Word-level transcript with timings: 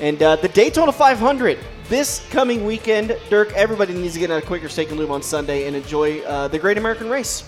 and 0.00 0.22
uh, 0.22 0.36
the 0.36 0.48
Daytona 0.48 0.92
500 0.92 1.58
this 1.88 2.26
coming 2.30 2.64
weekend. 2.64 3.16
Dirk, 3.30 3.52
everybody 3.52 3.92
needs 3.94 4.14
to 4.14 4.20
get 4.20 4.30
out 4.30 4.42
a 4.42 4.46
Quaker 4.46 4.68
Steak 4.68 4.90
and 4.90 4.98
Lube 4.98 5.10
on 5.10 5.22
Sunday 5.22 5.66
and 5.66 5.76
enjoy 5.76 6.20
uh, 6.22 6.48
the 6.48 6.58
Great 6.58 6.78
American 6.78 7.08
Race. 7.08 7.44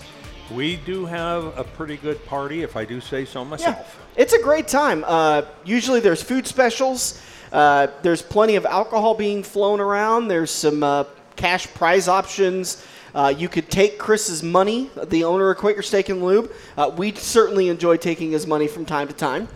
We 0.53 0.77
do 0.77 1.05
have 1.05 1.57
a 1.57 1.63
pretty 1.63 1.97
good 1.97 2.23
party, 2.25 2.63
if 2.63 2.77
I 2.77 2.85
do 2.85 3.01
say 3.01 3.25
so 3.25 3.43
myself. 3.43 3.75
Yeah, 4.15 4.21
it's 4.21 4.33
a 4.33 4.41
great 4.41 4.67
time. 4.67 5.03
Uh, 5.05 5.41
usually 5.65 5.99
there's 5.99 6.23
food 6.23 6.47
specials. 6.47 7.21
Uh, 7.51 7.87
there's 8.01 8.21
plenty 8.21 8.55
of 8.55 8.65
alcohol 8.65 9.13
being 9.13 9.43
flown 9.43 9.79
around. 9.81 10.29
There's 10.29 10.51
some 10.51 10.83
uh, 10.83 11.03
cash 11.35 11.67
prize 11.73 12.07
options. 12.07 12.85
Uh, 13.13 13.33
you 13.35 13.49
could 13.49 13.69
take 13.69 13.97
Chris's 13.97 14.41
money, 14.43 14.89
the 15.07 15.23
owner 15.25 15.49
of 15.49 15.57
Quaker 15.57 15.81
Steak 15.81 16.07
and 16.09 16.23
Lube. 16.23 16.51
Uh, 16.77 16.91
we 16.95 17.11
certainly 17.13 17.67
enjoy 17.67 17.97
taking 17.97 18.31
his 18.31 18.45
money 18.47 18.67
from 18.67 18.85
time 18.85 19.07
to 19.07 19.13
time. 19.13 19.47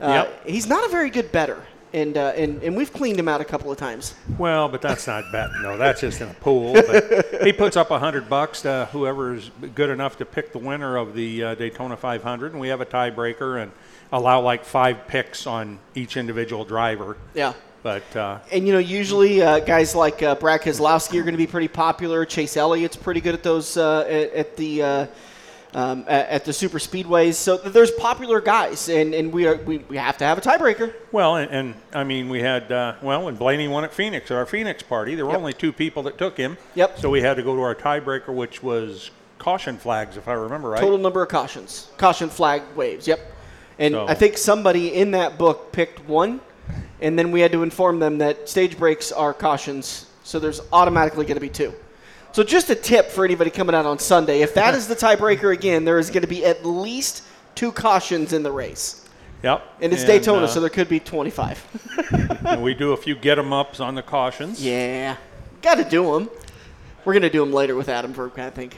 Uh, 0.00 0.24
Yep. 0.26 0.46
He's 0.46 0.66
not 0.66 0.84
a 0.84 0.88
very 0.88 1.10
good 1.10 1.30
better, 1.30 1.62
and, 1.92 2.16
uh, 2.16 2.32
and 2.36 2.62
and 2.62 2.76
we've 2.76 2.92
cleaned 2.92 3.18
him 3.18 3.28
out 3.28 3.40
a 3.40 3.44
couple 3.44 3.70
of 3.70 3.78
times. 3.78 4.14
Well, 4.38 4.68
but 4.68 4.80
that's 4.80 5.06
not 5.06 5.24
bad. 5.32 5.50
No, 5.62 5.76
that's 5.76 6.00
just 6.00 6.20
in 6.20 6.28
a 6.28 6.34
pool. 6.34 6.74
But 6.74 7.42
he 7.42 7.52
puts 7.52 7.76
up 7.76 7.90
a 7.90 7.98
hundred 7.98 8.28
bucks 8.28 8.62
to 8.62 8.88
whoever 8.92 9.34
is 9.34 9.50
good 9.74 9.90
enough 9.90 10.16
to 10.18 10.24
pick 10.24 10.52
the 10.52 10.58
winner 10.58 10.96
of 10.96 11.14
the 11.14 11.44
uh, 11.44 11.54
Daytona 11.54 11.96
500, 11.96 12.52
and 12.52 12.60
we 12.60 12.68
have 12.68 12.80
a 12.80 12.86
tiebreaker 12.86 13.62
and 13.62 13.72
allow 14.12 14.40
like 14.40 14.64
five 14.64 15.06
picks 15.06 15.46
on 15.46 15.78
each 15.94 16.16
individual 16.16 16.64
driver. 16.64 17.16
Yeah. 17.34 17.54
But 17.82 18.14
uh, 18.14 18.40
And 18.52 18.66
you 18.66 18.74
know, 18.74 18.78
usually 18.78 19.42
uh, 19.42 19.60
guys 19.60 19.94
like 19.94 20.22
uh, 20.22 20.34
Brad 20.34 20.60
Keselowski 20.60 21.18
are 21.18 21.22
going 21.22 21.32
to 21.32 21.38
be 21.38 21.46
pretty 21.46 21.68
popular. 21.68 22.26
Chase 22.26 22.56
Elliott's 22.56 22.96
pretty 22.96 23.22
good 23.22 23.34
at 23.34 23.42
those 23.42 23.76
uh, 23.76 24.00
at, 24.02 24.32
at 24.32 24.56
the 24.56 24.82
uh, 24.82 25.06
um, 25.74 26.04
at, 26.08 26.28
at 26.28 26.44
the 26.44 26.52
super 26.52 26.78
speedways. 26.78 27.34
So 27.34 27.56
there's 27.56 27.90
popular 27.92 28.40
guys, 28.40 28.88
and, 28.88 29.14
and 29.14 29.32
we 29.32 29.46
are 29.46 29.56
we, 29.56 29.78
we 29.78 29.96
have 29.96 30.16
to 30.18 30.24
have 30.24 30.38
a 30.38 30.40
tiebreaker. 30.40 30.92
well, 31.12 31.36
and, 31.36 31.50
and 31.50 31.74
I 31.92 32.04
mean, 32.04 32.28
we 32.28 32.40
had 32.40 32.70
uh, 32.72 32.94
well, 33.02 33.24
when 33.24 33.36
Blaney 33.36 33.68
won 33.68 33.84
at 33.84 33.92
Phoenix 33.92 34.30
at 34.30 34.36
our 34.36 34.46
Phoenix 34.46 34.82
party, 34.82 35.14
there 35.14 35.24
were 35.26 35.32
Yep. 35.32 35.38
only 35.40 35.52
two 35.52 35.72
people 35.72 36.02
that 36.04 36.18
took 36.18 36.36
him. 36.36 36.56
Yep. 36.74 36.98
So 36.98 37.10
we 37.10 37.20
had 37.22 37.36
to 37.36 37.42
go 37.42 37.54
to 37.54 37.62
our 37.62 37.74
tiebreaker, 37.74 38.34
which 38.34 38.62
was 38.62 39.10
caution 39.38 39.78
flags, 39.78 40.16
if 40.16 40.28
I 40.28 40.32
remember 40.34 40.70
right. 40.70 40.80
Total 40.80 40.98
number 40.98 41.22
of 41.22 41.28
cautions, 41.28 41.90
caution 41.96 42.28
flag 42.28 42.62
waves. 42.76 43.06
Yep. 43.06 43.20
And 43.78 43.94
So- 43.94 44.06
I 44.08 44.14
think 44.14 44.36
somebody 44.36 44.92
in 44.94 45.12
that 45.12 45.38
book 45.38 45.72
picked 45.72 46.06
one, 46.08 46.40
and 47.00 47.18
then 47.18 47.30
we 47.32 47.40
had 47.40 47.52
to 47.52 47.62
inform 47.62 47.98
them 48.00 48.18
that 48.18 48.48
stage 48.48 48.76
breaks 48.76 49.12
are 49.12 49.32
cautions, 49.32 50.06
so 50.24 50.38
there's 50.38 50.60
automatically 50.72 51.24
going 51.24 51.36
to 51.36 51.40
be 51.40 51.48
two. 51.48 51.72
So 52.32 52.44
just 52.44 52.70
a 52.70 52.74
tip 52.74 53.10
for 53.10 53.24
anybody 53.24 53.50
coming 53.50 53.74
out 53.74 53.86
on 53.86 53.98
Sunday: 53.98 54.42
if 54.42 54.54
that 54.54 54.74
is 54.74 54.86
the 54.86 54.96
tiebreaker 54.96 55.52
again, 55.52 55.84
there 55.84 55.98
is 55.98 56.10
going 56.10 56.22
to 56.22 56.28
be 56.28 56.44
at 56.44 56.64
least 56.64 57.24
two 57.54 57.72
cautions 57.72 58.32
in 58.32 58.42
the 58.42 58.52
race. 58.52 59.08
Yep. 59.42 59.62
And 59.80 59.92
it's 59.92 60.04
Daytona, 60.04 60.44
uh, 60.44 60.48
so 60.48 60.60
there 60.60 60.68
could 60.68 60.88
be 60.88 61.00
25. 61.00 62.42
and 62.46 62.62
we 62.62 62.74
do 62.74 62.92
a 62.92 62.96
few 62.96 63.14
get 63.14 63.38
'em 63.38 63.52
ups 63.54 63.80
on 63.80 63.94
the 63.94 64.02
cautions. 64.02 64.62
yeah, 64.64 65.16
got 65.62 65.76
to 65.76 65.84
do 65.84 66.12
them. 66.12 66.30
We're 67.04 67.14
going 67.14 67.22
to 67.22 67.30
do 67.30 67.40
them 67.40 67.52
later 67.52 67.74
with 67.74 67.88
Adam 67.88 68.12
Verk, 68.12 68.38
I 68.38 68.50
think. 68.50 68.76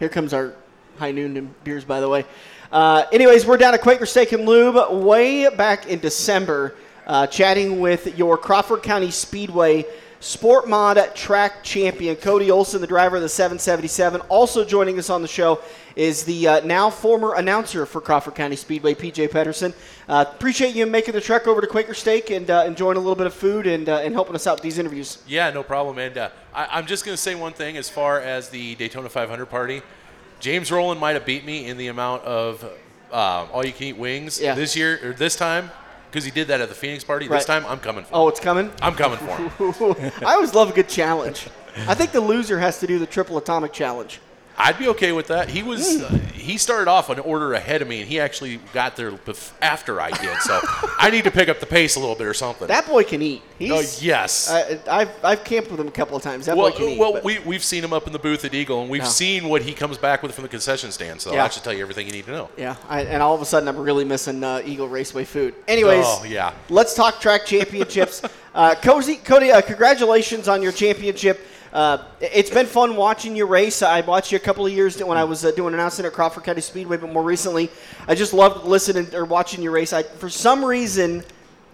Here 0.00 0.08
comes 0.08 0.34
our 0.34 0.54
high 0.98 1.12
noon 1.12 1.36
and 1.36 1.64
beers, 1.64 1.84
by 1.84 2.00
the 2.00 2.08
way. 2.08 2.24
Uh, 2.72 3.04
anyways, 3.12 3.46
we're 3.46 3.56
down 3.56 3.72
at 3.74 3.80
Quaker 3.82 4.06
Steak 4.06 4.32
and 4.32 4.44
Lube 4.44 5.04
way 5.04 5.48
back 5.48 5.86
in 5.86 6.00
December, 6.00 6.74
uh, 7.06 7.28
chatting 7.28 7.78
with 7.78 8.18
your 8.18 8.36
Crawford 8.36 8.82
County 8.82 9.12
Speedway 9.12 9.84
Sport 10.24 10.66
Mod 10.66 11.14
track 11.14 11.62
champion, 11.62 12.16
Cody 12.16 12.50
Olsen, 12.50 12.80
the 12.80 12.86
driver 12.86 13.16
of 13.16 13.20
the 13.22 13.28
777. 13.28 14.22
Also 14.30 14.64
joining 14.64 14.98
us 14.98 15.10
on 15.10 15.20
the 15.20 15.28
show 15.28 15.60
is 15.96 16.24
the 16.24 16.48
uh, 16.48 16.60
now 16.64 16.88
former 16.88 17.34
announcer 17.34 17.84
for 17.84 18.00
Crawford 18.00 18.34
County 18.34 18.56
Speedway, 18.56 18.94
PJ 18.94 19.30
Pedersen. 19.30 19.74
Uh, 20.08 20.24
appreciate 20.26 20.74
you 20.74 20.86
making 20.86 21.12
the 21.12 21.20
trek 21.20 21.46
over 21.46 21.60
to 21.60 21.66
Quaker 21.66 21.92
Steak 21.92 22.30
and 22.30 22.50
uh, 22.50 22.64
enjoying 22.66 22.96
a 22.96 23.00
little 23.00 23.14
bit 23.14 23.26
of 23.26 23.34
food 23.34 23.66
and, 23.66 23.86
uh, 23.86 23.98
and 23.98 24.14
helping 24.14 24.34
us 24.34 24.46
out 24.46 24.54
with 24.56 24.62
these 24.62 24.78
interviews. 24.78 25.18
Yeah, 25.26 25.50
no 25.50 25.62
problem. 25.62 25.98
And 25.98 26.16
uh, 26.16 26.30
I, 26.54 26.68
I'm 26.78 26.86
just 26.86 27.04
going 27.04 27.14
to 27.14 27.20
say 27.22 27.34
one 27.34 27.52
thing 27.52 27.76
as 27.76 27.90
far 27.90 28.18
as 28.18 28.48
the 28.48 28.76
Daytona 28.76 29.10
500 29.10 29.44
party. 29.44 29.82
James 30.40 30.72
Rowland 30.72 30.98
might 31.02 31.12
have 31.12 31.26
beat 31.26 31.44
me 31.44 31.66
in 31.66 31.76
the 31.76 31.88
amount 31.88 32.24
of 32.24 32.64
um, 33.12 33.48
all 33.52 33.62
you 33.62 33.72
can 33.74 33.88
eat 33.88 33.98
wings 33.98 34.40
Yeah. 34.40 34.54
this 34.54 34.74
year 34.74 34.98
or 35.04 35.12
this 35.12 35.36
time 35.36 35.70
because 36.14 36.24
he 36.24 36.30
did 36.30 36.46
that 36.46 36.60
at 36.60 36.68
the 36.68 36.76
Phoenix 36.76 37.02
party. 37.02 37.26
Right. 37.26 37.38
This 37.38 37.44
time, 37.44 37.66
I'm 37.66 37.80
coming 37.80 38.04
for 38.04 38.10
Oh, 38.14 38.22
him. 38.26 38.28
it's 38.28 38.38
coming? 38.38 38.70
I'm 38.80 38.94
coming 38.94 39.18
for 39.18 39.36
him. 39.36 40.12
I 40.24 40.34
always 40.34 40.54
love 40.54 40.70
a 40.70 40.72
good 40.72 40.88
challenge. 40.88 41.48
I 41.88 41.94
think 41.96 42.12
the 42.12 42.20
loser 42.20 42.60
has 42.60 42.78
to 42.78 42.86
do 42.86 43.00
the 43.00 43.06
triple 43.06 43.36
atomic 43.36 43.72
challenge. 43.72 44.20
I'd 44.56 44.78
be 44.78 44.88
okay 44.88 45.12
with 45.12 45.26
that. 45.28 45.48
He 45.48 45.62
was 45.62 46.02
uh, 46.02 46.08
he 46.34 46.58
started 46.58 46.88
off 46.90 47.10
an 47.10 47.18
order 47.18 47.54
ahead 47.54 47.82
of 47.82 47.88
me, 47.88 48.00
and 48.00 48.08
he 48.08 48.20
actually 48.20 48.58
got 48.72 48.96
there 48.96 49.10
bef- 49.12 49.52
after 49.62 50.00
I 50.00 50.10
did. 50.10 50.36
So 50.42 50.60
I 50.98 51.10
need 51.10 51.24
to 51.24 51.30
pick 51.30 51.48
up 51.48 51.58
the 51.60 51.66
pace 51.66 51.96
a 51.96 52.00
little 52.00 52.14
bit 52.14 52.26
or 52.26 52.34
something. 52.34 52.68
That 52.68 52.86
boy 52.86 53.02
can 53.04 53.22
eat. 53.22 53.42
He's, 53.58 53.70
Oh, 53.72 54.04
yes. 54.04 54.50
I, 54.50 54.78
I've, 54.88 55.24
I've 55.24 55.44
camped 55.44 55.70
with 55.70 55.80
him 55.80 55.88
a 55.88 55.92
couple 55.92 56.16
of 56.16 56.22
times. 56.22 56.46
That 56.46 56.56
well, 56.56 56.70
boy 56.70 56.76
can 56.76 56.88
eat. 56.90 56.98
well 56.98 57.12
but- 57.14 57.24
we, 57.24 57.38
we've 57.40 57.64
seen 57.64 57.82
him 57.82 57.92
up 57.92 58.06
in 58.06 58.12
the 58.12 58.18
booth 58.18 58.44
at 58.44 58.52
Eagle, 58.54 58.82
and 58.82 58.90
we've 58.90 59.02
Yeah. 59.02 59.08
seen 59.08 59.48
what 59.48 59.62
he 59.62 59.72
comes 59.72 59.96
back 59.96 60.22
with 60.22 60.34
from 60.34 60.42
the 60.42 60.48
concession 60.48 60.92
stand. 60.92 61.20
So 61.20 61.30
Yeah. 61.32 61.42
that 61.42 61.52
should 61.54 61.64
tell 61.64 61.72
you 61.72 61.82
everything 61.82 62.06
you 62.06 62.12
need 62.12 62.26
to 62.26 62.32
know. 62.32 62.50
yeah, 62.56 62.76
I, 62.88 63.02
and 63.02 63.22
all 63.22 63.34
of 63.34 63.40
a 63.40 63.46
sudden 63.46 63.68
I'm 63.68 63.76
really 63.78 64.04
missing 64.04 64.44
uh, 64.44 64.60
Eagle 64.64 64.88
Raceway 64.88 65.24
food. 65.24 65.54
Anyways, 65.66 66.04
Oh, 66.06 66.24
yeah. 66.24 66.52
let's 66.68 66.94
talk 66.94 67.20
track 67.20 67.46
championships. 67.46 68.22
uh, 68.54 68.74
Cody, 68.82 69.16
Cody 69.16 69.50
uh, 69.50 69.62
congratulations 69.62 70.46
on 70.48 70.62
your 70.62 70.72
championship. 70.72 71.40
Uh, 71.74 71.98
it's 72.20 72.50
been 72.50 72.66
fun 72.66 72.94
watching 72.94 73.34
you 73.34 73.46
race. 73.46 73.82
I 73.82 74.00
watched 74.02 74.30
you 74.30 74.36
a 74.36 74.40
couple 74.40 74.64
of 74.64 74.72
years 74.72 75.02
when 75.02 75.18
I 75.18 75.24
was 75.24 75.44
uh, 75.44 75.50
doing 75.50 75.74
announcing 75.74 76.06
at 76.06 76.12
Crawford 76.12 76.44
County 76.44 76.60
Speedway, 76.60 76.96
but 76.96 77.12
more 77.12 77.24
recently, 77.24 77.68
I 78.06 78.14
just 78.14 78.32
loved 78.32 78.64
listening 78.64 79.12
or 79.12 79.24
watching 79.24 79.60
you 79.60 79.72
race. 79.72 79.92
I, 79.92 80.04
for 80.04 80.30
some 80.30 80.64
reason, 80.64 81.24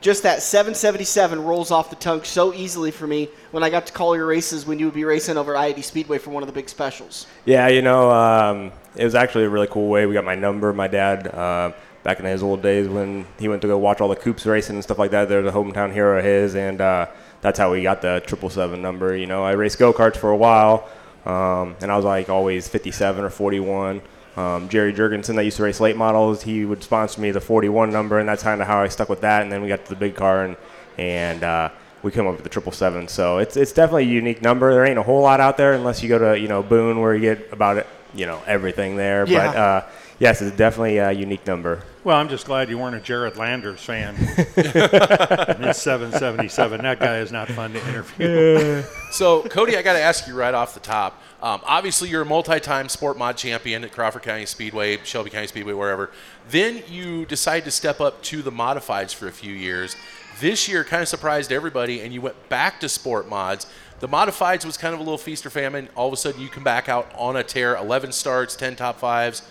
just 0.01 0.23
that 0.23 0.41
777 0.41 1.45
rolls 1.45 1.71
off 1.71 1.91
the 1.91 1.97
tongue 1.97 2.25
so 2.25 2.55
easily 2.55 2.91
for 2.91 3.07
me 3.07 3.29
when 3.51 3.63
I 3.63 3.69
got 3.69 3.87
to 3.89 3.93
call 3.93 4.17
your 4.17 4.25
races 4.25 4.65
when 4.65 4.79
you 4.79 4.87
would 4.87 4.95
be 4.95 5.05
racing 5.05 5.37
over 5.37 5.55
at 5.55 5.61
I-80 5.61 5.85
Speedway 5.85 6.17
for 6.17 6.31
one 6.31 6.43
of 6.43 6.47
the 6.47 6.55
big 6.55 6.71
specials. 6.71 7.27
Yeah, 7.45 7.69
you 7.69 7.83
know, 7.83 8.11
um, 8.11 8.73
it 8.97 9.05
was 9.05 9.15
actually 9.15 9.45
a 9.45 9.51
really 9.51 9.67
cool 9.67 9.91
way. 9.91 10.07
We 10.07 10.15
got 10.15 10.25
my 10.25 10.35
number. 10.35 10.73
My 10.73 10.89
dad, 10.89 11.27
uh, 11.27 11.73
back 12.05 12.19
in 12.19 12.25
his 12.25 12.43
old 12.43 12.63
days 12.63 12.89
when 12.89 13.27
he 13.39 13.49
went 13.49 13.61
to 13.61 13.69
go 13.69 13.77
watch 13.77 14.01
all 14.01 14.09
the 14.09 14.17
Coops 14.17 14.47
racing 14.47 14.77
and 14.77 14.83
stuff 14.83 14.99
like 14.99 15.11
that, 15.11 15.29
there's 15.29 15.47
a 15.47 15.53
hometown 15.53 15.93
hero 15.93 16.19
of 16.19 16.25
his, 16.25 16.55
and 16.55 16.81
uh, 16.81 17.07
that's 17.41 17.59
how 17.59 17.73
we 17.73 17.83
got 17.83 18.03
the 18.03 18.23
triple 18.27 18.51
seven 18.51 18.83
number. 18.83 19.17
You 19.17 19.27
know, 19.27 19.45
I 19.45 19.53
raced 19.53 19.79
go 19.79 19.93
karts 19.93 20.17
for 20.17 20.31
a 20.31 20.37
while, 20.37 20.89
um, 21.25 21.77
and 21.81 21.91
I 21.91 21.97
was 21.97 22.05
like 22.05 22.29
always 22.29 22.69
57 22.69 23.25
or 23.25 23.31
41. 23.31 24.03
Um, 24.37 24.69
Jerry 24.69 24.93
Jurgensen, 24.93 25.35
that 25.37 25.45
used 25.45 25.57
to 25.57 25.65
race 25.65 25.81
late 25.81 25.97
models, 25.97 26.43
he 26.43 26.65
would 26.65 26.83
sponsor 26.83 27.21
me 27.21 27.31
the 27.31 27.41
41 27.41 27.91
number, 27.91 28.19
and 28.19 28.29
that's 28.29 28.43
kind 28.43 28.61
of 28.61 28.67
how 28.67 28.81
I 28.81 28.89
stuck 28.89 29.09
with 29.09 29.23
that. 29.23 29.43
And 29.43 29.51
then 29.51 29.61
we 29.63 29.69
got 29.69 29.85
to 29.85 29.91
the 29.91 29.97
big 29.97 30.15
car, 30.15 30.45
and 30.45 30.57
and 30.99 31.43
uh, 31.43 31.71
we 32.03 32.11
came 32.11 32.27
up 32.27 32.35
with 32.35 32.45
the 32.45 32.49
triple 32.49 32.73
seven. 32.73 33.09
So 33.09 33.39
it's 33.39 33.57
it's 33.57 33.73
definitely 33.73 34.05
a 34.05 34.09
unique 34.09 34.43
number. 34.43 34.73
There 34.73 34.87
ain't 34.87 34.99
a 34.99 35.03
whole 35.03 35.23
lot 35.23 35.41
out 35.41 35.57
there 35.57 35.73
unless 35.73 36.03
you 36.03 36.09
go 36.09 36.19
to 36.19 36.39
you 36.39 36.49
know 36.49 36.63
Boone, 36.63 37.01
where 37.01 37.15
you 37.15 37.21
get 37.21 37.53
about 37.53 37.79
it, 37.79 37.87
you 38.15 38.27
know 38.27 38.43
everything 38.47 38.97
there. 38.97 39.27
Yeah. 39.27 39.47
But 39.47 39.57
uh, 39.57 39.87
yes, 40.19 40.43
it's 40.43 40.57
definitely 40.57 40.99
a 40.99 41.13
unique 41.13 41.47
number. 41.47 41.83
Well, 42.03 42.17
I'm 42.17 42.31
just 42.31 42.47
glad 42.47 42.71
you 42.71 42.79
weren't 42.79 42.97
a 42.97 43.01
Jared 43.01 43.37
Landers 43.37 43.81
fan. 43.81 44.15
it's 44.57 45.83
777. 45.83 46.81
That 46.81 46.99
guy 46.99 47.19
is 47.19 47.31
not 47.31 47.49
fun 47.49 47.75
to 47.75 47.89
interview. 47.89 48.83
So, 49.11 49.43
Cody, 49.43 49.77
I 49.77 49.83
got 49.83 49.95
to 49.95 50.01
ask 50.01 50.29
you 50.29 50.37
right 50.37 50.55
off 50.55 50.73
the 50.73 50.79
top. 50.79 51.21
Um, 51.43 51.61
obviously, 51.65 52.09
you're 52.09 52.23
a 52.23 52.27
multi-time 52.27 52.89
sport 52.89 53.19
mod 53.19 53.37
champion 53.37 53.83
at 53.83 53.91
Crawford 53.91 54.23
County 54.23 54.47
Speedway, 54.47 54.99
Shelby 55.03 55.31
County 55.31 55.49
Speedway, 55.49 55.73
wherever. 55.73 56.13
Then 56.49 56.85
you 56.89 57.27
decide 57.27 57.65
to 57.65 57.73
step 57.73 58.01
up 58.01 58.23
to 58.23 58.41
the 58.41 58.53
modifieds 58.53 59.13
for 59.13 59.27
a 59.27 59.33
few 59.33 59.53
years. 59.53 59.97
This 60.39 60.69
year, 60.69 60.85
kind 60.85 61.03
of 61.03 61.09
surprised 61.09 61.51
everybody, 61.51 62.01
and 62.01 62.15
you 62.15 62.21
went 62.21 62.49
back 62.49 62.79
to 62.81 62.89
sport 62.89 63.29
mods. 63.29 63.67
The 63.99 64.07
modifieds 64.07 64.65
was 64.65 64.77
kind 64.77 64.95
of 64.95 65.01
a 65.01 65.03
little 65.03 65.19
feast 65.19 65.45
or 65.45 65.51
famine. 65.51 65.89
All 65.97 66.07
of 66.07 66.13
a 66.13 66.17
sudden, 66.17 66.41
you 66.41 66.49
come 66.49 66.63
back 66.65 66.89
out 66.89 67.11
on 67.17 67.35
a 67.35 67.43
tear: 67.43 67.75
11 67.75 68.13
starts, 68.13 68.55
10 68.55 68.77
top 68.77 69.01
fives, 69.01 69.43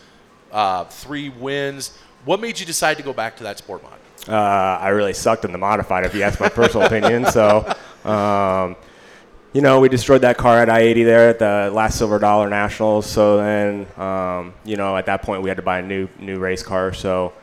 uh, 0.54 0.86
three 0.86 1.28
wins. 1.28 1.92
What 2.26 2.40
made 2.40 2.60
you 2.60 2.66
decide 2.66 2.98
to 2.98 3.04
go 3.04 3.14
back 3.14 3.38
to 3.38 3.44
that 3.44 3.58
sport 3.58 3.82
mod? 3.84 3.94
Uh, 4.28 4.78
I 4.80 4.90
really 4.90 5.14
sucked 5.14 5.46
in 5.46 5.52
the 5.52 5.58
modified, 5.58 6.06
if 6.06 6.14
you 6.14 6.24
ask 6.24 6.40
my 6.40 6.50
personal 6.50 6.86
opinion. 6.86 7.26
So, 7.26 7.66
um, 8.04 8.76
you 9.54 9.62
know, 9.62 9.80
we 9.80 9.90
destroyed 9.90 10.22
that 10.22 10.38
car 10.38 10.60
at 10.60 10.70
I-80 10.70 11.06
there 11.06 11.30
at 11.30 11.40
the 11.40 11.72
last 11.74 11.98
Silver 11.98 12.20
Dollar 12.20 12.50
Nationals. 12.50 13.06
So 13.06 13.38
then, 13.38 13.88
um, 13.98 14.54
you 14.66 14.76
know, 14.76 14.98
at 14.98 15.06
that 15.08 15.24
point 15.24 15.42
we 15.42 15.50
had 15.50 15.58
to 15.58 15.64
buy 15.64 15.80
a 15.80 15.82
new 15.82 16.08
new 16.20 16.38
race 16.38 16.62
car. 16.62 16.94
So, 16.94 17.34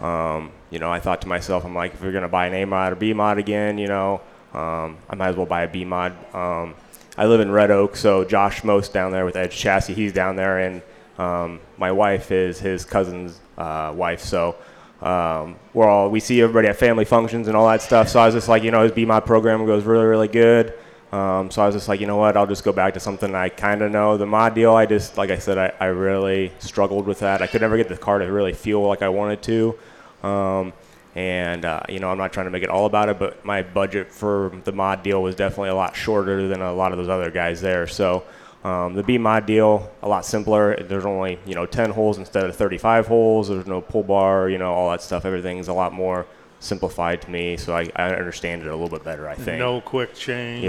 um, 0.00 0.52
you 0.70 0.78
know, 0.78 0.92
I 0.92 1.00
thought 1.00 1.22
to 1.22 1.28
myself, 1.28 1.64
I'm 1.64 1.74
like, 1.74 1.94
if 1.94 2.02
we're 2.02 2.12
gonna 2.12 2.28
buy 2.28 2.46
an 2.46 2.54
A 2.54 2.64
mod 2.66 2.92
or 2.92 2.96
B 2.96 3.12
mod 3.12 3.38
again, 3.38 3.78
you 3.78 3.88
know, 3.88 4.20
um, 4.52 4.98
I 5.08 5.16
might 5.16 5.28
as 5.28 5.36
well 5.36 5.46
buy 5.46 5.62
a 5.62 5.68
B 5.68 5.84
mod. 5.84 6.12
Um, 6.34 6.74
I 7.16 7.26
live 7.26 7.40
in 7.40 7.50
Red 7.50 7.70
Oak, 7.70 7.96
so 7.96 8.24
Josh 8.24 8.62
Most 8.62 8.92
down 8.92 9.10
there 9.10 9.24
with 9.24 9.36
Edge 9.36 9.56
Chassis, 9.56 9.94
he's 9.94 10.12
down 10.12 10.36
there, 10.36 10.58
and 10.58 10.82
um, 11.18 11.60
my 11.78 11.92
wife 11.92 12.30
is 12.30 12.58
his 12.58 12.84
cousin's 12.84 13.40
uh, 13.56 13.92
wife. 13.96 14.20
So 14.20 14.56
um, 15.00 15.56
we're 15.74 15.88
all 15.88 16.10
we 16.10 16.20
see 16.20 16.40
everybody 16.40 16.68
at 16.68 16.76
family 16.76 17.04
functions 17.04 17.48
and 17.48 17.56
all 17.56 17.68
that 17.68 17.82
stuff. 17.82 18.08
So 18.08 18.20
I 18.20 18.26
was 18.26 18.34
just 18.34 18.48
like, 18.48 18.62
you 18.62 18.70
know, 18.70 18.82
his 18.82 18.92
B 18.92 19.04
mod 19.04 19.26
program 19.26 19.66
goes 19.66 19.84
really, 19.84 20.06
really 20.06 20.28
good. 20.28 20.74
Um, 21.12 21.50
so 21.50 21.62
I 21.62 21.66
was 21.66 21.74
just 21.74 21.88
like, 21.88 22.00
you 22.00 22.06
know 22.06 22.16
what, 22.16 22.36
I'll 22.36 22.48
just 22.48 22.64
go 22.64 22.72
back 22.72 22.94
to 22.94 23.00
something 23.00 23.34
I 23.34 23.48
kind 23.48 23.80
of 23.80 23.92
know. 23.92 24.16
The 24.16 24.26
mod 24.26 24.54
deal, 24.54 24.74
I 24.74 24.86
just, 24.86 25.16
like 25.16 25.30
I 25.30 25.38
said, 25.38 25.56
I, 25.56 25.72
I 25.78 25.86
really 25.86 26.52
struggled 26.58 27.06
with 27.06 27.20
that. 27.20 27.42
I 27.42 27.46
could 27.46 27.60
never 27.60 27.76
get 27.76 27.88
the 27.88 27.96
car 27.96 28.18
to 28.18 28.24
really 28.26 28.52
feel 28.52 28.82
like 28.82 29.02
I 29.02 29.08
wanted 29.08 29.40
to. 29.42 29.78
Um, 30.26 30.72
and, 31.14 31.64
uh, 31.64 31.80
you 31.88 32.00
know, 32.00 32.10
I'm 32.10 32.18
not 32.18 32.32
trying 32.32 32.46
to 32.46 32.50
make 32.50 32.64
it 32.64 32.68
all 32.68 32.86
about 32.86 33.08
it, 33.08 33.18
but 33.18 33.42
my 33.44 33.62
budget 33.62 34.12
for 34.12 34.52
the 34.64 34.72
mod 34.72 35.02
deal 35.02 35.22
was 35.22 35.36
definitely 35.36 35.70
a 35.70 35.74
lot 35.74 35.94
shorter 35.96 36.48
than 36.48 36.60
a 36.60 36.74
lot 36.74 36.92
of 36.92 36.98
those 36.98 37.08
other 37.08 37.30
guys 37.30 37.60
there. 37.60 37.86
So 37.86 38.24
um, 38.64 38.94
the 38.94 39.02
B 39.02 39.18
mod 39.18 39.46
deal, 39.46 39.90
a 40.02 40.08
lot 40.08 40.24
simpler. 40.24 40.76
There's 40.82 41.06
only, 41.06 41.38
you 41.46 41.54
know, 41.54 41.66
10 41.66 41.90
holes 41.90 42.18
instead 42.18 42.44
of 42.44 42.56
35 42.56 43.06
holes. 43.06 43.48
There's 43.48 43.66
no 43.66 43.80
pull 43.80 44.02
bar, 44.02 44.48
you 44.48 44.58
know, 44.58 44.72
all 44.72 44.90
that 44.90 45.02
stuff. 45.02 45.24
Everything's 45.24 45.68
a 45.68 45.72
lot 45.72 45.92
more 45.92 46.26
simplified 46.58 47.22
to 47.22 47.30
me, 47.30 47.56
so 47.56 47.74
I, 47.74 47.90
I 47.94 48.14
understand 48.14 48.62
it 48.62 48.68
a 48.68 48.72
little 48.72 48.88
bit 48.88 49.04
better. 49.04 49.28
I 49.28 49.34
think. 49.34 49.58
No 49.58 49.80
quick 49.80 50.14
change. 50.14 50.64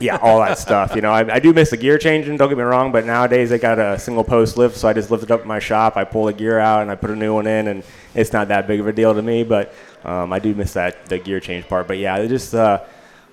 yeah, 0.00 0.16
all 0.16 0.40
that 0.40 0.58
stuff. 0.58 0.94
You 0.94 1.02
know, 1.02 1.12
I, 1.12 1.34
I 1.34 1.38
do 1.38 1.52
miss 1.52 1.70
the 1.70 1.76
gear 1.76 1.98
changing. 1.98 2.36
Don't 2.36 2.48
get 2.48 2.58
me 2.58 2.64
wrong, 2.64 2.92
but 2.92 3.04
nowadays 3.04 3.50
they 3.50 3.58
got 3.58 3.78
a 3.78 3.98
single 3.98 4.24
post 4.24 4.56
lift, 4.56 4.76
so 4.76 4.88
I 4.88 4.92
just 4.92 5.10
lift 5.10 5.22
it 5.22 5.30
up 5.30 5.42
in 5.42 5.48
my 5.48 5.58
shop. 5.58 5.96
I 5.96 6.04
pull 6.04 6.24
the 6.24 6.32
gear 6.32 6.58
out 6.58 6.82
and 6.82 6.90
I 6.90 6.94
put 6.94 7.10
a 7.10 7.16
new 7.16 7.34
one 7.34 7.46
in, 7.46 7.68
and 7.68 7.84
it's 8.14 8.32
not 8.32 8.48
that 8.48 8.66
big 8.66 8.80
of 8.80 8.86
a 8.86 8.92
deal 8.92 9.14
to 9.14 9.22
me. 9.22 9.44
But 9.44 9.72
um, 10.04 10.32
I 10.32 10.38
do 10.38 10.54
miss 10.54 10.72
that 10.74 11.06
the 11.06 11.18
gear 11.18 11.40
change 11.40 11.68
part. 11.68 11.86
But 11.86 11.98
yeah, 11.98 12.16
it 12.16 12.28
just 12.28 12.54
uh, 12.54 12.82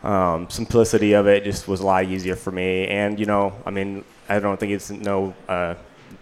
um, 0.03 0.50
simplicity 0.50 1.13
of 1.13 1.27
it 1.27 1.44
just 1.44 1.67
was 1.67 1.79
a 1.79 1.85
lot 1.85 2.05
easier 2.05 2.35
for 2.35 2.51
me. 2.51 2.88
And 2.88 3.19
you 3.19 3.25
know, 3.25 3.53
I 3.65 3.71
mean, 3.71 4.03
I 4.29 4.39
don't 4.39 4.59
think 4.59 4.73
it's 4.73 4.89
no. 4.89 5.33
Uh, 5.47 5.75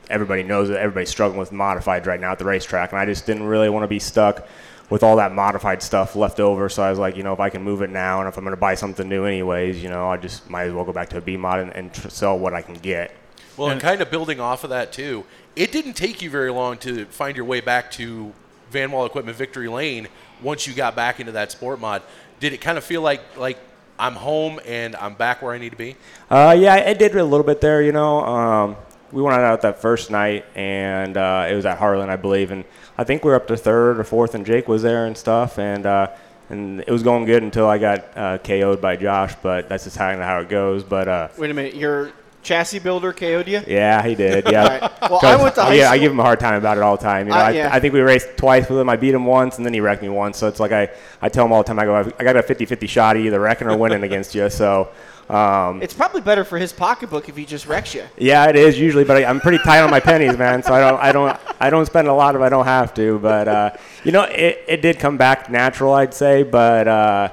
everybody 0.09 0.43
knows 0.43 0.69
that 0.69 0.79
everybody's 0.79 1.09
struggling 1.09 1.39
with 1.39 1.51
modifieds 1.51 2.05
right 2.05 2.19
now 2.19 2.31
at 2.31 2.39
the 2.39 2.45
racetrack, 2.45 2.91
and 2.91 2.99
I 2.99 3.05
just 3.05 3.25
didn't 3.25 3.43
really 3.43 3.69
want 3.69 3.83
to 3.83 3.87
be 3.87 3.99
stuck 3.99 4.47
with 4.89 5.03
all 5.03 5.15
that 5.15 5.31
modified 5.33 5.81
stuff 5.81 6.15
left 6.15 6.39
over. 6.39 6.67
So 6.67 6.83
I 6.83 6.89
was 6.89 6.99
like, 6.99 7.15
you 7.15 7.23
know, 7.23 7.31
if 7.31 7.39
I 7.39 7.49
can 7.49 7.63
move 7.63 7.81
it 7.81 7.89
now, 7.89 8.19
and 8.19 8.27
if 8.27 8.37
I'm 8.37 8.43
going 8.43 8.51
to 8.51 8.59
buy 8.59 8.75
something 8.75 9.07
new 9.07 9.23
anyways, 9.25 9.81
you 9.81 9.89
know, 9.89 10.09
I 10.09 10.17
just 10.17 10.49
might 10.49 10.63
as 10.63 10.73
well 10.73 10.83
go 10.83 10.91
back 10.91 11.09
to 11.09 11.17
a 11.17 11.21
B 11.21 11.37
mod 11.37 11.59
and, 11.59 11.75
and 11.75 11.93
tr- 11.93 12.09
sell 12.09 12.37
what 12.37 12.53
I 12.53 12.61
can 12.61 12.75
get. 12.75 13.15
Well, 13.57 13.69
and 13.69 13.81
kind 13.81 14.01
of 14.01 14.11
building 14.11 14.39
off 14.39 14.63
of 14.63 14.69
that 14.69 14.91
too, 14.91 15.25
it 15.55 15.71
didn't 15.71 15.93
take 15.93 16.21
you 16.21 16.29
very 16.29 16.51
long 16.51 16.77
to 16.79 17.05
find 17.05 17.35
your 17.35 17.45
way 17.45 17.61
back 17.61 17.91
to 17.91 18.33
Van 18.69 18.91
Wall 18.91 19.05
Equipment 19.05 19.37
Victory 19.37 19.67
Lane 19.67 20.07
once 20.41 20.67
you 20.67 20.73
got 20.73 20.95
back 20.95 21.19
into 21.19 21.31
that 21.33 21.51
sport 21.51 21.79
mod. 21.79 22.01
Did 22.39 22.53
it 22.53 22.59
kind 22.59 22.77
of 22.77 22.83
feel 22.83 23.01
like 23.01 23.21
like 23.37 23.57
I'm 24.01 24.15
home 24.15 24.59
and 24.65 24.95
I'm 24.95 25.13
back 25.13 25.43
where 25.43 25.53
I 25.53 25.59
need 25.59 25.69
to 25.69 25.77
be? 25.77 25.95
Uh, 26.27 26.57
yeah, 26.57 26.75
it 26.77 26.97
did 26.97 27.15
a 27.15 27.23
little 27.23 27.45
bit 27.45 27.61
there. 27.61 27.83
You 27.83 27.91
know, 27.91 28.25
um, 28.25 28.75
we 29.11 29.21
went 29.21 29.39
out 29.39 29.61
that 29.61 29.79
first 29.79 30.09
night, 30.09 30.43
and 30.55 31.15
uh, 31.15 31.47
it 31.47 31.53
was 31.53 31.67
at 31.67 31.77
Harlan, 31.77 32.09
I 32.09 32.15
believe, 32.15 32.49
and 32.49 32.65
I 32.97 33.03
think 33.03 33.23
we 33.23 33.29
were 33.29 33.35
up 33.35 33.45
to 33.47 33.57
third 33.57 33.99
or 33.99 34.03
fourth, 34.03 34.33
and 34.33 34.43
Jake 34.43 34.67
was 34.67 34.81
there 34.81 35.05
and 35.05 35.15
stuff, 35.15 35.59
and 35.59 35.85
uh, 35.85 36.07
and 36.49 36.81
it 36.81 36.89
was 36.89 37.03
going 37.03 37.25
good 37.25 37.43
until 37.43 37.67
I 37.67 37.77
got 37.77 38.17
uh, 38.17 38.37
KO'd 38.39 38.81
by 38.81 38.95
Josh. 38.95 39.35
But 39.43 39.69
that's 39.69 39.83
just 39.83 39.97
kind 39.97 40.19
of 40.19 40.25
how 40.25 40.39
it 40.39 40.49
goes. 40.49 40.83
But 40.83 41.07
uh, 41.07 41.27
Wait 41.37 41.51
a 41.51 41.53
minute, 41.53 41.75
your 41.75 42.11
chassis 42.43 42.79
builder 42.79 43.13
KO'd 43.13 43.47
you? 43.47 43.61
yeah, 43.67 44.01
he 44.03 44.15
did. 44.15 44.45
Yeah. 44.51 44.67
Right. 44.79 45.09
Well, 45.09 45.19
I 45.23 45.35
went 45.41 45.55
to 45.55 45.63
high 45.63 45.73
yeah, 45.75 45.89
I 45.91 45.97
give 45.97 46.11
him 46.11 46.19
a 46.19 46.23
hard 46.23 46.39
time 46.39 46.55
about 46.55 46.77
it 46.77 46.83
all 46.83 46.97
the 46.97 47.03
time. 47.03 47.27
You 47.27 47.33
know, 47.33 47.39
Uh, 47.39 47.43
I, 47.43 47.51
yeah. 47.51 47.69
I 47.71 47.79
think 47.79 47.93
we 47.93 48.01
raced 48.01 48.29
twice 48.37 48.67
with 48.69 48.79
him. 48.79 48.89
I 48.89 48.95
beat 48.97 49.13
him 49.13 49.25
once, 49.25 49.57
and 49.57 49.65
then 49.65 49.73
he 49.73 49.79
wrecked 49.79 50.01
me 50.01 50.09
once. 50.09 50.37
So 50.37 50.47
it's 50.47 50.59
like 50.59 50.71
I, 50.71 50.89
I 51.21 51.29
tell 51.29 51.45
him 51.45 51.51
all 51.53 51.63
the 51.63 51.67
time. 51.67 51.79
I 51.79 51.85
go, 51.85 52.11
I 52.19 52.23
got 52.23 52.35
a 52.35 52.43
50-50 52.43 52.89
shot 52.89 53.15
of 53.17 53.23
either 53.25 53.39
wrecking 53.39 53.67
or 53.69 53.77
winning 53.77 54.03
against 54.03 54.33
you. 54.35 54.49
So. 54.49 54.89
Um, 55.29 55.81
It's 55.81 55.93
probably 55.93 56.19
better 56.19 56.43
for 56.43 56.57
his 56.57 56.73
pocketbook 56.73 57.29
if 57.29 57.37
he 57.37 57.45
just 57.45 57.65
wrecks 57.65 57.95
you. 57.95 58.03
Yeah, 58.17 58.49
it 58.49 58.57
is 58.57 58.77
usually, 58.77 59.05
but 59.05 59.15
I, 59.15 59.23
I'm 59.29 59.39
pretty 59.39 59.59
tight 59.59 59.79
on 59.79 59.89
my 59.89 60.01
pennies, 60.01 60.37
man. 60.37 60.61
So 60.61 60.73
I 60.73 60.81
don't, 60.81 60.99
I 60.99 61.11
don't, 61.13 61.39
I 61.61 61.69
don't 61.69 61.85
spend 61.85 62.09
a 62.09 62.13
lot 62.13 62.35
if 62.35 62.41
I 62.41 62.49
don't 62.49 62.65
have 62.65 62.93
to. 62.95 63.17
But 63.19 63.47
uh, 63.47 63.69
you 64.03 64.11
know, 64.11 64.23
it, 64.23 64.61
it 64.67 64.81
did 64.81 64.99
come 64.99 65.15
back 65.15 65.49
natural, 65.49 65.93
I'd 65.93 66.13
say. 66.13 66.43
But 66.43 66.87
uh, 66.89 67.29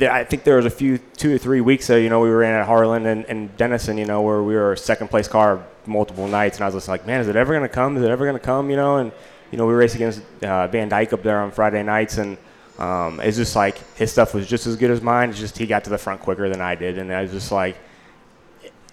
I 0.00 0.24
think 0.24 0.44
there 0.44 0.56
was 0.56 0.66
a 0.66 0.70
few, 0.70 0.98
two 0.98 1.34
or 1.34 1.38
three 1.38 1.60
weeks 1.60 1.86
there. 1.86 2.00
You 2.00 2.08
know, 2.08 2.20
we 2.20 2.30
were 2.30 2.42
in 2.42 2.50
at 2.50 2.66
Harlan 2.66 3.06
and, 3.06 3.24
and 3.26 3.54
Denison. 3.56 3.98
You 3.98 4.06
know, 4.06 4.22
where 4.22 4.42
we 4.42 4.54
were 4.54 4.74
second 4.76 5.08
place 5.08 5.28
car 5.28 5.64
multiple 5.86 6.28
nights, 6.28 6.56
and 6.56 6.64
I 6.64 6.68
was 6.68 6.74
just 6.74 6.88
like, 6.88 7.06
man, 7.06 7.20
is 7.20 7.28
it 7.28 7.36
ever 7.36 7.52
gonna 7.52 7.68
come? 7.68 7.96
Is 7.96 8.02
it 8.02 8.10
ever 8.10 8.24
gonna 8.24 8.38
come? 8.38 8.70
You 8.70 8.76
know, 8.76 8.96
and 8.98 9.12
you 9.50 9.58
know, 9.58 9.66
we 9.66 9.74
raced 9.74 9.94
against 9.94 10.22
uh, 10.42 10.66
Van 10.68 10.88
Dyke 10.88 11.12
up 11.12 11.22
there 11.22 11.40
on 11.40 11.50
Friday 11.50 11.82
nights, 11.82 12.18
and 12.18 12.38
um, 12.78 13.20
it's 13.20 13.36
just 13.36 13.54
like 13.54 13.78
his 13.96 14.10
stuff 14.10 14.32
was 14.34 14.46
just 14.46 14.66
as 14.66 14.76
good 14.76 14.90
as 14.90 15.02
mine. 15.02 15.30
It's 15.30 15.38
just 15.38 15.58
he 15.58 15.66
got 15.66 15.84
to 15.84 15.90
the 15.90 15.98
front 15.98 16.20
quicker 16.20 16.48
than 16.48 16.60
I 16.60 16.74
did, 16.74 16.98
and 16.98 17.12
I 17.12 17.22
was 17.22 17.30
just 17.30 17.52
like 17.52 17.76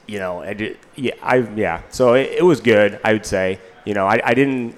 you 0.09 0.17
know, 0.17 0.41
I 0.41 0.53
did, 0.53 0.77
yeah, 0.95 1.13
I 1.21 1.37
yeah. 1.55 1.83
So 1.89 2.15
it, 2.15 2.39
it 2.39 2.43
was 2.43 2.59
good, 2.59 2.99
I 3.03 3.13
would 3.13 3.25
say. 3.25 3.59
You 3.85 3.93
know, 3.93 4.07
I, 4.07 4.19
I 4.23 4.33
didn't. 4.33 4.75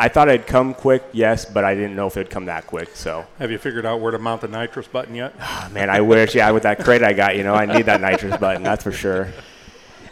I 0.00 0.08
thought 0.08 0.30
it'd 0.30 0.46
come 0.46 0.72
quick, 0.72 1.02
yes, 1.12 1.44
but 1.44 1.62
I 1.62 1.74
didn't 1.74 1.94
know 1.94 2.06
if 2.06 2.16
it'd 2.16 2.30
come 2.30 2.46
that 2.46 2.66
quick. 2.66 2.96
So, 2.96 3.26
Have 3.38 3.50
you 3.50 3.58
figured 3.58 3.84
out 3.84 4.00
where 4.00 4.12
to 4.12 4.18
mount 4.18 4.40
the 4.40 4.48
nitrous 4.48 4.88
button 4.88 5.14
yet? 5.14 5.34
man, 5.72 5.90
I 5.90 6.00
wish, 6.00 6.34
yeah, 6.34 6.50
with 6.52 6.62
that 6.62 6.82
crate 6.82 7.02
I 7.02 7.12
got, 7.12 7.36
you 7.36 7.44
know, 7.44 7.54
I 7.54 7.66
need 7.66 7.84
that 7.84 8.00
nitrous 8.00 8.38
button, 8.38 8.62
that's 8.62 8.82
for 8.82 8.92
sure. 8.92 9.28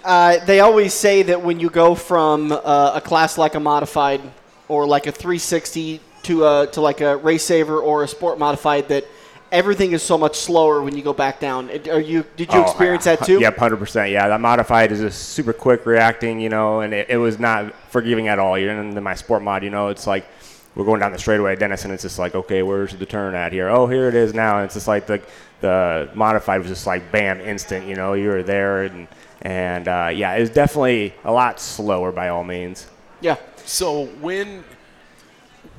Uh, 0.05 0.45
they 0.45 0.61
always 0.61 0.93
say 0.93 1.23
that 1.23 1.43
when 1.43 1.59
you 1.59 1.71
go 1.71 1.95
from 1.95 2.53
uh, 2.53 2.93
a 2.97 3.01
class 3.01 3.39
like 3.39 3.55
a 3.55 3.61
modified 3.61 4.21
or 4.69 4.87
like 4.87 5.07
a 5.07 5.13
360 5.13 6.01
to 6.25 6.45
a 6.45 6.67
to 6.73 6.83
like 6.83 7.01
a 7.01 7.17
race 7.17 7.45
saver 7.45 7.81
or 7.81 8.05
a 8.05 8.09
sport 8.09 8.39
modified, 8.39 8.89
that 8.89 9.07
everything 9.53 9.93
is 9.93 10.03
so 10.03 10.19
much 10.19 10.37
slower 10.37 10.83
when 10.83 10.97
you 10.97 11.03
go 11.03 11.13
back 11.13 11.41
down. 11.41 11.71
Are 11.91 12.01
you? 12.01 12.25
Did 12.37 12.53
you 12.53 12.61
Oh, 12.61 12.63
experience 12.63 13.07
yeah. 13.07 13.17
that 13.17 13.25
too? 13.27 13.41
Yep, 13.41 13.57
hundred 13.57 13.77
percent. 13.79 14.11
Yeah, 14.11 14.29
that 14.29 14.41
modified 14.41 14.93
is 14.93 15.01
just 15.01 15.31
super 15.31 15.53
quick 15.53 15.87
reacting, 15.87 16.41
you 16.41 16.49
know, 16.49 16.81
and 16.81 16.93
it, 16.95 17.09
it 17.11 17.17
was 17.17 17.39
not 17.39 17.73
forgiving 17.91 18.29
at 18.29 18.39
all. 18.39 18.59
You 18.59 18.67
know, 18.67 18.81
in 18.81 19.03
my 19.03 19.15
sport 19.15 19.43
mod, 19.43 19.63
you 19.65 19.71
know, 19.71 19.89
it's 19.89 20.07
like 20.07 20.27
we're 20.75 20.85
going 20.85 21.01
down 21.01 21.13
the 21.13 21.19
straightaway 21.19 21.53
at 21.53 21.59
Dennis, 21.59 21.85
and 21.85 21.93
it's 21.93 22.03
just 22.03 22.19
like, 22.19 22.35
okay, 22.35 22.63
where's 22.63 22.95
the 22.95 23.07
turn 23.07 23.35
at 23.35 23.53
here? 23.53 23.69
Oh, 23.69 23.87
here 23.87 24.09
it 24.09 24.15
is 24.15 24.35
now. 24.35 24.57
And 24.59 24.65
it's 24.67 24.75
just 24.75 24.89
like 24.89 25.07
the 25.07 25.21
the 25.61 26.09
modified 26.15 26.61
was 26.61 26.69
just 26.69 26.87
like 26.87 27.11
bam, 27.11 27.41
instant. 27.41 27.87
You 27.87 27.97
know, 27.97 28.13
you 28.15 28.29
were 28.29 28.43
there, 28.43 28.85
and 28.85 29.09
and 29.43 29.89
uh, 29.89 30.11
yeah, 30.15 30.35
it 30.35 30.41
was 30.41 30.51
definitely 30.51 31.15
a 31.25 31.33
lot 31.33 31.61
slower 31.61 32.13
by 32.13 32.29
all 32.29 32.45
means. 32.45 32.87
Yeah. 33.21 33.37
So 33.65 34.07
when 34.21 34.65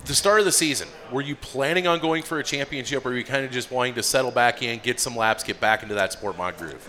the 0.10 0.16
start 0.16 0.40
of 0.40 0.46
the 0.46 0.52
season, 0.52 0.88
were 1.12 1.22
you 1.22 1.36
planning 1.36 1.88
on 1.88 2.00
going 2.00 2.24
for 2.24 2.40
a 2.40 2.44
championship, 2.44 3.06
or 3.06 3.10
were 3.10 3.18
you 3.18 3.24
kind 3.24 3.46
of 3.46 3.52
just 3.52 3.72
wanting 3.72 3.94
to 3.94 4.04
settle 4.04 4.32
back 4.32 4.62
in, 4.62 4.80
get 4.80 5.00
some 5.00 5.16
laps, 5.16 5.44
get 5.44 5.62
back 5.62 5.84
into 5.84 5.96
that 5.96 6.12
sport 6.12 6.36
mod 6.36 6.58
groove? 6.58 6.86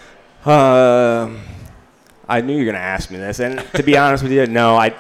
Um, 0.46 1.40
I 2.26 2.40
knew 2.40 2.54
you 2.54 2.61
were 2.61 2.64
going 2.64 2.75
to 2.75 2.80
ask 2.80 3.11
me 3.11 3.18
this, 3.18 3.38
and 3.38 3.61
to 3.75 3.83
be 3.83 3.97
honest 3.99 4.23
with 4.23 4.33
you, 4.33 4.47
no, 4.47 4.75
I, 4.75 4.94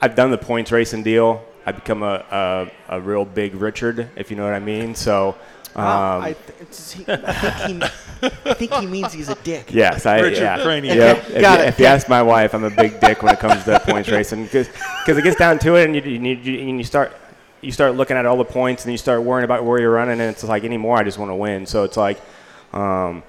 I've 0.00 0.14
done 0.14 0.30
the 0.30 0.38
points 0.38 0.70
racing 0.70 1.02
deal. 1.02 1.42
I've 1.64 1.76
become 1.76 2.02
a, 2.02 2.70
a, 2.88 2.96
a 2.96 3.00
real 3.00 3.24
big 3.24 3.54
Richard, 3.54 4.10
if 4.14 4.30
you 4.30 4.36
know 4.36 4.44
what 4.44 4.54
I 4.54 4.60
mean. 4.60 4.94
So, 4.94 5.34
um, 5.74 5.84
Wow, 5.84 6.20
I, 6.20 6.32
th- 6.34 6.92
he, 6.92 7.04
I, 7.08 7.32
think 7.32 7.82
he, 7.82 8.28
I 8.50 8.54
think 8.54 8.72
he 8.74 8.86
means 8.86 9.12
he's 9.12 9.28
a 9.30 9.36
dick. 9.36 9.70
yes, 9.72 10.04
I 10.04 10.20
Richard 10.20 10.42
yeah. 10.42 10.62
Cranium. 10.62 10.98
Yep. 10.98 11.18
Okay, 11.18 11.34
If, 11.36 11.40
got 11.40 11.60
you, 11.60 11.64
it. 11.64 11.68
if 11.68 11.78
you 11.78 11.86
ask 11.86 12.08
my 12.08 12.22
wife, 12.22 12.54
I'm 12.54 12.64
a 12.64 12.70
big 12.70 13.00
dick 13.00 13.22
when 13.22 13.32
it 13.32 13.40
comes 13.40 13.64
to 13.64 13.80
points 13.80 14.10
racing 14.10 14.44
because 14.44 14.68
it 15.06 15.22
gets 15.22 15.36
down 15.36 15.58
to 15.60 15.76
it, 15.76 15.84
and 15.86 15.94
you, 15.96 16.02
you, 16.02 16.36
you, 16.36 16.68
and 16.68 16.78
you 16.78 16.84
start 16.84 17.12
you 17.60 17.72
start 17.72 17.94
looking 17.94 18.16
at 18.16 18.26
all 18.26 18.36
the 18.36 18.44
points, 18.44 18.84
and 18.84 18.92
you 18.92 18.98
start 18.98 19.22
worrying 19.22 19.44
about 19.44 19.64
where 19.64 19.80
you're 19.80 19.92
running, 19.92 20.20
and 20.20 20.30
it's 20.30 20.44
like 20.44 20.64
anymore, 20.64 20.96
I 20.96 21.04
just 21.04 21.18
want 21.18 21.30
to 21.30 21.36
win. 21.36 21.66
So 21.66 21.84
it's 21.84 21.96
like. 21.96 22.20
Um, 22.72 23.22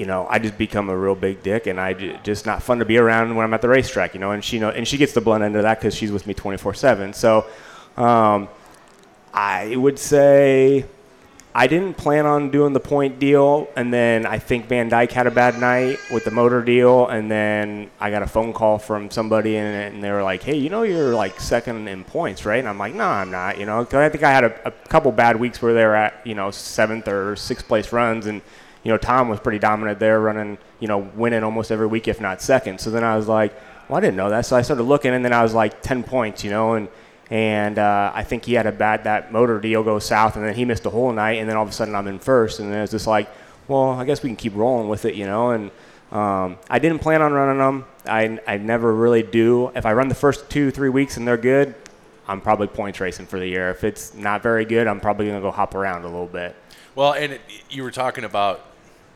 you 0.00 0.06
know, 0.06 0.26
I 0.30 0.38
just 0.38 0.56
become 0.56 0.88
a 0.88 0.96
real 0.96 1.14
big 1.14 1.42
dick, 1.42 1.66
and 1.66 1.78
I 1.78 1.92
just 1.92 2.46
not 2.46 2.62
fun 2.62 2.78
to 2.78 2.86
be 2.86 2.96
around 2.96 3.36
when 3.36 3.44
I'm 3.44 3.52
at 3.52 3.60
the 3.60 3.68
racetrack. 3.68 4.14
You 4.14 4.20
know, 4.20 4.30
and 4.30 4.42
she 4.42 4.58
know, 4.58 4.70
and 4.70 4.88
she 4.88 4.96
gets 4.96 5.12
the 5.12 5.20
blunt 5.20 5.44
end 5.44 5.56
of 5.56 5.62
that 5.64 5.78
because 5.78 5.94
she's 5.94 6.10
with 6.10 6.26
me 6.26 6.32
24/7. 6.32 7.14
So, 7.14 7.44
um, 7.98 8.48
I 9.34 9.76
would 9.76 9.98
say 9.98 10.86
I 11.52 11.66
didn't 11.66 11.94
plan 11.96 12.26
on 12.26 12.50
doing 12.50 12.72
the 12.74 12.80
point 12.80 13.18
deal, 13.18 13.68
and 13.74 13.92
then 13.92 14.24
I 14.24 14.38
think 14.38 14.66
Van 14.66 14.88
Dyke 14.88 15.10
had 15.10 15.26
a 15.26 15.32
bad 15.32 15.58
night 15.58 15.98
with 16.12 16.24
the 16.24 16.30
motor 16.30 16.62
deal, 16.62 17.08
and 17.08 17.28
then 17.28 17.90
I 17.98 18.12
got 18.12 18.22
a 18.22 18.26
phone 18.28 18.52
call 18.52 18.78
from 18.78 19.10
somebody, 19.10 19.56
and, 19.56 19.94
and 19.94 20.04
they 20.04 20.12
were 20.12 20.22
like, 20.22 20.44
"Hey, 20.44 20.56
you 20.56 20.70
know 20.70 20.82
you're 20.84 21.12
like 21.12 21.40
second 21.40 21.88
in 21.88 22.04
points, 22.04 22.44
right?" 22.46 22.60
And 22.60 22.68
I'm 22.68 22.78
like, 22.78 22.94
"No, 22.94 23.04
I'm 23.04 23.32
not." 23.32 23.58
You 23.58 23.66
know, 23.66 23.84
'cause 23.84 23.94
I 23.94 24.08
think 24.10 24.22
I 24.22 24.30
had 24.30 24.44
a, 24.44 24.68
a 24.68 24.70
couple 24.70 25.10
bad 25.10 25.40
weeks 25.40 25.60
where 25.60 25.74
they 25.74 25.84
were 25.84 25.96
at 25.96 26.24
you 26.24 26.36
know 26.36 26.52
seventh 26.52 27.08
or 27.08 27.34
sixth 27.34 27.66
place 27.66 27.92
runs, 27.92 28.26
and 28.26 28.42
you 28.84 28.92
know 28.92 28.98
Tom 28.98 29.28
was 29.28 29.40
pretty 29.40 29.58
dominant 29.58 29.98
there, 29.98 30.20
running 30.20 30.56
you 30.78 30.86
know 30.86 30.98
winning 31.16 31.42
almost 31.42 31.72
every 31.72 31.88
week, 31.88 32.06
if 32.06 32.20
not 32.20 32.40
second. 32.40 32.80
So 32.80 32.90
then 32.90 33.02
I 33.02 33.16
was 33.16 33.26
like, 33.26 33.52
"Well, 33.88 33.98
I 33.98 34.00
didn't 34.00 34.16
know 34.16 34.30
that," 34.30 34.46
so 34.46 34.54
I 34.56 34.62
started 34.62 34.84
looking, 34.84 35.14
and 35.14 35.24
then 35.24 35.32
I 35.32 35.42
was 35.42 35.52
like 35.52 35.82
ten 35.82 36.04
points, 36.04 36.44
you 36.44 36.50
know, 36.50 36.74
and 36.74 36.86
and 37.30 37.78
uh, 37.78 38.10
I 38.12 38.24
think 38.24 38.44
he 38.44 38.54
had 38.54 38.66
a 38.66 38.72
bad 38.72 39.04
that 39.04 39.32
motor 39.32 39.60
deal 39.60 39.82
go 39.84 39.98
south, 40.00 40.36
and 40.36 40.44
then 40.44 40.54
he 40.54 40.64
missed 40.64 40.84
a 40.84 40.90
whole 40.90 41.12
night, 41.12 41.38
and 41.38 41.48
then 41.48 41.56
all 41.56 41.62
of 41.62 41.68
a 41.68 41.72
sudden 41.72 41.94
I'm 41.94 42.08
in 42.08 42.18
first, 42.18 42.58
and 42.58 42.72
then 42.72 42.82
it's 42.82 42.90
just 42.90 43.06
like, 43.06 43.28
well, 43.68 43.90
I 43.90 44.04
guess 44.04 44.22
we 44.22 44.28
can 44.28 44.36
keep 44.36 44.56
rolling 44.56 44.88
with 44.88 45.04
it, 45.04 45.14
you 45.14 45.26
know. 45.26 45.50
And 45.50 45.70
um, 46.10 46.58
I 46.68 46.80
didn't 46.80 46.98
plan 46.98 47.22
on 47.22 47.32
running 47.32 47.58
them. 47.58 47.84
I 48.04 48.40
I 48.46 48.56
never 48.58 48.92
really 48.92 49.22
do. 49.22 49.70
If 49.76 49.86
I 49.86 49.92
run 49.92 50.08
the 50.08 50.14
first 50.14 50.50
two 50.50 50.72
three 50.72 50.88
weeks 50.88 51.16
and 51.16 51.26
they're 51.26 51.36
good, 51.36 51.74
I'm 52.26 52.40
probably 52.40 52.66
points 52.66 52.98
racing 52.98 53.26
for 53.26 53.38
the 53.38 53.46
year. 53.46 53.70
If 53.70 53.84
it's 53.84 54.14
not 54.14 54.42
very 54.42 54.64
good, 54.64 54.88
I'm 54.88 55.00
probably 55.00 55.26
gonna 55.26 55.40
go 55.40 55.52
hop 55.52 55.76
around 55.76 56.02
a 56.02 56.08
little 56.08 56.26
bit. 56.26 56.56
Well, 56.96 57.12
and 57.12 57.34
it, 57.34 57.40
you 57.70 57.84
were 57.84 57.92
talking 57.92 58.24
about 58.24 58.66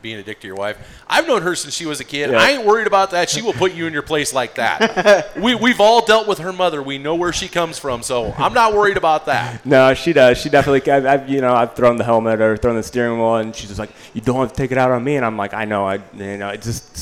being 0.05 0.19
a 0.19 0.23
dick 0.23 0.39
to 0.39 0.45
your 0.45 0.55
wife. 0.55 0.77
I've 1.09 1.25
known 1.25 1.41
her 1.41 1.55
since 1.55 1.73
she 1.73 1.87
was 1.87 1.99
a 1.99 2.03
kid. 2.03 2.29
Yeah. 2.29 2.37
I 2.37 2.51
ain't 2.51 2.63
worried 2.63 2.85
about 2.85 3.09
that. 3.09 3.27
She 3.27 3.41
will 3.41 3.53
put 3.53 3.73
you 3.73 3.87
in 3.87 3.93
your 3.93 4.03
place 4.03 4.35
like 4.35 4.53
that. 4.53 5.35
we 5.41 5.55
we've 5.55 5.81
all 5.81 6.05
dealt 6.05 6.27
with 6.27 6.37
her 6.37 6.53
mother. 6.53 6.83
We 6.83 6.99
know 6.99 7.15
where 7.15 7.33
she 7.33 7.47
comes 7.47 7.79
from, 7.79 8.03
so 8.03 8.31
I'm 8.37 8.53
not 8.53 8.75
worried 8.75 8.97
about 8.97 9.25
that. 9.25 9.65
No, 9.75 9.95
she 9.95 10.13
does. 10.13 10.37
She 10.37 10.49
definitely. 10.49 10.91
I've, 10.91 11.05
I've 11.07 11.29
you 11.29 11.41
know 11.41 11.55
I've 11.55 11.73
thrown 11.75 11.97
the 11.97 12.03
helmet 12.03 12.39
or 12.39 12.55
thrown 12.55 12.75
the 12.75 12.83
steering 12.83 13.17
wheel, 13.17 13.37
and 13.37 13.55
she's 13.55 13.69
just 13.69 13.79
like, 13.79 13.89
"You 14.13 14.21
don't 14.21 14.39
have 14.41 14.49
to 14.49 14.55
take 14.55 14.71
it 14.71 14.77
out 14.77 14.91
on 14.91 15.03
me." 15.03 15.15
And 15.15 15.25
I'm 15.25 15.37
like, 15.37 15.55
"I 15.55 15.65
know. 15.65 15.87
I 15.87 15.95
you 16.13 16.37
know 16.37 16.49
it's 16.49 16.67
just 16.67 16.97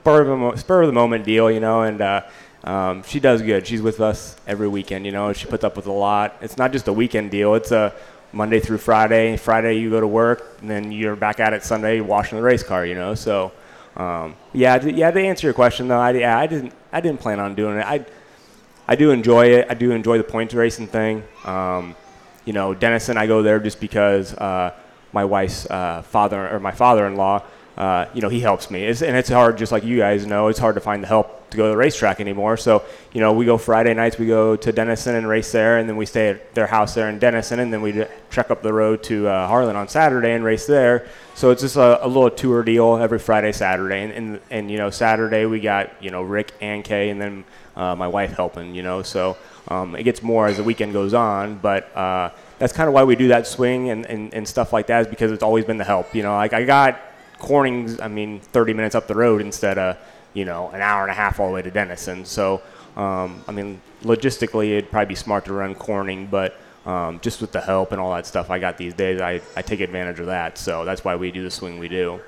spur 0.00 0.22
of 0.22 0.28
the 0.28 0.36
mo- 0.36 0.54
spur 0.54 0.82
of 0.82 0.86
the 0.86 0.94
moment 0.94 1.26
deal, 1.26 1.50
you 1.50 1.60
know." 1.60 1.82
And 1.82 2.00
uh, 2.00 2.22
um, 2.64 3.02
she 3.02 3.20
does 3.20 3.42
good. 3.42 3.66
She's 3.66 3.82
with 3.82 4.00
us 4.00 4.34
every 4.46 4.66
weekend, 4.66 5.04
you 5.04 5.12
know. 5.12 5.32
She 5.34 5.46
puts 5.46 5.62
up 5.62 5.76
with 5.76 5.86
a 5.86 5.92
lot. 5.92 6.36
It's 6.40 6.56
not 6.56 6.72
just 6.72 6.88
a 6.88 6.92
weekend 6.92 7.30
deal. 7.30 7.54
It's 7.54 7.70
a 7.70 7.92
Monday 8.32 8.60
through 8.60 8.78
Friday. 8.78 9.36
Friday 9.36 9.78
you 9.78 9.90
go 9.90 10.00
to 10.00 10.06
work, 10.06 10.58
and 10.60 10.70
then 10.70 10.92
you're 10.92 11.16
back 11.16 11.40
at 11.40 11.52
it 11.52 11.64
Sunday 11.64 12.00
washing 12.00 12.36
the 12.36 12.42
race 12.42 12.62
car, 12.62 12.84
you 12.86 12.94
know. 12.94 13.14
So. 13.14 13.52
Um, 13.96 14.36
yeah, 14.52 14.84
yeah. 14.84 15.10
To 15.10 15.18
answer 15.18 15.46
your 15.46 15.54
question 15.54 15.88
though, 15.88 15.98
I, 15.98 16.10
yeah, 16.10 16.38
I 16.38 16.46
didn't, 16.46 16.74
I 16.92 17.00
didn't 17.00 17.18
plan 17.18 17.40
on 17.40 17.54
doing 17.54 17.78
it. 17.78 17.86
I, 17.86 18.04
I 18.86 18.94
do 18.94 19.10
enjoy 19.10 19.46
it. 19.46 19.66
I 19.70 19.74
do 19.74 19.90
enjoy 19.90 20.18
the 20.18 20.24
points 20.24 20.52
racing 20.52 20.86
thing. 20.86 21.24
Um, 21.44 21.96
you 22.44 22.52
know, 22.52 22.74
Denison, 22.74 23.16
I 23.16 23.26
go 23.26 23.42
there 23.42 23.58
just 23.58 23.80
because 23.80 24.34
uh, 24.34 24.72
my 25.12 25.24
wife's 25.24 25.64
uh, 25.70 26.02
father 26.02 26.48
or 26.48 26.60
my 26.60 26.72
father-in-law, 26.72 27.42
uh, 27.78 28.06
you 28.12 28.20
know, 28.20 28.28
he 28.28 28.40
helps 28.40 28.70
me. 28.70 28.84
It's, 28.84 29.02
and 29.02 29.16
it's 29.16 29.30
hard, 29.30 29.56
just 29.58 29.72
like 29.72 29.82
you 29.82 29.96
guys 29.96 30.26
know, 30.26 30.48
it's 30.48 30.58
hard 30.58 30.74
to 30.74 30.80
find 30.80 31.02
the 31.02 31.08
help 31.08 31.35
to 31.50 31.56
go 31.56 31.64
to 31.64 31.70
the 31.70 31.76
racetrack 31.76 32.20
anymore. 32.20 32.56
So, 32.56 32.82
you 33.12 33.20
know, 33.20 33.32
we 33.32 33.44
go 33.44 33.58
Friday 33.58 33.94
nights, 33.94 34.18
we 34.18 34.26
go 34.26 34.56
to 34.56 34.72
Denison 34.72 35.14
and 35.14 35.28
race 35.28 35.52
there, 35.52 35.78
and 35.78 35.88
then 35.88 35.96
we 35.96 36.06
stay 36.06 36.30
at 36.30 36.54
their 36.54 36.66
house 36.66 36.94
there 36.94 37.08
in 37.08 37.18
Denison, 37.18 37.60
and 37.60 37.72
then 37.72 37.82
we 37.82 38.04
trek 38.30 38.50
up 38.50 38.62
the 38.62 38.72
road 38.72 39.02
to 39.04 39.28
uh, 39.28 39.46
Harlan 39.46 39.76
on 39.76 39.88
Saturday 39.88 40.32
and 40.32 40.44
race 40.44 40.66
there. 40.66 41.08
So 41.34 41.50
it's 41.50 41.62
just 41.62 41.76
a, 41.76 42.04
a 42.04 42.08
little 42.08 42.30
tour 42.30 42.62
deal 42.62 42.96
every 42.96 43.18
Friday, 43.18 43.52
Saturday, 43.52 44.02
and, 44.02 44.12
and 44.12 44.40
and 44.50 44.70
you 44.70 44.78
know 44.78 44.90
Saturday 44.90 45.44
we 45.44 45.60
got 45.60 46.02
you 46.02 46.10
know 46.10 46.22
Rick 46.22 46.52
and 46.60 46.82
Kay, 46.82 47.10
and 47.10 47.20
then 47.20 47.44
uh, 47.76 47.94
my 47.94 48.08
wife 48.08 48.32
helping, 48.32 48.74
you 48.74 48.82
know. 48.82 49.02
So 49.02 49.36
um, 49.68 49.94
it 49.94 50.02
gets 50.02 50.22
more 50.22 50.46
as 50.46 50.56
the 50.56 50.64
weekend 50.64 50.92
goes 50.92 51.14
on, 51.14 51.58
but 51.58 51.94
uh, 51.96 52.30
that's 52.58 52.72
kind 52.72 52.88
of 52.88 52.94
why 52.94 53.04
we 53.04 53.16
do 53.16 53.28
that 53.28 53.46
swing 53.46 53.90
and, 53.90 54.06
and, 54.06 54.32
and 54.32 54.48
stuff 54.48 54.72
like 54.72 54.86
that 54.86 55.02
is 55.02 55.06
because 55.06 55.30
it's 55.30 55.42
always 55.42 55.64
been 55.64 55.76
the 55.76 55.84
help. 55.84 56.14
You 56.14 56.22
know, 56.22 56.34
like 56.34 56.52
I 56.52 56.64
got 56.64 57.00
Corning's, 57.38 58.00
I 58.00 58.08
mean, 58.08 58.40
30 58.40 58.72
minutes 58.72 58.94
up 58.94 59.06
the 59.06 59.14
road 59.14 59.40
instead 59.40 59.78
of 59.78 59.98
you 60.36 60.44
know 60.44 60.68
an 60.70 60.82
hour 60.82 61.02
and 61.02 61.10
a 61.10 61.14
half 61.14 61.40
all 61.40 61.48
the 61.48 61.54
way 61.54 61.62
to 61.62 61.70
Denison. 61.70 62.24
So 62.24 62.62
um, 62.96 63.44
I 63.46 63.52
mean, 63.52 63.80
logistically 64.02 64.76
it'd 64.76 64.90
probably 64.90 65.06
be 65.06 65.14
smart 65.14 65.44
to 65.46 65.52
run 65.52 65.74
Corning, 65.74 66.26
but 66.26 66.58
um, 66.86 67.20
just 67.20 67.40
with 67.40 67.52
the 67.52 67.60
help 67.60 67.92
and 67.92 68.00
all 68.00 68.14
that 68.14 68.26
stuff 68.26 68.50
I 68.50 68.58
got 68.58 68.78
these 68.78 68.94
days, 68.94 69.20
I, 69.20 69.40
I 69.54 69.62
take 69.62 69.80
advantage 69.80 70.18
of 70.18 70.26
that. 70.26 70.56
So 70.56 70.84
that's 70.84 71.04
why 71.04 71.16
we 71.16 71.30
do 71.30 71.42
the 71.42 71.50
swing 71.50 71.78
we 71.78 71.88
do. 71.88 72.20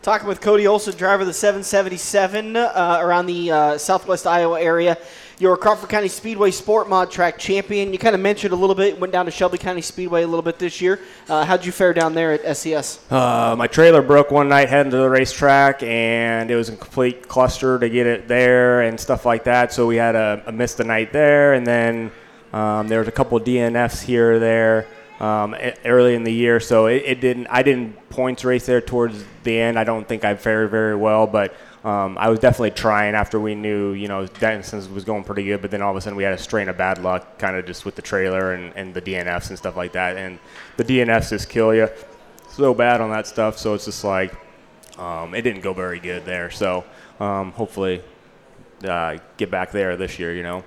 Talking 0.00 0.28
with 0.28 0.40
Cody 0.40 0.66
Olsen, 0.66 0.96
driver 0.96 1.22
of 1.22 1.26
the 1.26 1.34
777 1.34 2.56
uh, 2.56 2.98
around 3.00 3.26
the 3.26 3.50
uh, 3.50 3.78
southwest 3.78 4.26
Iowa 4.26 4.60
area. 4.60 4.96
You're 5.40 5.54
a 5.54 5.56
Crawford 5.56 5.88
County 5.88 6.08
Speedway 6.08 6.50
Sport 6.50 6.88
Mod 6.88 7.12
Track 7.12 7.38
champion. 7.38 7.92
You 7.92 7.98
kind 8.00 8.16
of 8.16 8.20
mentioned 8.20 8.52
a 8.52 8.56
little 8.56 8.74
bit, 8.74 8.98
went 8.98 9.12
down 9.12 9.26
to 9.26 9.30
Shelby 9.30 9.56
County 9.56 9.82
Speedway 9.82 10.24
a 10.24 10.26
little 10.26 10.42
bit 10.42 10.58
this 10.58 10.80
year. 10.80 10.98
Uh, 11.28 11.44
how'd 11.44 11.64
you 11.64 11.70
fare 11.70 11.94
down 11.94 12.12
there 12.12 12.32
at 12.32 12.42
SCS? 12.42 12.98
Uh, 13.12 13.54
my 13.54 13.68
trailer 13.68 14.02
broke 14.02 14.32
one 14.32 14.48
night 14.48 14.68
heading 14.68 14.90
to 14.90 14.96
the 14.96 15.08
racetrack, 15.08 15.84
and 15.84 16.50
it 16.50 16.56
was 16.56 16.70
a 16.70 16.76
complete 16.76 17.28
cluster 17.28 17.78
to 17.78 17.88
get 17.88 18.04
it 18.08 18.26
there 18.26 18.80
and 18.80 18.98
stuff 18.98 19.24
like 19.24 19.44
that. 19.44 19.72
So 19.72 19.86
we 19.86 19.94
had 19.94 20.16
a, 20.16 20.38
missed 20.38 20.48
a 20.48 20.52
miss 20.52 20.74
the 20.74 20.84
night 20.84 21.12
there, 21.12 21.52
and 21.52 21.64
then 21.64 22.10
um, 22.52 22.88
there 22.88 22.98
was 22.98 23.06
a 23.06 23.12
couple 23.12 23.38
DNFs 23.38 24.02
here 24.02 24.32
or 24.32 24.38
there 24.40 24.88
um, 25.20 25.54
early 25.84 26.16
in 26.16 26.24
the 26.24 26.32
year. 26.32 26.58
So 26.58 26.86
it, 26.86 27.04
it 27.06 27.20
didn't. 27.20 27.46
I 27.46 27.62
didn't 27.62 28.10
points 28.10 28.44
race 28.44 28.66
there 28.66 28.80
towards 28.80 29.22
the 29.44 29.56
end. 29.56 29.78
I 29.78 29.84
don't 29.84 30.08
think 30.08 30.24
I 30.24 30.34
fared 30.34 30.72
very 30.72 30.96
well, 30.96 31.28
but 31.28 31.54
um, 31.88 32.18
I 32.18 32.28
was 32.28 32.38
definitely 32.38 32.72
trying 32.72 33.14
after 33.14 33.40
we 33.40 33.54
knew, 33.54 33.92
you 33.92 34.08
know, 34.08 34.26
Denison 34.26 34.94
was 34.94 35.04
going 35.04 35.24
pretty 35.24 35.44
good, 35.44 35.62
but 35.62 35.70
then 35.70 35.80
all 35.80 35.90
of 35.90 35.96
a 35.96 36.02
sudden 36.02 36.18
we 36.18 36.22
had 36.22 36.34
a 36.34 36.38
strain 36.38 36.68
of 36.68 36.76
bad 36.76 36.98
luck, 36.98 37.38
kind 37.38 37.56
of 37.56 37.64
just 37.64 37.86
with 37.86 37.94
the 37.94 38.02
trailer 38.02 38.52
and, 38.52 38.76
and 38.76 38.92
the 38.92 39.00
DNFs 39.00 39.48
and 39.48 39.56
stuff 39.56 39.74
like 39.74 39.92
that. 39.92 40.18
And 40.18 40.38
the 40.76 40.84
DNFs 40.84 41.30
just 41.30 41.48
kill 41.48 41.74
you 41.74 41.88
so 42.50 42.74
bad 42.74 43.00
on 43.00 43.10
that 43.10 43.26
stuff. 43.26 43.56
So 43.56 43.72
it's 43.72 43.86
just 43.86 44.04
like 44.04 44.34
um, 44.98 45.34
it 45.34 45.40
didn't 45.40 45.62
go 45.62 45.72
very 45.72 45.98
good 45.98 46.26
there. 46.26 46.50
So 46.50 46.84
um, 47.20 47.52
hopefully 47.52 48.02
uh, 48.84 49.16
get 49.38 49.50
back 49.50 49.72
there 49.72 49.96
this 49.96 50.18
year. 50.18 50.34
You 50.34 50.42
know, 50.42 50.64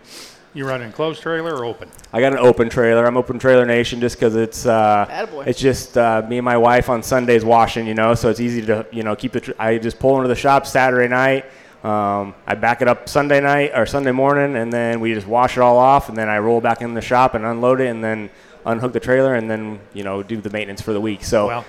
You 0.54 0.68
running 0.68 0.92
closed 0.92 1.22
trailer 1.22 1.56
or 1.56 1.64
open? 1.64 1.90
I 2.12 2.20
got 2.20 2.34
an 2.34 2.40
open 2.40 2.70
trailer. 2.70 3.06
I'm 3.06 3.16
open 3.16 3.40
trailer 3.40 3.66
nation 3.66 4.02
just 4.02 4.18
because 4.18 4.36
it's 4.36 4.66
uh, 4.66 5.06
it's 5.48 5.60
just 5.60 5.98
uh, 5.98 6.26
me 6.28 6.40
and 6.40 6.46
my 6.46 6.58
wife 6.58 6.90
on 6.90 7.02
Sundays 7.04 7.46
washing. 7.46 7.88
You 7.88 7.94
know, 7.94 8.16
so 8.16 8.30
it's 8.30 8.42
easy 8.42 8.66
to 8.66 8.86
you 8.92 9.04
know 9.04 9.16
keep 9.16 9.32
the. 9.32 9.40
Tr- 9.40 9.52
I 9.58 9.78
just 9.78 9.98
pull 9.98 10.18
into 10.18 10.28
the 10.28 10.36
shop 10.36 10.68
Saturday 10.68 11.08
night. 11.08 11.46
Um, 11.86 12.36
I 12.46 12.56
back 12.56 12.82
it 12.82 12.90
up 12.90 13.08
Sunday 13.08 13.40
night 13.40 13.72
or 13.74 13.86
Sunday 13.86 14.12
morning, 14.12 14.58
and 14.58 14.72
then 14.72 15.00
we 15.00 15.14
just 15.14 15.26
wash 15.26 15.56
it 15.56 15.62
all 15.62 15.78
off, 15.78 16.10
and 16.10 16.18
then 16.18 16.28
I 16.28 16.40
roll 16.40 16.60
back 16.60 16.82
in 16.82 16.94
the 16.94 17.02
shop 17.02 17.34
and 17.34 17.46
unload 17.46 17.80
it, 17.80 17.88
and 17.88 18.04
then 18.04 18.30
unhook 18.66 18.92
the 18.92 19.00
trailer, 19.00 19.36
and 19.36 19.50
then 19.50 19.80
you 19.94 20.04
know 20.04 20.22
do 20.22 20.36
the 20.42 20.50
maintenance 20.50 20.82
for 20.82 20.92
the 20.92 21.02
week. 21.02 21.24
So 21.24 21.48
Well, 21.48 21.66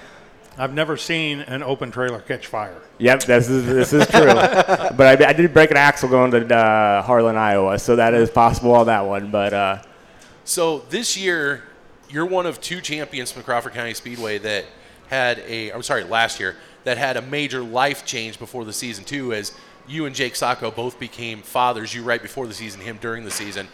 I've 0.59 0.75
never 0.75 0.97
seen 0.97 1.41
an 1.41 1.63
open 1.63 1.91
trailer 1.91 2.21
catch 2.21 2.47
fire. 2.47 2.77
Yep, 2.99 3.25
this 3.25 3.49
is 3.49 3.67
this 3.67 3.93
is 3.93 4.07
true. 4.09 4.25
but 4.35 5.23
I, 5.23 5.29
I 5.29 5.33
did 5.33 5.53
break 5.55 5.71
an 5.71 5.77
axle 5.77 6.09
going 6.09 6.31
to 6.31 6.55
uh, 6.55 7.03
Harlan, 7.03 7.37
Iowa, 7.37 7.79
so 7.79 7.97
that 7.97 8.13
is 8.15 8.31
possible 8.31 8.75
on 8.75 8.87
that 8.87 9.07
one. 9.07 9.31
But 9.31 9.53
uh, 9.55 9.83
So 10.45 10.81
this 10.91 11.17
year, 11.17 11.63
you're 12.11 12.27
one 12.27 12.47
of 12.47 12.61
two 12.61 12.81
champions 12.81 13.33
from 13.33 13.43
Crawford 13.45 13.73
County 13.73 13.95
Speedway 13.95 14.39
that 14.39 14.67
had 15.09 15.39
a. 15.41 15.71
I'm 15.73 15.83
sorry, 15.83 16.05
last 16.05 16.39
year 16.39 16.57
that 16.85 16.99
had 16.99 17.17
a 17.17 17.23
major 17.23 17.63
life 17.63 18.05
change 18.05 18.39
before 18.39 18.65
the 18.65 18.73
season 18.73 19.05
too, 19.05 19.33
as 19.33 19.53
you 19.89 20.05
and 20.05 20.15
Jake 20.15 20.37
Sacco 20.37 20.71
both 20.71 21.01
became 21.01 21.41
fathers. 21.41 21.95
You 21.95 22.03
right 22.03 22.21
before 22.21 22.47
the 22.47 22.55
season, 22.55 22.81
him 22.81 22.99
during 23.01 23.25
the 23.25 23.31
season. 23.31 23.69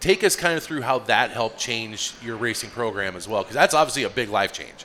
Take 0.00 0.22
us 0.22 0.36
kind 0.36 0.56
of 0.56 0.62
through 0.62 0.82
how 0.82 0.98
that 1.00 1.30
helped 1.30 1.58
change 1.58 2.12
your 2.22 2.36
racing 2.36 2.70
program 2.70 3.16
as 3.16 3.26
well, 3.26 3.42
because 3.42 3.54
that's 3.54 3.74
obviously 3.74 4.04
a 4.04 4.10
big 4.10 4.28
life 4.28 4.52
change. 4.52 4.84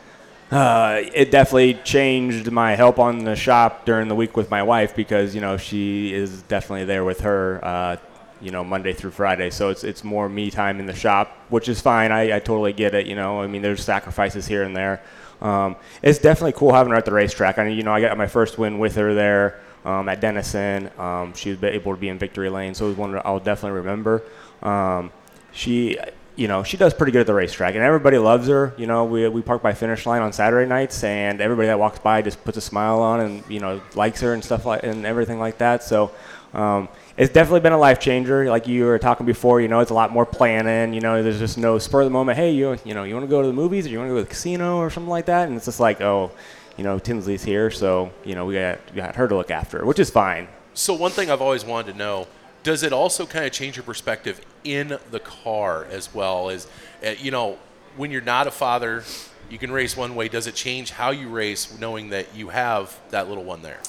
Uh, 0.52 1.02
it 1.14 1.32
definitely 1.32 1.76
changed 1.84 2.52
my 2.52 2.76
help 2.76 3.00
on 3.00 3.24
the 3.24 3.36
shop 3.36 3.86
during 3.86 4.08
the 4.08 4.16
week 4.16 4.36
with 4.36 4.50
my 4.50 4.64
wife 4.64 4.96
because 4.96 5.36
you 5.36 5.42
know 5.42 5.58
she 5.58 6.14
is 6.14 6.42
definitely 6.44 6.86
there 6.86 7.04
with 7.04 7.22
her. 7.22 7.60
Uh, 7.64 7.98
you 8.42 8.52
know, 8.52 8.64
Monday 8.64 8.94
through 8.94 9.12
Friday, 9.12 9.50
so 9.50 9.70
it's 9.70 9.84
it's 9.84 10.02
more 10.02 10.30
me 10.30 10.50
time 10.50 10.80
in 10.80 10.86
the 10.86 10.94
shop, 10.94 11.38
which 11.50 11.68
is 11.68 11.82
fine. 11.82 12.12
I, 12.12 12.38
I 12.38 12.40
totally 12.40 12.72
get 12.72 12.96
it. 12.96 13.06
You 13.06 13.16
know, 13.16 13.42
I 13.42 13.48
mean, 13.48 13.62
there's 13.62 13.84
sacrifices 13.84 14.48
here 14.48 14.64
and 14.64 14.74
there. 14.74 15.02
Um, 15.42 15.76
it's 16.02 16.20
definitely 16.20 16.54
cool 16.54 16.74
having 16.74 16.92
her 16.92 16.98
at 16.98 17.06
the 17.06 17.14
racetrack. 17.14 17.58
I 17.58 17.66
mean, 17.66 17.78
you 17.78 17.84
know, 17.84 17.94
I 17.94 18.02
got 18.02 18.18
my 18.18 18.28
first 18.28 18.58
win 18.58 18.80
with 18.80 18.96
her 18.96 19.14
there 19.14 19.60
um, 19.86 20.10
at 20.10 20.22
Denison. 20.22 20.90
Um, 20.98 21.34
she 21.34 21.52
was 21.52 21.64
able 21.64 21.94
to 21.94 22.00
be 22.00 22.10
in 22.10 22.18
victory 22.18 22.50
lane, 22.50 22.74
so 22.74 22.86
it 22.86 22.90
was 22.90 22.98
one 22.98 23.22
I'll 23.26 23.40
definitely 23.40 23.78
remember. 23.78 24.24
Um, 24.62 25.12
she, 25.52 25.98
you 26.40 26.48
know, 26.48 26.64
she 26.64 26.78
does 26.78 26.94
pretty 26.94 27.12
good 27.12 27.20
at 27.22 27.28
the 27.28 27.34
racetrack, 27.34 27.76
and 27.76 27.84
everybody 27.84 28.18
loves 28.18 28.48
her. 28.48 28.74
You 28.78 28.88
know, 28.88 29.04
we, 29.04 29.28
we 29.28 29.42
park 29.42 29.62
by 29.62 29.74
finish 29.74 30.06
line 30.06 30.22
on 30.22 30.32
Saturday 30.32 30.68
nights, 30.68 31.04
and 31.04 31.42
everybody 31.42 31.68
that 31.68 31.78
walks 31.78 32.00
by 32.00 32.22
just 32.22 32.42
puts 32.46 32.58
a 32.58 32.62
smile 32.62 33.02
on 33.02 33.20
and 33.20 33.44
you 33.50 33.60
know 33.60 33.82
likes 33.94 34.22
her 34.22 34.34
and 34.34 34.44
stuff 34.44 34.66
like 34.66 34.84
and 34.84 35.06
everything 35.06 35.40
like 35.40 35.58
that. 35.60 35.84
So. 35.84 36.12
Um, 36.52 36.90
it's 37.16 37.32
definitely 37.32 37.60
been 37.60 37.74
a 37.74 37.78
life 37.78 38.00
changer. 38.00 38.50
Like 38.50 38.66
you 38.66 38.86
were 38.86 38.98
talking 38.98 39.26
before, 39.26 39.62
you 39.62 39.68
know, 39.68 39.82
it's 39.82 39.92
a 39.92 39.94
lot 39.94 40.12
more 40.12 40.26
planning. 40.26 40.96
You 40.96 41.02
know, 41.02 41.22
there's 41.22 41.38
just 41.38 41.60
no 41.60 41.78
spur 41.78 42.02
of 42.02 42.06
the 42.06 42.12
moment. 42.12 42.38
Hey, 42.38 42.54
you 42.54 42.76
you 42.86 42.96
know, 42.96 43.04
you 43.04 43.14
want 43.14 43.26
to 43.26 43.30
go 43.30 43.42
to 43.42 43.48
the 43.48 43.54
movies 43.54 43.86
or 43.86 43.90
you 43.90 44.00
want 44.00 44.08
to 44.08 44.14
go 44.14 44.20
to 44.20 44.24
the 44.24 44.30
casino 44.30 44.78
or 44.78 44.90
something 44.90 45.10
like 45.10 45.26
that, 45.26 45.48
and 45.48 45.58
it's 45.58 45.66
just 45.66 45.80
like, 45.80 46.02
oh, 46.02 46.32
you 46.76 46.84
know, 46.84 46.98
Tinsley's 46.98 47.44
here, 47.44 47.70
so 47.70 48.12
you 48.24 48.34
know, 48.34 48.46
we 48.46 48.56
got 48.56 48.80
we 48.90 48.96
got 48.96 49.16
her 49.16 49.28
to 49.28 49.36
look 49.36 49.52
after, 49.52 49.86
which 49.86 50.00
is 50.00 50.10
fine. 50.10 50.48
So 50.74 50.94
one 50.94 51.12
thing 51.12 51.30
I've 51.30 51.42
always 51.42 51.66
wanted 51.66 51.92
to 51.92 51.98
know: 52.00 52.26
Does 52.70 52.84
it 52.84 52.94
also 52.94 53.26
kind 53.26 53.46
of 53.46 53.52
change 53.52 53.78
your 53.78 53.84
perspective 53.84 54.40
in 54.64 55.00
the 55.10 55.20
car 55.20 55.88
as 55.90 56.14
well 56.14 56.52
as, 56.52 56.68
uh, 57.04 57.16
you 57.18 57.32
know, 57.32 57.58
when 57.98 58.12
you're 58.12 58.22
not 58.22 58.46
a 58.46 58.52
father, 58.52 59.04
you 59.50 59.58
can 59.58 59.72
race 59.72 59.98
one 59.98 60.14
way. 60.14 60.28
Does 60.30 60.46
it 60.46 60.54
change 60.54 60.92
how 60.92 61.10
you 61.10 61.30
race, 61.30 61.80
knowing 61.80 62.10
that 62.10 62.36
you 62.36 62.50
have 62.50 62.96
that 63.10 63.28
little 63.28 63.44
one 63.44 63.64
there? 63.64 63.80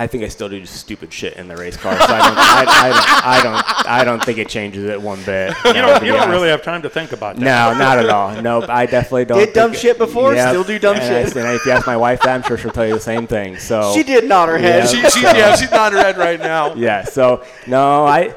I 0.00 0.06
think 0.06 0.22
I 0.22 0.28
still 0.28 0.48
do 0.48 0.64
stupid 0.64 1.12
shit 1.12 1.34
in 1.34 1.48
the 1.48 1.56
race 1.56 1.76
car, 1.76 1.92
so 1.96 2.04
I 2.04 2.18
don't, 2.20 2.38
I, 2.38 2.64
I, 2.68 2.88
don't, 2.88 3.24
I 3.26 3.42
don't, 3.42 3.86
I 3.90 4.04
don't 4.04 4.24
think 4.24 4.38
it 4.38 4.48
changes 4.48 4.84
it 4.84 5.02
one 5.02 5.20
bit. 5.24 5.54
You 5.64 5.72
don't, 5.72 6.04
you 6.04 6.12
don't 6.12 6.30
really 6.30 6.48
have 6.50 6.62
time 6.62 6.82
to 6.82 6.88
think 6.88 7.10
about 7.10 7.34
that. 7.36 7.42
No, 7.42 7.76
not 7.76 7.98
at 7.98 8.08
all. 8.08 8.40
Nope, 8.40 8.66
I 8.68 8.86
definitely 8.86 9.24
don't. 9.24 9.38
Did 9.38 9.52
dumb 9.54 9.72
think- 9.72 9.82
shit 9.82 9.98
before, 9.98 10.34
Yep. 10.34 10.48
still 10.50 10.62
do 10.64 10.78
dumb 10.78 10.96
and 10.96 11.02
shit. 11.02 11.36
I- 11.36 11.40
and 11.48 11.56
if 11.56 11.66
you 11.66 11.72
ask 11.72 11.84
my 11.86 11.96
wife 11.96 12.20
that, 12.22 12.28
I'm 12.34 12.42
sure 12.42 12.56
she'll 12.56 12.70
tell 12.70 12.86
you 12.86 12.94
the 12.94 13.00
same 13.00 13.26
thing. 13.26 13.58
So 13.58 13.92
She 13.94 14.04
did 14.04 14.24
nod 14.28 14.48
her 14.48 14.56
head. 14.58 14.84
Yeah. 14.84 14.86
She, 15.10 15.10
she, 15.18 15.22
yeah, 15.22 15.56
she's 15.56 15.70
nodding 15.70 15.98
her 15.98 16.04
head 16.04 16.16
right 16.16 16.38
now. 16.38 16.74
yeah. 16.74 17.02
So 17.04 17.42
no, 17.66 18.06
I 18.06 18.34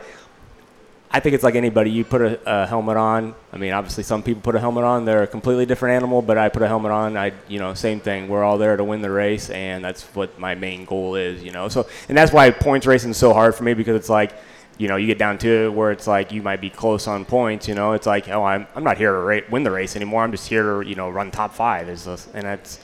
I 1.14 1.20
think 1.20 1.36
it's 1.36 1.44
like 1.44 1.56
anybody. 1.56 1.92
You 1.92 2.06
put 2.06 2.22
a, 2.22 2.40
a 2.46 2.66
helmet 2.66 2.96
on. 2.96 3.36
I 3.52 3.58
mean, 3.58 3.74
obviously, 3.74 4.04
some 4.04 4.24
people 4.24 4.42
put 4.42 4.56
a 4.56 4.60
helmet 4.60 4.84
on. 4.84 5.04
They're 5.06 5.24
a 5.24 5.28
completely 5.28 5.66
different 5.66 5.96
animal. 5.96 6.22
But 6.22 6.38
I 6.38 6.50
put 6.50 6.62
a 6.62 6.68
helmet 6.68 6.92
on. 6.92 7.18
I, 7.18 7.34
you 7.48 7.60
know, 7.60 7.74
same 7.74 8.00
thing. 8.00 8.30
We're 8.30 8.44
all 8.44 8.58
there 8.58 8.78
to 8.78 8.84
win 8.84 9.02
the 9.02 9.12
race, 9.12 9.50
and 9.50 9.84
that's 9.84 10.04
what 10.16 10.40
my 10.40 10.56
main 10.56 10.86
goal 10.86 11.16
is. 11.16 11.44
You 11.44 11.52
know, 11.52 11.68
so 11.68 11.88
and 12.08 12.18
that's 12.18 12.32
why 12.32 12.50
points 12.52 12.88
racing 12.88 13.12
is 13.12 13.18
so 13.18 13.34
hard 13.34 13.56
for 13.56 13.64
me 13.64 13.74
because 13.74 13.96
it's 13.96 14.10
like. 14.10 14.34
You 14.78 14.88
know, 14.88 14.96
you 14.96 15.06
get 15.06 15.20
down 15.20 15.38
to 15.40 15.66
it 15.66 15.74
where 15.74 15.92
it's 15.92 16.08
like 16.08 16.32
you 16.32 16.42
might 16.42 16.60
be 16.60 16.72
close 16.72 17.06
on 17.06 17.24
points. 17.24 17.68
You 17.68 17.76
know, 17.76 17.92
it's 17.92 18.08
like, 18.08 18.30
oh, 18.30 18.44
I'm, 18.44 18.66
I'm 18.74 18.84
not 18.84 18.98
here 18.98 19.12
to 19.12 19.20
ra- 19.20 19.48
win 19.52 19.64
the 19.64 19.70
race 19.70 19.96
anymore. 19.96 20.24
I'm 20.24 20.32
just 20.32 20.48
here 20.48 20.82
to, 20.82 20.90
you 20.90 20.96
know, 20.96 21.08
run 21.08 21.30
top 21.30 21.54
five. 21.54 21.88
Is 21.88 22.08
and 22.08 22.44
that's, 22.44 22.80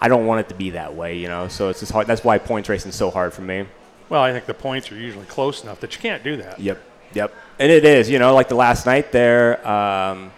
I 0.00 0.06
don't 0.06 0.26
want 0.26 0.40
it 0.40 0.48
to 0.50 0.54
be 0.54 0.70
that 0.70 0.94
way, 0.94 1.18
you 1.18 1.26
know. 1.26 1.48
So 1.48 1.68
it's 1.68 1.80
just 1.80 1.90
hard. 1.90 2.06
That's 2.06 2.22
why 2.22 2.38
points 2.38 2.68
racing 2.68 2.90
is 2.90 2.94
so 2.94 3.10
hard 3.10 3.32
for 3.32 3.42
me. 3.42 3.66
Well, 4.08 4.22
I 4.22 4.30
think 4.30 4.46
the 4.46 4.54
points 4.54 4.92
are 4.92 4.94
usually 4.94 5.26
close 5.26 5.64
enough 5.64 5.80
that 5.80 5.96
you 5.96 6.00
can't 6.00 6.22
do 6.22 6.36
that. 6.36 6.60
Yep, 6.60 6.80
yep. 7.14 7.34
And 7.58 7.70
it 7.70 7.84
is, 7.84 8.10
you 8.10 8.18
know, 8.18 8.34
like 8.34 8.48
the 8.48 8.54
last 8.54 8.86
night 8.86 9.12
there. 9.12 9.66
Um, 9.66 10.32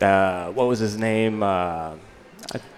uh, 0.00 0.50
what 0.52 0.68
was 0.68 0.78
his 0.78 0.96
name? 0.96 1.42
Uh, 1.42 1.94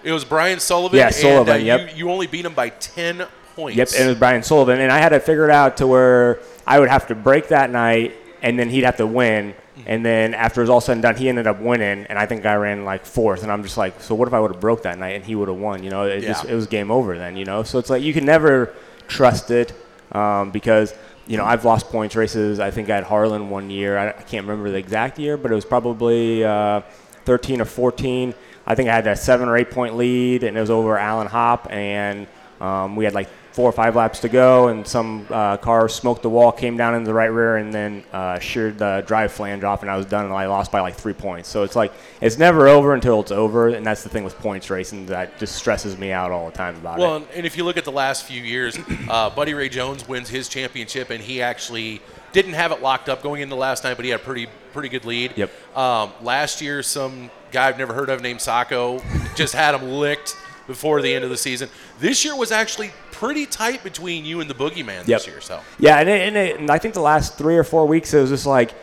It 0.03 0.11
was 0.11 0.25
Brian 0.25 0.59
Sullivan. 0.59 0.97
Yeah, 0.97 1.07
and, 1.07 1.15
Sullivan, 1.15 1.55
uh, 1.55 1.63
yep. 1.63 1.91
You, 1.91 1.97
you 2.05 2.11
only 2.11 2.27
beat 2.27 2.45
him 2.45 2.53
by 2.53 2.69
10 2.69 3.25
points. 3.55 3.77
Yep, 3.77 3.89
and 3.97 4.05
it 4.05 4.07
was 4.07 4.17
Brian 4.17 4.43
Sullivan, 4.43 4.79
and 4.79 4.91
I 4.91 4.99
had 4.99 5.09
to 5.09 5.19
figure 5.19 5.45
it 5.45 5.51
out 5.51 5.77
to 5.77 5.87
where 5.87 6.39
I 6.65 6.79
would 6.79 6.89
have 6.89 7.07
to 7.07 7.15
break 7.15 7.49
that 7.49 7.69
night, 7.69 8.13
and 8.41 8.57
then 8.57 8.69
he'd 8.69 8.83
have 8.83 8.97
to 8.97 9.07
win, 9.07 9.53
and 9.85 10.05
then 10.05 10.33
after 10.33 10.61
it 10.61 10.63
was 10.63 10.69
all 10.69 10.81
said 10.81 10.93
and 10.93 11.01
done, 11.01 11.15
he 11.15 11.29
ended 11.29 11.47
up 11.47 11.59
winning, 11.59 12.05
and 12.05 12.19
I 12.19 12.25
think 12.25 12.45
I 12.45 12.55
ran 12.55 12.85
like 12.85 13.05
fourth, 13.05 13.43
and 13.43 13.51
I'm 13.51 13.63
just 13.63 13.77
like, 13.77 14.01
so 14.01 14.15
what 14.15 14.27
if 14.27 14.33
I 14.33 14.39
would 14.39 14.51
have 14.51 14.61
broke 14.61 14.83
that 14.83 14.99
night 14.99 15.15
and 15.15 15.25
he 15.25 15.35
would 15.35 15.47
have 15.47 15.57
won? 15.57 15.83
You 15.83 15.89
know, 15.89 16.03
it 16.03 16.21
just 16.21 16.45
it 16.45 16.53
was 16.53 16.67
game 16.67 16.91
over 16.91 17.17
then, 17.17 17.35
you 17.37 17.45
know. 17.45 17.63
So 17.63 17.79
it's 17.79 17.89
like 17.89 18.03
you 18.03 18.13
can 18.13 18.25
never 18.25 18.73
trust 19.07 19.51
it 19.51 19.73
um, 20.11 20.51
because. 20.51 20.93
You 21.27 21.37
know, 21.37 21.45
I've 21.45 21.63
lost 21.63 21.87
points 21.87 22.15
races. 22.15 22.59
I 22.59 22.71
think 22.71 22.89
I 22.89 22.95
had 22.95 23.03
Harlan 23.05 23.49
one 23.49 23.69
year. 23.69 23.97
I, 23.97 24.09
I 24.09 24.11
can't 24.11 24.45
remember 24.45 24.71
the 24.71 24.77
exact 24.77 25.17
year, 25.19 25.37
but 25.37 25.51
it 25.51 25.55
was 25.55 25.65
probably 25.65 26.43
uh, 26.43 26.81
13 27.25 27.61
or 27.61 27.65
14. 27.65 28.33
I 28.65 28.75
think 28.75 28.89
I 28.89 28.95
had 28.95 29.07
a 29.07 29.15
seven 29.15 29.47
or 29.47 29.57
eight 29.57 29.71
point 29.71 29.95
lead, 29.95 30.43
and 30.43 30.57
it 30.57 30.59
was 30.59 30.69
over 30.69 30.97
Allen 30.97 31.27
Hop, 31.27 31.67
and 31.69 32.27
um, 32.59 32.95
we 32.95 33.05
had 33.05 33.13
like 33.13 33.29
four 33.53 33.69
or 33.69 33.71
five 33.71 33.95
laps 33.95 34.19
to 34.19 34.29
go, 34.29 34.69
and 34.69 34.85
some 34.85 35.27
uh, 35.29 35.55
car 35.57 35.87
smoked 35.87 36.23
the 36.23 36.29
wall, 36.29 36.51
came 36.51 36.75
down 36.75 36.95
into 36.95 37.05
the 37.05 37.13
right 37.13 37.31
rear, 37.31 37.57
and 37.57 37.71
then 37.71 38.03
uh, 38.11 38.39
sheared 38.39 38.79
the 38.79 39.03
drive 39.05 39.31
flange 39.31 39.63
off, 39.63 39.83
and 39.83 39.91
I 39.91 39.95
was 39.95 40.07
done, 40.07 40.25
and 40.25 40.33
I 40.33 40.47
lost 40.47 40.71
by 40.71 40.79
like 40.79 40.95
three 40.95 41.13
points. 41.13 41.49
So 41.49 41.61
it's 41.63 41.75
like 41.75 41.93
it's 42.19 42.39
never 42.39 42.67
over 42.67 42.95
until 42.95 43.21
it's 43.21 43.31
over, 43.31 43.69
and 43.69 43.85
that's 43.85 44.03
the 44.03 44.09
thing 44.09 44.23
with 44.23 44.37
points 44.39 44.71
racing 44.71 45.05
that 45.05 45.37
just 45.37 45.55
stresses 45.55 45.97
me 45.97 46.11
out 46.11 46.31
all 46.31 46.49
the 46.49 46.57
time 46.57 46.75
about 46.75 46.97
Well, 46.97 47.17
it. 47.17 47.19
Well, 47.19 47.27
and 47.35 47.45
if 47.45 47.55
you 47.55 47.63
look 47.63 47.77
at 47.77 47.85
the 47.85 47.91
last 47.91 48.25
few 48.25 48.41
years, 48.41 48.77
uh, 49.09 49.29
Buddy 49.29 49.53
Ray 49.53 49.69
Jones 49.69 50.07
wins 50.07 50.29
his 50.29 50.49
championship, 50.49 51.11
and 51.11 51.23
he 51.23 51.41
actually 51.41 52.01
didn't 52.31 52.53
have 52.53 52.71
it 52.71 52.81
locked 52.81 53.07
up 53.07 53.21
going 53.21 53.41
into 53.41 53.55
last 53.55 53.83
night, 53.83 53.95
but 53.95 54.03
he 54.03 54.09
had 54.09 54.19
a 54.19 54.23
pretty 54.23 54.47
pretty 54.73 54.89
good 54.89 55.05
lead. 55.05 55.33
Yep. 55.35 55.77
Um, 55.77 56.11
last 56.23 56.59
year, 56.59 56.81
some 56.81 57.29
guy 57.51 57.67
I've 57.67 57.77
never 57.77 57.93
heard 57.93 58.09
of 58.09 58.21
named 58.21 58.41
Sacco 58.41 58.99
just 59.35 59.53
had 59.53 59.75
him 59.75 59.87
licked 59.87 60.35
before 60.65 61.01
the 61.01 61.13
end 61.13 61.23
of 61.23 61.29
the 61.29 61.37
season. 61.37 61.69
This 61.99 62.25
year 62.25 62.35
was 62.35 62.51
actually 62.51 62.91
pretty 63.23 63.45
tight 63.45 63.83
between 63.83 64.25
you 64.25 64.41
and 64.41 64.49
the 64.49 64.53
Boogeyman 64.53 65.05
this 65.05 65.07
Yep. 65.07 65.27
year. 65.27 65.41
So 65.41 65.61
Yeah, 65.79 65.97
and, 65.99 66.09
it, 66.09 66.27
and, 66.27 66.35
it, 66.35 66.59
and 66.59 66.69
I 66.69 66.77
think 66.77 66.93
the 66.93 67.01
last 67.01 67.37
three 67.37 67.57
or 67.57 67.63
four 67.63 67.85
weeks 67.87 68.13
it 68.13 68.19
was 68.19 68.29
just 68.29 68.45
like 68.45 68.73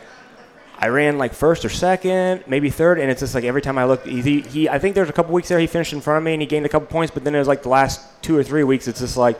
I 0.79 0.87
ran 0.87 1.19
like 1.19 1.33
first 1.33 1.63
or 1.63 1.69
second, 1.69 2.43
maybe 2.47 2.71
third, 2.71 2.97
and 2.99 3.11
it's 3.11 3.19
just 3.19 3.35
like 3.35 3.43
every 3.43 3.61
time 3.61 3.77
I 3.77 3.85
looked, 3.85 4.07
he, 4.07 4.41
he 4.41 4.67
I 4.67 4.79
think 4.79 4.95
there's 4.95 5.09
a 5.09 5.13
couple 5.13 5.31
weeks 5.33 5.47
there 5.47 5.59
he 5.59 5.67
finished 5.67 5.93
in 5.93 6.01
front 6.01 6.17
of 6.17 6.23
me 6.23 6.33
and 6.33 6.41
he 6.41 6.47
gained 6.47 6.65
a 6.65 6.69
couple 6.69 6.87
points, 6.87 7.13
but 7.13 7.23
then 7.23 7.35
it 7.35 7.39
was 7.39 7.47
like 7.47 7.61
the 7.61 7.69
last 7.69 8.01
two 8.23 8.35
or 8.35 8.43
three 8.43 8.63
weeks 8.63 8.87
it's 8.87 8.99
just 8.99 9.15
like 9.15 9.39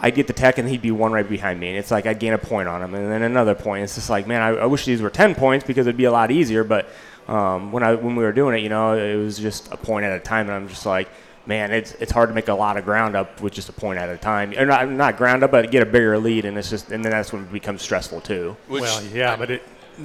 I'd 0.00 0.14
get 0.14 0.26
the 0.26 0.32
tech 0.32 0.56
and 0.56 0.66
he'd 0.68 0.80
be 0.82 0.90
one 0.90 1.12
right 1.12 1.28
behind 1.28 1.60
me, 1.60 1.68
and 1.68 1.76
it's 1.76 1.90
like 1.90 2.06
I'd 2.06 2.18
gain 2.18 2.32
a 2.32 2.38
point 2.38 2.66
on 2.66 2.80
him 2.82 2.94
and 2.94 3.12
then 3.12 3.22
another 3.22 3.54
point. 3.54 3.84
It's 3.84 3.94
just 3.94 4.08
like 4.08 4.26
man, 4.26 4.40
I, 4.40 4.48
I 4.60 4.66
wish 4.66 4.86
these 4.86 5.02
were 5.02 5.10
ten 5.10 5.34
points 5.34 5.66
because 5.66 5.86
it'd 5.86 5.98
be 5.98 6.04
a 6.04 6.12
lot 6.12 6.30
easier, 6.30 6.64
but 6.64 6.88
um, 7.28 7.70
when 7.70 7.82
I 7.82 7.94
when 7.94 8.16
we 8.16 8.24
were 8.24 8.32
doing 8.32 8.56
it, 8.58 8.62
you 8.62 8.70
know, 8.70 8.96
it 8.96 9.16
was 9.16 9.38
just 9.38 9.70
a 9.70 9.76
point 9.76 10.06
at 10.06 10.16
a 10.16 10.20
time, 10.20 10.46
and 10.46 10.54
I'm 10.56 10.68
just 10.68 10.86
like. 10.86 11.08
Man, 11.46 11.72
it's 11.72 11.92
it's 11.94 12.10
hard 12.12 12.30
to 12.30 12.34
make 12.34 12.48
a 12.48 12.54
lot 12.54 12.76
of 12.78 12.84
ground 12.86 13.14
up 13.16 13.40
with 13.42 13.52
just 13.52 13.68
a 13.68 13.72
point 13.72 13.98
at 13.98 14.08
a 14.08 14.16
time, 14.16 14.54
or 14.56 14.64
not 14.64 14.88
not 14.90 15.16
ground 15.18 15.42
up, 15.44 15.50
but 15.50 15.70
get 15.70 15.82
a 15.82 15.86
bigger 15.86 16.16
lead, 16.18 16.46
and 16.46 16.56
it's 16.56 16.70
just 16.70 16.90
and 16.90 17.04
then 17.04 17.12
that's 17.12 17.32
when 17.32 17.42
it 17.42 17.52
becomes 17.52 17.82
stressful 17.82 18.22
too. 18.22 18.56
which, 18.66 18.80
well, 18.82 19.02
yeah, 19.12 19.36
but 19.36 19.50
it, 19.50 19.62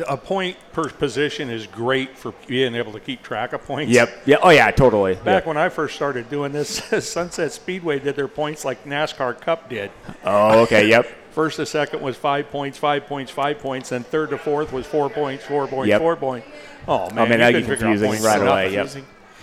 a 0.08 0.18
point 0.18 0.58
per 0.74 0.90
position 0.90 1.50
is 1.50 1.66
great 1.66 2.18
for 2.18 2.34
being 2.46 2.76
able 2.76 2.92
to 2.92 3.00
keep 3.00 3.24
track 3.24 3.54
of 3.54 3.64
points. 3.66 3.90
Yep. 3.92 4.24
Yeah. 4.26 4.36
Oh 4.44 4.50
yeah. 4.50 4.70
Totally. 4.72 5.16
Back 5.16 5.26
Yep. 5.26 5.46
when 5.46 5.58
I 5.58 5.70
first 5.70 5.96
started 5.96 6.30
doing 6.30 6.52
this, 6.52 6.70
Sunset 7.10 7.54
Speedway 7.54 8.00
did 8.00 8.16
their 8.18 8.28
points 8.28 8.66
like 8.66 8.84
NASCAR 8.84 9.40
Cup 9.40 9.70
did. 9.70 9.92
Oh. 10.26 10.60
Okay. 10.64 10.90
Yep. 10.90 11.08
First 11.32 11.56
to 11.58 11.66
second 11.66 12.02
was 12.02 12.18
five 12.18 12.50
points, 12.52 12.78
five 12.78 13.06
points, 13.06 13.32
five 13.32 13.60
points, 13.60 13.92
and 13.94 14.06
third 14.06 14.32
to 14.32 14.38
fourth 14.38 14.74
was 14.74 14.86
four 14.86 15.10
points, 15.10 15.46
four 15.46 15.68
points, 15.68 15.88
Yep. 15.88 16.02
four 16.02 16.16
points. 16.18 16.48
Oh 16.88 17.10
man, 17.12 17.30
man, 17.30 17.32
you 17.32 17.38
that 17.38 17.52
couldn't 17.54 17.70
gets 17.70 17.82
confusing 17.82 18.24
right 18.24 18.42
away. 18.42 18.74
Yep. 18.74 18.90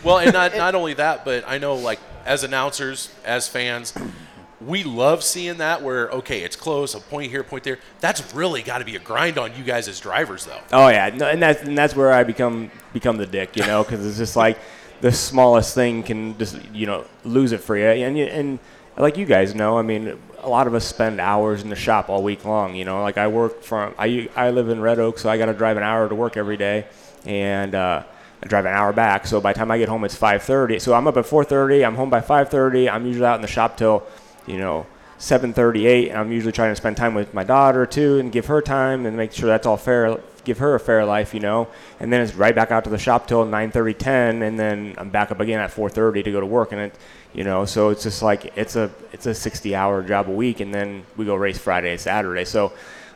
Well, 0.02 0.18
and 0.18 0.32
not 0.32 0.56
not 0.56 0.74
only 0.74 0.94
that, 0.94 1.24
but 1.24 1.44
I 1.46 1.58
know 1.58 1.74
like 1.74 2.00
as 2.24 2.42
announcers, 2.44 3.12
as 3.24 3.48
fans, 3.48 3.94
we 4.60 4.84
love 4.84 5.22
seeing 5.22 5.58
that 5.58 5.82
where 5.82 6.08
okay, 6.10 6.42
it's 6.42 6.56
close, 6.56 6.94
a 6.94 7.00
point 7.00 7.30
here, 7.30 7.40
a 7.40 7.44
point 7.44 7.64
there. 7.64 7.78
That's 8.00 8.34
really 8.34 8.62
got 8.62 8.78
to 8.78 8.84
be 8.84 8.96
a 8.96 9.00
grind 9.00 9.38
on 9.38 9.54
you 9.56 9.64
guys 9.64 9.88
as 9.88 10.00
drivers, 10.00 10.46
though. 10.46 10.60
Oh 10.72 10.88
yeah. 10.88 11.10
No, 11.10 11.28
and 11.28 11.42
that's 11.42 11.62
and 11.62 11.76
that's 11.76 11.94
where 11.94 12.12
I 12.12 12.24
become 12.24 12.70
become 12.92 13.16
the 13.16 13.26
dick, 13.26 13.56
you 13.56 13.66
know, 13.66 13.82
because 13.82 14.04
it's 14.06 14.18
just 14.18 14.36
like 14.36 14.58
the 15.00 15.12
smallest 15.12 15.74
thing 15.74 16.02
can 16.02 16.36
just 16.38 16.62
you 16.72 16.86
know 16.86 17.04
lose 17.24 17.52
it 17.52 17.60
for 17.60 17.76
you, 17.76 17.86
and 17.86 18.18
and 18.18 18.58
like 18.96 19.18
you 19.18 19.26
guys 19.26 19.54
know, 19.54 19.78
I 19.78 19.82
mean, 19.82 20.18
a 20.38 20.48
lot 20.48 20.66
of 20.66 20.74
us 20.74 20.86
spend 20.86 21.20
hours 21.20 21.62
in 21.62 21.68
the 21.68 21.76
shop 21.76 22.08
all 22.08 22.22
week 22.22 22.44
long. 22.44 22.74
You 22.74 22.86
know, 22.86 23.02
like 23.02 23.18
I 23.18 23.28
work 23.28 23.62
from 23.62 23.94
I 23.98 24.28
I 24.34 24.50
live 24.50 24.68
in 24.70 24.80
Red 24.80 24.98
Oak, 24.98 25.18
so 25.18 25.28
I 25.28 25.36
got 25.36 25.46
to 25.46 25.54
drive 25.54 25.76
an 25.76 25.82
hour 25.82 26.08
to 26.08 26.14
work 26.14 26.36
every 26.36 26.56
day, 26.56 26.86
and. 27.24 27.74
uh 27.74 28.02
I 28.46 28.48
drive 28.48 28.64
an 28.64 28.72
hour 28.72 28.92
back, 28.92 29.26
so 29.26 29.40
by 29.40 29.52
the 29.52 29.58
time 29.58 29.70
I 29.70 29.78
get 29.78 29.88
home, 29.88 30.04
it's 30.04 30.16
5:30. 30.16 30.78
So 30.80 30.94
I'm 30.94 31.06
up 31.06 31.16
at 31.16 31.26
4:30. 31.26 31.84
I'm 31.84 31.96
home 31.96 32.10
by 32.10 32.20
5:30. 32.20 32.88
I'm 32.88 33.04
usually 33.04 33.26
out 33.26 33.36
in 33.36 33.42
the 33.42 33.48
shop 33.48 33.76
till, 33.76 34.04
you 34.46 34.56
know, 34.56 34.86
7:38, 35.18 36.10
and 36.10 36.18
I'm 36.18 36.30
usually 36.30 36.52
trying 36.52 36.70
to 36.70 36.76
spend 36.76 36.96
time 36.96 37.14
with 37.14 37.34
my 37.34 37.42
daughter 37.42 37.86
too, 37.86 38.18
and 38.18 38.30
give 38.30 38.46
her 38.46 38.62
time 38.62 39.04
and 39.04 39.16
make 39.16 39.32
sure 39.32 39.48
that's 39.48 39.66
all 39.66 39.76
fair. 39.76 40.18
Give 40.44 40.58
her 40.58 40.76
a 40.76 40.80
fair 40.80 41.04
life, 41.04 41.34
you 41.34 41.40
know. 41.40 41.66
And 41.98 42.12
then 42.12 42.20
it's 42.20 42.34
right 42.34 42.54
back 42.54 42.70
out 42.70 42.84
to 42.84 42.90
the 42.90 42.98
shop 42.98 43.26
till 43.26 43.44
9:30, 43.44 43.94
10, 43.94 44.42
and 44.42 44.58
then 44.60 44.94
I'm 44.96 45.10
back 45.10 45.32
up 45.32 45.40
again 45.40 45.58
at 45.58 45.72
4:30 45.72 46.22
to 46.22 46.30
go 46.30 46.38
to 46.38 46.46
work, 46.46 46.70
and 46.70 46.80
it, 46.80 46.94
you 47.32 47.42
know, 47.42 47.64
so 47.64 47.88
it's 47.88 48.04
just 48.04 48.22
like 48.22 48.52
it's 48.56 48.76
a 48.76 48.90
it's 49.12 49.26
a 49.26 49.34
60-hour 49.34 50.02
job 50.02 50.28
a 50.28 50.32
week, 50.32 50.60
and 50.60 50.72
then 50.72 51.02
we 51.16 51.24
go 51.24 51.34
race 51.34 51.58
Friday, 51.58 51.96
Saturday. 51.96 52.44
So 52.44 52.72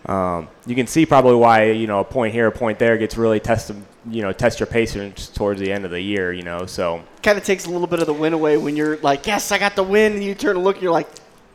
um, 0.07 0.49
you 0.67 0.75
can 0.75 0.87
see 0.87 1.05
probably 1.07 1.35
why 1.37 1.71
you 1.71 1.87
know 1.87 2.01
a 2.01 2.05
point 2.05 2.33
here, 2.33 2.47
a 2.47 2.53
point 2.53 2.79
there 2.79 2.97
gets 2.99 3.17
really 3.17 3.41
tested. 3.41 3.77
You 4.09 4.23
know, 4.23 4.33
test 4.33 4.61
your 4.61 4.67
patience 4.67 5.29
towards 5.29 5.61
the 5.61 5.71
end 5.71 5.85
of 5.85 5.91
the 5.91 6.01
year. 6.01 6.33
You 6.33 6.43
know, 6.43 6.65
so 6.65 7.03
Kind 7.23 7.37
of 7.37 7.45
takes 7.45 7.67
a 7.67 7.71
little 7.71 7.87
bit 7.87 8.01
of 8.01 8.07
the 8.07 8.15
win 8.15 8.33
away 8.33 8.57
when 8.57 8.75
you're 8.75 8.97
like, 8.99 9.27
yes, 9.27 9.53
I 9.53 9.59
got 9.59 9.77
the 9.77 9.83
win, 9.83 10.15
and 10.15 10.25
you 10.25 10.35
turn 10.35 10.55
to 10.55 10.61
look, 10.61 10.77
and 10.77 10.83
you're 10.83 10.93
like, 10.93 11.07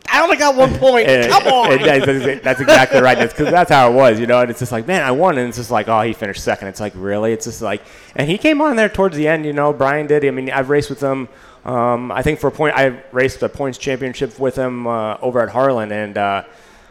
I 0.07 0.21
only 0.21 0.37
got 0.37 0.55
one 0.55 0.77
point. 0.77 1.07
And- 1.07 1.31
Come 1.31 1.47
on. 1.47 1.71
and 1.71 1.83
that's, 1.83 2.05
that's- 2.05 2.61
exactly 2.61 3.01
right. 3.01 3.17
That's 3.17 3.33
because 3.33 3.49
that's 3.49 3.71
how 3.71 3.89
it 3.89 3.95
was, 3.95 4.19
you 4.19 4.27
know. 4.27 4.41
And 4.41 4.51
it's 4.51 4.59
just 4.59 4.71
like, 4.71 4.85
man, 4.85 5.01
I 5.01 5.09
won, 5.09 5.39
and 5.39 5.47
it's 5.49 5.57
just 5.57 5.71
like, 5.71 5.87
oh, 5.87 6.01
he 6.01 6.13
finished 6.13 6.43
second. 6.43 6.67
It's 6.67 6.79
like, 6.79 6.93
really? 6.95 7.33
It's 7.33 7.45
just 7.45 7.63
like, 7.63 7.81
and 8.15 8.29
he 8.29 8.37
came 8.37 8.61
on 8.61 8.75
there 8.75 8.89
towards 8.89 9.17
the 9.17 9.27
end, 9.27 9.43
you 9.47 9.53
know. 9.53 9.73
Brian 9.73 10.05
did. 10.05 10.23
I 10.23 10.29
mean, 10.29 10.51
I've 10.51 10.69
raced 10.69 10.91
with 10.91 11.01
him. 11.01 11.27
Um, 11.65 12.11
I 12.11 12.21
think 12.21 12.39
for 12.39 12.45
a 12.45 12.51
point, 12.51 12.75
I 12.77 13.01
raced 13.11 13.41
a 13.41 13.49
points 13.49 13.79
championship 13.79 14.37
with 14.37 14.55
him 14.55 14.85
uh, 14.85 15.17
over 15.19 15.41
at 15.41 15.49
Harlan, 15.49 15.91
and 15.91 16.15
uh, 16.15 16.43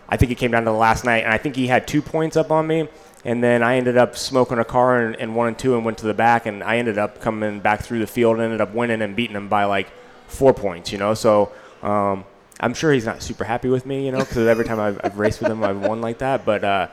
I 0.08 0.16
think 0.16 0.30
it 0.32 0.36
came 0.36 0.50
down 0.50 0.64
to 0.64 0.70
the 0.70 0.76
last 0.76 1.04
night, 1.04 1.24
and 1.24 1.32
I 1.32 1.38
think 1.38 1.56
he 1.56 1.66
had 1.66 1.86
two 1.86 2.02
points 2.02 2.36
up 2.36 2.50
on 2.50 2.66
me. 2.66 2.88
And 3.26 3.42
then 3.42 3.62
I 3.62 3.76
ended 3.76 3.96
up 3.96 4.18
smoking 4.18 4.58
a 4.58 4.64
car 4.64 5.00
and, 5.00 5.14
in 5.16 5.34
one 5.34 5.48
and 5.48 5.58
two 5.58 5.74
and 5.74 5.84
went 5.84 5.98
to 5.98 6.06
the 6.06 6.14
back, 6.14 6.44
and 6.44 6.62
I 6.62 6.76
ended 6.76 6.98
up 6.98 7.20
coming 7.20 7.60
back 7.60 7.82
through 7.82 8.00
the 8.00 8.06
field 8.06 8.34
and 8.36 8.44
ended 8.44 8.60
up 8.60 8.74
winning 8.74 9.00
and 9.00 9.16
beating 9.16 9.36
him 9.36 9.48
by 9.48 9.64
like 9.64 9.88
four 10.26 10.52
points, 10.52 10.92
you 10.92 10.98
know. 10.98 11.14
So 11.14 11.50
um, 11.82 12.24
I'm 12.60 12.74
sure 12.74 12.92
he's 12.92 13.06
not 13.06 13.22
super 13.22 13.44
happy 13.44 13.68
with 13.68 13.86
me, 13.86 14.04
you 14.04 14.12
know, 14.12 14.18
because 14.18 14.46
every 14.46 14.66
time 14.66 14.78
I've, 14.78 15.00
I've 15.02 15.18
raced 15.18 15.40
with 15.40 15.50
him, 15.50 15.64
I've 15.64 15.80
won 15.80 16.02
like 16.02 16.18
that. 16.18 16.44
But 16.44 16.64
uh, 16.64 16.88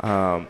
um, 0.00 0.48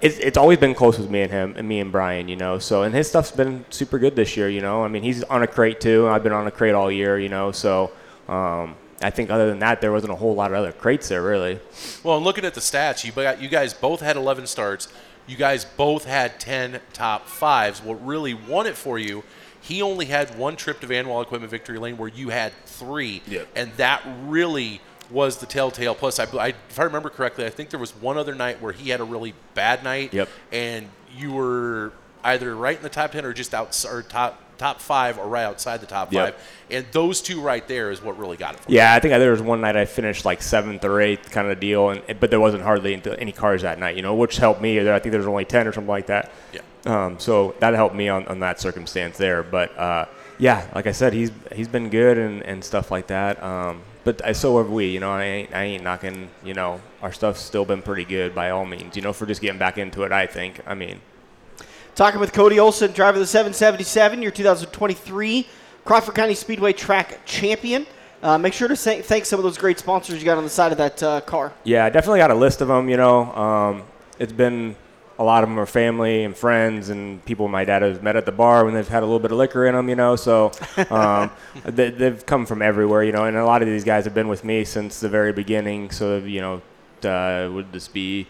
it's, 0.00 0.16
it's 0.18 0.38
always 0.38 0.58
been 0.58 0.74
close 0.74 0.98
with 0.98 1.10
me 1.10 1.22
and 1.22 1.30
him 1.30 1.54
and 1.56 1.68
me 1.68 1.80
and 1.80 1.92
Brian, 1.92 2.28
you 2.28 2.36
know. 2.36 2.58
So 2.58 2.82
and 2.82 2.94
his 2.94 3.08
stuff's 3.08 3.30
been 3.30 3.66
super 3.68 3.98
good 3.98 4.16
this 4.16 4.38
year, 4.38 4.48
you 4.48 4.62
know. 4.62 4.84
I 4.84 4.88
mean, 4.88 5.02
he's 5.02 5.22
on 5.24 5.42
a 5.42 5.46
crate 5.46 5.80
too. 5.80 6.08
I've 6.08 6.22
been 6.22 6.32
on 6.32 6.46
a 6.46 6.50
crate 6.50 6.74
all 6.74 6.90
year, 6.90 7.18
you 7.18 7.28
know. 7.28 7.52
So 7.52 7.90
um, 8.26 8.74
I 9.00 9.10
think 9.10 9.30
other 9.30 9.48
than 9.48 9.60
that, 9.60 9.80
there 9.80 9.92
wasn't 9.92 10.12
a 10.12 10.16
whole 10.16 10.34
lot 10.34 10.50
of 10.50 10.56
other 10.58 10.72
crates 10.72 11.08
there 11.08 11.22
really. 11.22 11.60
Well, 12.02 12.16
and 12.16 12.24
looking 12.24 12.44
at 12.44 12.54
the 12.54 12.60
stats, 12.60 13.04
you 13.04 13.12
got 13.12 13.40
you 13.40 13.48
guys 13.48 13.72
both 13.74 14.00
had 14.00 14.16
11 14.16 14.46
starts. 14.46 14.88
You 15.26 15.36
guys 15.36 15.64
both 15.64 16.04
had 16.04 16.40
10 16.40 16.80
top 16.94 17.26
fives. 17.28 17.82
What 17.82 18.04
really 18.04 18.34
won 18.34 18.66
it 18.66 18.76
for 18.76 18.98
you? 18.98 19.22
He 19.60 19.82
only 19.82 20.06
had 20.06 20.38
one 20.38 20.56
trip 20.56 20.80
to 20.80 20.86
Van 20.86 21.06
Wall 21.08 21.20
Equipment 21.20 21.50
Victory 21.50 21.78
Lane, 21.78 21.98
where 21.98 22.08
you 22.08 22.30
had 22.30 22.52
three, 22.64 23.22
Yep. 23.26 23.48
and 23.54 23.72
that 23.76 24.02
really 24.24 24.80
was 25.10 25.36
the 25.38 25.46
telltale. 25.46 25.94
Plus, 25.94 26.18
I, 26.18 26.24
I, 26.38 26.48
if 26.70 26.78
I 26.78 26.84
remember 26.84 27.10
correctly, 27.10 27.44
I 27.44 27.50
think 27.50 27.68
there 27.70 27.80
was 27.80 27.94
one 27.94 28.16
other 28.16 28.34
night 28.34 28.62
where 28.62 28.72
he 28.72 28.88
had 28.90 29.00
a 29.00 29.04
really 29.04 29.34
bad 29.54 29.84
night, 29.84 30.14
Yep. 30.14 30.28
and 30.52 30.88
you 31.14 31.32
were 31.32 31.92
either 32.24 32.54
right 32.56 32.76
in 32.76 32.82
the 32.82 32.88
top 32.88 33.12
10 33.12 33.24
or 33.26 33.32
just 33.34 33.52
out 33.52 33.84
or 33.90 34.02
top 34.02 34.40
top 34.58 34.80
five 34.80 35.18
or 35.18 35.26
right 35.26 35.44
outside 35.44 35.80
the 35.80 35.86
top 35.86 36.12
Yep. 36.12 36.34
five. 36.34 36.42
And 36.70 36.86
those 36.92 37.22
two 37.22 37.40
right 37.40 37.66
there 37.66 37.90
is 37.90 38.02
what 38.02 38.18
really 38.18 38.36
got 38.36 38.54
it. 38.54 38.60
Yeah, 38.68 38.92
I 38.92 39.00
think 39.00 39.12
there 39.12 39.30
was 39.30 39.40
one 39.40 39.60
night 39.60 39.76
I 39.76 39.86
finished 39.86 40.24
like 40.24 40.42
seventh 40.42 40.84
or 40.84 41.00
eighth 41.00 41.30
kind 41.30 41.48
of 41.48 41.58
deal, 41.60 41.90
and 41.90 42.02
but 42.20 42.30
there 42.30 42.40
wasn't 42.40 42.62
hardly 42.62 43.00
any 43.18 43.32
cars 43.32 43.62
that 43.62 43.78
night, 43.78 43.96
you 43.96 44.02
know, 44.02 44.14
which 44.14 44.36
helped 44.36 44.60
me. 44.60 44.78
I 44.78 44.98
think 44.98 45.12
there 45.12 45.20
was 45.20 45.26
only 45.28 45.44
ten 45.46 45.66
or 45.66 45.72
something 45.72 45.88
like 45.88 46.06
that. 46.08 46.30
Yeah. 46.52 46.60
Um, 46.84 47.18
so 47.18 47.54
that 47.60 47.74
helped 47.74 47.94
me 47.94 48.08
on, 48.08 48.26
on 48.28 48.40
that 48.40 48.60
circumstance 48.60 49.16
there. 49.16 49.42
But 49.42 49.76
uh, 49.78 50.06
yeah, 50.38 50.66
like 50.74 50.86
I 50.86 50.92
said, 50.92 51.12
he's 51.12 51.30
he's 51.54 51.68
been 51.68 51.88
good 51.88 52.18
and, 52.18 52.42
and 52.42 52.62
stuff 52.64 52.90
like 52.90 53.06
that. 53.08 53.42
Um, 53.42 53.82
but 54.04 54.24
I, 54.24 54.32
so 54.32 54.58
have 54.58 54.70
we. 54.70 54.86
You 54.86 55.00
know, 55.00 55.10
I 55.10 55.24
ain't 55.24 55.54
I 55.54 55.64
ain't 55.64 55.82
knocking. 55.84 56.30
You 56.44 56.54
know, 56.54 56.80
our 57.02 57.12
stuff's 57.12 57.40
still 57.40 57.64
been 57.64 57.82
pretty 57.82 58.04
good 58.04 58.34
by 58.34 58.50
all 58.50 58.64
means. 58.64 58.96
You 58.96 59.02
know, 59.02 59.12
for 59.12 59.26
just 59.26 59.40
getting 59.40 59.58
back 59.58 59.78
into 59.78 60.02
it. 60.04 60.12
I 60.12 60.26
think. 60.26 60.60
I 60.66 60.74
mean, 60.74 61.00
Talking 61.98 62.20
with 62.20 62.32
Cody 62.32 62.60
Olsen, 62.60 62.92
driver 62.92 63.16
of 63.16 63.20
the 63.22 63.26
777, 63.26 64.22
your 64.22 64.30
2023 64.30 65.48
Crawford 65.84 66.14
County 66.14 66.34
Speedway 66.36 66.72
track 66.72 67.26
champion. 67.26 67.88
Uh, 68.22 68.38
make 68.38 68.52
sure 68.52 68.68
to 68.68 68.76
say, 68.76 69.02
thank 69.02 69.24
some 69.24 69.40
of 69.40 69.42
those 69.42 69.58
great 69.58 69.80
sponsors 69.80 70.20
you 70.20 70.24
got 70.24 70.38
on 70.38 70.44
the 70.44 70.48
side 70.48 70.70
of 70.70 70.78
that 70.78 71.02
uh, 71.02 71.20
car. 71.22 71.52
Yeah, 71.64 71.84
I 71.84 71.90
definitely 71.90 72.20
got 72.20 72.30
a 72.30 72.36
list 72.36 72.60
of 72.60 72.68
them. 72.68 72.88
You 72.88 72.98
know, 72.98 73.34
um, 73.34 73.82
it's 74.20 74.32
been 74.32 74.76
a 75.18 75.24
lot 75.24 75.42
of 75.42 75.48
them 75.48 75.58
are 75.58 75.66
family 75.66 76.22
and 76.22 76.36
friends 76.36 76.88
and 76.90 77.24
people 77.24 77.48
my 77.48 77.64
dad 77.64 77.82
has 77.82 78.00
met 78.00 78.14
at 78.14 78.26
the 78.26 78.30
bar 78.30 78.64
when 78.64 78.74
they've 78.74 78.86
had 78.86 79.02
a 79.02 79.06
little 79.06 79.18
bit 79.18 79.32
of 79.32 79.38
liquor 79.38 79.66
in 79.66 79.74
them. 79.74 79.88
You 79.88 79.96
know, 79.96 80.14
so 80.14 80.52
um, 80.90 81.32
they, 81.64 81.90
they've 81.90 82.24
come 82.24 82.46
from 82.46 82.62
everywhere. 82.62 83.02
You 83.02 83.10
know, 83.10 83.24
and 83.24 83.36
a 83.36 83.44
lot 83.44 83.60
of 83.60 83.66
these 83.66 83.82
guys 83.82 84.04
have 84.04 84.14
been 84.14 84.28
with 84.28 84.44
me 84.44 84.64
since 84.64 85.00
the 85.00 85.08
very 85.08 85.32
beginning. 85.32 85.90
So 85.90 86.18
you 86.18 86.42
know, 86.42 86.62
uh, 87.10 87.50
would 87.52 87.72
this 87.72 87.88
be? 87.88 88.28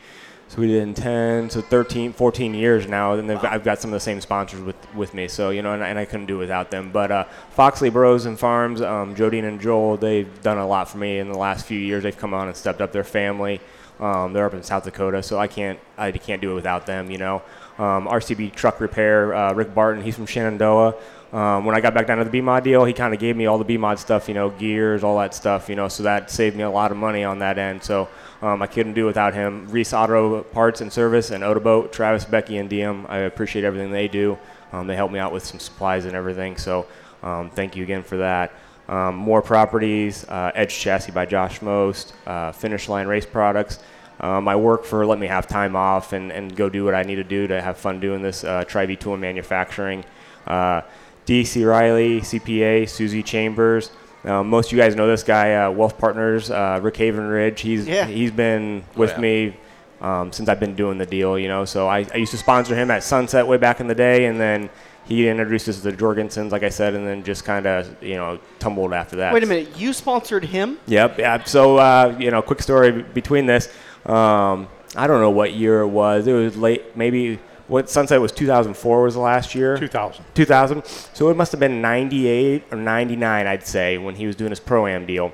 So 0.48 0.62
we 0.62 0.68
did 0.68 0.82
in 0.82 0.94
10, 0.94 1.50
so 1.50 1.61
13, 1.61 2.14
14 2.14 2.54
years 2.54 2.88
now, 2.88 3.12
and 3.12 3.28
wow. 3.28 3.40
I've 3.42 3.64
got 3.64 3.80
some 3.80 3.90
of 3.90 3.96
the 3.96 4.00
same 4.00 4.18
sponsors 4.22 4.62
with, 4.62 4.94
with 4.94 5.12
me. 5.12 5.28
So, 5.28 5.50
you 5.50 5.61
know, 5.61 5.74
and, 5.74 5.82
and 5.82 5.98
I 5.98 6.06
couldn't 6.06 6.24
do 6.24 6.37
it 6.37 6.38
without 6.38 6.70
them. 6.70 6.90
But 6.90 7.11
uh, 7.11 7.24
Foxley 7.50 7.90
Bros 7.90 8.24
and 8.24 8.38
Farms, 8.38 8.80
um, 8.80 9.14
Jodine 9.14 9.44
and 9.46 9.61
Joel, 9.61 9.98
they've 9.98 10.42
done 10.42 10.56
a 10.56 10.66
lot 10.66 10.88
for 10.88 10.96
me 10.96 11.18
in 11.18 11.30
the 11.30 11.37
last 11.37 11.66
few 11.66 11.78
years. 11.78 12.02
They've 12.02 12.16
come 12.16 12.32
on 12.32 12.48
and 12.48 12.56
stepped 12.56 12.80
up 12.80 12.92
their 12.92 13.04
family. 13.04 13.61
Um, 14.00 14.32
they're 14.32 14.46
up 14.46 14.54
in 14.54 14.62
South 14.62 14.84
Dakota, 14.84 15.22
so 15.22 15.38
I 15.38 15.48
can't 15.48 15.78
I 15.96 16.12
can't 16.12 16.40
do 16.40 16.52
it 16.52 16.54
without 16.54 16.87
them. 16.87 17.11
You 17.11 17.18
know, 17.18 17.42
um, 17.78 18.06
RCB 18.06 18.54
Truck 18.54 18.80
Repair, 18.80 19.34
uh, 19.34 19.52
Rick 19.52 19.74
Barton, 19.74 20.02
he's 20.02 20.14
from 20.14 20.26
Shenandoah. 20.26 20.94
Um, 21.33 21.67
when 21.67 21.77
I 21.77 21.81
got 21.81 21.93
back 21.93 22.07
down 22.07 22.19
to 22.19 22.25
the 22.25 22.41
BMOD 22.41 22.62
deal, 22.62 22.85
he 22.87 22.95
kind 22.95 23.12
of 23.12 23.21
gave 23.21 23.37
me 23.37 23.47
all 23.47 23.59
the 23.59 23.64
BMOD 23.64 23.99
stuff, 23.99 24.29
you 24.29 24.35
know, 24.35 24.49
gears, 24.49 25.05
all 25.05 25.19
that 25.19 25.35
stuff, 25.35 25.69
you 25.69 25.77
know, 25.77 25.88
so 25.88 26.03
that 26.05 26.31
saved 26.31 26.57
me 26.57 26.62
a 26.62 26.71
lot 26.71 26.91
of 26.91 26.97
money 26.97 27.23
on 27.23 27.41
that 27.41 27.59
end. 27.59 27.83
So 27.83 28.09
um, 28.41 28.62
I 28.62 28.67
couldn't 28.67 28.95
do 28.95 29.05
without 29.05 29.35
him. 29.35 29.69
Reese 29.69 29.93
Auto 29.93 30.43
Parts 30.43 30.81
and 30.81 30.91
Service 30.91 31.31
and 31.31 31.45
Otoboat, 31.45 31.93
Travis, 31.93 32.25
Becky, 32.25 32.57
and 32.57 32.71
DM. 32.71 33.09
I 33.11 33.19
appreciate 33.19 33.64
everything 33.64 33.91
they 33.91 34.09
do. 34.09 34.38
Um, 34.73 34.87
they 34.87 34.97
help 34.97 35.12
me 35.12 35.19
out 35.19 35.33
with 35.33 35.45
some 35.45 35.59
supplies 35.59 36.07
and 36.07 36.14
everything. 36.14 36.57
So 36.57 36.87
um, 37.23 37.51
thank 37.51 37.77
you 37.77 37.83
again 37.83 38.03
for 38.03 38.19
that. 38.19 38.53
Um, 38.88 39.17
more 39.17 39.43
properties, 39.43 40.25
uh, 40.29 40.51
Edge 40.55 40.79
Chassis 40.79 41.12
by 41.12 41.27
Josh 41.27 41.61
Most, 41.61 42.14
uh, 42.27 42.53
Finish 42.53 42.88
Line 42.88 43.07
Race 43.07 43.27
Products. 43.27 43.81
Um, 44.21 44.49
I 44.49 44.57
work 44.57 44.85
for 44.85 45.05
let 45.05 45.19
me 45.19 45.27
have 45.27 45.47
time 45.47 45.77
off 45.77 46.14
and, 46.14 46.33
and 46.33 46.57
go 46.57 46.71
do 46.71 46.85
what 46.85 46.95
I 46.95 47.03
need 47.03 47.17
to 47.17 47.25
do 47.25 47.47
to 47.47 47.61
have 47.61 47.77
fun 47.77 48.01
doing 48.01 48.23
this. 48.23 48.45
Uh, 48.45 48.64
Tri-V 48.64 48.97
Tool 48.97 49.17
Manufacturing. 49.19 50.05
Uh, 50.47 50.81
DC 51.29 51.69
Riley, 51.69 52.23
CPA, 52.23 52.88
Susie 52.88 53.23
Chambers. 53.23 53.91
Um, 54.25 54.49
most 54.49 54.69
of 54.69 54.73
you 54.73 54.79
guys 54.79 54.97
know 54.97 55.07
this 55.07 55.23
guy, 55.23 55.55
uh, 55.55 55.71
Wealth 55.71 55.99
Partners, 55.99 56.51
uh, 56.51 56.81
Rick 56.83 56.95
Havenridge. 56.95 57.59
He's 57.59 57.87
yeah. 57.87 58.07
he's 58.07 58.31
been 58.31 58.83
with 58.97 59.11
oh, 59.11 59.14
yeah. 59.14 59.21
me 59.21 59.57
um, 60.01 60.33
since 60.33 60.49
I've 60.49 60.59
been 60.59 60.75
doing 60.75 60.97
the 60.97 61.05
deal, 61.05 61.38
you 61.38 61.49
know. 61.49 61.67
So 61.67 61.87
I, 61.87 62.07
I 62.14 62.17
used 62.17 62.31
to 62.31 62.38
sponsor 62.38 62.75
him 62.75 62.91
at 62.91 63.03
Sunset 63.03 63.47
way 63.47 63.59
back 63.59 63.81
in 63.81 63.87
the 63.87 63.95
day, 63.95 64.25
and 64.25 64.41
then 64.41 64.71
he 65.05 65.29
introduced 65.29 65.69
us 65.69 65.83
to 65.83 65.91
the 65.91 65.97
Jorgensens, 65.97 66.51
like 66.51 66.62
I 66.62 66.71
said, 66.71 66.95
and 66.95 67.07
then 67.07 67.23
just 67.23 67.45
kind 67.45 67.67
of 67.67 68.03
you 68.03 68.14
know 68.14 68.41
tumbled 68.59 68.95
after 68.95 69.17
that. 69.17 69.35
Wait 69.35 69.43
a 69.43 69.47
minute, 69.47 69.77
you 69.77 69.93
sponsored 69.93 70.47
him? 70.47 70.79
Yep. 70.87 71.19
Yeah. 71.19 71.45
So 71.45 71.77
uh, 71.77 72.17
you 72.19 72.31
know, 72.31 72.41
quick 72.41 72.62
story 72.62 73.03
between 73.03 73.45
this. 73.45 73.69
Um, 74.07 74.67
I 74.97 75.07
don't 75.07 75.21
know 75.21 75.31
what 75.31 75.53
year 75.53 75.83
it 75.83 75.88
was. 75.88 76.27
It 76.27 76.33
was 76.33 76.57
late, 76.57 76.97
maybe 76.97 77.38
what 77.68 77.88
Sunset 77.88 78.20
was 78.20 78.33
2004 78.33 79.02
was 79.02 79.14
the 79.14 79.20
last 79.20 79.54
year. 79.54 79.78
2000. 79.78 80.24
2000. 80.35 80.85
So 80.85 81.28
it 81.28 81.37
must 81.37 81.52
have 81.52 81.61
been 81.61 81.81
98 81.81 82.64
or 82.72 82.78
99, 82.78 83.46
I'd 83.46 83.66
say, 83.66 83.98
when 83.98 84.14
he 84.14 84.26
was 84.26 84.35
doing 84.35 84.50
his 84.50 84.61
pro 84.61 84.87
am 84.87 85.07
deal. 85.07 85.33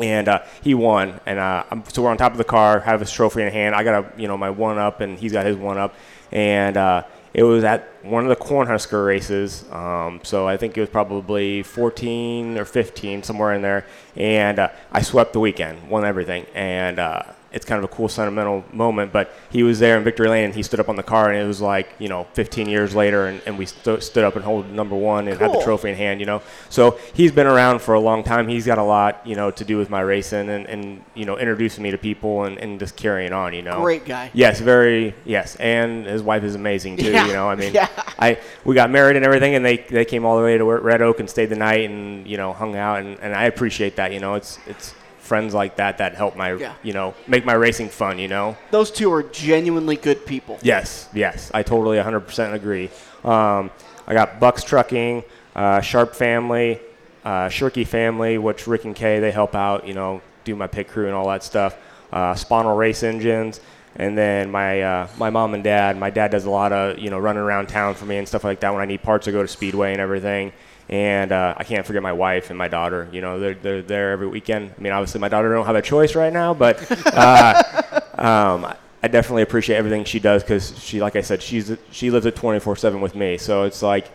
And 0.00 0.28
uh, 0.28 0.42
he 0.62 0.74
won, 0.74 1.20
and 1.26 1.38
uh, 1.38 1.64
so 1.88 2.02
we're 2.02 2.10
on 2.10 2.16
top 2.16 2.32
of 2.32 2.38
the 2.38 2.44
car, 2.44 2.80
have 2.80 3.00
his 3.00 3.12
trophy 3.12 3.42
in 3.42 3.52
hand. 3.52 3.74
I 3.74 3.84
got 3.84 4.04
a, 4.04 4.20
you 4.20 4.26
know, 4.26 4.38
my 4.38 4.48
one 4.48 4.78
up, 4.78 5.02
and 5.02 5.18
he's 5.18 5.32
got 5.32 5.44
his 5.44 5.54
one 5.54 5.76
up, 5.76 5.94
and 6.30 6.78
uh, 6.78 7.02
it 7.34 7.42
was 7.42 7.62
at 7.62 7.88
one 8.02 8.22
of 8.24 8.30
the 8.30 8.42
Cornhusker 8.42 9.06
races. 9.06 9.64
Um, 9.70 10.20
so 10.22 10.48
I 10.48 10.56
think 10.56 10.78
it 10.78 10.80
was 10.80 10.88
probably 10.88 11.62
14 11.62 12.58
or 12.58 12.64
15, 12.64 13.22
somewhere 13.22 13.52
in 13.52 13.60
there. 13.60 13.84
And 14.16 14.58
uh, 14.58 14.68
I 14.90 15.02
swept 15.02 15.34
the 15.34 15.40
weekend, 15.40 15.90
won 15.90 16.06
everything, 16.06 16.46
and 16.54 16.98
uh, 16.98 17.24
it's 17.52 17.64
kind 17.64 17.82
of 17.82 17.90
a 17.90 17.94
cool 17.94 18.08
sentimental 18.08 18.64
moment. 18.72 19.12
But 19.12 19.32
he 19.50 19.62
was 19.62 19.78
there 19.78 19.96
in 19.96 20.04
Victory 20.04 20.28
Lane 20.28 20.46
and 20.46 20.54
he 20.54 20.62
stood 20.62 20.80
up 20.80 20.88
on 20.88 20.96
the 20.96 21.02
car 21.02 21.30
and 21.30 21.38
it 21.38 21.46
was 21.46 21.60
like, 21.60 21.94
you 21.98 22.08
know, 22.08 22.26
15 22.32 22.68
years 22.68 22.94
later 22.94 23.26
and, 23.26 23.42
and 23.46 23.58
we 23.58 23.66
st- 23.66 24.02
stood 24.02 24.24
up 24.24 24.36
and 24.36 24.44
hold 24.44 24.70
number 24.70 24.96
one 24.96 25.28
and 25.28 25.38
cool. 25.38 25.50
had 25.50 25.60
the 25.60 25.64
trophy 25.64 25.90
in 25.90 25.96
hand, 25.96 26.20
you 26.20 26.26
know. 26.26 26.42
So 26.70 26.98
he's 27.14 27.32
been 27.32 27.46
around 27.46 27.80
for 27.82 27.94
a 27.94 28.00
long 28.00 28.24
time. 28.24 28.48
He's 28.48 28.66
got 28.66 28.78
a 28.78 28.82
lot, 28.82 29.26
you 29.26 29.36
know, 29.36 29.50
to 29.50 29.64
do 29.64 29.76
with 29.76 29.90
my 29.90 30.00
racing 30.00 30.48
and, 30.48 30.66
and 30.66 31.04
you 31.14 31.24
know, 31.24 31.38
introducing 31.38 31.82
me 31.82 31.90
to 31.90 31.98
people 31.98 32.44
and, 32.44 32.58
and 32.58 32.80
just 32.80 32.96
carrying 32.96 33.32
on, 33.32 33.52
you 33.52 33.62
know. 33.62 33.82
Great 33.82 34.04
guy. 34.04 34.30
Yes, 34.32 34.60
very, 34.60 35.14
yes. 35.24 35.56
And 35.56 36.06
his 36.06 36.22
wife 36.22 36.44
is 36.44 36.54
amazing 36.54 36.96
too, 36.96 37.10
yeah. 37.10 37.26
you 37.26 37.32
know. 37.32 37.48
I 37.48 37.54
mean, 37.54 37.74
yeah. 37.74 37.88
I 38.18 38.38
we 38.64 38.74
got 38.74 38.90
married 38.90 39.16
and 39.16 39.24
everything 39.24 39.54
and 39.54 39.64
they, 39.64 39.78
they 39.78 40.04
came 40.04 40.24
all 40.24 40.36
the 40.36 40.42
way 40.42 40.56
to 40.56 40.64
Red 40.64 41.02
Oak 41.02 41.20
and 41.20 41.28
stayed 41.28 41.46
the 41.46 41.56
night 41.56 41.88
and, 41.90 42.26
you 42.26 42.36
know, 42.36 42.52
hung 42.52 42.76
out 42.76 43.00
and, 43.00 43.18
and 43.20 43.34
I 43.34 43.44
appreciate 43.44 43.96
that, 43.96 44.12
you 44.12 44.20
know. 44.20 44.34
It's, 44.34 44.58
it's, 44.66 44.94
friends 45.32 45.54
like 45.54 45.76
that 45.76 45.96
that 45.96 46.14
help 46.14 46.36
my 46.36 46.52
yeah. 46.52 46.74
you 46.82 46.92
know 46.92 47.14
make 47.26 47.42
my 47.42 47.54
racing 47.54 47.88
fun 47.88 48.18
you 48.18 48.28
know? 48.28 48.54
Those 48.70 48.90
two 48.90 49.10
are 49.10 49.22
genuinely 49.22 49.96
good 49.96 50.26
people. 50.26 50.58
Yes 50.60 51.08
yes. 51.14 51.50
I 51.54 51.62
totally 51.62 51.96
100% 51.96 52.52
agree. 52.52 52.90
Um, 53.24 53.70
i 54.06 54.12
got 54.12 54.38
bucks 54.38 54.62
trucking 54.62 55.24
uh, 55.56 55.80
sharp 55.80 56.14
family 56.14 56.80
uh, 57.24 57.48
shirky 57.48 57.86
family 57.86 58.36
which 58.36 58.66
rick 58.66 58.84
and 58.84 58.94
kay 58.94 59.20
they 59.20 59.30
help 59.30 59.54
out 59.54 59.86
you 59.86 59.94
know 59.94 60.20
do 60.44 60.54
my 60.54 60.66
pit 60.66 60.86
crew 60.86 61.06
and 61.06 61.14
all 61.14 61.28
that 61.28 61.42
stuff. 61.42 61.78
Uh, 62.12 62.34
Spanel 62.34 62.76
race 62.76 63.02
engines 63.02 63.58
and 63.96 64.18
then 64.18 64.50
my 64.50 64.82
uh, 64.82 65.08
my 65.16 65.30
mom 65.30 65.54
and 65.54 65.64
dad. 65.64 65.96
My 65.96 66.10
dad 66.10 66.30
does 66.30 66.44
a 66.44 66.50
lot 66.50 66.72
of 66.74 66.98
you 66.98 67.08
know 67.08 67.18
running 67.18 67.42
around 67.42 67.70
town 67.70 67.94
for 67.94 68.04
me 68.04 68.18
and 68.18 68.28
stuff 68.28 68.44
like 68.44 68.60
that 68.60 68.70
when 68.74 68.82
i 68.82 68.88
need 68.92 69.02
parts 69.02 69.24
to 69.24 69.32
go 69.32 69.40
to 69.40 69.48
speedway 69.48 69.92
and 69.92 70.00
everything 70.00 70.52
and 70.92 71.32
uh, 71.32 71.54
I 71.56 71.64
can't 71.64 71.86
forget 71.86 72.02
my 72.02 72.12
wife 72.12 72.50
and 72.50 72.58
my 72.58 72.68
daughter. 72.68 73.08
You 73.10 73.22
know, 73.22 73.40
they're, 73.40 73.54
they're 73.54 73.80
there 73.80 74.12
every 74.12 74.26
weekend. 74.26 74.74
I 74.76 74.80
mean, 74.80 74.92
obviously, 74.92 75.22
my 75.22 75.30
daughter 75.30 75.50
don't 75.50 75.64
have 75.64 75.74
a 75.74 75.80
choice 75.80 76.14
right 76.14 76.30
now, 76.30 76.52
but 76.52 76.86
uh, 77.16 78.02
um, 78.18 78.74
I 79.02 79.08
definitely 79.08 79.40
appreciate 79.40 79.76
everything 79.76 80.04
she 80.04 80.20
does 80.20 80.42
because 80.42 80.78
she, 80.78 81.00
like 81.00 81.16
I 81.16 81.22
said, 81.22 81.42
she's 81.42 81.74
she 81.92 82.10
lives 82.10 82.26
at 82.26 82.36
24/7 82.36 83.00
with 83.00 83.14
me. 83.14 83.38
So 83.38 83.62
it's 83.62 83.80
like, 83.80 84.10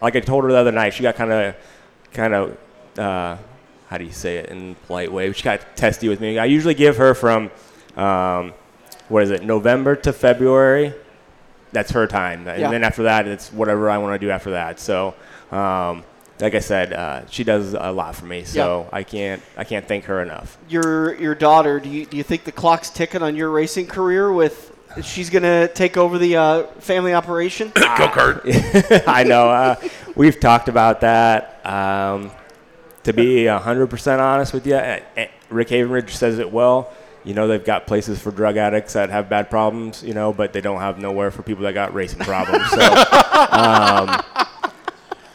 like 0.00 0.16
I 0.16 0.20
told 0.20 0.44
her 0.44 0.50
the 0.50 0.56
other 0.56 0.72
night, 0.72 0.94
she 0.94 1.02
got 1.02 1.16
kind 1.16 1.30
of, 1.30 1.54
kind 2.14 2.32
of, 2.32 2.56
uh, 2.98 3.36
how 3.88 3.98
do 3.98 4.04
you 4.04 4.12
say 4.12 4.38
it 4.38 4.48
in 4.48 4.74
polite 4.86 5.12
way? 5.12 5.30
She 5.34 5.42
got 5.42 5.76
testy 5.76 6.08
with 6.08 6.22
me. 6.22 6.38
I 6.38 6.46
usually 6.46 6.72
give 6.72 6.96
her 6.96 7.12
from, 7.12 7.50
um, 7.94 8.54
what 9.08 9.22
is 9.22 9.30
it, 9.30 9.42
November 9.42 9.94
to 9.96 10.14
February. 10.14 10.94
That's 11.76 11.90
her 11.90 12.06
time, 12.06 12.48
and 12.48 12.58
yeah. 12.58 12.70
then 12.70 12.82
after 12.82 13.02
that, 13.02 13.28
it's 13.28 13.52
whatever 13.52 13.90
I 13.90 13.98
want 13.98 14.18
to 14.18 14.26
do 14.26 14.30
after 14.30 14.52
that. 14.52 14.80
So 14.80 15.14
um, 15.52 16.04
like 16.40 16.54
I 16.54 16.60
said, 16.60 16.94
uh, 16.94 17.26
she 17.28 17.44
does 17.44 17.74
a 17.74 17.92
lot 17.92 18.14
for 18.14 18.24
me, 18.24 18.44
so 18.44 18.84
yep. 18.84 18.94
I 18.94 19.02
can't 19.02 19.42
I 19.58 19.64
can't 19.64 19.86
thank 19.86 20.04
her 20.04 20.22
enough. 20.22 20.56
Your 20.70 21.14
your 21.20 21.34
daughter, 21.34 21.78
do 21.78 21.90
you 21.90 22.06
do 22.06 22.16
you 22.16 22.22
think 22.22 22.44
the 22.44 22.52
clock's 22.52 22.88
ticking 22.88 23.22
on 23.22 23.36
your 23.36 23.50
racing 23.50 23.88
career 23.88 24.32
with? 24.32 24.72
She's 25.02 25.28
gonna 25.28 25.68
take 25.68 25.98
over 25.98 26.16
the 26.16 26.36
uh, 26.36 26.62
family 26.78 27.12
operation. 27.12 27.68
Go 27.74 27.82
kart. 28.08 29.04
I 29.06 29.24
know. 29.24 29.50
Uh, 29.50 29.76
we've 30.14 30.40
talked 30.40 30.70
about 30.70 31.02
that. 31.02 31.60
Um, 31.66 32.30
to 33.02 33.12
be 33.12 33.44
hundred 33.46 33.88
percent 33.88 34.22
honest 34.22 34.54
with 34.54 34.66
you, 34.66 34.76
eh, 34.76 35.00
eh, 35.18 35.28
Rick 35.50 35.68
Havenridge 35.68 36.10
says 36.10 36.38
it 36.38 36.50
well. 36.50 36.90
You 37.26 37.34
know, 37.34 37.46
they've 37.46 37.64
got 37.64 37.86
places 37.86 38.18
for 38.20 38.30
drug 38.30 38.56
addicts 38.56 38.94
that 38.94 39.10
have 39.10 39.28
bad 39.28 39.50
problems. 39.50 40.02
You 40.02 40.14
know, 40.14 40.32
but 40.32 40.52
they 40.54 40.62
don't 40.62 40.80
have 40.80 40.98
nowhere 40.98 41.30
for 41.30 41.42
people 41.42 41.64
that 41.64 41.74
got 41.74 41.92
racing 41.92 42.20
problems. 42.20 42.68
So. 42.70 43.04
Um, 43.46 44.22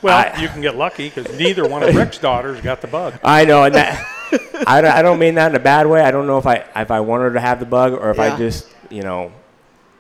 well, 0.01 0.33
I, 0.33 0.41
you 0.41 0.47
can 0.47 0.61
get 0.61 0.75
lucky 0.75 1.09
because 1.09 1.37
neither 1.37 1.67
one 1.67 1.83
of 1.83 1.95
Rick's 1.95 2.17
daughters 2.17 2.59
got 2.61 2.81
the 2.81 2.87
bug. 2.87 3.19
I 3.23 3.45
know, 3.45 3.63
and 3.63 3.75
that 3.75 4.03
I, 4.67 4.81
I 4.81 5.01
don't 5.01 5.19
mean 5.19 5.35
that 5.35 5.51
in 5.51 5.55
a 5.55 5.63
bad 5.63 5.85
way. 5.87 6.01
I 6.01 6.09
don't 6.09 6.25
know 6.25 6.39
if 6.39 6.47
I 6.47 6.65
if 6.75 6.89
I 6.89 6.99
want 7.01 7.21
her 7.21 7.33
to 7.33 7.39
have 7.39 7.59
the 7.59 7.65
bug 7.67 7.93
or 7.93 8.09
if 8.09 8.17
yeah. 8.17 8.33
I 8.33 8.37
just 8.37 8.67
you 8.89 9.03
know 9.03 9.31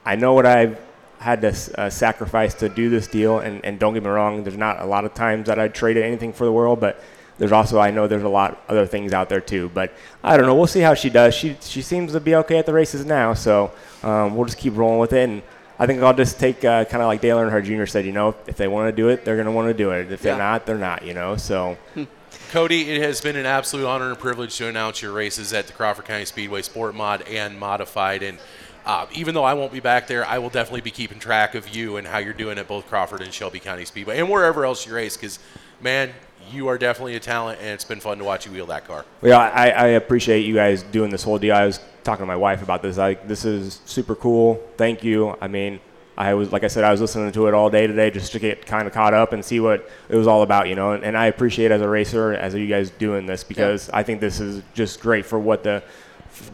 I 0.05 0.15
know 0.15 0.33
what 0.33 0.47
I've 0.47 0.79
had 1.21 1.41
to 1.41 1.79
uh, 1.79 1.89
sacrifice 1.89 2.55
to 2.55 2.67
do 2.67 2.89
this 2.89 3.07
deal. 3.07 3.39
And, 3.39 3.63
and 3.63 3.79
don't 3.79 3.93
get 3.93 4.03
me 4.03 4.09
wrong, 4.09 4.43
there's 4.43 4.57
not 4.57 4.81
a 4.81 4.85
lot 4.85 5.05
of 5.05 5.13
times 5.13 5.45
that 5.47 5.59
I'd 5.59 5.75
trade 5.75 5.97
anything 5.97 6.33
for 6.33 6.45
the 6.45 6.51
world, 6.51 6.79
but 6.79 7.01
there's 7.41 7.51
also 7.51 7.79
I 7.79 7.89
know 7.89 8.05
there's 8.05 8.21
a 8.21 8.29
lot 8.29 8.61
other 8.69 8.85
things 8.85 9.13
out 9.13 9.27
there 9.27 9.41
too. 9.41 9.71
But 9.73 9.91
I 10.23 10.37
don't 10.37 10.45
know. 10.45 10.53
We'll 10.53 10.67
see 10.67 10.81
how 10.81 10.93
she 10.93 11.09
does. 11.09 11.33
She 11.33 11.57
she 11.59 11.81
seems 11.81 12.11
to 12.11 12.19
be 12.19 12.35
okay 12.35 12.59
at 12.59 12.67
the 12.67 12.73
races 12.73 13.03
now, 13.03 13.33
so 13.33 13.71
um, 14.03 14.35
we'll 14.35 14.45
just 14.45 14.59
keep 14.59 14.77
rolling 14.77 14.99
with 14.99 15.11
it. 15.11 15.27
And 15.27 15.41
I 15.79 15.87
think 15.87 16.03
I'll 16.03 16.13
just 16.13 16.39
take 16.39 16.63
uh, 16.63 16.85
kind 16.85 17.01
of 17.01 17.07
like 17.07 17.19
Dale 17.19 17.39
Earnhardt 17.39 17.65
Jr. 17.65 17.87
said, 17.87 18.05
you 18.05 18.11
know, 18.11 18.35
if 18.45 18.57
they 18.57 18.67
want 18.67 18.89
to 18.89 18.91
do 18.95 19.09
it, 19.09 19.25
they're 19.25 19.37
going 19.37 19.47
to 19.47 19.51
want 19.51 19.69
to 19.69 19.73
do 19.73 19.89
it. 19.89 20.11
If 20.11 20.21
they're 20.21 20.37
not, 20.37 20.67
they're 20.67 20.77
not, 20.77 21.03
you 21.03 21.15
know. 21.15 21.35
So. 21.35 21.79
Hmm. 21.95 22.03
Cody, 22.51 22.91
it 22.91 23.01
has 23.01 23.21
been 23.21 23.35
an 23.37 23.47
absolute 23.47 23.87
honor 23.87 24.09
and 24.09 24.19
privilege 24.19 24.55
to 24.57 24.67
announce 24.67 25.01
your 25.01 25.11
races 25.11 25.51
at 25.51 25.65
the 25.65 25.73
Crawford 25.73 26.05
County 26.05 26.25
Speedway 26.25 26.61
Sport 26.61 26.93
Mod 26.93 27.23
and 27.23 27.57
Modified. 27.57 28.21
And 28.21 28.37
uh, 28.85 29.07
even 29.13 29.33
though 29.33 29.43
I 29.43 29.55
won't 29.55 29.71
be 29.71 29.79
back 29.79 30.05
there, 30.05 30.25
I 30.27 30.37
will 30.37 30.49
definitely 30.49 30.81
be 30.81 30.91
keeping 30.91 31.17
track 31.17 31.55
of 31.55 31.69
you 31.75 31.97
and 31.97 32.05
how 32.05 32.19
you're 32.19 32.33
doing 32.33 32.59
at 32.59 32.67
both 32.67 32.87
Crawford 32.87 33.21
and 33.21 33.33
Shelby 33.33 33.59
County 33.59 33.85
Speedway 33.85 34.19
and 34.19 34.29
wherever 34.29 34.65
else 34.65 34.85
you 34.85 34.93
race. 34.93 35.17
Because, 35.17 35.39
man, 35.81 36.11
you 36.53 36.67
are 36.67 36.77
definitely 36.77 37.15
a 37.15 37.19
talent, 37.19 37.59
and 37.59 37.69
it's 37.69 37.85
been 37.85 37.99
fun 37.99 38.17
to 38.17 38.23
watch 38.23 38.45
you 38.45 38.51
wheel 38.51 38.65
that 38.67 38.85
car. 38.85 39.05
Yeah, 39.21 39.37
I, 39.37 39.69
I 39.69 39.87
appreciate 39.87 40.41
you 40.41 40.55
guys 40.55 40.83
doing 40.83 41.09
this 41.09 41.23
whole 41.23 41.37
deal. 41.37 41.55
I 41.55 41.65
was 41.65 41.79
talking 42.03 42.23
to 42.23 42.27
my 42.27 42.35
wife 42.35 42.61
about 42.63 42.81
this. 42.81 42.97
Like, 42.97 43.27
this 43.27 43.45
is 43.45 43.81
super 43.85 44.15
cool. 44.15 44.61
Thank 44.77 45.03
you. 45.03 45.35
I 45.41 45.47
mean, 45.47 45.79
I 46.17 46.33
was, 46.33 46.51
like 46.51 46.63
I 46.63 46.67
said, 46.67 46.83
I 46.83 46.91
was 46.91 47.01
listening 47.01 47.31
to 47.31 47.47
it 47.47 47.53
all 47.53 47.69
day 47.69 47.87
today 47.87 48.11
just 48.11 48.31
to 48.33 48.39
get 48.39 48.65
kind 48.65 48.87
of 48.87 48.93
caught 48.93 49.13
up 49.13 49.33
and 49.33 49.43
see 49.43 49.59
what 49.59 49.89
it 50.09 50.15
was 50.15 50.27
all 50.27 50.43
about, 50.43 50.67
you 50.67 50.75
know. 50.75 50.91
And, 50.91 51.03
and 51.03 51.17
I 51.17 51.27
appreciate 51.27 51.71
as 51.71 51.81
a 51.81 51.87
racer, 51.87 52.33
as 52.33 52.53
you 52.53 52.67
guys 52.67 52.89
doing 52.89 53.25
this 53.25 53.43
because 53.43 53.89
I 53.89 54.03
think 54.03 54.19
this 54.19 54.39
is 54.39 54.61
just 54.73 54.99
great 54.99 55.25
for 55.25 55.39
what 55.39 55.63
the, 55.63 55.83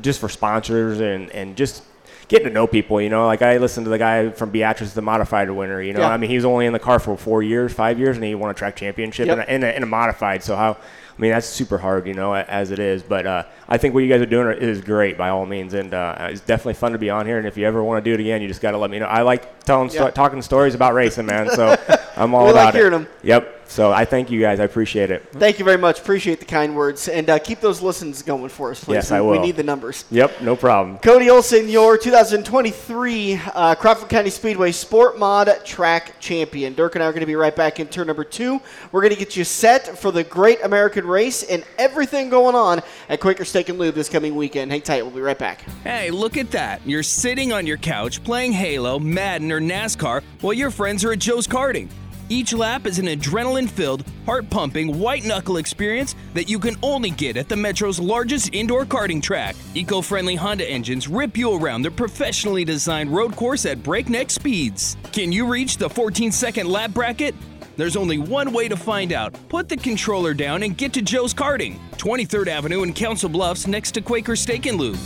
just 0.01 0.19
for 0.19 0.29
sponsors 0.29 0.99
and, 0.99 1.29
and 1.31 1.55
just 1.55 1.83
getting 2.27 2.47
to 2.47 2.53
know 2.53 2.67
people, 2.67 3.01
you 3.01 3.09
know. 3.09 3.25
Like 3.25 3.41
I 3.41 3.57
listened 3.57 3.85
to 3.85 3.89
the 3.89 3.97
guy 3.97 4.29
from 4.29 4.49
Beatrice, 4.49 4.93
the 4.93 5.01
modified 5.01 5.49
winner, 5.49 5.81
you 5.81 5.93
know. 5.93 6.01
Yeah. 6.01 6.09
I 6.09 6.17
mean, 6.17 6.29
he 6.29 6.35
was 6.35 6.45
only 6.45 6.65
in 6.65 6.73
the 6.73 6.79
car 6.79 6.99
for 6.99 7.15
four 7.17 7.43
years, 7.43 7.73
five 7.73 7.99
years, 7.99 8.17
and 8.17 8.25
he 8.25 8.35
won 8.35 8.49
a 8.49 8.53
track 8.53 8.75
championship 8.75 9.27
Yep. 9.27 9.37
in, 9.37 9.43
a, 9.43 9.55
in, 9.55 9.63
a, 9.63 9.77
in 9.77 9.83
a 9.83 9.87
modified. 9.87 10.43
So 10.43 10.55
how, 10.55 10.73
I 10.73 11.21
mean, 11.21 11.31
that's 11.31 11.47
super 11.47 11.77
hard, 11.77 12.05
you 12.07 12.13
know, 12.13 12.33
as 12.35 12.71
it 12.71 12.79
is. 12.79 13.01
But 13.03 13.25
uh, 13.25 13.43
I 13.69 13.77
think 13.77 13.93
what 13.93 14.01
you 14.03 14.09
guys 14.09 14.21
are 14.21 14.25
doing 14.25 14.57
is 14.57 14.81
great 14.81 15.17
by 15.17 15.29
all 15.29 15.45
means, 15.45 15.73
and 15.73 15.93
uh, 15.93 16.15
it's 16.31 16.41
definitely 16.41 16.75
fun 16.75 16.93
to 16.93 16.97
be 16.97 17.09
on 17.09 17.25
here. 17.25 17.37
And 17.37 17.45
if 17.47 17.57
you 17.57 17.65
ever 17.65 17.83
want 17.83 18.03
to 18.03 18.09
do 18.09 18.13
it 18.13 18.19
again, 18.21 18.41
you 18.41 18.47
just 18.47 18.61
got 18.61 18.71
to 18.71 18.77
let 18.77 18.89
me 18.89 18.99
know. 18.99 19.05
I 19.07 19.23
like 19.23 19.63
telling, 19.65 19.89
sto- 19.89 20.09
talking 20.11 20.41
stories 20.41 20.73
about 20.75 20.93
racing, 20.93 21.25
man. 21.25 21.49
So 21.49 21.75
I'm 22.15 22.33
all 22.33 22.45
We 22.45 22.51
like 22.53 22.61
about 22.61 22.75
it. 22.75 22.77
hearing 22.77 22.93
'em. 22.93 23.07
Yep. 23.23 23.53
So 23.69 23.91
I 23.91 24.05
thank 24.05 24.31
you 24.31 24.39
guys. 24.39 24.61
I 24.61 24.63
appreciate 24.63 25.11
it. 25.11 25.27
Thank 25.33 25.59
you 25.59 25.65
very 25.65 25.77
much. 25.77 25.99
Appreciate 25.99 26.39
the 26.39 26.45
kind 26.45 26.73
words. 26.73 27.09
And 27.09 27.29
uh, 27.29 27.37
keep 27.37 27.59
those 27.59 27.81
listens 27.81 28.21
going 28.21 28.47
for 28.47 28.71
us, 28.71 28.81
please. 28.81 28.93
Yes, 28.95 29.11
we, 29.11 29.17
I 29.17 29.21
We 29.21 29.39
need 29.39 29.57
the 29.57 29.63
numbers. 29.63 30.05
Yep. 30.09 30.39
No 30.41 30.55
problem. 30.55 30.99
Cody 30.99 31.29
Olsen, 31.29 31.67
your 31.67 31.97
2023 31.97 33.41
uh, 33.53 33.75
Crawford 33.75 34.07
County 34.07 34.29
Speedway 34.29 34.71
Sport 34.71 35.19
Mod 35.19 35.49
Track 35.65 36.17
Champion. 36.21 36.75
Dirk 36.75 36.95
and 36.95 37.03
I 37.03 37.07
are 37.07 37.11
going 37.11 37.19
to 37.19 37.25
be 37.27 37.35
right 37.35 37.53
back 37.55 37.81
in 37.81 37.87
turn 37.87 38.07
number 38.07 38.23
two. 38.23 38.61
We're 38.93 39.01
going 39.01 39.13
to 39.13 39.19
get 39.19 39.35
you 39.35 39.43
set 39.43 39.97
for 39.99 40.11
the 40.13 40.23
Great 40.23 40.63
American 40.63 41.05
Race 41.05 41.43
and 41.43 41.63
everything 41.77 42.29
going 42.29 42.55
on 42.55 42.81
at 43.09 43.19
Quaker 43.19 43.43
Steak 43.57 43.69
and 43.69 43.79
Lube 43.79 43.95
this 43.95 44.07
coming 44.07 44.35
weekend. 44.35 44.69
Hang 44.69 44.83
tight. 44.83 45.01
We'll 45.01 45.15
be 45.15 45.19
right 45.19 45.35
back. 45.35 45.61
Hey, 45.83 46.11
look 46.11 46.37
at 46.37 46.51
that. 46.51 46.79
You're 46.85 47.01
sitting 47.01 47.51
on 47.51 47.65
your 47.65 47.77
couch 47.77 48.23
playing 48.23 48.51
Halo, 48.51 48.99
Madden, 48.99 49.51
or 49.51 49.59
NASCAR 49.59 50.21
while 50.41 50.53
your 50.53 50.69
friends 50.69 51.03
are 51.03 51.13
at 51.13 51.17
Joe's 51.17 51.47
Karting. 51.47 51.89
Each 52.29 52.53
lap 52.53 52.85
is 52.85 52.99
an 52.99 53.07
adrenaline 53.07 53.67
filled, 53.67 54.05
heart 54.27 54.47
pumping, 54.51 54.99
white 54.99 55.25
knuckle 55.25 55.57
experience 55.57 56.13
that 56.35 56.47
you 56.47 56.59
can 56.59 56.75
only 56.83 57.09
get 57.09 57.35
at 57.35 57.49
the 57.49 57.55
Metro's 57.55 57.99
largest 57.99 58.53
indoor 58.53 58.85
karting 58.85 59.23
track. 59.23 59.55
Eco 59.73 60.01
friendly 60.01 60.35
Honda 60.35 60.69
engines 60.69 61.07
rip 61.07 61.35
you 61.35 61.55
around 61.55 61.81
the 61.81 61.89
professionally 61.89 62.63
designed 62.63 63.09
road 63.09 63.35
course 63.35 63.65
at 63.65 63.81
breakneck 63.81 64.29
speeds. 64.29 64.97
Can 65.13 65.31
you 65.31 65.47
reach 65.47 65.77
the 65.77 65.89
14 65.89 66.31
second 66.31 66.69
lap 66.69 66.91
bracket? 66.91 67.33
There's 67.77 67.95
only 67.95 68.17
one 68.17 68.51
way 68.51 68.67
to 68.67 68.75
find 68.75 69.13
out. 69.13 69.35
Put 69.49 69.69
the 69.69 69.77
controller 69.77 70.33
down 70.33 70.63
and 70.63 70.75
get 70.75 70.93
to 70.93 71.01
Joe's 71.03 71.33
Karting, 71.33 71.77
23rd 71.97 72.47
Avenue 72.47 72.81
in 72.81 72.91
Council 72.91 73.29
Bluffs 73.29 73.67
next 73.67 73.91
to 73.91 74.01
Quaker 74.01 74.35
Steak 74.35 74.65
and 74.65 74.79
Lube. 74.79 74.97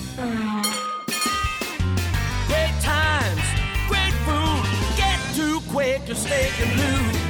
Great 2.47 2.75
times, 2.81 3.41
great 3.89 4.13
food. 4.23 4.63
Get 4.95 5.19
to 5.35 5.59
Quaker 5.69 6.15
Steak 6.15 6.53
and 6.61 6.79
Lube. 6.79 7.20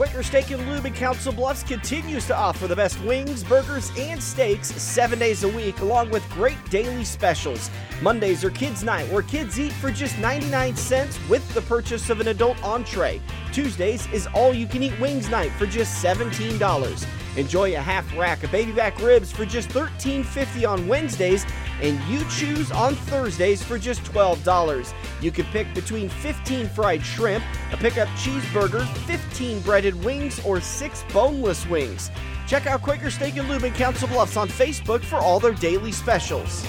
Quaker 0.00 0.22
Steak 0.22 0.50
and 0.50 0.66
Lube 0.66 0.86
in 0.86 0.94
Council 0.94 1.30
Bluffs 1.30 1.62
continues 1.62 2.26
to 2.26 2.34
offer 2.34 2.66
the 2.66 2.74
best 2.74 2.98
wings, 3.02 3.44
burgers, 3.44 3.92
and 3.98 4.22
steaks 4.22 4.68
seven 4.68 5.18
days 5.18 5.44
a 5.44 5.48
week, 5.48 5.78
along 5.80 6.08
with 6.08 6.26
great 6.30 6.56
daily 6.70 7.04
specials. 7.04 7.68
Mondays 8.00 8.42
are 8.42 8.48
kids' 8.48 8.82
night, 8.82 9.06
where 9.12 9.20
kids 9.20 9.60
eat 9.60 9.72
for 9.72 9.90
just 9.90 10.18
99 10.18 10.74
cents 10.74 11.18
with 11.28 11.46
the 11.52 11.60
purchase 11.60 12.08
of 12.08 12.18
an 12.18 12.28
adult 12.28 12.56
entree. 12.64 13.20
Tuesdays 13.52 14.10
is 14.10 14.26
all 14.28 14.54
you 14.54 14.66
can 14.66 14.82
eat 14.82 14.98
wings 14.98 15.28
night 15.28 15.52
for 15.58 15.66
just 15.66 16.02
$17. 16.02 17.06
Enjoy 17.36 17.74
a 17.74 17.78
half 17.78 18.16
rack 18.16 18.42
of 18.42 18.50
baby 18.50 18.72
back 18.72 18.98
ribs 19.02 19.30
for 19.30 19.44
just 19.44 19.68
$13.50 19.68 20.66
on 20.66 20.88
Wednesdays, 20.88 21.44
and 21.82 22.00
you 22.08 22.24
choose 22.28 22.70
on 22.70 22.94
Thursdays 22.94 23.62
for 23.62 23.78
just 23.78 24.02
$12. 24.04 24.94
You 25.20 25.30
can 25.30 25.46
pick 25.46 25.72
between 25.74 26.08
15 26.08 26.68
fried 26.68 27.04
shrimp, 27.04 27.44
a 27.72 27.76
pickup 27.76 28.08
cheeseburger, 28.10 28.86
15 29.06 29.60
breaded 29.60 30.04
wings, 30.04 30.40
or 30.44 30.60
6 30.60 31.04
boneless 31.12 31.66
wings. 31.66 32.10
Check 32.46 32.66
out 32.66 32.82
Quaker 32.82 33.10
Steak 33.10 33.36
and 33.36 33.48
Lube 33.48 33.64
in 33.64 33.72
Council 33.72 34.08
Bluffs 34.08 34.36
on 34.36 34.48
Facebook 34.48 35.02
for 35.02 35.16
all 35.16 35.38
their 35.38 35.54
daily 35.54 35.92
specials. 35.92 36.66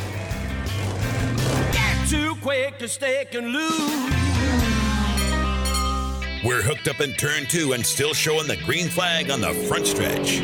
Get 1.72 2.10
to 2.10 2.36
Quaker 2.36 2.88
Steak 2.88 3.34
and 3.34 3.48
Lube. 3.48 4.12
We're 6.44 6.64
hooked 6.64 6.88
up 6.88 7.02
in 7.02 7.14
turn 7.14 7.46
two 7.46 7.74
and 7.74 7.86
still 7.86 8.14
showing 8.14 8.48
the 8.48 8.58
green 8.58 8.90
flag 8.90 9.30
on 9.30 9.42
the 9.42 9.54
front 9.54 9.86
stretch. 9.86 10.42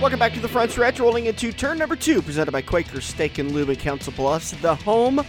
Welcome 0.00 0.20
back 0.20 0.32
to 0.34 0.40
the 0.40 0.46
front 0.46 0.70
stretch, 0.70 1.00
rolling 1.00 1.26
into 1.26 1.50
turn 1.50 1.76
number 1.76 1.96
two, 1.96 2.22
presented 2.22 2.52
by 2.52 2.62
Quaker 2.62 3.00
Steak 3.00 3.38
and 3.38 3.50
Lube 3.50 3.70
in 3.70 3.76
Council 3.76 4.12
Bluffs, 4.12 4.52
the 4.52 4.76
home 4.76 5.20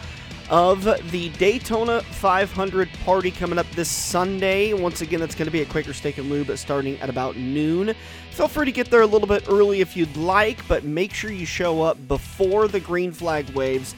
of 0.52 0.84
the 1.10 1.30
Daytona 1.30 2.02
500 2.02 2.88
party 3.04 3.32
coming 3.32 3.58
up 3.58 3.66
this 3.72 3.90
Sunday. 3.90 4.74
Once 4.74 5.02
again, 5.02 5.22
that's 5.22 5.34
going 5.34 5.48
to 5.48 5.52
be 5.52 5.64
at 5.64 5.70
Quaker 5.70 5.92
Steak 5.92 6.20
and 6.20 6.30
Lube 6.30 6.56
starting 6.56 7.00
at 7.00 7.10
about 7.10 7.36
noon. 7.36 7.96
Feel 8.30 8.48
free 8.48 8.66
to 8.66 8.72
get 8.72 8.92
there 8.92 9.02
a 9.02 9.08
little 9.08 9.28
bit 9.28 9.44
early 9.50 9.82
if 9.82 9.98
you'd 9.98 10.16
like, 10.16 10.66
but 10.68 10.84
make 10.84 11.16
sure 11.16 11.32
you 11.32 11.48
show 11.48 11.82
up 11.82 11.98
before 12.08 12.68
the 12.68 12.80
green 12.80 13.12
flag 13.12 13.50
waves 13.56 13.96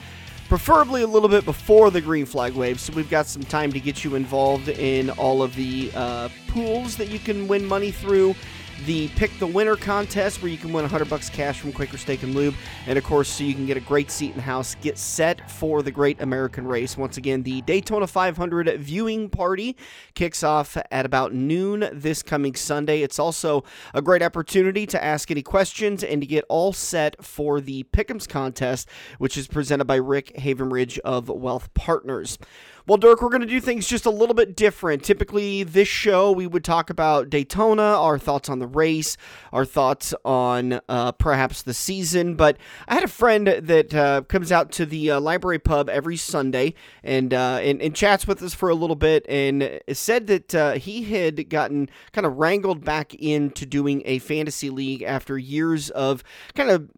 preferably 0.52 1.02
a 1.02 1.08
little 1.08 1.30
bit 1.30 1.46
before 1.46 1.90
the 1.90 2.02
green 2.02 2.26
flag 2.26 2.52
waves, 2.54 2.82
so 2.82 2.92
we've 2.92 3.10
got 3.10 3.26
some 3.26 3.42
time 3.42 3.72
to 3.72 3.80
get 3.80 4.04
you 4.04 4.16
involved 4.16 4.68
in 4.68 5.10
all 5.12 5.42
of 5.42 5.56
the 5.56 5.90
uh, 5.96 6.28
pools 6.50 6.98
that 6.98 7.08
you 7.08 7.20
can 7.20 7.48
win 7.48 7.66
money 7.66 7.90
through. 7.90 8.36
The 8.86 9.10
pick 9.10 9.38
the 9.38 9.46
winner 9.46 9.76
contest 9.76 10.42
where 10.42 10.52
you 10.52 10.58
can 10.58 10.74
win 10.74 10.82
100 10.84 11.08
bucks 11.08 11.30
cash 11.30 11.60
from 11.60 11.72
Quaker 11.72 12.00
Steak 12.00 12.24
and 12.24 12.34
Lube, 12.34 12.56
and 12.88 12.98
of 12.98 13.04
course, 13.04 13.30
so 13.30 13.44
you 13.44 13.54
can 13.54 13.68
get 13.68 13.78
a 13.78 13.82
great 13.82 14.10
seat 14.10 14.32
in 14.32 14.38
the 14.38 14.42
house. 14.42 14.74
Get 14.82 14.98
set 14.98 15.52
for 15.52 15.84
the 15.84 15.92
Great 15.92 16.20
American 16.20 16.66
Race. 16.66 16.98
Once 16.98 17.18
again, 17.18 17.44
the 17.44 17.62
Daytona 17.62 18.08
500 18.08 18.80
viewing 18.80 19.30
party 19.30 19.78
kicks 20.16 20.42
off 20.42 20.78
at 20.90 21.06
about 21.06 21.32
noon 21.32 21.90
this 21.94 22.24
coming 22.24 22.56
Sunday. 22.56 23.04
It's 23.04 23.20
also 23.20 23.64
a 23.94 24.02
great 24.02 24.24
opportunity 24.24 24.88
to 24.88 25.04
ask 25.04 25.30
any 25.30 25.44
questions 25.44 26.04
and 26.04 26.20
to 26.20 26.26
get 26.26 26.44
all 26.50 26.74
set 26.74 27.24
for 27.24 27.62
the 27.62 27.84
Pick'ems 27.94 28.28
contest, 28.28 28.90
which 29.20 29.38
is 29.38 29.48
presented 29.48 29.86
by 29.86 29.98
Rick 29.98 30.34
Havenridge 30.38 30.98
of 31.00 31.30
Wealth 31.30 31.72
Partners. 31.76 32.40
Well, 32.88 32.98
Dirk, 32.98 33.22
we're 33.22 33.30
going 33.30 33.42
to 33.42 33.48
do 33.48 33.62
things 33.62 33.86
just 33.86 34.08
a 34.08 34.10
little 34.10 34.34
bit 34.34 34.56
different. 34.56 35.04
Typically, 35.04 35.62
this 35.64 35.88
show, 35.88 36.32
we 36.32 36.48
would 36.48 36.64
talk 36.64 36.90
about 36.90 37.30
Daytona, 37.30 37.84
our 37.84 38.18
thoughts 38.18 38.50
on 38.50 38.58
the 38.58 38.66
race, 38.66 39.18
our 39.54 39.66
thoughts 39.66 40.16
on 40.26 40.82
uh, 40.90 41.12
perhaps 41.12 41.62
the 41.62 41.76
season. 41.76 42.36
But 42.36 42.58
I 42.88 42.96
had 42.96 43.04
a 43.04 43.08
friend 43.08 43.46
that 43.46 43.94
uh, 43.94 44.22
comes 44.28 44.52
out 44.52 44.72
to 44.74 44.88
the 44.88 45.12
uh, 45.12 45.20
library 45.20 45.60
pub 45.60 45.90
every 45.90 46.18
Sunday 46.18 46.74
and, 47.04 47.36
uh, 47.36 47.60
and, 47.62 47.80
and 47.84 47.96
chats 47.96 48.26
with 48.26 48.42
us 48.42 48.56
for 48.56 48.70
a 48.70 48.76
little 48.76 48.96
bit 48.96 49.28
and 49.30 49.80
said 49.94 50.26
that 50.26 50.56
uh, 50.56 50.72
he 50.74 51.04
had 51.04 51.50
gotten 51.50 51.88
kind 52.14 52.26
of 52.26 52.38
wrangled 52.38 52.84
back 52.84 53.14
into 53.14 53.68
doing 53.68 54.02
a 54.06 54.18
fantasy 54.18 54.72
league 54.72 55.04
after 55.04 55.38
years 55.38 55.92
of 55.92 56.24
kind 56.56 56.72
of 56.72 56.90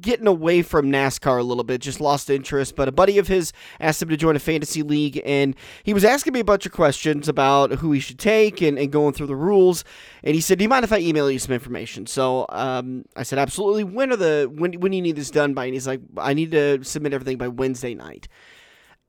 getting 0.00 0.26
away 0.26 0.62
from 0.62 0.90
NASCAR 0.90 1.38
a 1.38 1.42
little 1.42 1.64
bit, 1.64 1.80
just 1.80 2.00
lost 2.00 2.30
interest. 2.30 2.76
But 2.76 2.88
a 2.88 2.92
buddy 2.92 3.18
of 3.18 3.28
his 3.28 3.52
asked 3.80 4.02
him 4.02 4.08
to 4.08 4.16
join 4.16 4.36
a 4.36 4.38
fantasy 4.38 4.82
league, 4.82 5.20
and 5.24 5.54
he 5.82 5.94
was 5.94 6.04
asking 6.04 6.32
me 6.32 6.40
a 6.40 6.44
bunch 6.44 6.66
of 6.66 6.72
questions 6.72 7.28
about 7.28 7.72
who 7.72 7.92
he 7.92 8.00
should 8.00 8.18
take 8.18 8.60
and, 8.60 8.78
and 8.78 8.92
going 8.92 9.14
through 9.14 9.26
the 9.26 9.36
rules. 9.36 9.84
And 10.22 10.34
he 10.34 10.40
said, 10.40 10.58
"Do 10.58 10.64
you 10.64 10.68
mind 10.68 10.84
if 10.84 10.92
I 10.92 10.98
email 10.98 11.30
you 11.30 11.38
some 11.38 11.54
information?" 11.54 12.06
So 12.06 12.46
um, 12.50 13.04
I 13.16 13.22
said, 13.22 13.38
"Absolutely. 13.38 13.84
When 13.84 14.12
are 14.12 14.16
the 14.16 14.50
when 14.52 14.74
when 14.74 14.92
do 14.92 14.96
you 14.96 15.02
need 15.02 15.16
this 15.16 15.30
done 15.30 15.54
by?" 15.54 15.64
And 15.66 15.74
he's 15.74 15.86
like, 15.86 16.00
"I 16.16 16.34
need 16.34 16.52
to 16.52 16.84
submit 16.84 17.12
everything 17.12 17.38
by 17.38 17.48
Wednesday 17.48 17.94
night." 17.94 18.28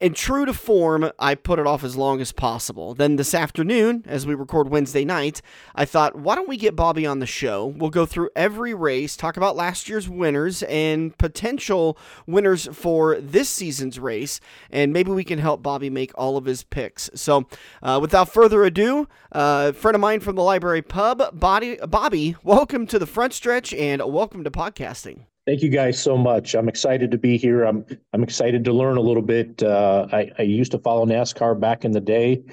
And 0.01 0.15
true 0.15 0.47
to 0.47 0.53
form, 0.55 1.11
I 1.19 1.35
put 1.35 1.59
it 1.59 1.67
off 1.67 1.83
as 1.83 1.95
long 1.95 2.21
as 2.21 2.31
possible. 2.31 2.95
Then 2.95 3.17
this 3.17 3.35
afternoon, 3.35 4.03
as 4.07 4.25
we 4.25 4.33
record 4.33 4.67
Wednesday 4.67 5.05
night, 5.05 5.43
I 5.75 5.85
thought, 5.85 6.15
why 6.15 6.33
don't 6.33 6.49
we 6.49 6.57
get 6.57 6.75
Bobby 6.75 7.05
on 7.05 7.19
the 7.19 7.27
show? 7.27 7.67
We'll 7.67 7.91
go 7.91 8.07
through 8.07 8.31
every 8.35 8.73
race, 8.73 9.15
talk 9.15 9.37
about 9.37 9.55
last 9.55 9.87
year's 9.87 10.09
winners 10.09 10.63
and 10.63 11.15
potential 11.19 11.99
winners 12.25 12.67
for 12.73 13.21
this 13.21 13.47
season's 13.47 13.99
race, 13.99 14.39
and 14.71 14.91
maybe 14.91 15.11
we 15.11 15.23
can 15.23 15.37
help 15.37 15.61
Bobby 15.61 15.91
make 15.91 16.11
all 16.15 16.35
of 16.35 16.45
his 16.45 16.63
picks. 16.63 17.11
So, 17.13 17.45
uh, 17.83 17.99
without 18.01 18.33
further 18.33 18.63
ado, 18.63 19.07
uh, 19.31 19.67
a 19.69 19.73
friend 19.73 19.93
of 19.93 20.01
mine 20.01 20.21
from 20.21 20.35
the 20.35 20.41
library 20.41 20.81
pub, 20.81 21.39
Bobby, 21.39 21.77
Bobby, 21.87 22.35
welcome 22.43 22.87
to 22.87 22.97
the 22.97 23.05
front 23.05 23.33
stretch 23.33 23.71
and 23.71 24.01
welcome 24.11 24.43
to 24.45 24.49
podcasting. 24.49 25.25
Thank 25.51 25.63
you 25.63 25.69
guys 25.69 26.01
so 26.01 26.17
much. 26.17 26.55
I'm 26.55 26.69
excited 26.69 27.11
to 27.11 27.17
be 27.17 27.37
here. 27.37 27.65
I'm 27.65 27.85
I'm 28.13 28.23
excited 28.23 28.63
to 28.63 28.71
learn 28.71 28.95
a 28.95 29.01
little 29.01 29.21
bit. 29.21 29.61
Uh, 29.61 30.07
I, 30.09 30.31
I 30.39 30.43
used 30.43 30.71
to 30.71 30.79
follow 30.79 31.05
NASCAR 31.05 31.59
back 31.59 31.83
in 31.83 31.91
the 31.91 31.99
day, 31.99 32.43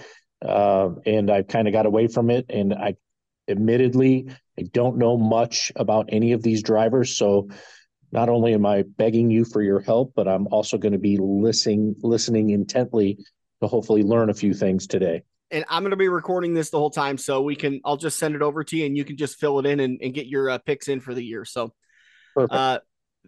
uh, 0.44 0.88
and 1.06 1.30
I 1.30 1.42
kind 1.44 1.68
of 1.68 1.72
got 1.72 1.86
away 1.86 2.08
from 2.08 2.28
it. 2.28 2.46
And 2.48 2.74
I, 2.74 2.96
admittedly, 3.48 4.26
I 4.58 4.62
don't 4.72 4.98
know 4.98 5.16
much 5.16 5.70
about 5.76 6.06
any 6.08 6.32
of 6.32 6.42
these 6.42 6.60
drivers. 6.60 7.16
So, 7.16 7.48
not 8.10 8.28
only 8.28 8.52
am 8.52 8.66
I 8.66 8.82
begging 8.82 9.30
you 9.30 9.44
for 9.44 9.62
your 9.62 9.78
help, 9.78 10.14
but 10.16 10.26
I'm 10.26 10.48
also 10.48 10.76
going 10.76 10.90
to 10.90 10.98
be 10.98 11.18
listening 11.20 11.94
listening 12.02 12.50
intently 12.50 13.16
to 13.62 13.68
hopefully 13.68 14.02
learn 14.02 14.28
a 14.28 14.34
few 14.34 14.52
things 14.52 14.88
today. 14.88 15.22
and 15.52 15.64
I'm 15.68 15.84
going 15.84 15.92
to 15.92 15.96
be 15.96 16.08
recording 16.08 16.52
this 16.52 16.70
the 16.70 16.80
whole 16.80 16.90
time, 16.90 17.16
so 17.16 17.42
we 17.42 17.54
can. 17.54 17.80
I'll 17.84 17.96
just 17.96 18.18
send 18.18 18.34
it 18.34 18.42
over 18.42 18.64
to 18.64 18.76
you, 18.76 18.86
and 18.86 18.96
you 18.96 19.04
can 19.04 19.16
just 19.16 19.38
fill 19.38 19.60
it 19.60 19.66
in 19.66 19.78
and, 19.78 20.00
and 20.02 20.12
get 20.12 20.26
your 20.26 20.50
uh, 20.50 20.58
picks 20.58 20.88
in 20.88 20.98
for 20.98 21.14
the 21.14 21.22
year. 21.22 21.44
So, 21.44 21.72
Perfect. 22.34 22.52
uh, 22.52 22.78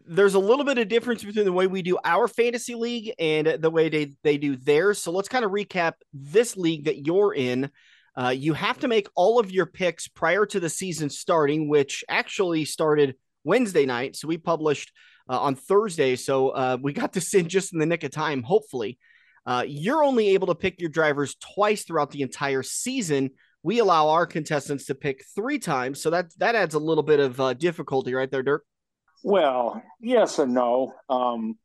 there's 0.06 0.34
a 0.34 0.38
little 0.38 0.64
bit 0.64 0.78
of 0.78 0.88
difference 0.88 1.22
between 1.24 1.44
the 1.44 1.52
way 1.52 1.66
we 1.66 1.82
do 1.82 1.98
our 2.04 2.28
fantasy 2.28 2.74
league 2.74 3.12
and 3.18 3.46
the 3.46 3.70
way 3.70 3.88
they, 3.88 4.12
they 4.22 4.36
do 4.36 4.56
theirs. 4.56 5.00
So 5.00 5.12
let's 5.12 5.28
kind 5.28 5.44
of 5.44 5.50
recap 5.50 5.94
this 6.12 6.56
league 6.56 6.84
that 6.84 7.06
you're 7.06 7.34
in. 7.34 7.70
Uh, 8.16 8.28
you 8.28 8.52
have 8.54 8.78
to 8.80 8.88
make 8.88 9.08
all 9.14 9.38
of 9.38 9.50
your 9.50 9.66
picks 9.66 10.08
prior 10.08 10.44
to 10.46 10.60
the 10.60 10.68
season 10.68 11.10
starting, 11.10 11.68
which 11.68 12.04
actually 12.08 12.64
started 12.64 13.14
Wednesday 13.44 13.86
night. 13.86 14.16
So 14.16 14.28
we 14.28 14.38
published 14.38 14.92
uh, 15.28 15.38
on 15.38 15.54
Thursday. 15.54 16.16
So 16.16 16.50
uh, 16.50 16.76
we 16.80 16.92
got 16.92 17.12
this 17.12 17.32
in 17.34 17.48
just 17.48 17.72
in 17.72 17.78
the 17.78 17.86
nick 17.86 18.04
of 18.04 18.10
time, 18.10 18.42
hopefully. 18.42 18.98
Uh, 19.46 19.64
you're 19.66 20.04
only 20.04 20.30
able 20.30 20.48
to 20.48 20.54
pick 20.54 20.80
your 20.80 20.90
drivers 20.90 21.36
twice 21.54 21.84
throughout 21.84 22.10
the 22.10 22.22
entire 22.22 22.62
season. 22.62 23.30
We 23.62 23.78
allow 23.78 24.08
our 24.08 24.26
contestants 24.26 24.86
to 24.86 24.94
pick 24.94 25.24
three 25.34 25.58
times. 25.58 26.02
So 26.02 26.10
that, 26.10 26.26
that 26.38 26.54
adds 26.54 26.74
a 26.74 26.78
little 26.78 27.02
bit 27.02 27.20
of 27.20 27.40
uh, 27.40 27.54
difficulty 27.54 28.12
right 28.12 28.30
there, 28.30 28.42
Dirk. 28.42 28.64
Well, 29.22 29.83
yes 30.00 30.38
and 30.38 30.54
no. 30.54 30.94
Um, 31.09 31.59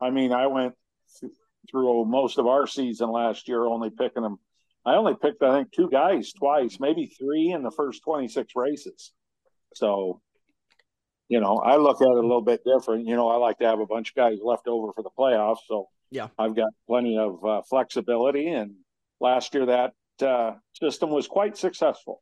I 0.00 0.10
mean, 0.10 0.32
I 0.32 0.46
went 0.48 0.74
th- 1.20 1.32
through 1.70 2.04
most 2.04 2.38
of 2.38 2.46
our 2.46 2.66
season 2.66 3.10
last 3.10 3.48
year 3.48 3.64
only 3.64 3.90
picking 3.90 4.22
them. 4.22 4.38
I 4.84 4.96
only 4.96 5.14
picked, 5.14 5.42
I 5.42 5.56
think, 5.56 5.72
two 5.72 5.88
guys 5.88 6.32
twice, 6.32 6.78
maybe 6.80 7.06
three 7.06 7.52
in 7.52 7.62
the 7.62 7.70
first 7.70 8.02
26 8.02 8.52
races. 8.56 9.12
So, 9.74 10.20
you 11.28 11.40
know, 11.40 11.56
I 11.58 11.76
look 11.76 12.02
at 12.02 12.08
it 12.08 12.16
a 12.16 12.20
little 12.20 12.42
bit 12.42 12.62
different. 12.64 13.06
You 13.06 13.14
know, 13.14 13.28
I 13.28 13.36
like 13.36 13.58
to 13.58 13.66
have 13.66 13.78
a 13.78 13.86
bunch 13.86 14.10
of 14.10 14.14
guys 14.16 14.38
left 14.42 14.66
over 14.66 14.92
for 14.92 15.02
the 15.02 15.10
playoffs. 15.16 15.58
So, 15.68 15.88
yeah, 16.10 16.28
I've 16.36 16.56
got 16.56 16.70
plenty 16.88 17.16
of 17.16 17.44
uh, 17.44 17.62
flexibility. 17.62 18.48
And 18.48 18.74
last 19.20 19.54
year, 19.54 19.66
that 19.66 19.92
uh, 20.20 20.54
system 20.74 21.10
was 21.10 21.28
quite 21.28 21.56
successful. 21.56 22.20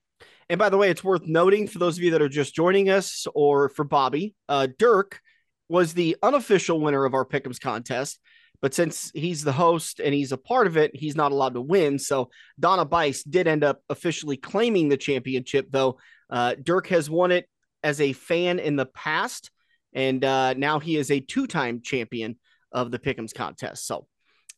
And 0.50 0.58
by 0.58 0.68
the 0.68 0.76
way, 0.76 0.90
it's 0.90 1.04
worth 1.04 1.26
noting 1.26 1.68
for 1.68 1.78
those 1.78 1.96
of 1.96 2.02
you 2.02 2.10
that 2.10 2.20
are 2.20 2.28
just 2.28 2.56
joining 2.56 2.90
us 2.90 3.24
or 3.36 3.68
for 3.68 3.84
Bobby, 3.84 4.34
uh, 4.48 4.66
Dirk 4.80 5.20
was 5.68 5.94
the 5.94 6.16
unofficial 6.24 6.80
winner 6.80 7.04
of 7.04 7.14
our 7.14 7.24
Pick'ems 7.24 7.60
contest. 7.60 8.18
But 8.60 8.74
since 8.74 9.12
he's 9.14 9.44
the 9.44 9.52
host 9.52 10.00
and 10.00 10.12
he's 10.12 10.32
a 10.32 10.36
part 10.36 10.66
of 10.66 10.76
it, 10.76 10.90
he's 10.92 11.14
not 11.14 11.30
allowed 11.30 11.54
to 11.54 11.60
win. 11.60 12.00
So 12.00 12.30
Donna 12.58 12.84
Bice 12.84 13.22
did 13.22 13.46
end 13.46 13.62
up 13.62 13.80
officially 13.88 14.36
claiming 14.36 14.88
the 14.88 14.96
championship, 14.96 15.68
though. 15.70 15.98
Uh, 16.28 16.56
Dirk 16.60 16.88
has 16.88 17.08
won 17.08 17.30
it 17.30 17.48
as 17.84 18.00
a 18.00 18.12
fan 18.12 18.58
in 18.58 18.74
the 18.74 18.86
past, 18.86 19.52
and 19.92 20.24
uh, 20.24 20.54
now 20.54 20.80
he 20.80 20.96
is 20.96 21.12
a 21.12 21.20
two 21.20 21.46
time 21.46 21.80
champion 21.80 22.36
of 22.72 22.90
the 22.90 22.98
Pick'ems 22.98 23.32
contest. 23.32 23.86
So 23.86 24.08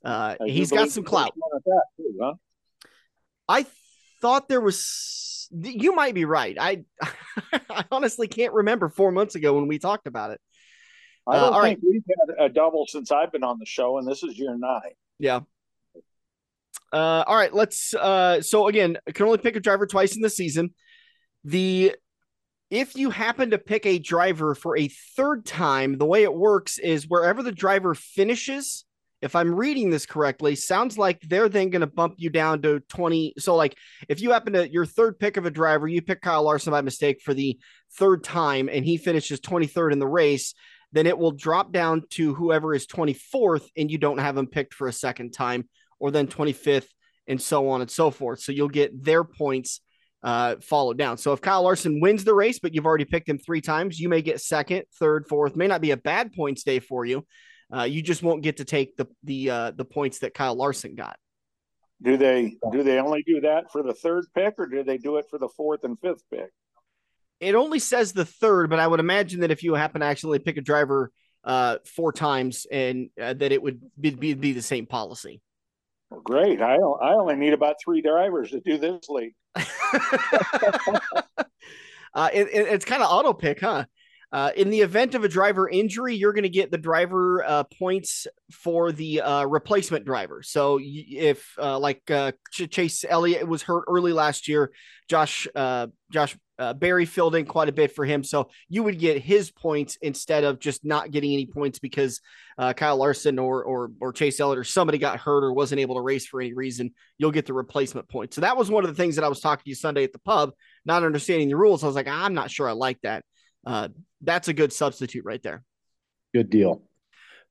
uh, 0.06 0.36
he's 0.46 0.70
got 0.70 0.88
some 0.88 1.04
clout. 1.04 1.34
Too, 1.98 2.18
huh? 2.18 2.34
I 3.46 3.66
thought 4.22 4.48
there 4.48 4.60
was 4.60 4.82
you 5.52 5.94
might 5.94 6.14
be 6.14 6.24
right. 6.24 6.56
I 6.58 6.84
I 7.70 7.84
honestly 7.90 8.28
can't 8.28 8.52
remember 8.52 8.88
four 8.88 9.12
months 9.12 9.34
ago 9.34 9.54
when 9.54 9.68
we 9.68 9.78
talked 9.78 10.06
about 10.06 10.30
it. 10.30 10.40
I 11.26 11.36
don't 11.36 11.54
uh, 11.54 11.62
think 11.62 11.78
right. 11.78 11.78
we've 11.88 12.02
had 12.08 12.46
a 12.46 12.48
double 12.48 12.86
since 12.86 13.12
I've 13.12 13.30
been 13.30 13.44
on 13.44 13.58
the 13.58 13.66
show, 13.66 13.98
and 13.98 14.06
this 14.06 14.22
is 14.22 14.38
year 14.38 14.56
nine. 14.56 14.92
Yeah. 15.18 15.40
Uh, 16.92 17.24
all 17.26 17.36
right, 17.36 17.54
let's. 17.54 17.94
Uh, 17.94 18.42
so 18.42 18.68
again, 18.68 18.98
I 19.06 19.12
can 19.12 19.26
only 19.26 19.38
pick 19.38 19.56
a 19.56 19.60
driver 19.60 19.86
twice 19.86 20.16
in 20.16 20.22
the 20.22 20.30
season. 20.30 20.74
The 21.44 21.94
if 22.70 22.96
you 22.96 23.10
happen 23.10 23.50
to 23.50 23.58
pick 23.58 23.86
a 23.86 23.98
driver 23.98 24.54
for 24.54 24.76
a 24.76 24.88
third 24.88 25.44
time, 25.44 25.98
the 25.98 26.06
way 26.06 26.22
it 26.22 26.34
works 26.34 26.78
is 26.78 27.06
wherever 27.06 27.42
the 27.42 27.52
driver 27.52 27.94
finishes, 27.94 28.84
if 29.22 29.36
I'm 29.36 29.54
reading 29.54 29.88
this 29.88 30.04
correctly, 30.04 30.56
sounds 30.56 30.98
like 30.98 31.20
they're 31.22 31.48
then 31.48 31.70
going 31.70 31.80
to 31.80 31.86
bump 31.86 32.16
you 32.18 32.28
down 32.28 32.60
to 32.62 32.80
20. 32.80 33.34
So, 33.38 33.54
like, 33.54 33.78
if 34.08 34.20
you 34.20 34.32
happen 34.32 34.52
to 34.54 34.70
your 34.70 34.84
third 34.84 35.18
pick 35.18 35.36
of 35.36 35.46
a 35.46 35.50
driver, 35.50 35.86
you 35.86 36.02
pick 36.02 36.20
Kyle 36.20 36.42
Larson 36.42 36.72
by 36.72 36.82
mistake 36.82 37.22
for 37.22 37.32
the 37.32 37.58
third 37.96 38.24
time, 38.24 38.68
and 38.68 38.84
he 38.84 38.96
finishes 38.96 39.40
23rd 39.40 39.92
in 39.92 40.00
the 40.00 40.08
race, 40.08 40.54
then 40.90 41.06
it 41.06 41.16
will 41.16 41.30
drop 41.30 41.72
down 41.72 42.02
to 42.10 42.34
whoever 42.34 42.74
is 42.74 42.86
24th, 42.88 43.68
and 43.76 43.90
you 43.90 43.96
don't 43.96 44.18
have 44.18 44.36
him 44.36 44.48
picked 44.48 44.74
for 44.74 44.88
a 44.88 44.92
second 44.92 45.30
time, 45.30 45.68
or 46.00 46.10
then 46.10 46.26
25th, 46.26 46.88
and 47.28 47.40
so 47.40 47.68
on 47.68 47.80
and 47.80 47.90
so 47.90 48.10
forth. 48.10 48.40
So 48.40 48.50
you'll 48.50 48.68
get 48.68 49.04
their 49.04 49.22
points 49.22 49.80
uh, 50.24 50.56
followed 50.60 50.98
down. 50.98 51.16
So 51.16 51.32
if 51.32 51.40
Kyle 51.40 51.62
Larson 51.62 52.00
wins 52.00 52.24
the 52.24 52.34
race, 52.34 52.58
but 52.58 52.74
you've 52.74 52.86
already 52.86 53.04
picked 53.04 53.28
him 53.28 53.38
three 53.38 53.60
times, 53.60 54.00
you 54.00 54.08
may 54.08 54.22
get 54.22 54.40
second, 54.40 54.84
third, 54.98 55.26
fourth. 55.28 55.54
May 55.54 55.68
not 55.68 55.80
be 55.80 55.92
a 55.92 55.96
bad 55.96 56.32
points 56.32 56.64
day 56.64 56.80
for 56.80 57.04
you. 57.04 57.24
Uh, 57.74 57.84
you 57.84 58.02
just 58.02 58.22
won't 58.22 58.42
get 58.42 58.58
to 58.58 58.64
take 58.64 58.96
the 58.96 59.06
the 59.24 59.50
uh, 59.50 59.70
the 59.70 59.84
points 59.84 60.18
that 60.20 60.34
Kyle 60.34 60.54
Larson 60.54 60.94
got. 60.94 61.16
Do 62.02 62.16
they 62.16 62.56
do 62.70 62.82
they 62.82 62.98
only 62.98 63.22
do 63.22 63.40
that 63.42 63.70
for 63.72 63.82
the 63.82 63.94
third 63.94 64.26
pick, 64.34 64.54
or 64.58 64.66
do 64.66 64.82
they 64.82 64.98
do 64.98 65.16
it 65.16 65.26
for 65.30 65.38
the 65.38 65.48
fourth 65.48 65.84
and 65.84 65.98
fifth 65.98 66.22
pick? 66.30 66.50
It 67.40 67.54
only 67.54 67.78
says 67.78 68.12
the 68.12 68.24
third, 68.24 68.70
but 68.70 68.78
I 68.78 68.86
would 68.86 69.00
imagine 69.00 69.40
that 69.40 69.50
if 69.50 69.62
you 69.62 69.74
happen 69.74 70.00
to 70.00 70.06
actually 70.06 70.38
pick 70.38 70.56
a 70.58 70.60
driver 70.60 71.10
uh, 71.44 71.78
four 71.84 72.12
times, 72.12 72.66
and 72.70 73.10
uh, 73.20 73.34
that 73.34 73.52
it 73.52 73.62
would 73.62 73.80
be, 73.98 74.10
be, 74.10 74.34
be 74.34 74.52
the 74.52 74.62
same 74.62 74.86
policy. 74.86 75.40
Well, 76.10 76.20
great. 76.20 76.60
I 76.60 76.74
I 76.74 77.14
only 77.14 77.36
need 77.36 77.52
about 77.52 77.76
three 77.82 78.02
drivers 78.02 78.50
to 78.50 78.60
do 78.60 78.78
this 78.78 79.08
league. 79.08 79.34
uh, 79.56 79.62
it, 82.32 82.48
it, 82.48 82.68
it's 82.68 82.84
kind 82.84 83.02
of 83.02 83.10
auto 83.10 83.32
pick, 83.32 83.60
huh? 83.60 83.86
Uh, 84.32 84.50
in 84.56 84.70
the 84.70 84.80
event 84.80 85.14
of 85.14 85.24
a 85.24 85.28
driver 85.28 85.68
injury, 85.68 86.14
you're 86.14 86.32
going 86.32 86.42
to 86.42 86.48
get 86.48 86.70
the 86.70 86.78
driver 86.78 87.44
uh, 87.46 87.64
points 87.64 88.26
for 88.50 88.90
the 88.90 89.20
uh, 89.20 89.44
replacement 89.44 90.06
driver. 90.06 90.42
So 90.42 90.78
if 90.82 91.52
uh, 91.58 91.78
like 91.78 92.10
uh, 92.10 92.32
Chase 92.50 93.04
Elliott 93.06 93.46
was 93.46 93.60
hurt 93.60 93.84
early 93.88 94.14
last 94.14 94.48
year, 94.48 94.72
Josh 95.10 95.46
uh, 95.54 95.88
Josh 96.10 96.36
Berry 96.76 97.06
filled 97.06 97.34
in 97.34 97.44
quite 97.44 97.68
a 97.68 97.72
bit 97.72 97.92
for 97.92 98.04
him. 98.04 98.22
So 98.22 98.48
you 98.68 98.84
would 98.84 98.98
get 98.98 99.20
his 99.20 99.50
points 99.50 99.98
instead 100.00 100.44
of 100.44 100.60
just 100.60 100.84
not 100.84 101.10
getting 101.10 101.32
any 101.32 101.44
points 101.44 101.80
because 101.80 102.20
Kyle 102.76 102.96
Larson 102.96 103.40
or, 103.40 103.64
or 103.64 103.90
or 104.00 104.12
Chase 104.12 104.38
Elliott 104.38 104.60
or 104.60 104.64
somebody 104.64 104.96
got 104.96 105.18
hurt 105.18 105.42
or 105.42 105.52
wasn't 105.52 105.80
able 105.80 105.96
to 105.96 106.00
race 106.00 106.24
for 106.24 106.40
any 106.40 106.54
reason. 106.54 106.92
You'll 107.18 107.32
get 107.32 107.46
the 107.46 107.52
replacement 107.52 108.08
points. 108.08 108.36
So 108.36 108.42
that 108.42 108.56
was 108.56 108.70
one 108.70 108.84
of 108.84 108.90
the 108.90 108.96
things 108.96 109.16
that 109.16 109.24
I 109.24 109.28
was 109.28 109.40
talking 109.40 109.64
to 109.64 109.70
you 109.70 109.74
Sunday 109.74 110.04
at 110.04 110.12
the 110.12 110.20
pub, 110.20 110.52
not 110.86 111.02
understanding 111.02 111.48
the 111.48 111.56
rules. 111.56 111.82
I 111.82 111.88
was 111.88 111.96
like, 111.96 112.06
I'm 112.06 112.32
not 112.32 112.50
sure 112.50 112.68
I 112.68 112.72
like 112.72 113.00
that 113.02 113.24
uh, 113.66 113.88
that's 114.20 114.48
a 114.48 114.52
good 114.52 114.72
substitute 114.72 115.24
right 115.24 115.42
there. 115.42 115.64
Good 116.34 116.50
deal. 116.50 116.82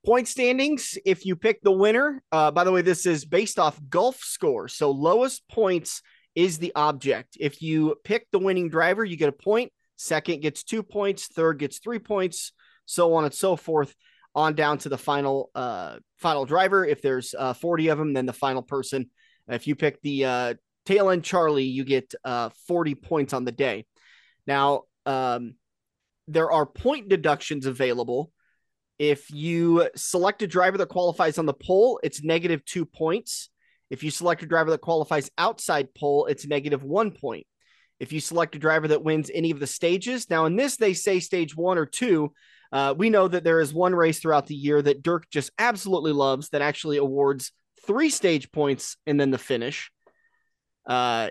Point 0.06 0.28
standings. 0.28 0.97
If 1.06 1.26
you 1.26 1.36
pick 1.36 1.62
the 1.62 1.71
winner, 1.71 2.24
uh, 2.32 2.50
by 2.52 2.63
the 2.63 2.71
way, 2.71 2.82
this 2.82 3.06
is 3.06 3.24
based 3.24 3.60
off 3.60 3.80
golf 3.89 4.17
score. 4.17 4.67
So 4.67 4.89
lowest 4.89 5.47
points 5.47 6.02
is 6.34 6.58
the 6.58 6.71
object. 6.76 7.38
If 7.39 7.62
you 7.62 7.95
pick 8.04 8.26
the 8.32 8.39
winning 8.39 8.69
driver, 8.69 9.06
you 9.06 9.15
get 9.15 9.30
a 9.30 9.34
point. 9.34 9.71
Second 9.97 10.41
gets 10.41 10.63
two 10.63 10.82
points. 10.82 11.28
Third 11.28 11.60
gets 11.60 11.78
three 11.78 12.00
points. 12.00 12.54
So 12.86 13.13
on 13.13 13.26
and 13.26 13.34
so 13.34 13.56
forth, 13.56 13.93
on 14.34 14.56
down 14.56 14.80
to 14.80 14.89
the 14.89 14.97
final 14.97 15.52
uh, 15.54 15.97
final 16.17 16.45
driver. 16.45 16.84
If 16.86 17.02
there's 17.02 17.36
uh, 17.38 17.54
40 17.54 17.89
of 17.89 17.97
them, 17.97 18.13
then 18.13 18.26
the 18.26 18.34
final 18.34 18.63
person. 18.63 19.10
If 19.47 19.67
you 19.67 19.76
pick 19.76 20.02
the 20.02 20.26
uh, 20.26 20.54
tail 20.86 21.10
end 21.10 21.24
Charlie, 21.24 21.65
you 21.65 21.84
get 21.84 22.13
uh, 22.24 22.50
40 22.67 22.95
points 22.95 23.34
on 23.34 23.45
the 23.45 23.52
day. 23.52 23.86
Now, 24.47 24.84
um, 25.06 25.56
there 26.32 26.52
are 26.52 26.65
point 26.65 27.10
deductions 27.10 27.65
available. 27.65 28.32
If 29.00 29.32
you 29.32 29.89
select 29.96 30.41
a 30.41 30.48
driver 30.48 30.78
that 30.78 30.89
qualifies 30.89 31.38
on 31.38 31.46
the 31.46 31.54
pole, 31.54 32.00
it's 32.04 32.24
negative 32.24 32.63
two 32.65 32.86
points. 32.86 33.50
If 33.89 34.04
you 34.04 34.12
select 34.12 34.44
a 34.44 34.46
driver 34.46 34.70
that 34.72 34.82
qualifies 34.82 35.30
outside 35.38 35.94
pole, 35.94 36.28
it's 36.28 36.48
negative 36.48 36.84
one 36.84 37.12
point. 37.12 37.46
If 38.00 38.13
you 38.13 38.20
select 38.20 38.56
a 38.56 38.60
driver 38.60 38.88
that 38.88 39.04
wins 39.04 39.30
any 39.34 39.52
of 39.52 39.60
the 39.60 39.67
stages, 39.67 40.30
now 40.30 40.46
in 40.46 40.56
this, 40.56 40.78
they 40.78 40.94
say 40.94 41.20
stage 41.20 41.56
one 41.56 41.78
or 41.78 41.86
two. 41.86 42.34
Uh, 42.72 42.94
we 42.98 43.10
know 43.10 43.28
that 43.28 43.44
there 43.44 43.60
is 43.60 43.74
one 43.74 43.94
race 43.94 44.20
throughout 44.20 44.48
the 44.48 44.56
year 44.56 44.82
that 44.82 45.04
Dirk 45.04 45.30
just 45.30 45.52
absolutely 45.60 46.13
loves 46.13 46.50
that 46.50 46.62
actually 46.62 46.98
awards 46.98 47.52
three 47.86 48.10
stage 48.10 48.52
points 48.52 48.98
and 49.06 49.20
then 49.20 49.30
the 49.30 49.38
finish. 49.38 49.91
Uh, 50.88 51.30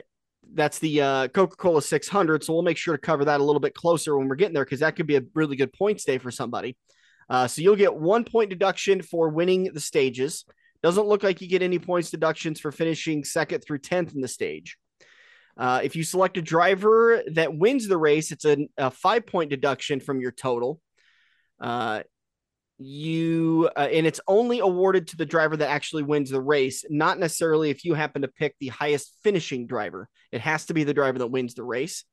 that's 0.54 0.78
the 0.78 1.00
uh, 1.00 1.28
Coca 1.28 1.56
Cola 1.56 1.82
600. 1.82 2.44
So 2.44 2.52
we'll 2.52 2.62
make 2.62 2.76
sure 2.76 2.94
to 2.94 3.00
cover 3.00 3.24
that 3.26 3.40
a 3.40 3.44
little 3.44 3.60
bit 3.60 3.74
closer 3.74 4.16
when 4.16 4.28
we're 4.28 4.36
getting 4.36 4.54
there 4.54 4.64
because 4.64 4.80
that 4.80 4.96
could 4.96 5.06
be 5.06 5.16
a 5.16 5.22
really 5.34 5.56
good 5.56 5.72
points 5.72 6.04
day 6.04 6.18
for 6.18 6.30
somebody. 6.30 6.76
Uh, 7.28 7.46
so 7.46 7.62
you'll 7.62 7.76
get 7.76 7.94
one 7.94 8.24
point 8.24 8.50
deduction 8.50 9.02
for 9.02 9.28
winning 9.28 9.70
the 9.72 9.80
stages. 9.80 10.44
Doesn't 10.82 11.06
look 11.06 11.22
like 11.22 11.40
you 11.40 11.48
get 11.48 11.62
any 11.62 11.78
points 11.78 12.10
deductions 12.10 12.58
for 12.58 12.72
finishing 12.72 13.22
second 13.24 13.60
through 13.60 13.80
10th 13.80 14.14
in 14.14 14.20
the 14.20 14.28
stage. 14.28 14.78
Uh, 15.56 15.80
if 15.82 15.94
you 15.94 16.02
select 16.02 16.38
a 16.38 16.42
driver 16.42 17.22
that 17.32 17.54
wins 17.54 17.86
the 17.86 17.98
race, 17.98 18.32
it's 18.32 18.44
a, 18.44 18.56
a 18.78 18.90
five 18.90 19.26
point 19.26 19.50
deduction 19.50 20.00
from 20.00 20.20
your 20.20 20.32
total. 20.32 20.80
Uh, 21.60 22.02
you 22.80 23.68
uh, 23.76 23.88
and 23.92 24.06
it's 24.06 24.20
only 24.26 24.60
awarded 24.60 25.06
to 25.08 25.16
the 25.16 25.26
driver 25.26 25.54
that 25.54 25.68
actually 25.68 26.02
wins 26.02 26.30
the 26.30 26.40
race 26.40 26.82
not 26.88 27.18
necessarily 27.18 27.68
if 27.68 27.84
you 27.84 27.92
happen 27.92 28.22
to 28.22 28.28
pick 28.28 28.56
the 28.58 28.68
highest 28.68 29.14
finishing 29.22 29.66
driver. 29.66 30.08
It 30.32 30.40
has 30.40 30.64
to 30.66 30.74
be 30.74 30.84
the 30.84 30.94
driver 30.94 31.18
that 31.18 31.26
wins 31.26 31.54
the 31.54 31.62
race. 31.62 32.04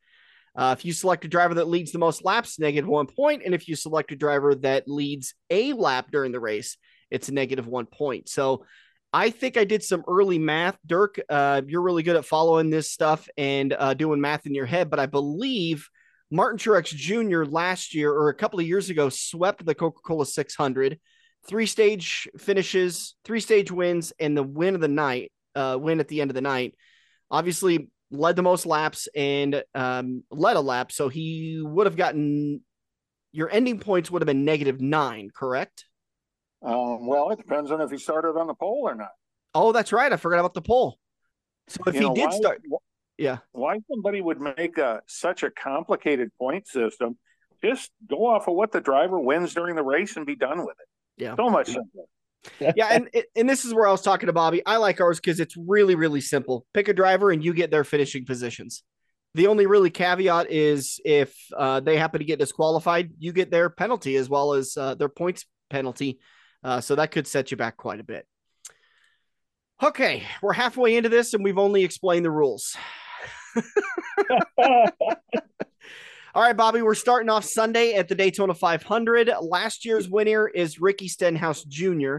Uh, 0.56 0.76
if 0.78 0.84
you 0.84 0.92
select 0.92 1.24
a 1.24 1.30
driver 1.30 1.54
that 1.54 1.70
leads 1.70 1.92
the 1.92 2.00
most 2.00 2.26
laps 2.26 2.60
negative 2.60 2.90
one 2.90 3.08
point 3.08 3.44
and 3.46 3.56
if 3.56 3.68
you 3.68 3.76
select 3.76 4.12
a 4.12 4.16
driver 4.16 4.56
that 4.56 4.88
leads 4.88 5.36
a 5.50 5.72
lap 5.74 6.08
during 6.12 6.32
the 6.32 6.40
race 6.40 6.78
it's 7.12 7.30
a 7.30 7.34
negative 7.34 7.68
one 7.68 7.86
point. 7.86 8.28
So 8.28 8.66
i 9.14 9.30
think 9.30 9.56
i 9.56 9.64
did 9.64 9.84
some 9.84 10.04
early 10.06 10.38
math. 10.38 10.78
Dirk 10.86 11.18
uh, 11.30 11.62
you're 11.66 11.82
really 11.82 12.04
good 12.04 12.18
at 12.18 12.26
following 12.26 12.70
this 12.70 12.92
stuff 12.92 13.30
and 13.38 13.72
uh, 13.72 13.94
doing 13.94 14.20
math 14.20 14.46
in 14.46 14.54
your 14.54 14.66
head 14.66 14.90
but 14.90 15.00
i 15.00 15.06
believe 15.06 15.88
Martin 16.30 16.58
Truex 16.58 16.88
Jr. 16.94 17.44
last 17.50 17.94
year 17.94 18.12
or 18.12 18.30
a 18.30 18.34
couple 18.34 18.60
of 18.60 18.66
years 18.68 18.90
ago 18.90 19.10
swept 19.10 19.66
the 19.66 19.76
Coca 19.76 20.00
Cola 20.06 20.26
600, 20.26 21.00
three 21.48 21.66
stage 21.66 22.28
finishes, 22.38 23.16
three 23.24 23.40
stage 23.40 23.72
wins, 23.72 24.12
and 24.20 24.36
the 24.36 24.44
win 24.44 24.76
of 24.76 24.82
the 24.82 24.88
night, 24.88 25.32
uh, 25.56 25.78
win 25.80 26.00
at 26.00 26.08
the 26.08 26.22
end 26.22 26.30
of 26.32 26.36
the 26.36 26.42
night. 26.42 26.76
Obviously, 27.32 27.90
led 28.12 28.36
the 28.36 28.44
most 28.44 28.66
laps 28.66 29.08
and 29.16 29.64
um, 29.76 30.24
led 30.32 30.56
a 30.58 30.62
lap. 30.62 30.92
So 30.92 31.10
he 31.10 31.62
would 31.64 31.86
have 31.88 31.96
gotten 31.98 32.62
your 33.34 33.50
ending 33.52 33.80
points 33.80 34.10
would 34.10 34.22
have 34.22 34.28
been 34.28 34.46
negative 34.46 34.82
nine, 34.82 35.30
correct? 35.34 35.86
Um, 36.66 37.06
well, 37.06 37.30
it 37.32 37.38
depends 37.38 37.70
on 37.72 37.82
if 37.82 37.92
he 37.92 37.98
started 37.98 38.30
on 38.40 38.48
the 38.48 38.54
pole 38.56 38.84
or 38.90 38.96
not. 38.96 39.12
Oh, 39.54 39.72
that's 39.72 39.92
right. 39.92 40.12
I 40.12 40.18
forgot 40.18 40.40
about 40.40 40.54
the 40.54 40.62
pole. 40.62 40.98
So 41.68 41.82
if 41.88 41.96
You 41.96 42.02
he 42.02 42.08
know, 42.08 42.16
did 42.16 42.30
why- 42.30 42.38
start, 42.38 42.62
yeah. 43.18 43.38
Why 43.52 43.80
somebody 43.90 44.22
would 44.22 44.40
make 44.40 44.78
a 44.78 45.02
such 45.08 45.44
a 45.44 45.52
complicated 45.52 46.32
point 46.40 46.68
system? 46.68 47.18
Just 47.64 47.92
go 48.08 48.28
off 48.28 48.48
of 48.48 48.56
what 48.56 48.72
the 48.72 48.82
driver 48.82 49.20
wins 49.20 49.54
during 49.54 49.76
the 49.76 49.84
race 49.84 50.16
and 50.16 50.26
be 50.26 50.36
done 50.36 50.60
with 50.60 50.76
it. 50.80 51.24
Yeah. 51.24 51.36
So 51.36 51.50
much 51.50 51.68
simpler. 51.68 52.04
yeah, 52.76 52.88
and 52.92 53.10
and 53.36 53.50
this 53.50 53.66
is 53.66 53.74
where 53.74 53.88
I 53.88 53.92
was 53.92 54.02
talking 54.02 54.28
to 54.28 54.34
Bobby. 54.34 54.62
I 54.66 54.78
like 54.78 55.02
ours 55.02 55.20
because 55.20 55.40
it's 55.40 55.56
really 55.58 55.96
really 55.96 56.22
simple. 56.22 56.66
Pick 56.74 56.88
a 56.88 56.94
driver 56.94 57.32
and 57.32 57.44
you 57.44 57.54
get 57.54 57.72
their 57.72 57.84
finishing 57.84 58.26
positions. 58.26 58.84
The 59.34 59.48
only 59.48 59.66
really 59.66 59.90
caveat 59.90 60.50
is 60.50 61.00
if 61.04 61.36
uh, 61.56 61.80
they 61.80 61.98
happen 61.98 62.20
to 62.20 62.26
get 62.26 62.40
disqualified, 62.40 63.12
you 63.20 63.34
get 63.34 63.52
their 63.52 63.70
penalty 63.70 64.16
as 64.16 64.30
well 64.30 64.54
as 64.54 64.78
uh, 64.78 64.96
their 64.96 65.10
points 65.10 65.46
penalty. 65.70 66.20
Uh, 66.64 66.82
so 66.82 66.96
that 66.96 67.12
could 67.12 67.28
set 67.28 67.52
you 67.52 67.58
back 67.58 67.78
quite 67.78 68.00
a 68.00 68.04
bit. 68.04 68.26
Okay, 69.84 70.24
we're 70.42 70.54
halfway 70.54 70.96
into 70.96 71.10
this 71.10 71.36
and 71.36 71.44
we've 71.44 71.60
only 71.60 71.84
explained 71.84 72.26
the 72.26 72.32
rules. 72.32 72.76
All 76.36 76.44
right, 76.44 76.56
Bobby, 76.56 76.82
we're 76.82 76.94
starting 76.94 77.30
off 77.30 77.46
Sunday 77.46 77.94
at 77.94 78.08
the 78.08 78.16
Daytona 78.16 78.54
500. 78.54 79.32
Last 79.42 79.86
year's 79.86 80.08
winner 80.08 80.48
is 80.48 80.80
Ricky 80.80 81.08
Stenhouse 81.08 81.64
Jr. 81.64 82.18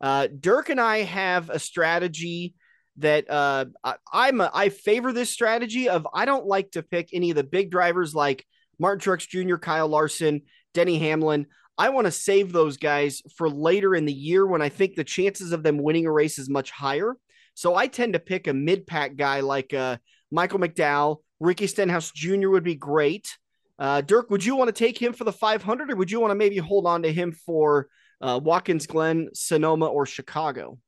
Uh, 0.00 0.28
Dirk 0.28 0.70
and 0.70 0.80
I 0.80 1.02
have 1.02 1.50
a 1.50 1.58
strategy 1.58 2.54
that 2.96 3.30
uh, 3.30 3.66
I, 3.84 3.96
I'm 4.12 4.40
a, 4.40 4.50
I 4.52 4.68
favor 4.70 5.12
this 5.12 5.30
strategy 5.30 5.88
of 5.88 6.06
I 6.14 6.24
don't 6.24 6.46
like 6.46 6.70
to 6.72 6.82
pick 6.82 7.10
any 7.12 7.30
of 7.30 7.36
the 7.36 7.44
big 7.44 7.70
drivers 7.70 8.14
like 8.14 8.46
Martin 8.78 9.00
Truex 9.00 9.28
Jr., 9.28 9.56
Kyle 9.56 9.88
Larson, 9.88 10.42
Denny 10.72 10.98
Hamlin. 10.98 11.46
I 11.76 11.90
want 11.90 12.06
to 12.06 12.10
save 12.10 12.52
those 12.52 12.76
guys 12.76 13.22
for 13.36 13.48
later 13.48 13.94
in 13.94 14.04
the 14.04 14.12
year 14.12 14.46
when 14.46 14.62
I 14.62 14.68
think 14.68 14.94
the 14.94 15.04
chances 15.04 15.52
of 15.52 15.62
them 15.62 15.78
winning 15.78 16.06
a 16.06 16.12
race 16.12 16.38
is 16.38 16.48
much 16.48 16.70
higher. 16.70 17.14
So 17.54 17.74
I 17.74 17.88
tend 17.88 18.14
to 18.14 18.18
pick 18.18 18.46
a 18.46 18.54
mid 18.54 18.86
pack 18.86 19.16
guy 19.16 19.40
like 19.40 19.74
uh, 19.74 19.98
Michael 20.30 20.58
McDowell. 20.58 21.18
Ricky 21.40 21.66
Stenhouse 21.66 22.10
Jr. 22.10 22.50
would 22.50 22.64
be 22.64 22.74
great. 22.74 23.36
Uh, 23.78 24.02
Dirk, 24.02 24.28
would 24.30 24.44
you 24.44 24.56
want 24.56 24.68
to 24.68 24.72
take 24.72 25.00
him 25.00 25.12
for 25.14 25.24
the 25.24 25.32
500 25.32 25.90
or 25.90 25.96
would 25.96 26.10
you 26.10 26.20
want 26.20 26.32
to 26.32 26.34
maybe 26.34 26.58
hold 26.58 26.86
on 26.86 27.02
to 27.04 27.12
him 27.12 27.32
for 27.32 27.88
uh, 28.20 28.38
Watkins 28.42 28.86
Glen, 28.86 29.30
Sonoma, 29.32 29.86
or 29.86 30.04
Chicago? 30.04 30.78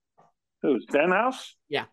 Who's 0.60 0.84
Stenhouse? 0.90 1.56
Yeah. 1.70 1.84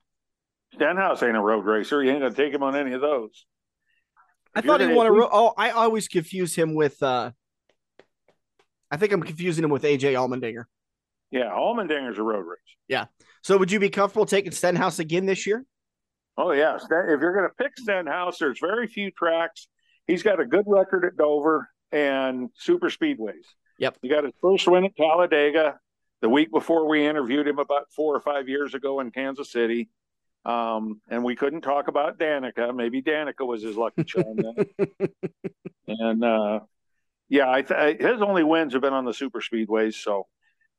Stenhouse 0.75 1.23
ain't 1.23 1.37
a 1.37 1.41
road 1.41 1.65
racer. 1.65 2.03
You 2.03 2.11
ain't 2.11 2.19
gonna 2.21 2.35
take 2.35 2.53
him 2.53 2.63
on 2.63 2.75
any 2.75 2.91
of 2.93 3.01
those. 3.01 3.45
I 4.53 4.59
If 4.59 4.65
you're 4.65 4.77
thought 4.77 4.87
he 4.89 4.93
won 4.93 5.07
a 5.07 5.09
if 5.11 5.15
you- 5.15 5.21
ro- 5.21 5.29
Oh, 5.31 5.53
I 5.57 5.71
always 5.71 6.07
confuse 6.07 6.53
him 6.53 6.75
with. 6.75 7.01
uh 7.01 7.31
I 8.91 8.97
think 8.97 9.13
I'm 9.13 9.21
confusing 9.21 9.63
him 9.63 9.69
with 9.69 9.83
AJ 9.83 10.13
Allmendinger. 10.15 10.65
Yeah, 11.31 11.51
Allmendinger's 11.51 12.17
a 12.17 12.23
road 12.23 12.39
racer. 12.41 12.59
Yeah. 12.87 13.05
So 13.43 13.57
would 13.57 13.71
you 13.71 13.79
be 13.79 13.89
comfortable 13.89 14.25
taking 14.25 14.51
Stenhouse 14.51 14.99
again 14.99 15.25
this 15.27 15.45
year? 15.47 15.63
Oh 16.39 16.53
yeah, 16.53 16.75
if 16.77 16.89
you're 16.89 17.35
gonna 17.35 17.49
pick 17.57 17.77
Stenhouse, 17.77 18.39
there's 18.39 18.59
very 18.59 18.87
few 18.87 19.11
tracks. 19.11 19.67
He's 20.07 20.23
got 20.23 20.39
a 20.39 20.45
good 20.45 20.63
record 20.67 21.03
at 21.03 21.17
Dover 21.17 21.69
and 21.91 22.49
super 22.55 22.89
speedways. 22.89 23.43
Yep. 23.77 23.97
He 24.01 24.07
got 24.07 24.23
his 24.23 24.31
first 24.41 24.65
win 24.65 24.85
at 24.85 24.95
Talladega 24.95 25.77
the 26.21 26.29
week 26.29 26.49
before 26.49 26.87
we 26.87 27.05
interviewed 27.05 27.45
him 27.45 27.59
about 27.59 27.91
four 27.93 28.15
or 28.15 28.21
five 28.21 28.47
years 28.47 28.73
ago 28.73 29.01
in 29.01 29.11
Kansas 29.11 29.51
City. 29.51 29.89
Um, 30.45 31.01
and 31.09 31.25
we 31.25 31.35
couldn't 31.35 31.61
talk 31.61 31.89
about 31.89 32.17
Danica. 32.17 32.73
Maybe 32.73 33.01
Danica 33.01 33.45
was 33.45 33.61
his 33.61 33.75
lucky 33.75 34.05
charm 34.05 34.37
then. 34.37 34.89
and 35.89 36.23
uh, 36.23 36.61
yeah, 37.27 37.51
I 37.51 37.63
th- 37.63 37.99
his 37.99 38.21
only 38.21 38.45
wins 38.45 38.71
have 38.73 38.81
been 38.81 38.93
on 38.93 39.03
the 39.03 39.13
super 39.13 39.41
speedways. 39.41 39.95
So, 39.95 40.27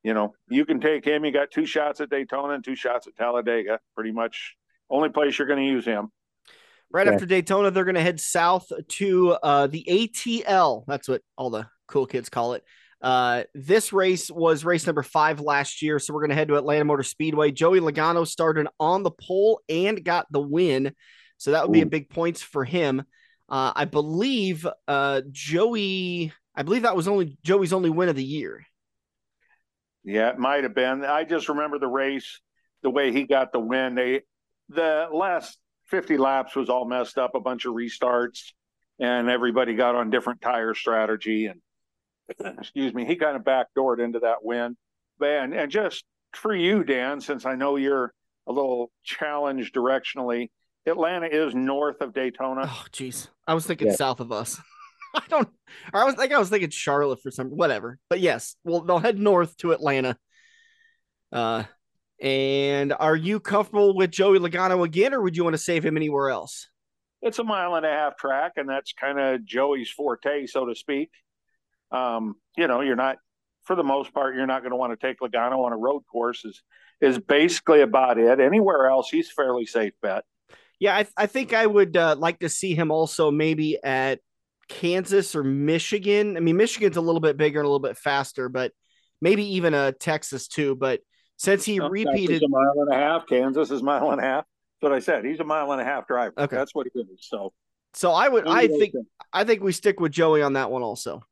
you 0.02 0.14
know, 0.14 0.32
you 0.48 0.64
can 0.64 0.80
take 0.80 1.04
him. 1.04 1.26
You 1.26 1.32
got 1.32 1.50
two 1.50 1.66
shots 1.66 2.00
at 2.00 2.08
Daytona 2.08 2.54
and 2.54 2.64
two 2.64 2.76
shots 2.76 3.06
at 3.06 3.16
Talladega. 3.16 3.78
Pretty 3.94 4.12
much 4.12 4.56
only 4.91 5.09
place 5.09 5.38
you're 5.38 5.49
going 5.49 5.64
to 5.64 5.70
use 5.70 5.84
him. 5.84 6.11
Right 6.93 7.07
Okay. 7.07 7.14
after 7.14 7.26
Daytona, 7.26 7.70
they're 7.70 7.84
going 7.84 7.95
to 7.95 8.03
head 8.03 8.18
south 8.20 8.66
to 8.88 9.30
uh, 9.30 9.66
the 9.68 9.84
ATL. 9.88 10.84
That's 10.86 11.09
what 11.09 11.22
all 11.36 11.51
the 11.51 11.68
cool 11.86 12.07
kids 12.07 12.28
call 12.28 12.55
it. 12.55 12.64
Uh, 13.01 13.45
this 13.55 13.93
race 13.93 14.30
was 14.30 14.64
race 14.64 14.86
number 14.86 15.03
five 15.03 15.41
last 15.41 15.80
year, 15.82 15.99
so 15.99 16.12
we're 16.12 16.20
going 16.20 16.30
to 16.30 16.34
head 16.36 16.49
to 16.49 16.57
Atlanta 16.57 16.84
Motor 16.84 17.03
Speedway. 17.05 17.51
Joey 17.53 17.80
Logano 17.80 18.26
started 18.26 18.66
on 18.78 19.03
the 19.05 19.11
pole 19.11 19.61
and 19.68 20.05
got 20.05 20.26
the 20.30 20.41
win, 20.41 20.93
so 21.38 21.53
that 21.53 21.62
would 21.62 21.72
be 21.72 21.80
a 21.80 21.86
big 21.86 22.11
points 22.11 22.43
for 22.43 22.64
him. 22.64 23.01
Uh, 23.49 23.72
I 23.74 23.84
believe 23.86 24.66
uh, 24.86 25.22
Joey. 25.30 26.32
I 26.55 26.62
believe 26.62 26.82
that 26.82 26.97
was 26.97 27.09
only 27.09 27.38
Joey's 27.43 27.72
only 27.72 27.88
win 27.88 28.09
of 28.11 28.16
the 28.16 28.24
year. 28.24 28.66
Yeah, 30.05 30.30
it 30.30 30.38
might 30.38 30.64
have 30.64 30.74
been. 30.74 31.05
I 31.05 31.24
just 31.24 31.49
remember 31.49 31.78
the 31.78 31.86
race, 31.86 32.41
the 32.82 32.91
way 32.91 33.12
he 33.12 33.24
got 33.24 33.53
the 33.53 33.61
win. 33.61 33.95
They 33.95 34.22
the 34.70 35.08
last 35.12 35.58
50 35.86 36.16
laps 36.16 36.54
was 36.56 36.68
all 36.70 36.84
messed 36.86 37.18
up, 37.18 37.34
a 37.34 37.40
bunch 37.40 37.64
of 37.66 37.74
restarts, 37.74 38.52
and 38.98 39.28
everybody 39.28 39.74
got 39.74 39.94
on 39.94 40.10
different 40.10 40.40
tire 40.40 40.74
strategy. 40.74 41.46
And 41.46 41.60
excuse 42.58 42.94
me, 42.94 43.04
he 43.04 43.16
kind 43.16 43.36
of 43.36 43.42
backdoored 43.42 44.02
into 44.02 44.20
that 44.20 44.42
win. 44.42 44.76
And 45.20 45.52
and 45.52 45.70
just 45.70 46.04
for 46.32 46.54
you, 46.54 46.84
Dan, 46.84 47.20
since 47.20 47.44
I 47.44 47.56
know 47.56 47.76
you're 47.76 48.12
a 48.46 48.52
little 48.52 48.90
challenged 49.02 49.74
directionally, 49.74 50.50
Atlanta 50.86 51.26
is 51.26 51.54
north 51.54 52.00
of 52.00 52.14
Daytona. 52.14 52.62
Oh, 52.64 52.84
jeez, 52.92 53.28
I 53.46 53.54
was 53.54 53.66
thinking 53.66 53.88
Yeah. 53.88 53.94
south 53.96 54.20
of 54.20 54.32
us. 54.32 54.60
I 55.14 55.22
don't. 55.28 55.48
I 55.92 56.04
was 56.04 56.16
like, 56.16 56.32
I 56.32 56.38
was 56.38 56.48
thinking 56.50 56.70
Charlotte 56.70 57.20
for 57.20 57.32
some 57.32 57.48
whatever. 57.48 57.98
But 58.08 58.20
yes, 58.20 58.54
well, 58.64 58.80
they'll 58.82 58.98
head 59.00 59.18
north 59.18 59.56
to 59.58 59.72
Atlanta. 59.72 60.16
Uh, 61.32 61.64
and 62.20 62.92
are 62.92 63.16
you 63.16 63.40
comfortable 63.40 63.96
with 63.96 64.10
Joey 64.10 64.38
Logano 64.38 64.84
again, 64.84 65.14
or 65.14 65.20
would 65.22 65.36
you 65.36 65.44
want 65.44 65.54
to 65.54 65.58
save 65.58 65.84
him 65.84 65.96
anywhere 65.96 66.30
else? 66.30 66.68
it's 67.22 67.38
a 67.38 67.44
mile 67.44 67.74
and 67.74 67.84
a 67.84 67.90
half 67.90 68.16
track, 68.16 68.52
and 68.56 68.68
that's 68.68 68.92
kind 68.92 69.18
of 69.18 69.44
Joey's 69.44 69.90
forte, 69.90 70.46
so 70.46 70.66
to 70.66 70.74
speak. 70.74 71.10
Um, 71.90 72.36
you 72.56 72.66
know, 72.66 72.80
you're 72.80 72.96
not, 72.96 73.18
for 73.64 73.76
the 73.76 73.84
most 73.84 74.14
part, 74.14 74.34
you're 74.34 74.46
not 74.46 74.62
going 74.62 74.70
to 74.70 74.76
want 74.76 74.98
to 74.98 75.06
take 75.06 75.20
Logano 75.20 75.64
on 75.64 75.72
a 75.72 75.76
road 75.76 76.02
course. 76.10 76.44
Is 76.44 76.62
is 77.00 77.18
basically 77.18 77.80
about 77.80 78.18
it. 78.18 78.40
Anywhere 78.40 78.88
else, 78.88 79.08
he's 79.10 79.30
fairly 79.30 79.66
safe 79.66 79.92
bet. 80.02 80.24
Yeah, 80.78 80.96
I, 80.96 81.06
I 81.16 81.26
think 81.26 81.52
I 81.52 81.66
would 81.66 81.96
uh, 81.96 82.16
like 82.18 82.40
to 82.40 82.48
see 82.48 82.74
him 82.74 82.90
also 82.90 83.30
maybe 83.30 83.82
at 83.82 84.20
Kansas 84.68 85.34
or 85.34 85.44
Michigan. 85.44 86.36
I 86.36 86.40
mean, 86.40 86.56
Michigan's 86.56 86.96
a 86.96 87.02
little 87.02 87.20
bit 87.20 87.36
bigger 87.36 87.60
and 87.60 87.66
a 87.66 87.68
little 87.68 87.80
bit 87.80 87.98
faster, 87.98 88.48
but 88.48 88.72
maybe 89.20 89.56
even 89.56 89.74
uh, 89.74 89.92
Texas 89.98 90.48
too. 90.48 90.74
But 90.74 91.00
since 91.41 91.64
he 91.64 91.80
repeated, 91.80 92.43
a 92.43 92.49
mile 92.49 92.74
and 92.76 92.93
a 92.93 92.95
half. 92.95 93.26
Kansas 93.26 93.70
is 93.70 93.80
a 93.80 93.84
mile 93.84 94.11
and 94.11 94.20
a 94.20 94.24
half. 94.24 94.45
That's 94.45 94.91
what 94.91 94.93
I 94.93 94.99
said. 94.99 95.24
He's 95.24 95.41
a 95.41 95.45
mile 95.45 95.72
and 95.72 95.80
a 95.80 95.84
half 95.84 96.07
driver. 96.07 96.34
Okay. 96.36 96.55
that's 96.55 96.74
what 96.74 96.86
he 96.93 97.01
is. 97.01 97.07
So 97.20 97.55
so 97.95 98.12
I 98.12 98.28
would, 98.28 98.47
I 98.47 98.68
think, 98.68 98.95
I 99.32 99.45
think 99.45 99.62
we 99.62 99.72
stick 99.72 100.01
with 100.01 100.12
Joey 100.12 100.43
on 100.43 100.53
that 100.53 100.70
one 100.70 100.82
also. 100.82 101.22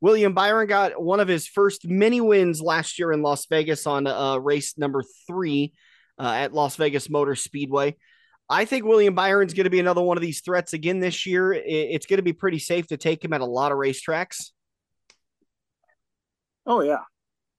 William 0.00 0.32
Byron 0.32 0.68
got 0.68 1.00
one 1.00 1.20
of 1.20 1.28
his 1.28 1.46
first 1.46 1.86
mini 1.86 2.22
wins 2.22 2.62
last 2.62 2.98
year 2.98 3.12
in 3.12 3.20
Las 3.20 3.44
Vegas 3.46 3.86
on 3.86 4.06
uh, 4.06 4.38
race 4.38 4.78
number 4.78 5.04
three 5.26 5.74
uh, 6.18 6.32
at 6.32 6.54
Las 6.54 6.76
Vegas 6.76 7.10
Motor 7.10 7.34
Speedway. 7.34 7.96
I 8.48 8.64
think 8.64 8.86
William 8.86 9.14
Byron's 9.14 9.52
going 9.52 9.64
to 9.64 9.70
be 9.70 9.80
another 9.80 10.02
one 10.02 10.16
of 10.16 10.22
these 10.22 10.40
threats 10.40 10.72
again 10.72 11.00
this 11.00 11.26
year. 11.26 11.52
It's 11.52 12.06
going 12.06 12.18
to 12.18 12.22
be 12.22 12.32
pretty 12.32 12.58
safe 12.58 12.86
to 12.86 12.96
take 12.96 13.22
him 13.22 13.34
at 13.34 13.42
a 13.42 13.46
lot 13.46 13.70
of 13.70 13.76
racetracks. 13.76 14.50
Oh 16.66 16.80
yeah, 16.80 17.00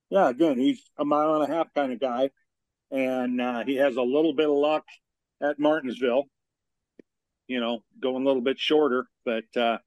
yeah. 0.10 0.30
Again, 0.30 0.58
he's 0.58 0.82
a 0.98 1.06
mile 1.06 1.36
and 1.36 1.52
a 1.52 1.56
half 1.56 1.74
kind 1.74 1.92
of 1.92 2.00
guy, 2.00 2.30
and 2.92 3.42
uh, 3.42 3.64
he 3.66 3.76
has 3.76 3.96
a 3.96 4.02
little 4.02 4.34
bit 4.34 4.50
of 4.50 4.56
luck 4.56 4.86
at 5.42 5.60
Martinsville. 5.60 6.24
You 7.48 7.60
know, 7.60 7.80
going 8.00 8.24
a 8.24 8.26
little 8.26 8.42
bit 8.42 8.60
shorter, 8.60 9.06
but 9.24 9.46
uh, 9.56 9.78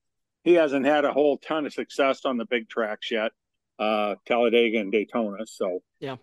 he 0.45 0.55
hasn't 0.55 0.87
had 0.87 1.05
a 1.05 1.13
whole 1.13 1.39
ton 1.39 1.67
of 1.67 1.73
success 1.73 2.25
on 2.25 2.37
the 2.37 2.47
big 2.47 2.69
tracks 2.69 3.11
yet, 3.11 3.33
uh, 3.79 4.15
Talladega 4.27 4.79
and 4.79 4.93
Daytona. 4.93 5.47
So 5.47 5.81
yeah. 6.01 6.17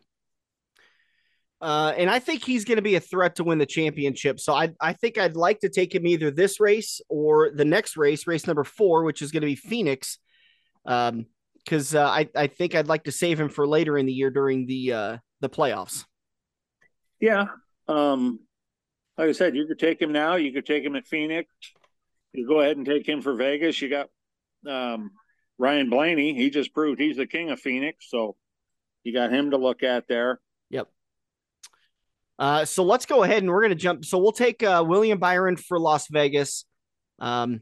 Uh, 1.62 1.94
and 1.98 2.10
I 2.10 2.20
think 2.20 2.44
he's 2.44 2.66
going 2.66 2.76
to 2.76 2.82
be 2.82 2.96
a 2.96 3.00
threat 3.00 3.38
to 3.38 3.44
win 3.44 3.58
the 3.58 3.66
championship. 3.66 4.40
So 4.40 4.54
I, 4.54 4.74
I 4.80 4.94
think 4.94 5.18
I'd 5.18 5.36
like 5.36 5.62
to 5.62 5.70
take 5.70 5.96
him 5.96 6.06
either 6.06 6.30
this 6.30 6.60
race 6.60 7.02
or 7.10 7.50
the 7.50 7.66
next 7.66 7.98
race, 7.98 8.28
race 8.28 8.46
number 8.46 8.64
four, 8.64 9.04
which 9.04 9.22
is 9.22 9.32
going 9.32 9.42
to 9.42 9.48
be 9.48 9.56
Phoenix. 9.56 10.20
Um, 10.86 11.26
because 11.66 11.96
uh, 11.96 12.06
I, 12.08 12.30
I 12.36 12.48
think 12.48 12.76
I'd 12.76 12.88
like 12.88 13.06
to 13.06 13.12
save 13.12 13.40
him 13.40 13.50
for 13.50 13.68
later 13.68 13.98
in 13.98 14.06
the 14.06 14.14
year 14.14 14.30
during 14.30 14.68
the 14.68 14.94
uh, 14.94 15.18
the 15.42 15.50
playoffs. 15.50 16.06
yeah, 17.20 17.48
um, 17.88 18.40
like 19.18 19.30
I 19.30 19.32
said, 19.34 19.56
you 19.56 19.66
could 19.66 19.80
take 19.80 20.02
him 20.02 20.12
now. 20.12 20.36
You 20.36 20.54
could 20.54 20.66
take 20.66 20.84
him 20.84 20.96
at 20.96 21.08
Phoenix. 21.08 21.50
you 22.34 22.48
go 22.48 22.62
ahead 22.62 22.78
and 22.78 22.86
take 22.86 23.08
him 23.08 23.22
for 23.22 23.34
Vegas. 23.34 23.82
You 23.82 23.90
got 23.90 24.10
um, 24.68 25.12
Ryan 25.58 25.90
Blaney. 25.90 26.34
He 26.36 26.50
just 26.50 26.74
proved 26.74 27.00
he's 27.00 27.18
the 27.18 27.28
king 27.28 27.50
of 27.50 27.60
Phoenix, 27.60 28.10
so 28.10 28.36
you 29.04 29.14
got 29.14 29.32
him 29.32 29.52
to 29.52 29.58
look 29.58 29.84
at 29.84 30.08
there. 30.08 30.40
Yep. 30.70 30.88
Uh, 32.38 32.66
so 32.66 32.84
let's 32.84 33.06
go 33.06 33.24
ahead 33.24 33.44
and 33.44 33.52
we're 33.52 33.62
going 33.62 33.70
to 33.70 33.76
jump. 33.76 34.04
So 34.06 34.18
we'll 34.18 34.32
take 34.34 34.62
uh, 34.62 34.84
William 34.86 35.20
Byron 35.20 35.56
for 35.56 35.80
Las 35.80 36.08
Vegas. 36.10 36.66
Um, 37.20 37.62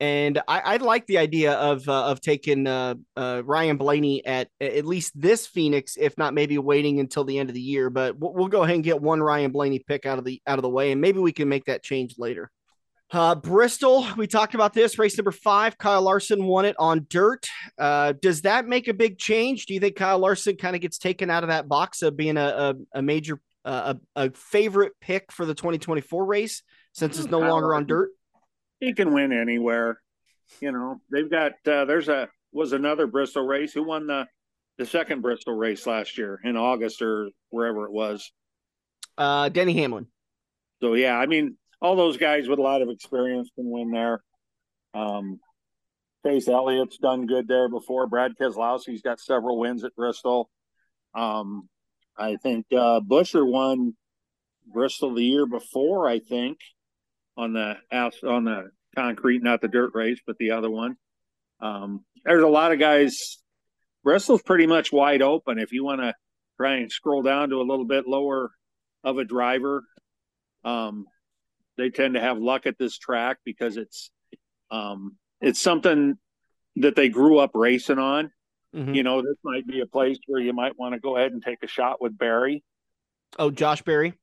and 0.00 0.38
I, 0.48 0.60
I 0.60 0.76
like 0.78 1.06
the 1.06 1.18
idea 1.18 1.52
of 1.52 1.86
uh, 1.86 2.06
of 2.06 2.22
taking 2.22 2.66
uh, 2.66 2.94
uh, 3.16 3.42
Ryan 3.44 3.76
Blaney 3.76 4.24
at 4.24 4.48
at 4.60 4.86
least 4.86 5.12
this 5.14 5.46
Phoenix, 5.46 5.96
if 5.98 6.16
not 6.16 6.32
maybe 6.32 6.56
waiting 6.56 7.00
until 7.00 7.24
the 7.24 7.38
end 7.38 7.50
of 7.50 7.54
the 7.54 7.60
year. 7.60 7.90
But 7.90 8.18
we'll, 8.18 8.32
we'll 8.32 8.48
go 8.48 8.62
ahead 8.62 8.76
and 8.76 8.84
get 8.84 9.02
one 9.02 9.20
Ryan 9.22 9.52
Blaney 9.52 9.78
pick 9.80 10.06
out 10.06 10.18
of 10.18 10.24
the 10.24 10.40
out 10.46 10.58
of 10.58 10.62
the 10.62 10.70
way, 10.70 10.90
and 10.90 11.00
maybe 11.00 11.18
we 11.18 11.32
can 11.32 11.48
make 11.48 11.66
that 11.66 11.82
change 11.82 12.14
later. 12.16 12.50
Uh, 13.12 13.34
Bristol, 13.34 14.06
we 14.16 14.26
talked 14.26 14.54
about 14.54 14.72
this 14.72 14.98
race 14.98 15.18
number 15.18 15.32
five. 15.32 15.76
Kyle 15.76 16.00
Larson 16.00 16.44
won 16.44 16.64
it 16.64 16.76
on 16.78 17.06
dirt. 17.10 17.46
Uh, 17.76 18.14
does 18.22 18.42
that 18.42 18.66
make 18.66 18.88
a 18.88 18.94
big 18.94 19.18
change? 19.18 19.66
Do 19.66 19.74
you 19.74 19.80
think 19.80 19.96
Kyle 19.96 20.18
Larson 20.18 20.56
kind 20.56 20.76
of 20.76 20.80
gets 20.80 20.96
taken 20.96 21.28
out 21.28 21.42
of 21.42 21.48
that 21.48 21.68
box 21.68 22.02
of 22.02 22.16
being 22.16 22.36
a, 22.36 22.74
a, 22.94 22.98
a 22.98 23.02
major, 23.02 23.40
uh, 23.64 23.94
a, 24.14 24.26
a 24.26 24.30
favorite 24.30 24.92
pick 25.00 25.32
for 25.32 25.44
the 25.44 25.54
2024 25.54 26.24
race 26.24 26.62
since 26.92 27.18
it's 27.18 27.28
no 27.28 27.40
longer 27.40 27.74
on 27.74 27.84
dirt? 27.86 28.10
He 28.80 28.92
can 28.94 29.12
win 29.12 29.32
anywhere. 29.32 30.00
You 30.60 30.72
know, 30.72 31.00
they've 31.12 31.30
got, 31.30 31.52
uh, 31.66 31.84
there's 31.84 32.08
a, 32.08 32.28
was 32.52 32.72
another 32.72 33.06
Bristol 33.06 33.46
race. 33.46 33.72
Who 33.72 33.84
won 33.84 34.06
the, 34.06 34.26
the 34.78 34.86
second 34.86 35.20
Bristol 35.20 35.54
race 35.54 35.86
last 35.86 36.18
year 36.18 36.40
in 36.42 36.56
August 36.56 37.02
or 37.02 37.28
wherever 37.50 37.84
it 37.84 37.92
was? 37.92 38.32
Uh, 39.16 39.48
Denny 39.50 39.74
Hamlin. 39.74 40.06
So, 40.80 40.94
yeah, 40.94 41.16
I 41.16 41.26
mean, 41.26 41.56
all 41.80 41.94
those 41.94 42.16
guys 42.16 42.48
with 42.48 42.58
a 42.58 42.62
lot 42.62 42.82
of 42.82 42.88
experience 42.88 43.50
can 43.54 43.70
win 43.70 43.90
there. 43.90 44.22
Um, 44.94 45.38
Chase 46.26 46.48
Elliott's 46.48 46.98
done 46.98 47.26
good 47.26 47.48
there 47.48 47.68
before. 47.68 48.06
Brad 48.06 48.32
Keselowski's 48.40 49.02
got 49.02 49.20
several 49.20 49.58
wins 49.58 49.84
at 49.84 49.94
Bristol. 49.94 50.50
Um, 51.14 51.68
I 52.16 52.36
think 52.36 52.66
uh, 52.72 53.00
Buescher 53.00 53.46
won 53.46 53.94
Bristol 54.66 55.14
the 55.14 55.24
year 55.24 55.46
before. 55.46 56.08
I 56.08 56.18
think 56.18 56.58
on 57.40 57.54
the 57.54 57.76
on 58.28 58.44
the 58.44 58.70
concrete, 58.94 59.42
not 59.42 59.60
the 59.60 59.68
dirt 59.68 59.92
race, 59.94 60.20
but 60.26 60.36
the 60.38 60.52
other 60.52 60.70
one. 60.70 60.96
Um, 61.60 62.04
there's 62.24 62.42
a 62.42 62.48
lot 62.48 62.72
of 62.72 62.78
guys. 62.78 63.38
Bristol's 64.04 64.42
pretty 64.42 64.66
much 64.66 64.92
wide 64.92 65.22
open. 65.22 65.58
If 65.58 65.72
you 65.72 65.84
want 65.84 66.00
to 66.00 66.14
try 66.58 66.76
and 66.76 66.92
scroll 66.92 67.22
down 67.22 67.50
to 67.50 67.56
a 67.56 67.64
little 67.64 67.84
bit 67.84 68.06
lower 68.06 68.50
of 69.04 69.18
a 69.18 69.24
driver, 69.24 69.84
um, 70.64 71.06
they 71.76 71.90
tend 71.90 72.14
to 72.14 72.20
have 72.20 72.38
luck 72.38 72.66
at 72.66 72.78
this 72.78 72.98
track 72.98 73.38
because 73.44 73.76
it's 73.76 74.10
um, 74.70 75.16
it's 75.40 75.60
something 75.60 76.16
that 76.76 76.96
they 76.96 77.08
grew 77.08 77.38
up 77.38 77.52
racing 77.54 77.98
on. 77.98 78.30
Mm-hmm. 78.74 78.94
You 78.94 79.02
know, 79.02 79.22
this 79.22 79.36
might 79.42 79.66
be 79.66 79.80
a 79.80 79.86
place 79.86 80.18
where 80.26 80.40
you 80.40 80.52
might 80.52 80.78
want 80.78 80.94
to 80.94 81.00
go 81.00 81.16
ahead 81.16 81.32
and 81.32 81.42
take 81.42 81.62
a 81.62 81.66
shot 81.66 82.00
with 82.00 82.16
Berry. 82.16 82.62
Oh, 83.38 83.50
Josh 83.50 83.82
Berry. 83.82 84.14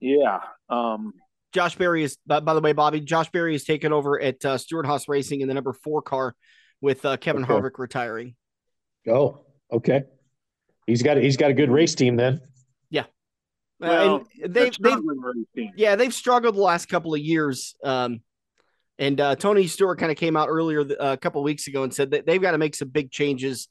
Yeah. 0.00 0.40
Um, 0.68 1.14
Josh 1.52 1.76
Berry 1.76 2.02
is, 2.02 2.18
by, 2.26 2.40
by, 2.40 2.54
the 2.54 2.60
way, 2.60 2.72
Bobby. 2.72 3.00
Josh 3.00 3.30
Berry 3.30 3.54
is 3.54 3.64
taken 3.64 3.92
over 3.92 4.20
at 4.20 4.44
uh, 4.44 4.58
Stewart-Haas 4.58 5.08
Racing 5.08 5.40
in 5.40 5.48
the 5.48 5.54
number 5.54 5.72
four 5.72 6.02
car 6.02 6.34
with 6.80 7.04
uh, 7.04 7.16
Kevin 7.16 7.44
okay. 7.44 7.52
Harvick 7.52 7.78
retiring. 7.78 8.34
Oh, 9.08 9.44
okay. 9.72 10.04
He's 10.86 11.02
got 11.02 11.16
he's 11.16 11.36
got 11.36 11.50
a 11.50 11.54
good 11.54 11.70
race 11.70 11.94
team 11.94 12.16
then. 12.16 12.40
Yeah. 12.90 13.04
Well, 13.80 14.24
they've, 14.44 14.72
they've 14.80 15.70
yeah, 15.76 15.96
they've 15.96 16.14
struggled 16.14 16.54
the 16.54 16.60
last 16.60 16.86
couple 16.86 17.14
of 17.14 17.20
years. 17.20 17.74
Um, 17.82 18.20
and 18.98 19.20
uh, 19.20 19.36
Tony 19.36 19.66
Stewart 19.66 19.98
kind 19.98 20.10
of 20.10 20.16
came 20.16 20.36
out 20.36 20.48
earlier 20.48 20.80
uh, 20.80 21.12
a 21.12 21.16
couple 21.16 21.42
weeks 21.42 21.66
ago 21.66 21.82
and 21.82 21.92
said 21.92 22.12
that 22.12 22.24
they've 22.24 22.40
got 22.40 22.52
to 22.52 22.58
make 22.58 22.74
some 22.74 22.88
big 22.88 23.10
changes. 23.10 23.68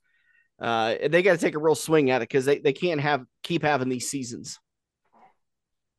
Uh, 0.62 0.96
they 1.10 1.24
got 1.24 1.34
to 1.34 1.38
take 1.38 1.56
a 1.56 1.60
real 1.60 1.76
swing 1.76 2.12
at 2.12 2.22
it 2.22 2.30
because 2.30 2.46
they, 2.46 2.60
they 2.60 2.74
can't 2.74 3.02
have 3.02 3.24
keep 3.44 3.64
having 3.64 3.90
these 3.90 4.10
seasons. 4.10 4.60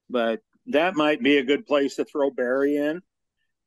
But 0.09 0.41
that 0.69 0.97
might 0.97 1.23
be 1.23 1.39
a 1.39 1.45
good 1.45 1.67
place 1.67 1.97
to 1.97 2.05
throw 2.05 2.31
Berry 2.31 2.77
in 2.77 3.03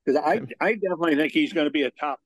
because 0.06 0.22
I 0.24 0.42
I 0.60 0.74
definitely 0.74 1.16
think 1.16 1.34
he's 1.34 1.54
going 1.54 1.66
to 1.66 1.72
be 1.72 1.84
a 1.84 1.92
top. 1.92 2.20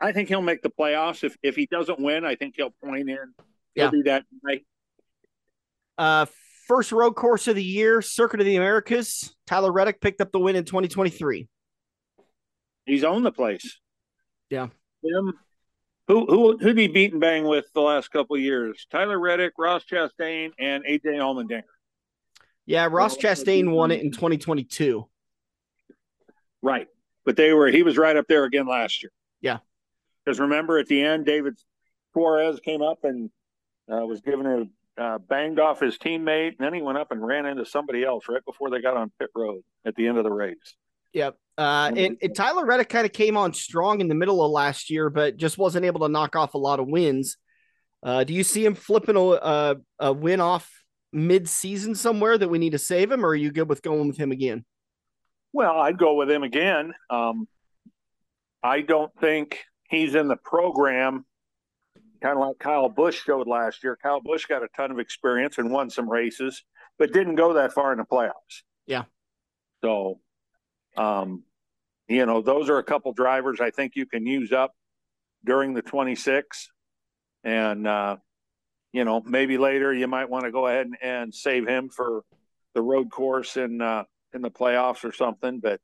I 0.00 0.12
think 0.12 0.28
he'll 0.28 0.42
make 0.42 0.62
the 0.62 0.70
playoffs. 0.70 1.24
If 1.24 1.36
if 1.42 1.56
he 1.56 1.66
doesn't 1.66 2.00
win, 2.00 2.24
I 2.24 2.36
think 2.36 2.54
he'll 2.56 2.74
point 2.82 3.10
in. 3.10 3.16
He'll 3.74 3.84
yeah. 3.84 3.90
be 3.90 4.02
that 4.02 4.24
night. 4.42 4.64
Uh, 5.96 6.26
First 6.68 6.92
road 6.92 7.12
course 7.12 7.48
of 7.48 7.56
the 7.56 7.64
year, 7.64 8.02
Circuit 8.02 8.40
of 8.40 8.46
the 8.46 8.56
Americas. 8.56 9.34
Tyler 9.46 9.72
Reddick 9.72 10.02
picked 10.02 10.20
up 10.20 10.30
the 10.32 10.38
win 10.38 10.54
in 10.54 10.66
2023. 10.66 11.48
He's 12.84 13.04
owned 13.04 13.24
the 13.24 13.32
place. 13.32 13.80
Yeah. 14.50 14.68
Him. 15.02 15.32
Who 16.08 16.26
who 16.26 16.58
who'd 16.58 16.76
he 16.76 16.88
beaten 16.88 17.20
bang 17.20 17.44
with 17.44 17.72
the 17.72 17.80
last 17.80 18.10
couple 18.10 18.36
years? 18.36 18.86
Tyler 18.90 19.18
Reddick, 19.18 19.54
Ross 19.56 19.82
Chastain, 19.90 20.50
and 20.58 20.84
AJ 20.84 21.04
Allmendinger. 21.04 21.62
Yeah, 22.68 22.86
Ross 22.90 23.16
Chastain 23.16 23.70
won 23.70 23.90
it 23.90 24.02
in 24.02 24.10
2022. 24.10 25.08
Right, 26.60 26.86
but 27.24 27.34
they 27.34 27.54
were 27.54 27.68
he 27.68 27.82
was 27.82 27.96
right 27.96 28.14
up 28.14 28.26
there 28.28 28.44
again 28.44 28.66
last 28.66 29.02
year. 29.02 29.10
Yeah, 29.40 29.58
because 30.22 30.38
remember 30.38 30.78
at 30.78 30.86
the 30.86 31.02
end, 31.02 31.24
David 31.24 31.58
Suarez 32.12 32.60
came 32.60 32.82
up 32.82 33.04
and 33.04 33.30
uh, 33.90 34.04
was 34.04 34.20
given 34.20 34.46
a 34.46 35.02
uh, 35.02 35.16
banged 35.16 35.58
off 35.58 35.80
his 35.80 35.96
teammate, 35.96 36.56
and 36.58 36.60
then 36.60 36.74
he 36.74 36.82
went 36.82 36.98
up 36.98 37.10
and 37.10 37.26
ran 37.26 37.46
into 37.46 37.64
somebody 37.64 38.04
else 38.04 38.24
right 38.28 38.44
before 38.44 38.68
they 38.68 38.82
got 38.82 38.98
on 38.98 39.10
pit 39.18 39.30
road 39.34 39.62
at 39.86 39.94
the 39.94 40.06
end 40.06 40.18
of 40.18 40.24
the 40.24 40.32
race. 40.32 40.76
Yep. 41.14 41.36
Uh, 41.56 41.90
and, 41.96 42.18
and, 42.20 42.36
Tyler 42.36 42.66
Reddick 42.66 42.90
kind 42.90 43.06
of 43.06 43.12
came 43.12 43.36
on 43.36 43.54
strong 43.54 44.02
in 44.02 44.08
the 44.08 44.14
middle 44.14 44.44
of 44.44 44.50
last 44.50 44.90
year, 44.90 45.08
but 45.08 45.38
just 45.38 45.56
wasn't 45.56 45.86
able 45.86 46.00
to 46.00 46.08
knock 46.08 46.36
off 46.36 46.52
a 46.52 46.58
lot 46.58 46.80
of 46.80 46.86
wins. 46.86 47.38
Uh, 48.02 48.24
do 48.24 48.34
you 48.34 48.44
see 48.44 48.64
him 48.64 48.74
flipping 48.74 49.16
a, 49.16 49.20
a, 49.20 49.76
a 49.98 50.12
win 50.12 50.40
off 50.40 50.70
mid-season 51.12 51.94
somewhere 51.94 52.36
that 52.38 52.48
we 52.48 52.58
need 52.58 52.72
to 52.72 52.78
save 52.78 53.10
him, 53.10 53.24
or 53.24 53.30
are 53.30 53.34
you 53.34 53.50
good 53.50 53.68
with 53.68 53.82
going 53.82 54.08
with 54.08 54.16
him 54.16 54.32
again? 54.32 54.64
Well, 55.52 55.78
I'd 55.78 55.98
go 55.98 56.14
with 56.14 56.30
him 56.30 56.42
again. 56.42 56.92
Um, 57.08 57.48
I 58.62 58.82
don't 58.82 59.12
think 59.20 59.58
he's 59.88 60.14
in 60.14 60.28
the 60.28 60.36
program 60.36 61.24
kind 62.20 62.36
of 62.36 62.46
like 62.46 62.58
Kyle 62.58 62.88
Busch 62.88 63.22
showed 63.22 63.46
last 63.46 63.82
year. 63.82 63.96
Kyle 64.02 64.20
Busch 64.20 64.46
got 64.46 64.62
a 64.62 64.68
ton 64.76 64.90
of 64.90 64.98
experience 64.98 65.58
and 65.58 65.70
won 65.70 65.90
some 65.90 66.08
races, 66.08 66.64
but 66.98 67.12
didn't 67.12 67.36
go 67.36 67.54
that 67.54 67.72
far 67.72 67.92
in 67.92 67.98
the 67.98 68.04
playoffs. 68.04 68.62
Yeah. 68.86 69.04
So, 69.82 70.20
um, 70.96 71.44
you 72.08 72.26
know, 72.26 72.42
those 72.42 72.70
are 72.70 72.78
a 72.78 72.84
couple 72.84 73.12
drivers 73.12 73.60
I 73.60 73.70
think 73.70 73.94
you 73.94 74.06
can 74.06 74.26
use 74.26 74.52
up 74.52 74.74
during 75.44 75.74
the 75.74 75.82
26. 75.82 76.70
And, 77.44 77.86
uh, 77.86 78.16
you 78.92 79.04
know, 79.04 79.22
maybe 79.24 79.58
later 79.58 79.92
you 79.92 80.06
might 80.06 80.30
want 80.30 80.44
to 80.44 80.52
go 80.52 80.66
ahead 80.66 80.86
and, 80.86 80.96
and 81.02 81.34
save 81.34 81.66
him 81.66 81.88
for 81.88 82.24
the 82.74 82.82
road 82.82 83.10
course 83.10 83.56
in, 83.56 83.80
uh, 83.80 84.04
in 84.32 84.42
the 84.42 84.50
playoffs 84.50 85.04
or 85.04 85.12
something. 85.12 85.60
But 85.60 85.80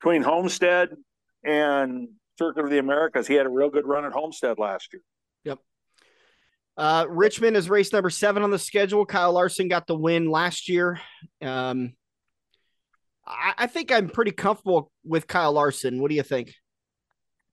between 0.00 0.22
Homestead 0.22 0.90
and 1.44 2.08
Circuit 2.38 2.64
of 2.64 2.70
the 2.70 2.78
Americas, 2.78 3.26
he 3.26 3.34
had 3.34 3.46
a 3.46 3.50
real 3.50 3.70
good 3.70 3.86
run 3.86 4.04
at 4.04 4.12
Homestead 4.12 4.58
last 4.58 4.92
year. 4.92 5.02
Yep. 5.44 5.58
Uh, 6.76 7.06
Richmond 7.08 7.56
is 7.56 7.68
race 7.68 7.92
number 7.92 8.10
seven 8.10 8.42
on 8.42 8.50
the 8.50 8.58
schedule. 8.58 9.04
Kyle 9.04 9.32
Larson 9.32 9.68
got 9.68 9.86
the 9.86 9.96
win 9.96 10.30
last 10.30 10.68
year. 10.68 11.00
Um, 11.42 11.94
I, 13.26 13.54
I, 13.58 13.66
think 13.66 13.92
I'm 13.92 14.08
pretty 14.08 14.32
comfortable 14.32 14.90
with 15.04 15.26
Kyle 15.26 15.52
Larson. 15.52 16.00
What 16.00 16.08
do 16.08 16.14
you 16.14 16.22
think? 16.22 16.54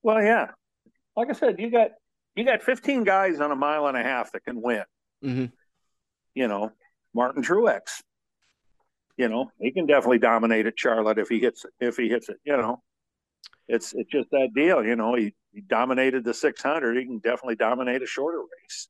Well, 0.04 0.22
yeah, 0.22 0.52
like 1.16 1.30
I 1.30 1.34
said, 1.34 1.60
you 1.60 1.70
got 1.70 1.92
you 2.38 2.46
got 2.46 2.62
15 2.62 3.04
guys 3.04 3.40
on 3.40 3.52
a 3.52 3.56
mile 3.56 3.88
and 3.88 3.98
a 3.98 4.04
half 4.04 4.32
that 4.32 4.46
can 4.46 4.62
win. 4.62 4.84
Mm-hmm. 5.26 5.46
You 6.36 6.48
know, 6.48 6.72
Martin 7.14 7.44
Truex. 7.44 8.02
You 9.18 9.28
know, 9.28 9.52
he 9.60 9.72
can 9.72 9.88
definitely 9.88 10.20
dominate 10.20 10.68
at 10.68 10.78
Charlotte 10.78 11.18
if 11.18 11.28
he 11.28 11.40
hits 11.40 11.66
it. 11.66 11.72
If 11.80 11.98
he 11.98 12.08
hits 12.08 12.30
it, 12.30 12.38
you 12.44 12.56
know, 12.56 12.84
it's 13.68 13.94
it's 13.96 14.12
just 14.12 14.30
that 14.30 14.50
deal. 14.54 14.86
You 14.86 14.96
know, 14.96 15.16
he, 15.16 15.34
he 15.52 15.62
dominated 15.62 16.24
the 16.24 16.36
600. 16.36 16.98
He 16.98 17.06
can 17.06 17.18
definitely 17.18 17.56
dominate 17.56 18.04
a 18.04 18.06
shorter 18.06 18.38
race. 18.38 18.88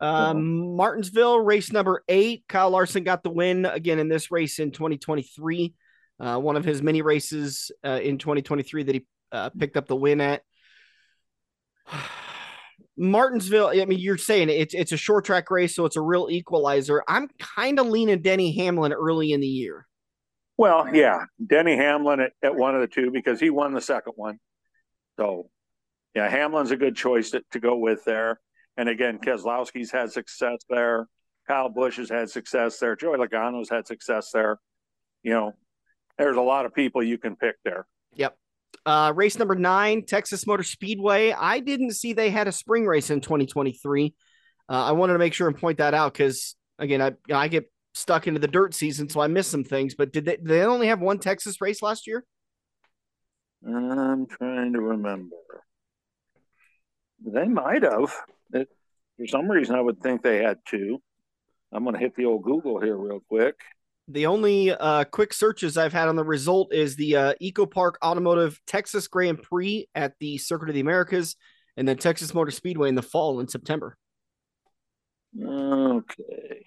Um, 0.00 0.76
Martinsville, 0.76 1.40
race 1.40 1.72
number 1.72 2.04
eight. 2.10 2.44
Kyle 2.46 2.68
Larson 2.68 3.04
got 3.04 3.22
the 3.22 3.30
win 3.30 3.64
again 3.64 3.98
in 3.98 4.08
this 4.08 4.30
race 4.30 4.58
in 4.58 4.70
2023. 4.70 5.74
Uh, 6.20 6.38
one 6.38 6.56
of 6.56 6.64
his 6.66 6.82
many 6.82 7.00
races 7.00 7.72
uh, 7.82 8.00
in 8.02 8.18
2023 8.18 8.82
that 8.82 8.94
he 8.94 9.06
uh, 9.32 9.48
picked 9.48 9.78
up 9.78 9.86
the 9.86 9.96
win 9.96 10.20
at. 10.20 10.42
Martinsville, 12.96 13.68
I 13.68 13.84
mean, 13.84 13.98
you're 13.98 14.18
saying 14.18 14.48
it's 14.50 14.74
it's 14.74 14.92
a 14.92 14.96
short 14.96 15.24
track 15.24 15.50
race, 15.50 15.74
so 15.74 15.84
it's 15.84 15.96
a 15.96 16.00
real 16.00 16.28
equalizer. 16.30 17.02
I'm 17.08 17.28
kind 17.38 17.78
of 17.80 17.86
leaning 17.86 18.22
Denny 18.22 18.56
Hamlin 18.56 18.92
early 18.92 19.32
in 19.32 19.40
the 19.40 19.46
year. 19.46 19.86
Well, 20.56 20.94
yeah, 20.94 21.24
Denny 21.44 21.76
Hamlin 21.76 22.20
at, 22.20 22.32
at 22.42 22.54
one 22.54 22.76
of 22.76 22.80
the 22.80 22.86
two 22.86 23.10
because 23.10 23.40
he 23.40 23.50
won 23.50 23.74
the 23.74 23.80
second 23.80 24.12
one. 24.14 24.38
So, 25.18 25.50
yeah, 26.14 26.28
Hamlin's 26.28 26.70
a 26.70 26.76
good 26.76 26.94
choice 26.94 27.30
to, 27.30 27.42
to 27.50 27.58
go 27.58 27.76
with 27.76 28.04
there. 28.04 28.40
And 28.76 28.88
again, 28.88 29.18
Keselowski's 29.18 29.90
had 29.90 30.12
success 30.12 30.58
there. 30.68 31.08
Kyle 31.48 31.68
Busch 31.68 31.96
has 31.96 32.08
had 32.08 32.30
success 32.30 32.78
there. 32.78 32.96
Joey 32.96 33.18
Logano's 33.18 33.68
had 33.68 33.86
success 33.86 34.30
there. 34.32 34.58
You 35.22 35.32
know, 35.32 35.52
there's 36.18 36.36
a 36.36 36.42
lot 36.42 36.66
of 36.66 36.74
people 36.74 37.02
you 37.02 37.18
can 37.18 37.36
pick 37.36 37.56
there. 37.64 37.86
Yep. 38.14 38.36
Uh, 38.86 39.12
race 39.14 39.38
number 39.38 39.54
nine, 39.54 40.04
Texas 40.04 40.46
Motor 40.46 40.62
Speedway. 40.62 41.32
I 41.32 41.60
didn't 41.60 41.92
see 41.92 42.12
they 42.12 42.30
had 42.30 42.48
a 42.48 42.52
spring 42.52 42.86
race 42.86 43.10
in 43.10 43.20
2023. 43.20 44.14
Uh, 44.68 44.72
I 44.72 44.92
wanted 44.92 45.14
to 45.14 45.18
make 45.18 45.34
sure 45.34 45.48
and 45.48 45.56
point 45.56 45.78
that 45.78 45.94
out 45.94 46.12
because 46.12 46.56
again, 46.78 47.02
I 47.02 47.12
I 47.32 47.48
get 47.48 47.70
stuck 47.94 48.26
into 48.26 48.40
the 48.40 48.48
dirt 48.48 48.74
season, 48.74 49.08
so 49.08 49.20
I 49.20 49.26
miss 49.26 49.46
some 49.46 49.64
things. 49.64 49.94
But 49.94 50.12
did 50.12 50.24
they? 50.24 50.36
Did 50.36 50.46
they 50.46 50.62
only 50.62 50.88
have 50.88 51.00
one 51.00 51.18
Texas 51.18 51.60
race 51.60 51.82
last 51.82 52.06
year? 52.06 52.24
I'm 53.66 54.26
trying 54.26 54.72
to 54.74 54.80
remember. 54.80 55.36
They 57.24 57.46
might 57.46 57.82
have. 57.82 58.12
It, 58.52 58.68
for 59.16 59.26
some 59.26 59.50
reason, 59.50 59.74
I 59.74 59.80
would 59.80 60.00
think 60.00 60.22
they 60.22 60.42
had 60.42 60.58
two. 60.66 61.00
I'm 61.72 61.84
going 61.84 61.94
to 61.94 62.00
hit 62.00 62.14
the 62.14 62.26
old 62.26 62.42
Google 62.42 62.80
here 62.80 62.96
real 62.96 63.20
quick. 63.28 63.56
The 64.08 64.26
only 64.26 64.70
uh, 64.70 65.04
quick 65.04 65.32
searches 65.32 65.78
I've 65.78 65.92
had 65.94 66.08
on 66.08 66.16
the 66.16 66.24
result 66.24 66.74
is 66.74 66.94
the 66.94 67.16
uh, 67.16 67.34
EchoPark 67.42 67.94
Automotive 68.04 68.60
Texas 68.66 69.08
Grand 69.08 69.42
Prix 69.42 69.88
at 69.94 70.12
the 70.20 70.36
Circuit 70.36 70.68
of 70.68 70.74
the 70.74 70.80
Americas, 70.80 71.36
and 71.76 71.88
then 71.88 71.96
Texas 71.96 72.34
Motor 72.34 72.50
Speedway 72.50 72.90
in 72.90 72.94
the 72.96 73.02
fall 73.02 73.40
in 73.40 73.48
September. 73.48 73.96
Okay. 75.42 76.64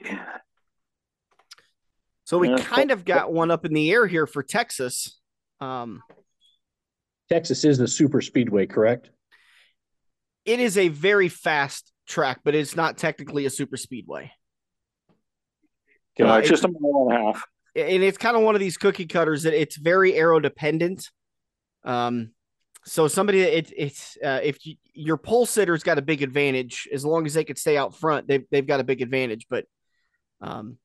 So 2.25 2.37
we 2.39 2.49
Yeah. 2.49 2.57
kind 2.57 2.91
of 2.91 3.05
got 3.05 3.31
one 3.31 3.51
up 3.51 3.65
in 3.65 3.73
the 3.73 3.91
air 3.91 4.07
here 4.07 4.27
for 4.27 4.41
Texas. 4.43 5.19
Um, 5.61 6.01
Texas 7.29 7.63
is 7.63 7.77
the 7.77 7.87
super 7.87 8.21
speedway, 8.21 8.65
correct? 8.65 9.11
it 10.43 10.61
is 10.61 10.77
a 10.77 10.87
very 10.87 11.27
fast 11.27 11.91
track, 12.07 12.39
but 12.45 12.55
it's 12.55 12.73
not 12.73 12.97
technically 12.97 13.45
a 13.45 13.49
super 13.49 13.75
speedway. 13.75 14.31
Yeah, 16.17 16.33
Uh, 16.33 16.37
it's 16.39 16.49
just 16.49 16.63
a 16.63 16.67
mile 16.67 17.07
and 17.09 17.17
a 17.17 17.23
half. 17.25 17.43
and 17.75 18.03
it's 18.03 18.17
kind 18.17 18.35
of 18.35 18.43
one 18.43 18.55
of 18.55 18.61
these 18.61 18.77
cookie 18.77 19.05
cutters 19.05 19.43
that 19.43 19.53
it's 19.53 19.77
very 19.77 20.13
aero 20.15 20.39
dependent. 20.39 21.09
Um, 21.83 22.31
so 22.85 23.07
somebody 23.07 23.41
it, 23.41 23.71
it's 23.75 24.17
uh, 24.23 24.39
if 24.41 24.65
you, 24.65 24.75
your 24.93 25.17
pole 25.17 25.45
sitter's 25.45 25.83
got 25.83 25.97
a 25.97 26.01
big 26.01 26.21
advantage 26.21 26.87
as 26.93 27.03
long 27.05 27.25
as 27.25 27.33
they 27.33 27.43
could 27.43 27.57
stay 27.57 27.77
out 27.77 27.95
front, 27.95 28.27
they've 28.27 28.45
they've 28.49 28.65
got 28.65 28.79
a 28.79 28.83
big 28.85 29.01
advantage. 29.01 29.45
But 29.49 29.65
um, 30.41 30.77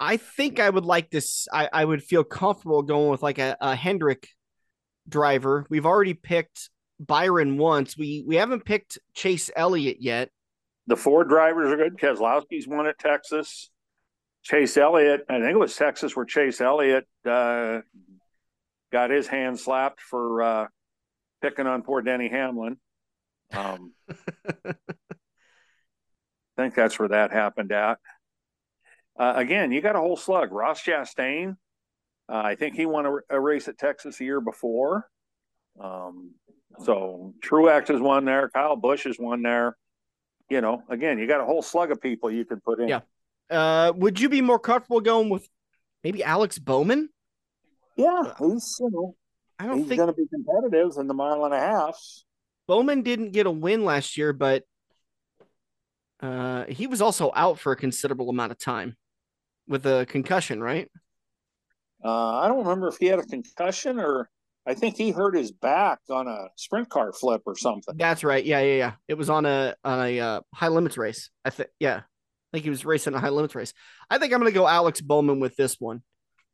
I 0.00 0.16
think 0.16 0.58
I 0.60 0.68
would 0.68 0.84
like 0.84 1.10
this. 1.10 1.46
I, 1.52 1.68
I 1.72 1.84
would 1.84 2.02
feel 2.02 2.24
comfortable 2.24 2.82
going 2.82 3.10
with 3.10 3.22
like 3.22 3.38
a, 3.38 3.56
a 3.60 3.74
Hendrick 3.76 4.28
driver. 5.08 5.66
We've 5.70 5.86
already 5.86 6.14
picked 6.14 6.68
Byron 6.98 7.58
once. 7.58 7.96
We 7.96 8.24
we 8.26 8.36
haven't 8.36 8.64
picked 8.64 8.98
Chase 9.14 9.50
Elliott 9.54 9.98
yet. 10.00 10.30
The 10.88 10.96
Ford 10.96 11.28
drivers 11.28 11.70
are 11.72 11.76
good. 11.76 11.96
Keselowski's 11.96 12.66
won 12.68 12.86
at 12.86 12.98
Texas. 12.98 13.70
Chase 14.44 14.76
Elliott, 14.76 15.24
I 15.28 15.40
think 15.40 15.52
it 15.52 15.58
was 15.58 15.74
Texas 15.74 16.14
where 16.14 16.26
Chase 16.26 16.60
Elliott 16.60 17.06
uh, 17.24 17.80
got 18.92 19.10
his 19.10 19.26
hand 19.26 19.58
slapped 19.58 20.00
for 20.00 20.42
uh, 20.42 20.66
picking 21.40 21.66
on 21.66 21.82
poor 21.82 22.02
Denny 22.02 22.28
Hamlin. 22.28 22.76
Um, 23.52 23.94
I 24.66 24.74
think 26.56 26.74
that's 26.74 26.98
where 26.98 27.08
that 27.08 27.32
happened 27.32 27.72
at. 27.72 27.98
Uh, 29.18 29.32
again, 29.36 29.72
you 29.72 29.80
got 29.80 29.96
a 29.96 30.00
whole 30.00 30.16
slug. 30.16 30.52
Ross 30.52 30.82
Chastain, 30.82 31.56
uh, 32.28 32.42
I 32.44 32.54
think 32.54 32.74
he 32.74 32.84
won 32.84 33.06
a, 33.06 33.16
a 33.30 33.40
race 33.40 33.66
at 33.68 33.78
Texas 33.78 34.18
the 34.18 34.26
year 34.26 34.42
before. 34.42 35.08
Um, 35.80 36.32
so 36.82 37.32
Truex 37.42 37.88
has 37.88 38.00
won 38.00 38.26
there. 38.26 38.50
Kyle 38.50 38.76
Busch 38.76 39.04
has 39.04 39.16
won 39.18 39.42
there. 39.42 39.76
You 40.50 40.60
know, 40.60 40.82
again, 40.90 41.18
you 41.18 41.26
got 41.26 41.40
a 41.40 41.44
whole 41.44 41.62
slug 41.62 41.90
of 41.90 42.02
people 42.02 42.30
you 42.30 42.44
could 42.44 42.62
put 42.62 42.78
in. 42.78 42.88
Yeah. 42.88 43.00
Uh, 43.50 43.92
would 43.94 44.20
you 44.20 44.28
be 44.28 44.40
more 44.40 44.58
comfortable 44.58 45.00
going 45.00 45.28
with 45.28 45.48
maybe 46.02 46.24
Alex 46.24 46.58
Bowman? 46.58 47.08
Yeah, 47.96 48.32
he's 48.38 48.76
you 48.80 48.90
know 48.90 49.14
I 49.58 49.66
don't 49.66 49.78
he's 49.78 49.88
think 49.88 49.98
going 49.98 50.12
to 50.12 50.16
be 50.16 50.26
competitive 50.28 50.96
in 50.98 51.06
the 51.06 51.14
mile 51.14 51.44
and 51.44 51.54
a 51.54 51.60
half. 51.60 51.98
Bowman 52.66 53.02
didn't 53.02 53.32
get 53.32 53.46
a 53.46 53.50
win 53.50 53.84
last 53.84 54.16
year, 54.16 54.32
but 54.32 54.64
uh, 56.20 56.64
he 56.68 56.86
was 56.86 57.02
also 57.02 57.30
out 57.34 57.58
for 57.58 57.72
a 57.72 57.76
considerable 57.76 58.30
amount 58.30 58.52
of 58.52 58.58
time 58.58 58.96
with 59.68 59.86
a 59.86 60.06
concussion, 60.08 60.62
right? 60.62 60.90
Uh, 62.04 62.38
I 62.38 62.48
don't 62.48 62.58
remember 62.58 62.88
if 62.88 62.96
he 62.98 63.06
had 63.06 63.18
a 63.18 63.24
concussion 63.24 63.98
or 63.98 64.28
I 64.66 64.74
think 64.74 64.96
he 64.96 65.10
hurt 65.10 65.36
his 65.36 65.52
back 65.52 66.00
on 66.10 66.26
a 66.26 66.48
sprint 66.56 66.88
car 66.88 67.12
flip 67.12 67.42
or 67.46 67.56
something. 67.56 67.96
That's 67.96 68.24
right. 68.24 68.44
Yeah, 68.44 68.60
yeah, 68.60 68.76
yeah. 68.76 68.92
It 69.08 69.14
was 69.14 69.28
on 69.28 69.44
a 69.44 69.74
on 69.84 70.06
a 70.06 70.20
uh, 70.20 70.40
high 70.54 70.68
limits 70.68 70.96
race. 70.96 71.30
I 71.44 71.50
think. 71.50 71.68
Yeah, 71.78 72.02
I 72.54 72.56
think 72.56 72.64
he 72.66 72.70
was 72.70 72.84
racing 72.84 73.14
a 73.14 73.18
high 73.18 73.30
limits 73.30 73.56
race. 73.56 73.74
I 74.08 74.18
think 74.18 74.32
I'm 74.32 74.38
going 74.38 74.52
to 74.52 74.54
go 74.54 74.68
Alex 74.68 75.00
Bowman 75.00 75.40
with 75.40 75.56
this 75.56 75.80
one. 75.80 76.02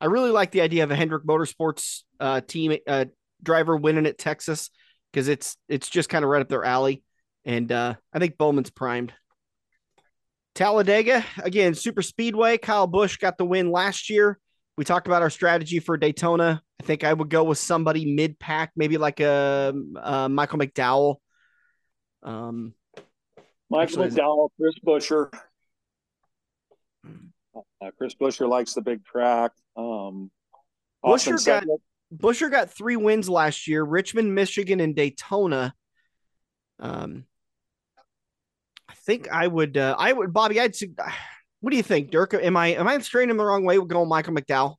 I 0.00 0.06
really 0.06 0.30
like 0.30 0.50
the 0.50 0.62
idea 0.62 0.82
of 0.82 0.90
a 0.90 0.96
Hendrick 0.96 1.24
Motorsports 1.24 2.04
uh, 2.18 2.40
team 2.40 2.74
uh, 2.86 3.04
driver 3.42 3.76
winning 3.76 4.06
at 4.06 4.16
Texas 4.16 4.70
because 5.12 5.28
it's 5.28 5.58
it's 5.68 5.90
just 5.90 6.08
kind 6.08 6.24
of 6.24 6.30
right 6.30 6.40
up 6.40 6.48
their 6.48 6.64
alley, 6.64 7.02
and 7.44 7.70
uh, 7.70 7.96
I 8.14 8.18
think 8.18 8.38
Bowman's 8.38 8.70
primed. 8.70 9.12
Talladega 10.54 11.22
again, 11.42 11.74
super 11.74 12.00
speedway. 12.00 12.56
Kyle 12.56 12.86
Busch 12.86 13.18
got 13.18 13.36
the 13.36 13.44
win 13.44 13.70
last 13.70 14.08
year. 14.08 14.38
We 14.78 14.86
talked 14.86 15.06
about 15.06 15.20
our 15.20 15.28
strategy 15.28 15.80
for 15.80 15.98
Daytona. 15.98 16.62
I 16.80 16.82
think 16.82 17.04
I 17.04 17.12
would 17.12 17.28
go 17.28 17.44
with 17.44 17.58
somebody 17.58 18.14
mid 18.14 18.38
pack, 18.38 18.72
maybe 18.74 18.96
like 18.96 19.20
a, 19.20 19.74
uh 20.00 20.30
Michael 20.30 20.60
McDowell. 20.60 21.16
Um, 22.22 22.72
Michael 23.68 24.04
Actually, 24.04 24.08
McDowell, 24.08 24.48
Chris 24.58 24.74
Buescher. 24.82 25.30
Uh, 27.06 27.90
Chris 27.96 28.14
Buescher 28.14 28.48
likes 28.48 28.74
the 28.74 28.82
big 28.82 29.04
track. 29.04 29.52
Um, 29.76 30.30
Buescher 31.04 31.44
got 31.44 31.64
Buescher 32.14 32.50
got 32.50 32.70
three 32.70 32.96
wins 32.96 33.28
last 33.28 33.66
year: 33.66 33.82
Richmond, 33.82 34.34
Michigan, 34.34 34.80
and 34.80 34.94
Daytona. 34.94 35.74
Um, 36.78 37.24
I 38.88 38.94
think 38.94 39.30
I 39.30 39.46
would. 39.46 39.76
Uh, 39.76 39.96
I 39.98 40.12
would, 40.12 40.32
Bobby. 40.32 40.60
I'd. 40.60 40.74
What 41.62 41.72
do 41.72 41.76
you 41.76 41.82
think, 41.82 42.10
Dirk? 42.10 42.32
Am 42.32 42.56
I 42.56 42.68
am 42.68 42.88
I 42.88 42.98
straying 43.00 43.28
him 43.28 43.36
the 43.36 43.44
wrong 43.44 43.66
way 43.66 43.78
with 43.78 43.90
going 43.90 44.08
Michael 44.08 44.32
McDowell? 44.32 44.76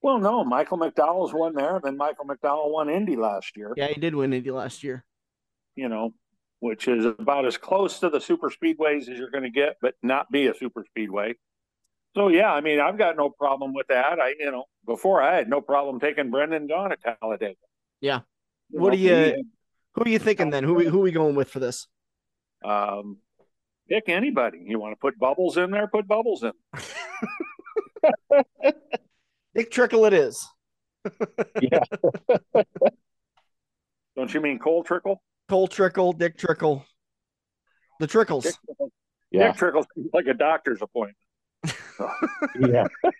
Well, 0.00 0.18
no, 0.18 0.44
Michael 0.44 0.78
McDowell's 0.78 1.34
won 1.34 1.56
there. 1.56 1.80
Then 1.82 1.96
Michael 1.96 2.24
McDowell 2.24 2.70
won 2.70 2.88
Indy 2.88 3.16
last 3.16 3.56
year. 3.56 3.74
Yeah, 3.76 3.88
he 3.88 4.00
did 4.00 4.14
win 4.14 4.32
Indy 4.32 4.52
last 4.52 4.84
year. 4.84 5.04
You 5.74 5.88
know, 5.88 6.14
which 6.66 6.88
is 6.88 7.04
about 7.04 7.46
as 7.46 7.56
close 7.56 8.00
to 8.00 8.10
the 8.10 8.20
super 8.20 8.50
speedways 8.50 9.02
as 9.02 9.18
you're 9.18 9.30
going 9.30 9.44
to 9.44 9.50
get, 9.50 9.76
but 9.80 9.94
not 10.02 10.30
be 10.32 10.48
a 10.48 10.54
super 10.54 10.84
speedway. 10.88 11.34
So 12.16 12.28
yeah, 12.28 12.52
I 12.52 12.60
mean, 12.60 12.80
I've 12.80 12.98
got 12.98 13.16
no 13.16 13.30
problem 13.30 13.72
with 13.72 13.86
that. 13.88 14.18
I, 14.20 14.34
you 14.38 14.50
know, 14.50 14.64
before 14.84 15.22
I 15.22 15.36
had 15.36 15.48
no 15.48 15.60
problem 15.60 16.00
taking 16.00 16.30
Brendan 16.30 16.66
Gaughan 16.66 16.92
at 16.92 17.18
Talladega. 17.20 17.54
Yeah. 18.00 18.20
You 18.70 18.80
What 18.80 18.90
know, 18.90 18.96
do 18.96 19.02
you? 19.02 19.44
Who 19.94 20.02
are 20.02 20.08
you 20.08 20.18
thinking 20.18 20.50
then? 20.50 20.64
Who 20.64 20.74
we- 20.74 20.86
who 20.86 20.98
are 20.98 21.02
we 21.02 21.12
going 21.12 21.36
with 21.36 21.48
for 21.50 21.60
this? 21.60 21.86
Um, 22.64 23.18
pick 23.88 24.08
anybody. 24.08 24.58
You 24.66 24.80
want 24.80 24.92
to 24.92 24.96
put 24.96 25.18
bubbles 25.18 25.56
in 25.56 25.70
there? 25.70 25.86
Put 25.86 26.08
bubbles 26.08 26.42
in. 26.42 26.52
Dick 29.54 29.70
Trickle, 29.70 30.04
it 30.06 30.12
is. 30.14 30.46
Yeah. 31.62 31.80
Don't 34.16 34.32
you 34.34 34.40
mean 34.40 34.58
Cole 34.58 34.82
Trickle? 34.84 35.22
Cole 35.48 35.68
Trickle, 35.68 36.12
Dick 36.12 36.36
Trickle, 36.36 36.84
the 38.00 38.06
Trickles. 38.06 38.44
Dick 38.44 38.54
Trickle. 38.66 38.92
Yeah. 39.30 39.48
Dick 39.48 39.56
Trickle's 39.56 39.86
like 40.12 40.26
a 40.26 40.34
doctor's 40.34 40.82
appointment. 40.82 41.16
Yeah. 42.60 42.86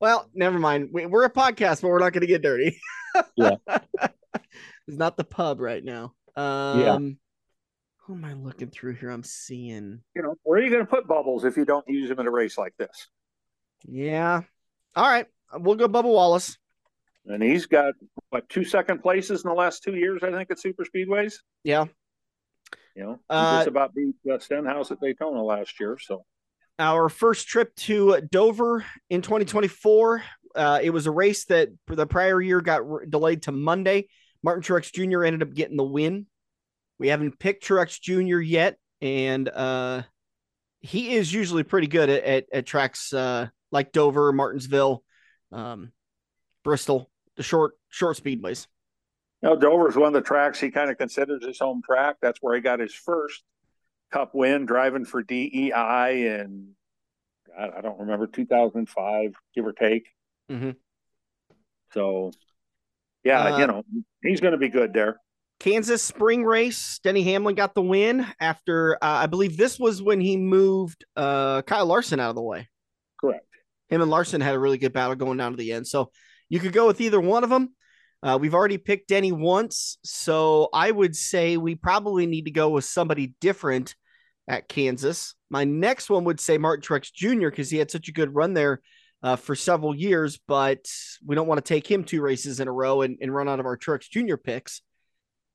Well, 0.00 0.30
never 0.32 0.58
mind. 0.58 0.88
We, 0.92 1.04
we're 1.04 1.24
a 1.24 1.30
podcast, 1.30 1.82
but 1.82 1.88
we're 1.88 1.98
not 1.98 2.14
going 2.14 2.22
to 2.22 2.26
get 2.26 2.40
dirty. 2.42 2.80
Yeah. 3.36 3.56
it's 3.66 4.96
not 4.96 5.16
the 5.16 5.24
pub 5.24 5.60
right 5.60 5.84
now. 5.84 6.14
Um, 6.36 7.18
Who 8.06 8.14
am 8.14 8.24
I 8.24 8.32
looking 8.34 8.70
through 8.70 8.94
here? 8.94 9.10
I'm 9.10 9.24
seeing. 9.24 10.00
You 10.14 10.22
know, 10.22 10.36
where 10.44 10.58
are 10.58 10.62
you 10.62 10.70
going 10.70 10.86
to 10.86 10.90
put 10.90 11.06
bubbles 11.06 11.44
if 11.44 11.56
you 11.56 11.64
don't 11.64 11.84
use 11.88 12.08
them 12.08 12.20
in 12.20 12.26
a 12.26 12.30
race 12.30 12.56
like 12.56 12.72
this? 12.78 13.08
Yeah. 13.84 14.42
All 14.94 15.10
right. 15.10 15.26
We'll 15.52 15.74
go 15.74 15.88
Bubba 15.88 16.04
Wallace. 16.04 16.56
And 17.26 17.42
he's 17.42 17.66
got 17.66 17.94
what 18.30 18.48
two 18.48 18.64
second 18.64 19.02
places 19.02 19.44
in 19.44 19.48
the 19.48 19.54
last 19.54 19.82
two 19.82 19.94
years, 19.94 20.22
I 20.22 20.30
think, 20.30 20.50
at 20.50 20.58
super 20.58 20.84
speedways. 20.84 21.34
Yeah. 21.64 21.86
You 22.96 23.04
know, 23.04 23.20
Uh, 23.28 23.58
just 23.58 23.68
about 23.68 23.94
beat 23.94 24.14
uh, 24.30 24.38
Stenhouse 24.38 24.90
at 24.90 25.00
Daytona 25.00 25.42
last 25.42 25.78
year. 25.78 25.98
So 26.00 26.24
Our 26.78 27.08
first 27.08 27.46
trip 27.46 27.74
to 27.76 28.20
Dover 28.30 28.84
in 29.10 29.22
2024. 29.22 30.22
Uh, 30.54 30.80
it 30.82 30.90
was 30.90 31.06
a 31.06 31.10
race 31.10 31.44
that 31.46 31.68
the 31.86 32.06
prior 32.06 32.40
year 32.40 32.60
got 32.60 32.88
re- 32.90 33.06
delayed 33.08 33.42
to 33.42 33.52
Monday. 33.52 34.08
Martin 34.42 34.62
Truex 34.62 34.92
Jr. 34.92 35.24
ended 35.24 35.42
up 35.42 35.54
getting 35.54 35.76
the 35.76 35.84
win. 35.84 36.26
We 36.98 37.08
haven't 37.08 37.38
picked 37.38 37.64
Truex 37.64 38.00
Jr. 38.00 38.40
yet, 38.40 38.76
and 39.00 39.48
uh, 39.48 40.02
he 40.80 41.14
is 41.14 41.32
usually 41.32 41.62
pretty 41.62 41.86
good 41.86 42.10
at, 42.10 42.24
at, 42.24 42.44
at 42.52 42.66
tracks 42.66 43.12
uh, 43.12 43.48
like 43.70 43.92
Dover, 43.92 44.32
Martinsville, 44.32 45.04
um, 45.52 45.92
Bristol, 46.64 47.10
the 47.36 47.42
short 47.42 47.74
short 47.88 48.16
speedways. 48.16 48.66
you 49.42 49.48
know, 49.48 49.56
Dover's 49.56 49.96
one 49.96 50.08
of 50.08 50.12
the 50.12 50.20
tracks 50.26 50.60
he 50.60 50.70
kind 50.70 50.90
of 50.90 50.98
considers 50.98 51.44
his 51.44 51.58
home 51.58 51.82
track. 51.84 52.16
That's 52.20 52.38
where 52.40 52.54
he 52.54 52.60
got 52.60 52.80
his 52.80 52.94
first 52.94 53.42
Cup 54.12 54.34
win 54.34 54.66
driving 54.66 55.04
for 55.04 55.22
DEI 55.22 56.26
in 56.40 56.70
God, 57.56 57.70
I 57.76 57.80
don't 57.80 58.00
remember 58.00 58.26
2005, 58.26 59.34
give 59.54 59.64
or 59.66 59.72
take. 59.72 60.08
Mhm. 60.50 60.76
So 61.92 62.32
Yeah, 63.22 63.54
Uh, 63.54 63.58
you 63.58 63.66
know, 63.66 63.82
he's 64.22 64.40
going 64.40 64.52
to 64.52 64.58
be 64.58 64.68
good 64.70 64.92
there. 64.94 65.20
Kansas 65.58 66.02
spring 66.02 66.42
race. 66.42 66.98
Denny 67.04 67.22
Hamlin 67.22 67.54
got 67.54 67.74
the 67.74 67.82
win 67.82 68.26
after 68.40 68.94
uh, 68.96 68.98
I 69.02 69.26
believe 69.26 69.58
this 69.58 69.78
was 69.78 70.00
when 70.02 70.20
he 70.22 70.38
moved 70.38 71.04
uh, 71.16 71.60
Kyle 71.62 71.84
Larson 71.84 72.18
out 72.18 72.30
of 72.30 72.34
the 72.36 72.42
way. 72.42 72.68
Correct. 73.20 73.44
Him 73.90 74.00
and 74.00 74.10
Larson 74.10 74.40
had 74.40 74.54
a 74.54 74.58
really 74.58 74.78
good 74.78 74.94
battle 74.94 75.16
going 75.16 75.36
down 75.36 75.52
to 75.52 75.58
the 75.58 75.72
end. 75.72 75.86
So 75.86 76.10
you 76.50 76.60
could 76.60 76.74
go 76.74 76.86
with 76.86 77.00
either 77.00 77.20
one 77.20 77.44
of 77.44 77.50
them. 77.50 77.74
Uh, 78.22 78.36
we've 78.38 78.54
already 78.54 78.76
picked 78.76 79.08
Denny 79.08 79.32
once, 79.32 79.96
so 80.04 80.68
I 80.74 80.90
would 80.90 81.16
say 81.16 81.56
we 81.56 81.74
probably 81.74 82.26
need 82.26 82.44
to 82.44 82.50
go 82.50 82.68
with 82.68 82.84
somebody 82.84 83.34
different 83.40 83.94
at 84.46 84.68
Kansas. 84.68 85.34
My 85.48 85.64
next 85.64 86.10
one 86.10 86.24
would 86.24 86.38
say 86.38 86.58
Martin 86.58 86.82
Truex 86.82 87.10
Jr. 87.12 87.48
because 87.48 87.70
he 87.70 87.78
had 87.78 87.90
such 87.90 88.08
a 88.08 88.12
good 88.12 88.34
run 88.34 88.52
there 88.52 88.82
uh, 89.22 89.36
for 89.36 89.54
several 89.54 89.94
years, 89.94 90.38
but 90.46 90.84
we 91.24 91.34
don't 91.34 91.46
want 91.46 91.64
to 91.64 91.68
take 91.68 91.90
him 91.90 92.04
two 92.04 92.20
races 92.20 92.60
in 92.60 92.68
a 92.68 92.72
row 92.72 93.02
and, 93.02 93.16
and 93.22 93.34
run 93.34 93.48
out 93.48 93.60
of 93.60 93.66
our 93.66 93.78
Truex 93.78 94.10
Jr. 94.10 94.36
picks. 94.36 94.82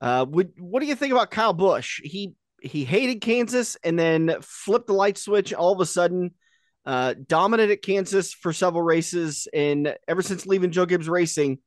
Uh, 0.02 0.26
would 0.28 0.52
what 0.58 0.82
do 0.82 0.88
you 0.88 0.96
think 0.96 1.12
about 1.12 1.32
Kyle 1.32 1.54
Busch? 1.54 2.02
He 2.04 2.34
he 2.62 2.84
hated 2.84 3.22
Kansas 3.22 3.78
and 3.84 3.98
then 3.98 4.38
flipped 4.42 4.88
the 4.88 4.94
light 4.94 5.18
switch 5.18 5.54
all 5.54 5.74
of 5.74 5.80
a 5.80 5.86
sudden. 5.86 6.32
Uh, 6.86 7.16
dominant 7.28 7.72
at 7.72 7.82
Kansas 7.82 8.34
for 8.34 8.54
several 8.54 8.84
races, 8.84 9.48
and 9.54 9.96
ever 10.08 10.22
since 10.22 10.46
leaving 10.46 10.72
Joe 10.72 10.86
Gibbs 10.86 11.10
Racing, 11.10 11.58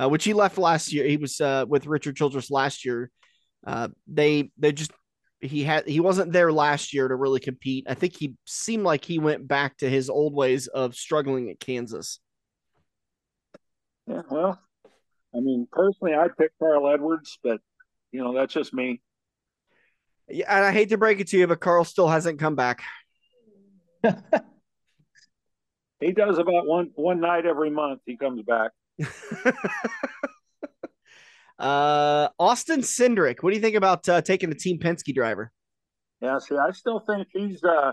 uh, 0.00 0.08
which 0.08 0.24
he 0.24 0.34
left 0.34 0.58
last 0.58 0.92
year, 0.92 1.06
he 1.06 1.16
was 1.16 1.40
uh, 1.40 1.64
with 1.66 1.86
Richard 1.86 2.16
Childress 2.16 2.50
last 2.50 2.84
year. 2.84 3.10
Uh, 3.66 3.88
they 4.06 4.50
they 4.58 4.72
just 4.72 4.92
he 5.40 5.64
had 5.64 5.88
he 5.88 6.00
wasn't 6.00 6.32
there 6.32 6.52
last 6.52 6.92
year 6.92 7.08
to 7.08 7.14
really 7.14 7.40
compete. 7.40 7.86
I 7.88 7.94
think 7.94 8.16
he 8.16 8.34
seemed 8.44 8.84
like 8.84 9.04
he 9.04 9.18
went 9.18 9.48
back 9.48 9.78
to 9.78 9.88
his 9.88 10.10
old 10.10 10.34
ways 10.34 10.66
of 10.66 10.94
struggling 10.94 11.48
at 11.48 11.60
Kansas. 11.60 12.20
Yeah, 14.06 14.22
well, 14.30 14.60
I 15.34 15.40
mean, 15.40 15.66
personally, 15.70 16.14
I'd 16.14 16.36
pick 16.36 16.50
Carl 16.58 16.88
Edwards, 16.88 17.38
but 17.42 17.60
you 18.12 18.22
know, 18.22 18.34
that's 18.34 18.52
just 18.52 18.74
me. 18.74 19.00
Yeah, 20.28 20.54
and 20.54 20.64
I 20.64 20.72
hate 20.72 20.90
to 20.90 20.98
break 20.98 21.20
it 21.20 21.28
to 21.28 21.38
you, 21.38 21.46
but 21.46 21.60
Carl 21.60 21.84
still 21.84 22.08
hasn't 22.08 22.38
come 22.38 22.54
back. 22.54 22.82
He 26.00 26.12
does 26.12 26.38
about 26.38 26.66
one 26.66 26.90
one 26.94 27.20
night 27.20 27.44
every 27.46 27.70
month. 27.70 28.00
He 28.06 28.16
comes 28.16 28.42
back. 28.42 28.70
uh, 31.58 32.28
Austin 32.38 32.80
Cindric, 32.80 33.42
what 33.42 33.50
do 33.50 33.56
you 33.56 33.62
think 33.62 33.76
about 33.76 34.08
uh, 34.08 34.20
taking 34.22 34.48
the 34.48 34.54
Team 34.56 34.78
Penske 34.78 35.12
driver? 35.14 35.50
Yeah, 36.20 36.38
see, 36.38 36.56
I 36.56 36.70
still 36.72 37.00
think 37.00 37.28
he's 37.32 37.62
uh 37.62 37.92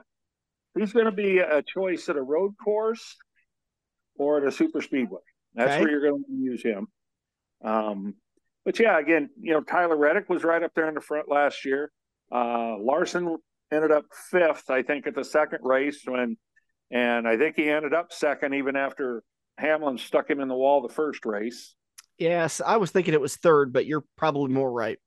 he's 0.78 0.94
going 0.94 1.06
to 1.06 1.12
be 1.12 1.40
a 1.40 1.62
choice 1.62 2.10
at 2.10 2.16
a 2.18 2.22
road 2.22 2.54
course 2.64 3.16
or 4.18 4.38
at 4.38 4.48
a 4.48 4.52
super 4.52 4.82
speedway. 4.82 5.22
That's 5.54 5.74
Okay. 5.74 5.82
where 5.82 5.92
you're 5.92 6.10
going 6.10 6.24
to 6.26 6.34
use 6.34 6.62
him. 6.64 6.88
Um, 7.64 8.16
but 8.66 8.80
yeah, 8.80 9.00
again, 9.00 9.30
you 9.40 9.54
know, 9.54 9.62
Tyler 9.62 9.96
Reddick 9.96 10.28
was 10.30 10.44
right 10.44 10.62
up 10.62 10.72
there 10.76 10.88
in 10.90 10.96
the 10.96 11.02
front 11.02 11.30
last 11.30 11.66
year. 11.66 11.92
Uh, 12.32 12.78
Larson 12.80 13.38
ended 13.72 13.92
up 13.92 14.06
fifth, 14.32 14.70
I 14.70 14.82
think, 14.82 15.08
at 15.08 15.16
the 15.16 15.24
second 15.24 15.60
race 15.64 16.02
when, 16.06 16.36
and 16.96 17.28
I 17.28 17.36
think 17.36 17.58
he 17.58 17.70
ended 17.70 17.94
up 17.94 18.14
second 18.14 18.54
even 18.54 18.78
after 18.78 19.22
Hamlin 19.58 19.98
stuck 19.98 20.30
him 20.30 20.40
in 20.40 20.48
the 20.48 20.56
wall 20.56 20.82
the 20.82 20.94
first 20.94 21.26
race. 21.26 21.76
Yes, 22.18 22.62
I 22.66 22.78
was 22.78 22.90
thinking 22.90 23.14
it 23.14 23.20
was 23.20 23.36
third, 23.36 23.74
but 23.74 23.86
you're 23.86 24.06
probably 24.16 24.54
more 24.54 24.72
right. 24.72 24.98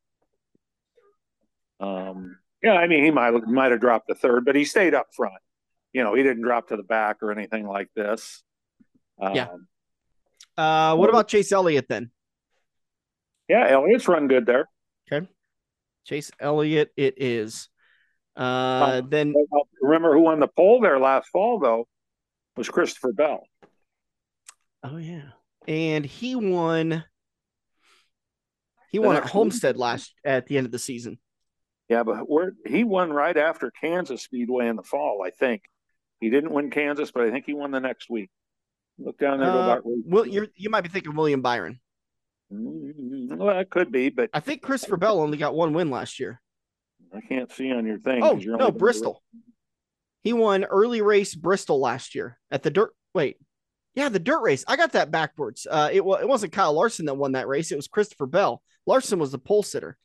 Um, 1.81 2.37
yeah, 2.63 2.75
I 2.75 2.87
mean, 2.89 3.05
he 3.05 3.11
might 3.11 3.31
might 3.47 3.71
have 3.73 3.81
dropped 3.81 4.07
the 4.07 4.15
third, 4.15 4.45
but 4.45 4.55
he 4.55 4.67
stayed 4.67 4.93
up 4.93 5.07
front. 5.17 5.41
You 5.95 6.05
know, 6.05 6.13
he 6.15 6.23
didn't 6.23 6.43
drop 6.43 6.69
to 6.69 6.77
the 6.77 6.83
back 6.83 7.23
or 7.23 7.33
anything 7.33 7.67
like 7.67 7.89
this. 7.97 8.43
Um, 9.21 9.35
Yeah. 9.35 9.49
Uh, 10.59 10.95
what 10.97 11.09
about 11.09 11.29
Chase 11.29 11.53
Elliott 11.53 11.87
then? 11.89 12.11
yeah, 13.49 13.67
Elliott's 13.69 14.09
run 14.09 14.29
good 14.29 14.45
there. 14.45 14.69
Okay. 15.11 15.27
Chase 16.05 16.31
Elliott, 16.39 16.91
it 16.97 17.15
is. 17.17 17.71
Uh, 18.39 19.03
then 19.09 19.35
Remember 19.83 20.13
who 20.15 20.21
won 20.21 20.39
the 20.41 20.47
pole 20.49 20.81
there 20.81 20.99
last 20.99 21.29
fall 21.29 21.59
though 21.59 21.89
was 22.57 22.69
Christopher 22.69 23.13
Bell. 23.13 23.43
oh 24.85 24.97
yeah, 24.97 25.31
and 25.67 26.05
he 26.07 26.37
won. 26.37 27.05
He 28.91 28.99
won 28.99 29.17
at 29.17 29.25
Homestead 29.25 29.77
last 29.77 30.15
at 30.25 30.47
the 30.47 30.57
end 30.57 30.67
of 30.67 30.73
the 30.73 30.79
season. 30.79 31.19
Yeah, 31.89 32.05
but 32.05 32.29
where 32.31 32.53
he 32.67 32.85
won 32.85 33.11
right 33.13 33.37
after 33.37 33.71
Kansas 33.71 34.23
Speedway 34.23 34.69
in 34.69 34.77
the 34.77 34.83
fall, 34.83 35.23
I 35.25 35.31
think. 35.31 35.63
He 36.21 36.31
didn't 36.31 36.53
win 36.53 36.71
Kansas, 36.71 37.11
but 37.11 37.23
I 37.25 37.31
think 37.31 37.45
he 37.47 37.55
won 37.55 37.71
the 37.71 37.81
next 37.81 38.09
week. 38.11 38.31
Look 38.99 39.19
down 39.19 39.39
there. 39.41 39.49
Uh, 39.51 39.81
well, 39.85 40.27
you 40.27 40.49
you 40.57 40.71
might 40.71 40.81
be 40.83 40.89
thinking 40.89 41.15
William 41.15 41.43
Byron. 41.43 41.81
Mm, 42.53 43.37
Well, 43.37 43.55
that 43.55 43.71
could 43.71 43.93
be, 43.93 44.09
but 44.09 44.31
I 44.33 44.41
think 44.41 44.63
Christopher 44.63 44.97
Bell 44.97 45.21
only 45.21 45.39
got 45.39 45.55
one 45.55 45.73
win 45.75 45.91
last 45.91 46.19
year. 46.19 46.41
I 47.15 47.21
can't 47.21 47.51
see 47.53 47.73
on 47.73 47.87
your 47.87 47.99
thing. 47.99 48.23
Oh 48.23 48.35
no, 48.35 48.71
Bristol. 48.71 49.23
He 50.23 50.33
won 50.33 50.65
early 50.65 51.01
race 51.01 51.35
Bristol 51.35 51.81
last 51.81 52.15
year 52.15 52.39
at 52.51 52.63
the 52.63 52.71
dirt. 52.71 52.93
Wait, 53.15 53.39
yeah, 53.95 54.09
the 54.09 54.19
dirt 54.19 54.43
race. 54.43 54.65
I 54.69 54.77
got 54.77 54.93
that 54.93 55.11
backwards. 55.11 55.67
Uh, 55.69 55.91
it 55.93 56.05
was 56.05 56.21
it 56.23 56.29
wasn't 56.29 56.53
Kyle 56.53 56.73
Larson 56.73 57.07
that 57.07 57.15
won 57.15 57.33
that 57.33 57.49
race. 57.49 57.73
It 57.73 57.77
was 57.77 57.89
Christopher 57.89 58.27
Bell. 58.27 58.63
Larson 58.87 59.19
was 59.19 59.33
the 59.33 59.39
pole 59.39 59.63
sitter. 59.63 59.97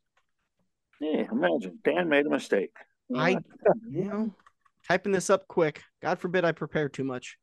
Yeah, 1.00 1.26
imagine 1.32 1.80
Dan 1.84 2.10
made 2.10 2.26
a 2.26 2.30
mistake. 2.30 2.72
I, 3.16 3.38
you 3.90 4.06
know, 4.06 4.34
typing 4.88 5.12
this 5.12 5.30
up 5.30 5.48
quick. 5.48 5.84
God 6.02 6.20
forbid 6.20 6.46
I 6.46 6.54
prepare 6.54 6.90
too 6.90 7.04
much. 7.04 7.38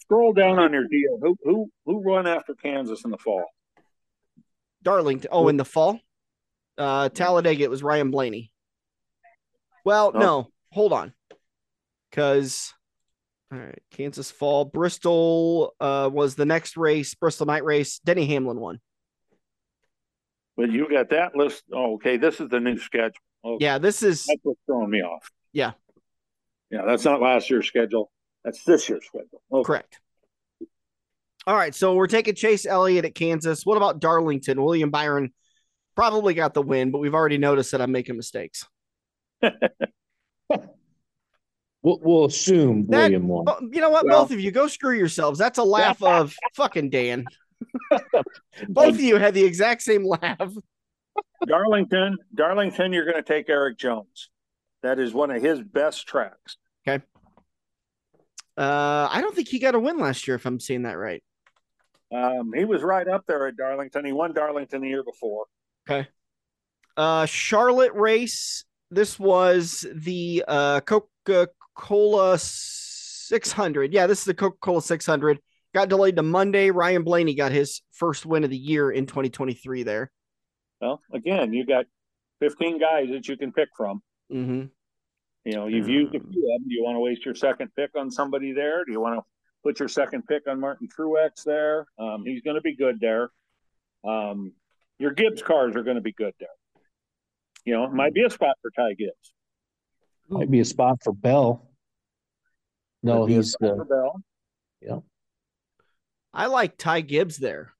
Scroll 0.00 0.32
down 0.32 0.58
on 0.58 0.72
your 0.72 0.86
deal. 0.88 1.18
Who 1.20 1.36
who 1.44 1.70
who 1.84 2.02
run 2.02 2.26
after 2.26 2.54
Kansas 2.54 3.04
in 3.04 3.10
the 3.10 3.18
fall? 3.18 3.44
Darlington. 4.82 5.28
Oh, 5.32 5.48
in 5.48 5.56
the 5.56 5.64
fall, 5.64 6.00
uh, 6.78 7.08
Talladega. 7.08 7.64
It 7.64 7.70
was 7.70 7.82
Ryan 7.82 8.10
Blaney. 8.10 8.52
Well, 9.86 10.10
Oh. 10.14 10.18
no, 10.18 10.48
hold 10.72 10.92
on, 10.92 11.14
because 12.10 12.74
all 13.52 13.58
right, 13.60 13.78
Kansas 13.92 14.32
Fall, 14.32 14.64
Bristol 14.64 15.74
uh, 15.78 16.10
was 16.12 16.34
the 16.34 16.44
next 16.44 16.76
race. 16.76 17.14
Bristol 17.14 17.46
night 17.46 17.64
race. 17.64 18.00
Denny 18.00 18.26
Hamlin 18.26 18.58
won. 18.58 18.80
But 20.56 20.72
you 20.72 20.88
got 20.90 21.10
that 21.10 21.36
list. 21.36 21.62
Oh, 21.72 21.94
okay, 21.94 22.16
this 22.16 22.40
is 22.40 22.48
the 22.48 22.58
new 22.58 22.76
schedule. 22.78 23.14
Okay. 23.44 23.64
Yeah, 23.64 23.78
this 23.78 24.02
is 24.02 24.24
That's 24.26 24.40
what's 24.42 24.58
throwing 24.66 24.90
me 24.90 25.02
off. 25.02 25.30
Yeah. 25.52 25.72
Yeah, 26.68 26.82
that's 26.84 27.04
not 27.04 27.22
last 27.22 27.48
year's 27.48 27.68
schedule. 27.68 28.10
That's 28.44 28.64
this 28.64 28.88
year's 28.88 29.06
schedule. 29.06 29.40
Okay. 29.52 29.66
correct. 29.66 30.00
All 31.46 31.54
right, 31.54 31.76
so 31.76 31.94
we're 31.94 32.08
taking 32.08 32.34
Chase 32.34 32.66
Elliott 32.66 33.04
at 33.04 33.14
Kansas. 33.14 33.64
What 33.64 33.76
about 33.76 34.00
Darlington? 34.00 34.60
William 34.60 34.90
Byron 34.90 35.32
probably 35.94 36.34
got 36.34 36.54
the 36.54 36.62
win, 36.62 36.90
but 36.90 36.98
we've 36.98 37.14
already 37.14 37.38
noticed 37.38 37.70
that 37.70 37.80
I'm 37.80 37.92
making 37.92 38.16
mistakes. 38.16 38.66
We'll, 41.82 42.00
we'll 42.02 42.24
assume 42.24 42.88
That- 42.88 43.02
William 43.02 43.28
won. 43.28 43.46
You 43.72 43.80
know 43.80 43.90
what? 43.90 44.04
Well- 44.06 44.22
Both 44.22 44.32
of 44.32 44.40
you 44.40 44.50
go 44.50 44.66
screw 44.66 44.96
yourselves. 44.96 45.38
That's 45.38 45.58
a 45.58 45.62
laugh 45.62 46.02
of 46.02 46.34
fucking 46.56 46.90
Dan. 46.90 47.24
Both 48.68 48.94
of 48.94 49.00
you 49.00 49.18
had 49.18 49.34
the 49.34 49.44
exact 49.44 49.82
same 49.82 50.04
laugh. 50.04 50.52
Darlington, 51.46 52.16
Darlington, 52.34 52.92
you're 52.92 53.04
going 53.04 53.16
to 53.16 53.22
take 53.22 53.48
Erik 53.48 53.78
Jones. 53.78 54.30
That 54.82 54.98
is 54.98 55.14
one 55.14 55.30
of 55.30 55.40
his 55.40 55.62
best 55.62 56.08
tracks. 56.08 56.56
Okay. 56.88 57.04
Uh, 58.58 59.08
I 59.08 59.20
don't 59.20 59.36
think 59.36 59.46
he 59.46 59.60
got 59.60 59.76
a 59.76 59.78
win 59.78 59.98
last 59.98 60.26
year, 60.26 60.34
if 60.34 60.44
I'm 60.44 60.58
seeing 60.58 60.82
that 60.82 60.98
right. 60.98 61.22
Um, 62.12 62.52
he 62.52 62.64
was 62.64 62.82
right 62.82 63.06
up 63.06 63.26
there 63.28 63.46
at 63.46 63.56
Darlington. 63.56 64.04
He 64.04 64.12
won 64.12 64.34
Darlington 64.34 64.80
the 64.80 64.88
year 64.88 65.04
before. 65.04 65.44
Okay. 65.88 66.08
Uh, 66.96 67.26
Charlotte 67.26 67.92
race. 67.94 68.64
This 68.90 69.18
was 69.18 69.86
the 69.94 70.44
uh, 70.46 70.80
Coca 70.80 71.48
Cola 71.74 72.38
600. 72.38 73.92
Yeah, 73.92 74.06
this 74.06 74.20
is 74.20 74.24
the 74.24 74.34
Coca 74.34 74.56
Cola 74.60 74.82
600. 74.82 75.38
Got 75.74 75.88
delayed 75.88 76.16
to 76.16 76.22
Monday. 76.22 76.70
Ryan 76.70 77.02
Blaney 77.02 77.34
got 77.34 77.52
his 77.52 77.82
first 77.92 78.24
win 78.24 78.44
of 78.44 78.50
the 78.50 78.56
year 78.56 78.90
in 78.90 79.06
2023 79.06 79.82
there. 79.82 80.10
Well, 80.80 81.00
again, 81.12 81.52
you 81.52 81.66
got 81.66 81.86
15 82.40 82.78
guys 82.78 83.08
that 83.10 83.28
you 83.28 83.36
can 83.36 83.52
pick 83.52 83.68
from. 83.76 84.02
hmm 84.30 84.64
You 85.44 85.52
know, 85.52 85.66
you've 85.66 85.88
used 85.88 86.14
a 86.14 86.20
few 86.20 86.26
of 86.26 86.60
them. 86.60 86.68
Do 86.68 86.74
you 86.74 86.82
want 86.82 86.96
to 86.96 87.00
waste 87.00 87.24
your 87.24 87.34
second 87.34 87.74
pick 87.74 87.90
on 87.96 88.10
somebody 88.10 88.52
there? 88.52 88.84
Do 88.84 88.92
you 88.92 89.00
want 89.00 89.18
to 89.18 89.24
put 89.62 89.80
your 89.80 89.88
second 89.88 90.26
pick 90.26 90.46
on 90.48 90.60
Martin 90.60 90.88
Truex 90.88 91.42
there? 91.44 91.86
Um, 91.98 92.24
he's 92.24 92.42
going 92.42 92.56
to 92.56 92.62
be 92.62 92.76
good 92.76 93.00
there. 93.00 93.30
Um, 94.04 94.52
your 94.98 95.10
Gibbs 95.10 95.42
cars 95.42 95.74
are 95.76 95.82
going 95.82 95.96
to 95.96 96.02
be 96.02 96.12
good 96.12 96.34
there. 96.38 96.48
You 97.66 97.74
know, 97.74 97.84
it 97.84 97.92
might 97.92 98.14
be 98.14 98.22
a 98.22 98.30
spot 98.30 98.56
for 98.62 98.70
Ty 98.70 98.94
Gibbs. 98.94 99.34
Might 100.30 100.50
be 100.50 100.60
a 100.60 100.64
spot 100.64 101.02
for 101.02 101.12
Bell. 101.12 101.68
No, 103.02 103.26
Might 103.26 103.32
he's 103.32 103.52
spot 103.52 103.70
uh, 103.72 103.76
for 103.76 103.84
Bell. 103.84 104.22
I 106.32 106.46
like 106.46 106.76
Ty 106.76 107.00
Gibbs 107.00 107.38
there. 107.38 107.72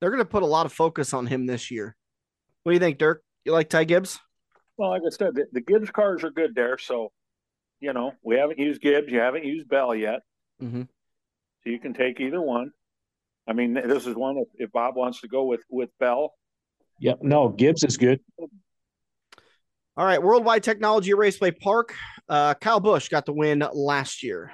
They're 0.00 0.10
going 0.10 0.22
to 0.22 0.28
put 0.28 0.42
a 0.42 0.46
lot 0.46 0.64
of 0.64 0.72
focus 0.72 1.12
on 1.12 1.26
him 1.26 1.44
this 1.44 1.70
year. 1.70 1.94
What 2.62 2.72
do 2.72 2.74
you 2.74 2.80
think, 2.80 2.96
Dirk? 2.96 3.22
You 3.44 3.52
like 3.52 3.68
Ty 3.68 3.84
Gibbs? 3.84 4.18
Well, 4.78 4.88
like 4.90 5.02
I 5.06 5.10
said, 5.10 5.34
the, 5.34 5.44
the 5.52 5.60
Gibbs 5.60 5.90
cars 5.90 6.24
are 6.24 6.30
good 6.30 6.54
there. 6.54 6.78
So, 6.78 7.12
you 7.80 7.92
know, 7.92 8.12
we 8.22 8.36
haven't 8.36 8.58
used 8.58 8.80
Gibbs. 8.80 9.12
You 9.12 9.18
haven't 9.20 9.44
used 9.44 9.68
Bell 9.68 9.94
yet. 9.94 10.20
Mhm. 10.62 10.88
So 11.62 11.70
you 11.70 11.78
can 11.78 11.92
take 11.92 12.18
either 12.18 12.40
one. 12.40 12.72
I 13.46 13.52
mean, 13.52 13.74
this 13.74 14.06
is 14.06 14.16
one 14.16 14.38
if, 14.38 14.48
if 14.54 14.72
Bob 14.72 14.96
wants 14.96 15.20
to 15.20 15.28
go 15.28 15.44
with 15.44 15.60
with 15.68 15.90
Bell. 16.00 16.32
Yep. 17.00 17.18
No, 17.22 17.50
Gibbs 17.50 17.84
is 17.84 17.98
good. 17.98 18.20
All 19.94 20.06
right, 20.06 20.22
Worldwide 20.22 20.62
Technology 20.62 21.12
Raceway 21.12 21.50
Park. 21.50 21.94
Uh, 22.26 22.54
Kyle 22.54 22.80
Busch 22.80 23.10
got 23.10 23.26
the 23.26 23.32
win 23.34 23.62
last 23.74 24.22
year. 24.22 24.52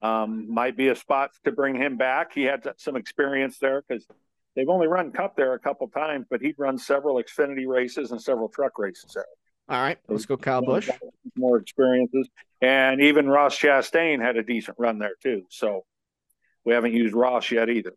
Um, 0.00 0.52
might 0.52 0.76
be 0.76 0.88
a 0.88 0.96
spot 0.96 1.32
to 1.44 1.52
bring 1.52 1.74
him 1.74 1.98
back. 1.98 2.32
He 2.32 2.44
had 2.44 2.66
some 2.78 2.96
experience 2.96 3.58
there 3.58 3.82
because 3.86 4.06
they've 4.54 4.68
only 4.68 4.86
run 4.86 5.12
Cup 5.12 5.36
there 5.36 5.52
a 5.52 5.58
couple 5.58 5.88
times, 5.88 6.26
but 6.30 6.40
he'd 6.40 6.54
run 6.58 6.78
several 6.78 7.16
Xfinity 7.16 7.66
races 7.66 8.12
and 8.12 8.22
several 8.22 8.48
truck 8.48 8.78
races 8.78 9.12
there. 9.14 9.26
All 9.68 9.82
right, 9.82 9.98
let's 10.08 10.24
go, 10.24 10.38
Kyle 10.38 10.62
Busch. 10.62 10.88
More 11.36 11.58
experiences, 11.58 12.28
and 12.62 13.02
even 13.02 13.28
Ross 13.28 13.58
Chastain 13.58 14.22
had 14.22 14.36
a 14.36 14.42
decent 14.42 14.78
run 14.78 14.98
there 14.98 15.16
too. 15.22 15.42
So 15.50 15.84
we 16.64 16.72
haven't 16.72 16.94
used 16.94 17.14
Ross 17.14 17.50
yet 17.50 17.68
either. 17.68 17.92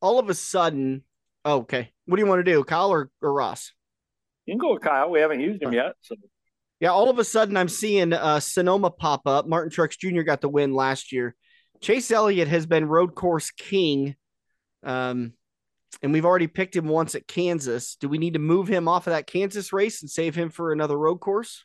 All 0.00 0.18
of 0.18 0.28
a 0.28 0.34
sudden, 0.34 1.04
okay. 1.44 1.92
What 2.06 2.16
do 2.16 2.22
you 2.22 2.28
want 2.28 2.44
to 2.44 2.50
do, 2.50 2.64
Kyle 2.64 2.90
or, 2.90 3.10
or 3.20 3.32
Ross? 3.32 3.72
You 4.46 4.54
can 4.54 4.58
go 4.58 4.74
with 4.74 4.82
Kyle. 4.82 5.10
We 5.10 5.20
haven't 5.20 5.40
used 5.40 5.62
him 5.62 5.72
yet. 5.72 5.92
So. 6.00 6.16
Yeah, 6.80 6.90
all 6.90 7.10
of 7.10 7.18
a 7.18 7.24
sudden 7.24 7.56
I'm 7.56 7.68
seeing 7.68 8.12
uh, 8.12 8.40
Sonoma 8.40 8.90
pop 8.90 9.22
up. 9.26 9.46
Martin 9.46 9.70
Truex 9.70 9.98
Jr. 9.98 10.22
got 10.22 10.40
the 10.40 10.48
win 10.48 10.72
last 10.74 11.12
year. 11.12 11.34
Chase 11.80 12.10
Elliott 12.10 12.48
has 12.48 12.66
been 12.66 12.86
road 12.86 13.14
course 13.14 13.50
king, 13.50 14.16
um, 14.82 15.32
and 16.02 16.12
we've 16.12 16.26
already 16.26 16.46
picked 16.46 16.76
him 16.76 16.86
once 16.88 17.14
at 17.14 17.26
Kansas. 17.26 17.96
Do 17.96 18.08
we 18.08 18.18
need 18.18 18.34
to 18.34 18.38
move 18.38 18.68
him 18.68 18.88
off 18.88 19.06
of 19.06 19.12
that 19.12 19.26
Kansas 19.26 19.72
race 19.72 20.02
and 20.02 20.10
save 20.10 20.34
him 20.34 20.50
for 20.50 20.72
another 20.72 20.98
road 20.98 21.18
course? 21.18 21.64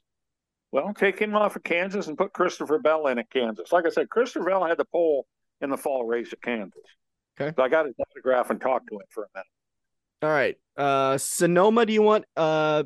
Well, 0.72 0.94
take 0.94 1.20
him 1.20 1.36
off 1.36 1.56
of 1.56 1.64
Kansas 1.64 2.08
and 2.08 2.18
put 2.18 2.34
Christopher 2.34 2.80
Bell 2.80 3.08
in 3.08 3.20
at 3.20 3.30
Kansas. 3.30 3.72
Like 3.72 3.86
I 3.86 3.90
said, 3.90 4.10
Christopher 4.10 4.46
Bell 4.46 4.66
had 4.66 4.78
the 4.78 4.86
pole 4.86 5.26
in 5.62 5.70
the 5.70 5.78
fall 5.78 6.06
race 6.06 6.34
at 6.34 6.42
Kansas. 6.42 6.84
Okay. 7.40 7.54
So 7.56 7.64
I 7.64 7.70
got 7.70 7.86
his 7.86 7.96
autograph 8.00 8.50
and 8.50 8.60
talked 8.60 8.90
to 8.90 8.96
him 8.96 9.06
for 9.10 9.24
a 9.24 9.28
minute. 9.34 9.48
All 10.22 10.30
right. 10.30 10.55
Uh, 10.78 11.18
Sonoma, 11.18 11.86
do 11.86 11.93
you 11.93 12.01
want 12.01 12.26
uh, 12.36 12.84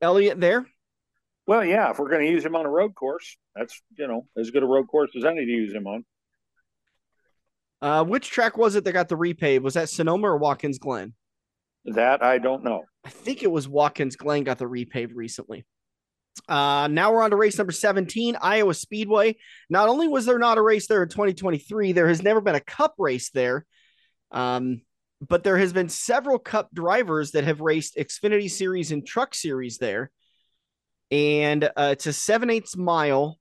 Elliott 0.00 0.40
there? 0.40 0.66
Well, 1.46 1.64
yeah, 1.64 1.90
if 1.90 1.98
we're 1.98 2.10
going 2.10 2.24
to 2.24 2.30
use 2.30 2.44
him 2.44 2.54
on 2.54 2.66
a 2.66 2.70
road 2.70 2.94
course, 2.94 3.36
that's 3.54 3.82
you 3.96 4.06
know 4.06 4.26
as 4.36 4.50
good 4.50 4.62
a 4.62 4.66
road 4.66 4.86
course 4.86 5.10
as 5.16 5.24
any 5.24 5.44
to 5.44 5.50
use 5.50 5.72
him 5.72 5.86
on. 5.86 6.04
Uh, 7.82 8.04
which 8.04 8.30
track 8.30 8.56
was 8.56 8.76
it 8.76 8.84
that 8.84 8.92
got 8.92 9.08
the 9.08 9.16
repave? 9.16 9.62
Was 9.62 9.74
that 9.74 9.88
Sonoma 9.88 10.28
or 10.28 10.36
Watkins 10.36 10.78
Glen? 10.78 11.14
That 11.86 12.22
I 12.22 12.38
don't 12.38 12.62
know. 12.62 12.84
I 13.04 13.08
think 13.08 13.42
it 13.42 13.50
was 13.50 13.66
Watkins 13.66 14.16
Glen 14.16 14.44
got 14.44 14.58
the 14.58 14.66
repave 14.66 15.12
recently. 15.14 15.64
Uh, 16.48 16.88
now 16.90 17.12
we're 17.12 17.22
on 17.22 17.30
to 17.30 17.36
race 17.36 17.58
number 17.58 17.72
17, 17.72 18.36
Iowa 18.40 18.74
Speedway. 18.74 19.36
Not 19.68 19.88
only 19.88 20.08
was 20.08 20.26
there 20.26 20.38
not 20.38 20.58
a 20.58 20.62
race 20.62 20.86
there 20.86 21.02
in 21.02 21.08
2023, 21.08 21.92
there 21.92 22.08
has 22.08 22.22
never 22.22 22.40
been 22.40 22.54
a 22.54 22.60
cup 22.60 22.94
race 22.98 23.30
there. 23.30 23.66
Um, 24.30 24.82
but 25.26 25.44
there 25.44 25.58
has 25.58 25.72
been 25.72 25.88
several 25.88 26.38
cup 26.38 26.72
drivers 26.72 27.32
that 27.32 27.44
have 27.44 27.60
raced 27.60 27.96
Xfinity 27.96 28.50
series 28.50 28.90
and 28.90 29.06
truck 29.06 29.34
series 29.34 29.78
there. 29.78 30.10
And 31.10 31.64
uh, 31.64 31.90
it's 31.92 32.06
a 32.06 32.12
seven 32.12 32.50
eighths 32.50 32.76
mile 32.76 33.38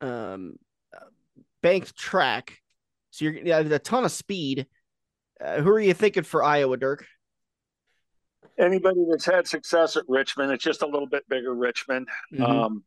um, 0.00 0.56
banked 1.62 1.96
track. 1.96 2.58
So 3.10 3.24
you're 3.24 3.34
yeah, 3.34 3.58
a 3.60 3.78
ton 3.78 4.04
of 4.04 4.12
speed. 4.12 4.66
Uh, 5.40 5.60
who 5.60 5.70
are 5.70 5.80
you 5.80 5.94
thinking 5.94 6.22
for 6.22 6.42
Iowa, 6.42 6.76
Dirk? 6.76 7.06
Anybody 8.58 9.04
that's 9.10 9.26
had 9.26 9.46
success 9.46 9.96
at 9.96 10.04
Richmond, 10.08 10.52
it's 10.52 10.64
just 10.64 10.82
a 10.82 10.86
little 10.86 11.08
bit 11.08 11.28
bigger 11.28 11.54
Richmond. 11.54 12.08
Mhm. 12.32 12.48
Um, 12.48 12.84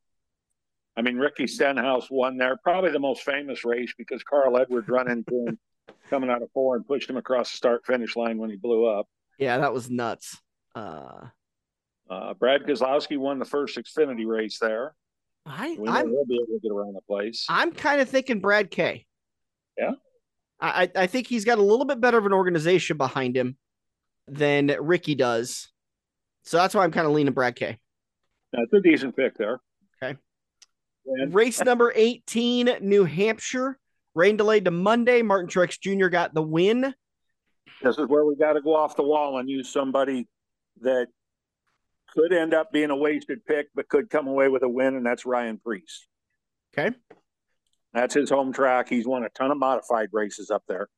I 0.98 1.02
mean, 1.02 1.18
Ricky 1.18 1.48
Stenhouse 1.48 2.10
won 2.12 2.38
there, 2.38 2.58
probably 2.58 2.92
the 2.92 3.00
most 3.00 3.24
famous 3.24 3.64
race 3.64 3.94
because 3.98 4.24
Carl 4.24 4.58
Edwards 4.58 4.90
run 4.90 5.10
into 5.10 5.46
him 5.46 5.60
coming 6.10 6.30
out 6.30 6.42
of 6.42 6.50
four 6.54 6.76
and 6.76 6.86
pushed 6.88 7.10
him 7.10 7.18
across 7.18 7.52
the 7.52 7.58
start 7.58 7.86
finish 7.86 8.16
line 8.16 8.38
when 8.38 8.50
he 8.50 8.56
blew 8.56 8.86
up. 8.86 9.08
Yeah, 9.38 9.60
that 9.60 9.74
was 9.74 9.90
nuts. 9.90 10.38
Uh, 10.76 11.28
Uh, 12.10 12.34
Brad 12.34 12.64
Keselowski 12.64 13.18
won 13.18 13.40
the 13.40 13.46
first 13.46 13.78
Xfinity 13.78 14.26
race 14.28 14.58
there. 14.60 14.96
I, 15.46 15.76
We 15.80 15.88
I'm 15.88 16.10
he'll 16.10 16.26
be 16.26 16.36
able 16.36 16.58
to 16.58 16.60
get 16.62 16.72
around 16.72 16.94
the 16.96 17.02
place. 17.02 17.46
I'm 17.50 17.72
kind 17.72 18.02
of 18.02 18.10
thinking 18.10 18.40
Brad 18.40 18.70
K. 18.70 19.06
Yeah. 19.78 19.92
I 20.60 20.84
I 20.84 21.04
I 21.04 21.08
think 21.08 21.28
he's 21.28 21.46
got 21.46 21.58
a 21.58 21.64
little 21.64 21.86
bit 21.86 22.02
better 22.02 22.18
of 22.18 22.26
an 22.26 22.34
organization 22.34 22.98
behind 22.98 23.38
him 23.38 23.58
than 24.28 24.76
Ricky 24.80 25.16
does. 25.16 25.70
So 26.44 26.58
that's 26.58 26.74
why 26.76 26.84
I'm 26.84 26.92
kind 26.92 27.08
of 27.08 27.14
leaning 27.14 27.34
Brad 27.34 27.56
K. 27.56 27.80
That's 28.52 28.74
a 28.74 28.82
decent 28.82 29.16
pick 29.16 29.38
there. 29.38 29.62
Okay. 30.02 30.18
And 31.06 31.34
Race 31.34 31.62
number 31.64 31.92
18, 31.96 32.78
New 32.82 33.06
Hampshire. 33.06 33.78
Rain 34.16 34.38
delayed 34.38 34.66
to 34.66 34.72
Monday. 34.72 35.22
Martin 35.22 35.50
Truex 35.50 35.80
Jr. 35.80 36.08
got 36.08 36.34
the 36.34 36.42
win. 36.42 36.94
this 37.82 37.98
is 37.98 38.08
where 38.08 38.26
we 38.26 38.36
got 38.36 38.54
to 38.54 38.62
go 38.62 38.76
off 38.76 38.96
the 38.96 39.04
wall 39.04 39.38
and 39.38 39.50
use 39.50 39.70
somebody 39.72 40.28
that 40.82 41.08
could 42.14 42.34
end 42.34 42.54
up 42.54 42.72
being 42.72 42.90
a 42.90 42.96
wasted 42.96 43.46
pick, 43.46 43.68
but 43.76 43.88
could 43.88 44.10
come 44.10 44.28
away 44.28 44.48
with 44.48 44.64
a 44.64 44.70
win, 44.70 44.96
and 44.96 45.06
that's 45.06 45.26
Ryan 45.26 45.60
Preece. 45.60 46.08
Okay. 46.78 46.96
That's 47.94 48.14
his 48.14 48.30
home 48.30 48.52
track. 48.54 48.90
He's 48.90 49.08
won 49.08 49.24
a 49.24 49.30
ton 49.30 49.52
of 49.52 49.58
modified 49.58 50.10
races 50.12 50.50
up 50.52 50.64
there. 50.68 50.90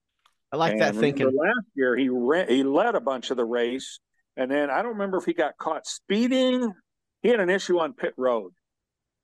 I 0.51 0.57
like 0.57 0.78
that 0.80 0.95
thinking. 0.95 1.28
Last 1.28 1.66
year, 1.76 1.95
he 1.95 2.09
ran, 2.09 2.49
he 2.49 2.64
led 2.64 2.95
a 2.95 2.99
bunch 2.99 3.32
of 3.32 3.38
the 3.38 3.45
race, 3.45 3.99
and 4.36 4.51
then 4.51 4.70
I 4.70 4.82
don't 4.82 4.93
remember 4.93 5.18
if 5.18 5.26
he 5.26 5.34
got 5.34 5.57
caught 5.57 5.88
speeding. 5.88 6.74
He 7.22 7.30
had 7.30 7.39
an 7.39 7.49
issue 7.49 7.80
on 7.80 7.93
pit 7.93 8.14
road 8.18 8.51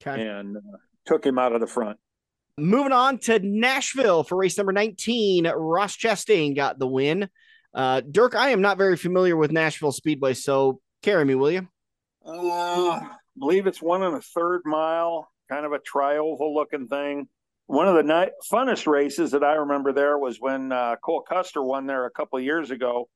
Okay. 0.02 0.26
and 0.28 0.56
uh, 0.58 0.60
took 1.06 1.26
him 1.26 1.38
out 1.38 1.52
of 1.54 1.60
the 1.62 1.68
front. 1.68 1.98
Moving 2.60 2.92
on 2.92 3.20
to 3.20 3.40
Nashville 3.40 4.24
for 4.24 4.36
race 4.36 4.58
number 4.58 4.74
19. 4.74 5.48
Ross 5.48 5.96
Chastain 5.96 6.56
got 6.56 6.80
the 6.80 6.88
win. 6.88 7.30
Uh, 7.72 8.02
Dirk, 8.02 8.34
I 8.34 8.50
am 8.50 8.62
not 8.62 8.80
very 8.80 8.98
familiar 8.98 9.38
with 9.38 9.52
Nashville 9.52 9.92
Speedway, 9.92 10.34
so 10.34 10.82
carry 11.04 11.24
me, 11.24 11.36
will 11.36 11.52
you? 11.52 11.68
Uh, 12.26 13.02
believe 13.38 13.68
it's 13.68 13.82
one 13.82 14.02
and 14.02 14.16
a 14.16 14.22
third 14.22 14.62
mile, 14.66 15.30
kind 15.50 15.68
of 15.68 15.74
a 15.74 15.80
tri-oval 15.80 16.56
looking 16.56 16.88
thing. 16.88 17.28
One 17.68 17.88
of 17.88 17.94
the 17.94 18.02
ni- 18.02 18.32
funnest 18.52 18.88
races 18.88 19.32
that 19.32 19.44
I 19.44 19.54
remember 19.54 19.94
there 19.94 20.18
was 20.18 20.40
when 20.40 20.72
uh, 20.72 20.96
Cole 20.96 21.22
Custer 21.22 21.62
won 21.62 21.86
there 21.86 22.06
a 22.06 22.12
couple 22.12 22.40
years 22.40 22.72
ago 22.72 23.08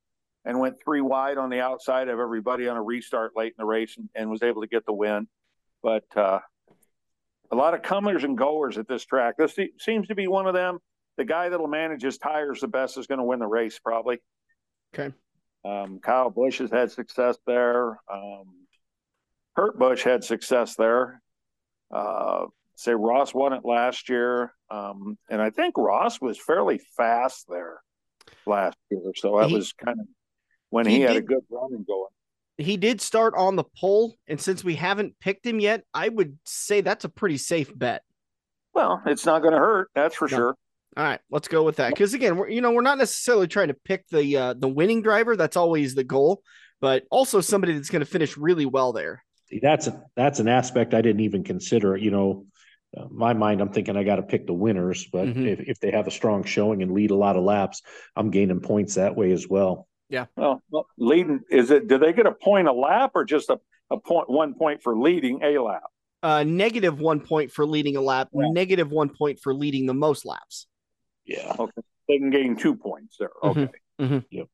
and 0.45 0.59
went 0.59 0.75
three 0.83 1.01
wide 1.01 1.39
on 1.39 1.49
the 1.49 1.61
outside 1.61 2.09
of 2.09 2.19
everybody 2.19 2.67
on 2.67 2.77
a 2.77 2.81
restart 2.83 3.31
late 3.35 3.53
in 3.57 3.63
the 3.63 3.65
race 3.65 3.95
and, 3.97 4.09
and 4.13 4.29
was 4.29 4.43
able 4.43 4.61
to 4.61 4.67
get 4.67 4.85
the 4.85 4.93
win. 4.93 5.27
But 5.81 6.05
uh, 6.15 6.39
a 7.51 7.55
lot 7.55 7.73
of 7.73 7.81
comers 7.81 8.23
and 8.23 8.37
goers 8.37 8.77
at 8.77 8.87
this 8.87 9.05
track. 9.05 9.35
This 9.37 9.57
seems 9.79 10.07
to 10.07 10.15
be 10.15 10.27
one 10.27 10.47
of 10.47 10.53
them. 10.53 10.79
The 11.17 11.25
guy 11.25 11.49
that'll 11.49 11.67
manage 11.67 12.01
his 12.01 12.17
tires 12.17 12.61
the 12.61 12.67
best 12.67 12.97
is 12.97 13.07
going 13.07 13.19
to 13.19 13.25
win 13.25 13.39
the 13.39 13.47
race, 13.47 13.77
probably. 13.79 14.19
Okay. 14.93 15.13
Um, 15.63 15.99
Kyle 15.99 16.29
Busch 16.29 16.59
has 16.59 16.71
had 16.71 16.91
success 16.91 17.37
there. 17.45 17.99
Um, 18.11 18.65
Kurt 19.55 19.77
Busch 19.77 20.03
had 20.03 20.23
success 20.23 20.75
there. 20.75 21.21
Uh, 21.93 22.45
say 22.75 22.93
Ross 22.93 23.33
won 23.33 23.53
it 23.53 23.65
last 23.65 24.09
year, 24.09 24.53
um, 24.69 25.17
and 25.29 25.41
I 25.41 25.49
think 25.49 25.77
Ross 25.77 26.21
was 26.21 26.39
fairly 26.39 26.79
fast 26.97 27.45
there 27.49 27.81
last 28.45 28.77
year. 28.89 29.01
So 29.15 29.37
that 29.39 29.49
He- 29.49 29.55
was 29.55 29.73
kind 29.73 29.99
of 29.99 30.07
when 30.69 30.85
he 30.87 30.95
he, 30.95 31.01
had 31.01 31.17
a 31.17 31.21
good 31.21 31.43
running 31.49 31.83
going. 31.83 32.11
He 32.65 32.77
did 32.77 33.01
start 33.01 33.33
on 33.35 33.55
the 33.55 33.63
pole, 33.77 34.15
and 34.27 34.39
since 34.39 34.63
we 34.63 34.75
haven't 34.75 35.19
picked 35.19 35.45
him 35.45 35.59
yet, 35.59 35.83
I 35.93 36.09
would 36.09 36.37
say 36.45 36.81
that's 36.81 37.05
a 37.05 37.09
pretty 37.09 37.37
safe 37.37 37.71
bet. 37.77 38.03
Well, 38.73 39.01
it's 39.05 39.25
not 39.25 39.41
going 39.41 39.53
to 39.53 39.59
hurt, 39.59 39.89
that's 39.95 40.15
for 40.15 40.27
No. 40.29 40.35
sure. 40.37 40.55
All 40.97 41.03
right, 41.05 41.19
let's 41.29 41.47
go 41.47 41.63
with 41.63 41.77
that. 41.77 41.89
Because 41.89 42.13
again, 42.13 42.35
we're 42.35 42.49
you 42.49 42.59
know 42.59 42.71
we're 42.71 42.81
not 42.81 42.97
necessarily 42.97 43.47
trying 43.47 43.69
to 43.69 43.73
pick 43.73 44.07
the 44.09 44.35
uh, 44.37 44.53
the 44.53 44.67
winning 44.67 45.01
driver. 45.01 45.37
That's 45.37 45.55
always 45.55 45.95
the 45.95 46.03
goal, 46.03 46.41
but 46.81 47.03
also 47.09 47.39
somebody 47.39 47.73
that's 47.73 47.89
going 47.89 48.01
to 48.01 48.05
finish 48.05 48.35
really 48.37 48.65
well 48.65 48.91
there. 48.91 49.23
That's 49.61 49.87
a, 49.87 50.03
that's 50.15 50.39
an 50.39 50.49
aspect 50.49 50.93
I 50.93 51.01
didn't 51.01 51.21
even 51.21 51.43
consider. 51.45 51.95
You 51.95 52.11
know, 52.11 52.45
uh, 52.97 53.05
my 53.09 53.31
mind, 53.33 53.61
I'm 53.61 53.71
thinking 53.71 53.95
I 53.95 54.03
got 54.03 54.17
to 54.17 54.23
pick 54.23 54.47
the 54.47 54.53
winners, 54.53 55.07
but 55.11 55.27
Mhm. 55.27 55.47
if, 55.47 55.59
if 55.61 55.79
they 55.79 55.91
have 55.91 56.07
a 56.07 56.11
strong 56.11 56.43
showing 56.43 56.81
and 56.81 56.91
lead 56.91 57.11
a 57.11 57.15
lot 57.15 57.37
of 57.37 57.43
laps, 57.43 57.81
I'm 58.17 58.29
gaining 58.29 58.59
points 58.59 58.95
that 58.95 59.15
way 59.15 59.31
as 59.31 59.47
well. 59.47 59.87
Well, 60.35 60.61
well, 60.69 60.87
leading 60.97 61.41
is 61.49 61.71
it? 61.71 61.87
Do 61.87 61.97
they 61.97 62.13
get 62.13 62.25
a 62.25 62.31
point 62.31 62.67
a 62.67 62.73
lap 62.73 63.11
or 63.15 63.23
just 63.25 63.49
a, 63.49 63.59
a 63.89 63.97
point 63.97 64.29
one 64.29 64.53
point 64.53 64.83
for 64.83 64.95
leading 64.97 65.41
a 65.43 65.59
lap? 65.59 65.83
Uh, 66.23 66.43
negative 66.43 66.99
one 66.99 67.19
point 67.19 67.51
for 67.51 67.65
leading 67.65 67.95
a 67.95 68.01
lap, 68.01 68.29
Yeah. 68.33 68.49
negative 68.51 68.91
one 68.91 69.09
point 69.09 69.39
for 69.39 69.53
leading 69.53 69.85
the 69.87 69.93
most 69.93 70.25
laps. 70.25 70.67
Yeah. 71.25 71.55
Okay, 71.57 71.81
they 72.07 72.17
can 72.19 72.29
gain 72.29 72.55
two 72.55 72.75
points 72.75 73.17
there. 73.19 73.31
Mhm. 73.43 73.69
Okay. 73.99 74.47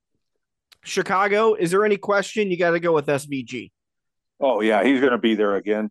Chicago, 0.84 1.53
is 1.55 1.72
there 1.72 1.84
any 1.84 1.97
question? 1.97 2.49
You 2.49 2.58
got 2.58 2.72
to 2.72 2.80
go 2.80 2.93
with 2.93 3.08
SVG. 3.08 3.72
Oh 4.39 4.62
yeah, 4.62 4.84
he's 4.84 4.99
going 4.99 5.12
to 5.12 5.18
be 5.18 5.36
there 5.36 5.55
again. 5.55 5.89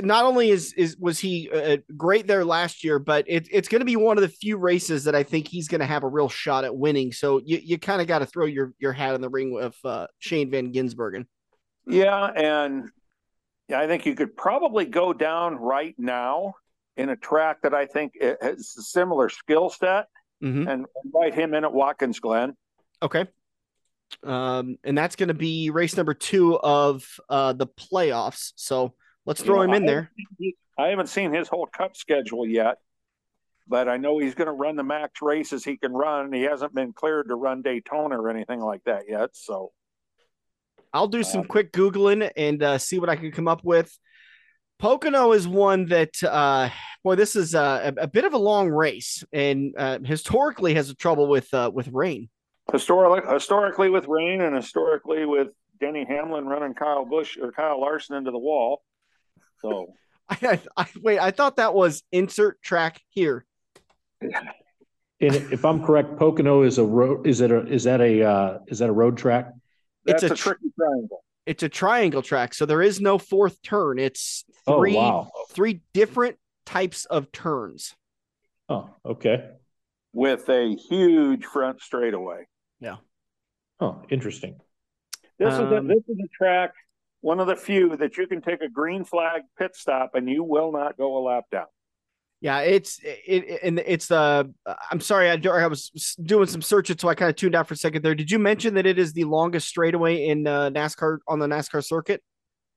Not 0.00 0.24
only 0.24 0.50
is 0.50 0.74
is 0.74 0.96
was 0.98 1.18
he 1.18 1.48
uh, 1.50 1.78
great 1.96 2.26
there 2.26 2.44
last 2.44 2.84
year, 2.84 2.98
but 2.98 3.24
it, 3.26 3.48
it's 3.50 3.68
going 3.68 3.80
to 3.80 3.86
be 3.86 3.96
one 3.96 4.18
of 4.18 4.22
the 4.22 4.28
few 4.28 4.58
races 4.58 5.04
that 5.04 5.14
I 5.14 5.22
think 5.22 5.48
he's 5.48 5.68
going 5.68 5.80
to 5.80 5.86
have 5.86 6.02
a 6.04 6.08
real 6.08 6.28
shot 6.28 6.64
at 6.64 6.76
winning. 6.76 7.12
So 7.12 7.40
you, 7.44 7.58
you 7.62 7.78
kind 7.78 8.02
of 8.02 8.06
got 8.06 8.18
to 8.18 8.26
throw 8.26 8.44
your 8.44 8.74
your 8.78 8.92
hat 8.92 9.14
in 9.14 9.22
the 9.22 9.30
ring 9.30 9.54
with 9.54 9.76
uh, 9.84 10.06
Shane 10.18 10.50
Van 10.50 10.70
Gisbergen. 10.72 11.24
Yeah, 11.86 12.26
and 12.26 12.90
yeah, 13.68 13.80
I 13.80 13.86
think 13.86 14.04
you 14.04 14.14
could 14.14 14.36
probably 14.36 14.84
go 14.84 15.14
down 15.14 15.56
right 15.56 15.94
now 15.96 16.54
in 16.98 17.08
a 17.08 17.16
track 17.16 17.62
that 17.62 17.72
I 17.72 17.86
think 17.86 18.12
has 18.20 18.74
a 18.78 18.82
similar 18.82 19.28
skill 19.28 19.70
set 19.70 20.06
Mhm. 20.42 20.70
and 20.70 20.86
invite 21.04 21.34
him 21.34 21.54
in 21.54 21.64
at 21.64 21.72
Watkins 21.72 22.20
Glen. 22.20 22.54
Okay. 23.02 23.26
Um, 24.22 24.76
and 24.84 24.96
that's 24.96 25.16
going 25.16 25.28
to 25.28 25.34
be 25.34 25.70
race 25.70 25.96
number 25.96 26.12
two 26.14 26.58
of 26.58 27.18
uh, 27.28 27.54
the 27.54 27.66
playoffs. 27.66 28.52
So 28.56 28.94
let's 29.26 29.42
throw 29.42 29.56
You 29.62 29.68
him 29.68 29.74
in 29.74 29.86
there. 29.86 30.02
haven't 30.02 30.16
seen- 30.16 30.26
he- 30.38 30.56
I 30.78 30.88
haven't 30.88 31.08
seen 31.08 31.32
his 31.32 31.48
whole 31.48 31.66
cup 31.66 31.96
schedule 31.96 32.46
yet, 32.46 32.78
but 33.66 33.88
I 33.88 33.96
know 33.96 34.18
he's 34.18 34.34
going 34.34 34.46
to 34.46 34.52
run 34.52 34.76
the 34.76 34.82
max 34.82 35.22
races 35.22 35.64
he 35.64 35.76
can 35.78 35.92
run. 35.92 36.32
He 36.32 36.42
hasn't 36.42 36.74
been 36.74 36.92
cleared 36.92 37.28
to 37.28 37.34
run 37.34 37.62
Daytona 37.62 38.20
or 38.20 38.28
anything 38.28 38.60
like 38.60 38.84
that 38.84 39.04
yet. 39.08 39.30
So 39.32 39.72
I'll 40.92 41.08
do 41.08 41.22
some 41.22 41.40
Um, 41.42 41.46
quick 41.46 41.72
Googling 41.72 42.30
and 42.36 42.62
uh, 42.62 42.78
see 42.78 42.98
what 42.98 43.08
I 43.08 43.16
can 43.16 43.32
come 43.32 43.48
up 43.48 43.64
with. 43.64 43.90
Pocono 44.78 45.32
is 45.32 45.48
one 45.48 45.86
that, 45.86 46.22
uh, 46.22 46.68
boy, 47.02 47.14
this 47.14 47.34
is 47.36 47.54
uh, 47.54 47.92
a, 47.96 48.02
a 48.02 48.06
bit 48.06 48.24
of 48.26 48.34
a 48.34 48.38
long 48.38 48.68
race 48.68 49.24
and 49.32 49.72
uh, 49.78 49.98
historically 50.04 50.74
has 50.74 50.94
trouble 50.96 51.26
with 51.28 51.52
uh, 51.54 51.70
with 51.72 51.88
rain. 51.88 52.28
historically, 52.70 53.22
historically 53.32 53.88
with 53.88 54.06
rain 54.08 54.42
and 54.42 54.54
historically 54.54 55.24
with 55.24 55.48
Denny 55.80 56.04
Hamlin 56.06 56.44
running 56.46 56.74
Kyle 56.74 57.06
Busch 57.06 57.38
or 57.38 57.52
Kyle 57.52 57.80
Larson 57.80 58.16
into 58.16 58.30
the 58.30 58.38
wall. 58.38 58.82
So 59.62 59.94
I, 60.28 60.36
I, 60.42 60.60
I 60.76 60.86
wait, 61.00 61.18
I 61.18 61.30
thought 61.30 61.56
that 61.56 61.74
was 61.74 62.02
insert 62.12 62.60
track 62.62 63.00
here. 63.08 63.44
And 64.20 64.32
if 65.20 65.64
I'm 65.64 65.82
correct, 65.84 66.18
Pocono 66.18 66.62
is 66.62 66.78
a 66.78 66.84
road, 66.84 67.26
is 67.26 67.40
it 67.40 67.50
a, 67.50 67.66
is 67.66 67.84
that 67.84 68.00
a, 68.00 68.22
uh, 68.22 68.58
is 68.66 68.80
that 68.80 68.88
a 68.90 68.92
road 68.92 69.16
track? 69.16 69.50
It's 70.04 70.22
a 70.22 70.26
a, 70.26 70.28
tr- 70.30 70.34
tricky 70.50 70.72
triangle. 70.78 71.24
It's 71.46 71.62
a 71.62 71.68
triangle 71.68 72.22
track, 72.22 72.52
so 72.54 72.66
there 72.66 72.82
is 72.82 73.00
no 73.00 73.18
fourth 73.18 73.62
turn. 73.62 73.98
It's 73.98 74.44
Oh, 74.66 74.78
three 74.80 74.96
wow. 74.96 75.30
three 75.50 75.80
different 75.94 76.36
types 76.66 77.04
of 77.04 77.30
turns. 77.30 77.94
Oh, 78.68 78.90
okay. 79.04 79.50
with 80.12 80.48
a 80.48 80.74
huge 80.74 81.44
front 81.44 81.80
straightaway. 81.80 82.46
Yeah. 82.80 82.96
Oh, 83.78 84.02
interesting. 84.10 84.56
This 85.38 85.54
is 85.54 85.60
a, 85.60 85.76
Um, 85.76 85.86
this 85.86 86.02
is 86.08 86.18
a 86.18 86.28
track, 86.36 86.72
one 87.26 87.40
of 87.40 87.48
the 87.48 87.56
few 87.56 87.96
that 87.96 88.16
you 88.16 88.28
can 88.28 88.40
take 88.40 88.62
a 88.62 88.68
green 88.68 89.04
flag 89.04 89.42
pit 89.58 89.74
stop 89.74 90.14
and 90.14 90.30
you 90.30 90.44
will 90.44 90.70
not 90.70 90.96
go 90.96 91.18
a 91.18 91.20
lap 91.20 91.42
down. 91.50 91.66
Yeah, 92.40 92.60
it's 92.60 93.00
it, 93.02 93.18
it 93.26 93.60
and 93.64 93.80
it's 93.80 94.12
uh 94.12 94.44
I'm 94.92 95.00
sorry, 95.00 95.28
I, 95.30 95.34
I 95.34 95.66
was 95.66 96.14
doing 96.22 96.46
some 96.46 96.62
searches, 96.62 96.96
so 97.00 97.08
I 97.08 97.16
kind 97.16 97.28
of 97.28 97.34
tuned 97.34 97.56
out 97.56 97.66
for 97.66 97.74
a 97.74 97.76
second 97.76 98.02
there. 98.02 98.14
Did 98.14 98.30
you 98.30 98.38
mention 98.38 98.74
that 98.74 98.86
it 98.86 98.96
is 98.96 99.12
the 99.12 99.24
longest 99.24 99.66
straightaway 99.66 100.26
in 100.28 100.46
uh, 100.46 100.70
NASCAR 100.70 101.18
on 101.26 101.40
the 101.40 101.48
NASCAR 101.48 101.84
circuit? 101.84 102.22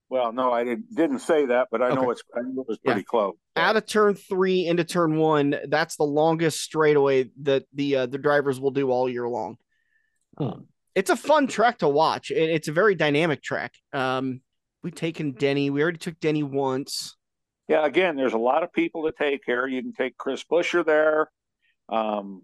Well, 0.09 0.31
no, 0.31 0.51
I 0.51 0.63
did, 0.63 0.83
didn't 0.95 1.19
say 1.19 1.45
that, 1.45 1.67
but 1.69 1.83
I 1.83 1.93
know 1.93 2.09
it's 2.09 2.23
I 2.35 2.39
know 2.41 2.61
it 2.61 2.67
was 2.67 2.79
Yeah. 2.83 2.93
pretty 2.93 3.05
close. 3.05 3.35
Out 3.55 3.77
of 3.77 3.85
turn 3.85 4.15
three 4.15 4.65
into 4.65 4.83
turn 4.83 5.17
one, 5.17 5.55
that's 5.67 5.95
the 5.95 6.05
longest 6.05 6.61
straightaway 6.61 7.29
that 7.43 7.65
the 7.75 7.97
uh, 7.97 8.05
the 8.07 8.17
drivers 8.17 8.59
will 8.59 8.71
do 8.71 8.89
all 8.89 9.07
year 9.07 9.27
long. 9.27 9.57
Um, 10.39 10.65
it's 10.95 11.09
a 11.09 11.15
fun 11.15 11.47
track 11.47 11.79
to 11.79 11.87
watch. 11.87 12.31
It, 12.31 12.49
it's 12.49 12.67
a 12.67 12.71
very 12.71 12.95
dynamic 12.95 13.41
track. 13.41 13.73
Um, 13.93 14.41
we've 14.83 14.95
taken 14.95 15.31
Denny. 15.31 15.69
We 15.69 15.81
already 15.81 15.97
took 15.97 16.19
Denny 16.19 16.43
once. 16.43 17.15
Yeah, 17.67 17.85
again, 17.85 18.15
there's 18.15 18.33
a 18.33 18.37
lot 18.39 18.63
of 18.63 18.73
people 18.73 19.05
to 19.05 19.11
take 19.11 19.41
here. 19.45 19.67
You 19.67 19.81
can 19.81 19.93
take 19.93 20.17
Chris 20.17 20.43
Buescher 20.43 20.85
there. 20.85 21.29
Um, 21.87 22.43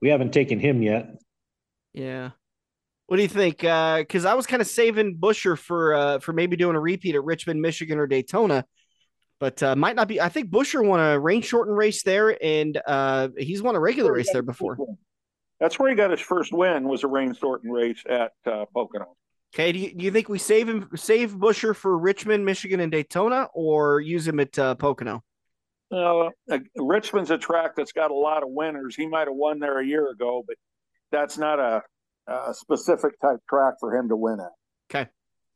We 0.00 0.08
haven't 0.08 0.32
taken 0.32 0.60
him 0.60 0.82
yet. 0.82 1.08
Yeah. 1.92 2.30
What 3.06 3.16
do 3.16 3.22
you 3.22 3.28
think? 3.28 3.58
Because 3.58 4.24
I 4.24 4.34
was 4.34 4.46
kind 4.46 4.62
of 4.62 4.68
saving 4.68 5.18
Buescher 5.18 5.58
for 5.58 5.94
uh, 5.94 6.18
for 6.20 6.32
maybe 6.32 6.56
doing 6.56 6.76
a 6.76 6.80
repeat 6.80 7.14
at 7.14 7.24
Richmond, 7.24 7.60
Michigan, 7.60 7.98
or 7.98 8.06
Daytona, 8.06 8.64
but 9.38 9.62
uh, 9.62 9.76
might 9.76 9.96
not 9.96 10.08
be. 10.08 10.20
I 10.20 10.30
think 10.30 10.48
Buescher 10.48 10.82
won 10.86 11.00
a 11.00 11.18
rain 11.18 11.42
shortened 11.42 11.76
race 11.76 12.04
there, 12.04 12.38
and 12.42 12.80
uh, 12.86 13.28
he's 13.36 13.60
won 13.60 13.74
a 13.74 13.80
regular 13.80 14.12
race 14.12 14.32
there 14.32 14.42
before. 14.42 14.78
That's 15.62 15.78
where 15.78 15.88
he 15.88 15.94
got 15.94 16.10
his 16.10 16.20
first 16.20 16.52
win. 16.52 16.88
Was 16.88 17.04
a 17.04 17.06
rain 17.06 17.34
sorting 17.34 17.70
race 17.70 18.02
at 18.10 18.32
uh, 18.44 18.64
Pocono. 18.74 19.14
Okay, 19.54 19.70
do 19.70 19.78
you, 19.78 19.94
do 19.94 20.04
you 20.04 20.10
think 20.10 20.28
we 20.28 20.36
save 20.36 20.68
him, 20.68 20.88
save 20.96 21.36
Buescher 21.36 21.76
for 21.76 21.96
Richmond, 21.96 22.44
Michigan, 22.44 22.80
and 22.80 22.90
Daytona, 22.90 23.46
or 23.54 24.00
use 24.00 24.26
him 24.26 24.40
at 24.40 24.58
uh, 24.58 24.74
Pocono? 24.74 25.22
Uh, 25.88 26.30
Richmond's 26.76 27.30
a 27.30 27.38
track 27.38 27.76
that's 27.76 27.92
got 27.92 28.10
a 28.10 28.14
lot 28.14 28.42
of 28.42 28.48
winners. 28.48 28.96
He 28.96 29.06
might 29.06 29.28
have 29.28 29.36
won 29.36 29.60
there 29.60 29.78
a 29.78 29.86
year 29.86 30.10
ago, 30.10 30.42
but 30.44 30.56
that's 31.12 31.38
not 31.38 31.60
a, 31.60 31.82
a 32.26 32.52
specific 32.54 33.20
type 33.20 33.38
track 33.48 33.74
for 33.78 33.94
him 33.94 34.08
to 34.08 34.16
win 34.16 34.40
at. 34.40 34.50
Okay, 34.90 35.08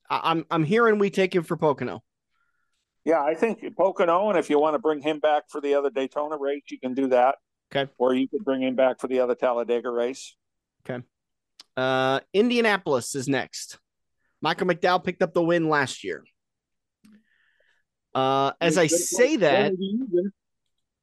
I, 0.09 0.21
I'm 0.31 0.47
I'm 0.53 0.63
hearing 0.63 1.01
we 1.01 1.11
take 1.11 1.35
him 1.35 1.43
for 1.43 1.57
Pocono. 1.57 2.05
Yeah, 3.05 3.25
I 3.25 3.35
think 3.35 3.65
Pocono, 3.77 4.29
and 4.29 4.39
if 4.39 4.51
you 4.51 4.61
want 4.61 4.75
to 4.75 4.79
bring 4.79 5.01
him 5.01 5.19
back 5.19 5.45
for 5.49 5.61
the 5.61 5.75
other 5.75 5.91
Daytona 5.91 6.37
race, 6.39 6.63
you 6.71 6.79
can 6.79 6.95
do 6.95 7.09
that. 7.09 7.37
Okay. 7.75 7.91
Or 7.99 8.15
you 8.15 8.29
could 8.29 8.45
bring 8.45 8.63
him 8.63 8.77
back 8.77 9.01
for 9.01 9.09
the 9.09 9.21
other 9.21 9.35
Talladega 9.35 9.91
race. 9.91 10.37
Okay. 10.89 11.05
Uh, 11.77 12.21
Indianapolis 12.33 13.15
is 13.15 13.29
next. 13.29 13.79
Michael 14.41 14.67
McDowell 14.69 15.03
picked 15.03 15.23
up 15.23 15.35
the 15.35 15.43
win 15.43 15.69
last 15.69 16.05
year. 16.05 16.23
Uh, 18.15 18.53
as 18.61 18.79
I 18.79 18.87
say 18.87 19.37
that, 19.37 19.73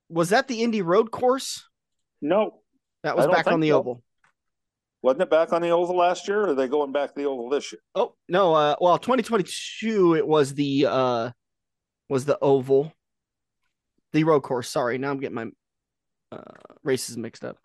was 0.09 0.30
that 0.30 0.47
the 0.47 0.64
Indy 0.64 0.82
Road 0.82 1.11
Course? 1.11 1.64
No, 2.22 2.61
That 3.03 3.16
was 3.18 3.28
back 3.28 3.47
on 3.47 3.59
the 3.59 3.70
so. 3.70 3.80
oval. 3.80 4.03
wasn't 5.01 5.24
it 5.24 5.30
back 5.30 5.51
on 5.53 5.61
the 5.61 5.70
oval 5.70 5.97
last 5.97 6.28
year, 6.28 6.41
or 6.41 6.49
are 6.49 6.55
they 6.55 6.68
going 6.68 6.91
back 6.91 7.14
to 7.14 7.22
the 7.22 7.28
oval 7.28 7.49
this 7.49 7.72
year? 7.72 7.82
Oh 7.93 8.16
no, 8.30 8.53
uh, 8.53 8.76
well, 8.80 8.97
2022 8.97 10.16
it 10.16 10.26
was 10.26 10.53
the 10.55 10.88
uh, 10.89 11.32
was 12.09 12.26
the 12.26 12.39
oval, 12.41 12.93
the 14.14 14.24
road 14.24 14.41
course. 14.41 14.70
Sorry, 14.70 14.97
now 14.97 15.11
I'm 15.11 15.20
getting 15.20 15.36
my 15.36 15.47
uh, 16.34 16.52
races 16.84 17.18
mixed 17.18 17.44
up. 17.44 17.58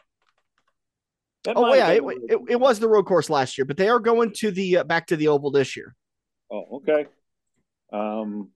That 1.45 1.57
Oh 1.57 1.73
yeah, 1.75 1.91
it, 1.91 2.03
it, 2.29 2.41
it 2.49 2.61
was 2.61 2.79
the 2.79 2.89
road 2.89 3.05
course 3.05 3.31
last 3.31 3.57
year, 3.57 3.64
but 3.64 3.77
they 3.77 3.89
are 3.89 4.01
going 4.01 4.33
to 4.39 4.51
the 4.51 4.79
uh, 4.79 4.85
back 4.85 5.07
to 5.07 5.16
the 5.16 5.29
oval 5.29 5.51
this 5.51 5.77
year. 5.77 5.95
Oh, 6.51 6.79
okay. 6.79 7.07
Um, 7.93 8.51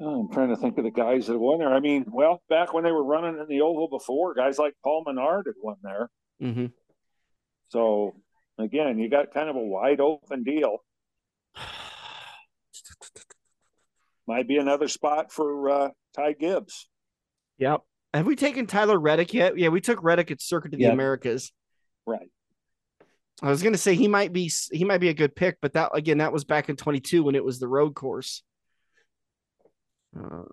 oh, 0.00 0.20
I'm 0.20 0.32
trying 0.32 0.48
to 0.48 0.56
think 0.56 0.78
of 0.78 0.84
the 0.84 0.90
guys 0.90 1.26
that 1.26 1.38
won 1.38 1.58
there. 1.58 1.72
I 1.72 1.80
mean, 1.80 2.06
well, 2.08 2.42
back 2.48 2.72
when 2.72 2.84
they 2.84 2.92
were 2.92 3.04
running 3.04 3.38
in 3.40 3.46
the 3.48 3.60
oval 3.60 3.88
before, 3.88 4.34
guys 4.34 4.58
like 4.58 4.74
Paul 4.82 5.04
Menard 5.06 5.46
had 5.46 5.54
won 5.62 5.76
there. 5.82 6.10
Mm-hmm. 6.42 6.66
So 7.68 8.14
again, 8.58 8.98
you 8.98 9.08
got 9.08 9.34
kind 9.34 9.48
of 9.48 9.56
a 9.56 9.60
wide 9.60 10.00
open 10.00 10.44
deal. 10.44 10.78
Might 14.26 14.48
be 14.48 14.56
another 14.56 14.88
spot 14.88 15.32
for 15.32 15.70
uh, 15.70 15.88
Ty 16.14 16.32
Gibbs. 16.32 16.88
Yep. 17.58 17.82
Have 18.14 18.26
we 18.26 18.36
taken 18.36 18.66
Tyler 18.66 18.98
Reddick 18.98 19.34
yet? 19.34 19.58
Yeah, 19.58 19.68
we 19.68 19.80
took 19.80 20.02
Reddick 20.02 20.30
at 20.30 20.40
Circuit 20.40 20.72
of 20.72 20.78
the 20.78 20.84
Yeah. 20.86 20.92
Americas. 20.92 21.52
Right. 22.06 22.30
I 23.42 23.50
was 23.50 23.62
gonna 23.62 23.76
say 23.78 23.94
he 23.94 24.08
might 24.08 24.32
be 24.32 24.50
he 24.72 24.84
might 24.84 24.98
be 24.98 25.10
a 25.10 25.14
good 25.14 25.36
pick, 25.36 25.58
but 25.60 25.74
that 25.74 25.90
again 25.94 26.18
that 26.18 26.32
was 26.32 26.44
back 26.44 26.68
in 26.68 26.76
22 26.76 27.22
when 27.22 27.34
it 27.34 27.44
was 27.44 27.58
the 27.60 27.68
road 27.68 27.94
course. 27.94 28.42
Uh, 30.18 30.44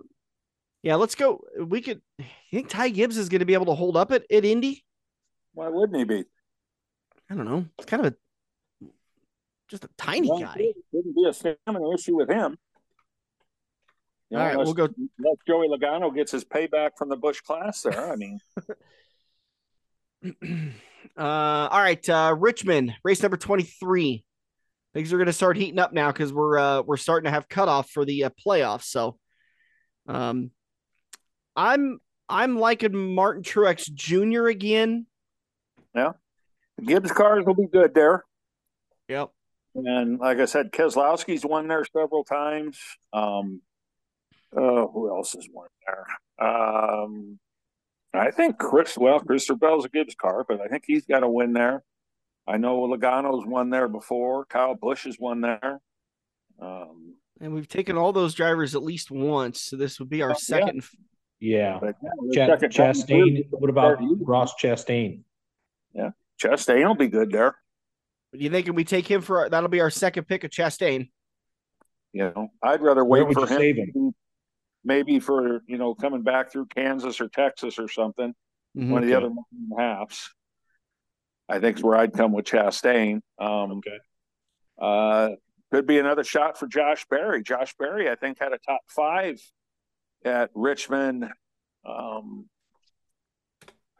yeah, 0.84 0.96
let's 0.96 1.16
go. 1.16 1.42
We 1.60 1.82
could. 1.82 2.02
You 2.20 2.26
think 2.52 2.70
Ty 2.70 2.90
Gibbs 2.90 3.18
is 3.18 3.30
going 3.30 3.40
to 3.40 3.46
be 3.46 3.56
able 3.56 3.66
to 3.68 3.74
hold 3.74 3.98
up 3.98 4.12
at, 4.12 4.24
at 4.32 4.46
Indy? 4.46 4.84
Why 5.54 5.68
wouldn't 5.70 5.98
he 5.98 6.04
be? 6.04 6.26
I 7.30 7.34
don't 7.36 7.46
know. 7.46 7.66
It's 7.80 7.88
kind 7.88 8.06
of 8.06 8.14
a 8.14 8.88
just 9.68 9.84
a 9.86 9.90
tiny 9.98 10.30
Well, 10.30 10.40
guy. 10.42 10.56
it 10.60 10.76
Wouldn't 10.92 11.16
be 11.16 11.26
a 11.28 11.34
stamina 11.34 11.92
issue 11.96 12.16
with 12.18 12.30
him. 12.30 12.58
You 14.30 14.38
All 14.38 14.44
right, 14.44 14.52
unless- 14.54 14.66
we'll 14.66 14.74
go- 14.74 14.94
Unless 15.20 15.38
Joey 15.48 15.68
Logano 15.68 16.14
gets 16.14 16.32
his 16.32 16.44
payback 16.44 16.92
from 16.98 17.10
the 17.10 17.16
Bush 17.18 17.42
class 17.42 17.82
there. 17.84 18.12
I 18.12 18.16
mean, 18.16 18.40
uh, 21.18 21.22
all 21.72 21.80
right, 21.80 22.08
uh, 22.10 22.36
Richmond 22.38 22.94
race 23.04 23.22
number 23.22 23.38
23. 23.38 24.24
Things 24.94 25.14
are 25.14 25.18
going 25.18 25.28
to 25.28 25.34
start 25.34 25.58
heating 25.58 25.80
up 25.80 25.94
now 25.94 26.12
because 26.12 26.32
we're 26.34 26.58
uh, 26.58 26.82
we're 26.82 26.98
starting 26.98 27.26
to 27.26 27.32
have 27.32 27.50
cutoff 27.50 27.90
for 27.90 28.06
the 28.06 28.24
uh, 28.26 28.30
playoffs. 28.46 28.86
So, 28.86 29.18
um, 30.08 30.52
I'm 31.56 32.00
I'm 32.30 32.58
liking 32.58 33.14
Martin 33.14 33.44
Truex 33.44 33.94
Jr. 33.94 34.48
again. 34.48 35.06
Yeah. 35.94 36.14
Gibbs 36.84 37.12
cars 37.12 37.46
will 37.46 37.56
be 37.56 37.68
good 37.68 37.94
there. 37.94 38.24
Yep. 39.08 39.30
And 39.76 40.20
like 40.20 40.40
I 40.40 40.46
said, 40.46 40.72
Keselowski's 40.72 41.46
won 41.46 41.68
there 41.68 41.86
several 41.86 42.24
times. 42.24 42.80
Um, 43.14 43.62
uh, 44.58 44.88
who 44.88 45.10
else 45.10 45.36
is 45.36 45.48
won 45.52 45.68
there? 45.86 46.48
Um, 46.48 47.40
I 48.14 48.32
think 48.32 48.58
Chris, 48.58 48.98
well, 48.98 49.20
Christopher 49.20 49.58
Bell's 49.60 49.86
a 49.86 49.90
Gibbs 49.90 50.16
car, 50.16 50.46
but 50.48 50.62
I 50.62 50.68
think 50.68 50.84
he's 50.88 51.06
got 51.06 51.24
a 51.24 51.30
win 51.30 51.54
there. 51.54 51.84
I 52.48 52.58
know 52.58 52.78
Logano's 52.88 53.46
won 53.46 53.70
there 53.70 53.88
before. 53.88 54.46
Kyle 54.46 54.76
Busch 54.76 55.06
has 55.06 55.18
won 55.20 55.42
there. 55.42 55.82
Um, 56.62 57.16
And 57.42 57.54
we've 57.54 57.68
taken 57.68 57.98
all 57.98 58.14
those 58.14 58.34
drivers 58.34 58.76
at 58.76 58.84
least 58.84 59.12
once. 59.12 59.62
So 59.62 59.76
this 59.76 60.00
would 60.00 60.10
be 60.10 60.22
our 60.22 60.30
Oh, 60.30 60.34
yeah. 60.34 60.38
second. 60.38 60.84
Yeah. 61.40 61.80
but 61.82 61.96
yeah, 62.32 62.46
Ch- 62.46 62.50
second 62.50 62.72
Chastain. 62.72 63.48
What 63.50 63.70
about 63.70 63.98
Ross 64.22 64.54
Chastain? 64.62 65.24
Yeah, 65.94 66.12
Chastain 66.42 66.86
will 66.88 66.96
be 66.96 67.08
good 67.08 67.32
there. 67.32 67.56
Do 68.34 68.40
you 68.44 68.50
think 68.50 68.72
we 68.74 68.84
take 68.86 69.10
him 69.10 69.22
for 69.22 69.50
that'll 69.50 69.70
be 69.70 69.82
our 69.82 69.90
second 69.90 70.26
pick 70.26 70.44
of 70.44 70.52
Chastain? 70.52 71.10
You 72.14 72.32
know, 72.36 72.50
I'd 72.64 72.82
rather 72.82 73.04
Where 73.04 73.26
wait 73.26 73.36
would 73.36 73.48
for 73.50 73.54
you 73.54 73.56
him, 73.56 73.58
save 73.60 73.76
him? 73.78 74.16
Maybe 74.86 75.20
for 75.20 75.62
you 75.68 75.78
know 75.78 75.94
coming 75.96 76.22
back 76.22 76.52
through 76.52 76.68
Kansas 76.68 77.20
or 77.20 77.28
Texas 77.28 77.78
or 77.80 77.90
something. 77.90 78.34
Mhm. 78.78 78.90
one 78.90 79.04
of 79.04 79.10
the 79.10 79.16
Okay. 79.16 79.26
other 79.26 79.36
halves. 79.82 80.34
I 81.48 81.60
think 81.60 81.78
is 81.78 81.84
where 81.84 81.98
I'd 81.98 82.12
come 82.14 82.32
with 82.34 82.46
Chastain. 82.46 83.22
Um, 83.40 83.72
Okay. 83.78 84.00
uh, 84.78 85.30
could 85.72 85.86
be 85.88 85.98
another 86.00 86.24
shot 86.24 86.58
for 86.58 86.68
Josh 86.68 87.06
Berry. 87.08 87.42
Josh 87.44 87.74
Berry, 87.78 88.10
I 88.10 88.16
think, 88.16 88.38
had 88.40 88.52
a 88.54 88.58
top 88.60 88.82
five 88.90 89.42
at 90.26 90.50
Richmond. 90.54 91.32
Um, 91.86 92.50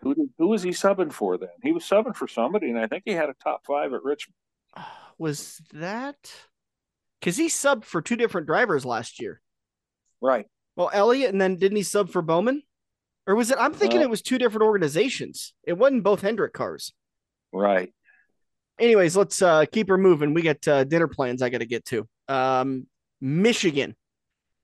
who 0.02 0.14
did, 0.16 0.30
who 0.38 0.48
was 0.48 0.62
he 0.64 0.72
subbing 0.72 1.12
for 1.14 1.38
then? 1.38 1.50
He 1.64 1.72
was 1.72 1.84
subbing 1.84 2.16
for 2.16 2.28
somebody, 2.28 2.70
and 2.70 2.78
I 2.80 2.88
think 2.88 3.04
he 3.06 3.12
had 3.12 3.30
a 3.30 3.34
top 3.36 3.66
five 3.66 3.94
at 3.94 4.04
Richmond. 4.04 4.36
Was 5.18 5.62
that 5.72 6.48
because 7.20 7.38
he 7.38 7.48
subbed 7.48 7.86
for 7.86 8.02
two 8.02 8.18
different 8.18 8.48
drivers 8.48 8.86
last 8.86 9.22
year? 9.22 9.42
Right. 10.22 10.48
Well, 10.76 10.90
Elliott, 10.94 11.32
and 11.32 11.42
then 11.42 11.56
didn't 11.56 11.78
he 11.78 11.84
sub 11.84 12.10
for 12.10 12.22
Bowman? 12.22 12.64
Or 13.28 13.36
was 13.36 13.50
it? 13.52 13.58
I'm 13.60 13.74
thinking 13.74 14.02
Uh, 14.02 14.04
it 14.04 14.10
was 14.10 14.22
two 14.22 14.38
different 14.38 14.64
organizations. 14.64 15.54
It 15.64 15.74
wasn't 15.74 16.04
both 16.04 16.22
Hendrick 16.22 16.54
cars. 16.54 16.94
Right. 17.52 17.94
Anyways, 18.80 19.16
let's 19.16 19.42
uh, 19.42 19.66
keep 19.72 19.88
her 19.88 19.98
moving. 19.98 20.34
We 20.34 20.42
got 20.42 20.68
uh, 20.68 20.84
dinner 20.84 21.08
plans 21.08 21.42
I 21.42 21.50
got 21.50 21.60
to 21.60 21.66
get 21.66 21.86
to. 21.86 22.08
Um, 22.28 22.88
Michigan. 23.22 23.96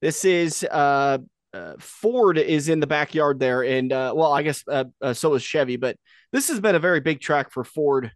This 0.02 0.26
is 0.26 0.64
uh, 0.64 1.20
uh, 1.54 1.74
Ford 1.80 2.38
is 2.38 2.70
in 2.70 2.80
the 2.80 2.88
backyard 2.88 3.40
there, 3.40 3.64
and 3.64 3.92
uh, 3.94 4.14
well, 4.16 4.34
I 4.34 4.42
guess 4.42 4.64
uh, 4.68 4.86
uh, 5.02 5.14
so 5.14 5.34
is 5.36 5.44
Chevy. 5.44 5.78
But 5.78 5.96
this 6.32 6.50
has 6.50 6.60
been 6.60 6.76
a 6.76 6.80
very 6.80 7.00
big 7.00 7.22
track 7.22 7.52
for 7.52 7.64
Ford, 7.64 8.12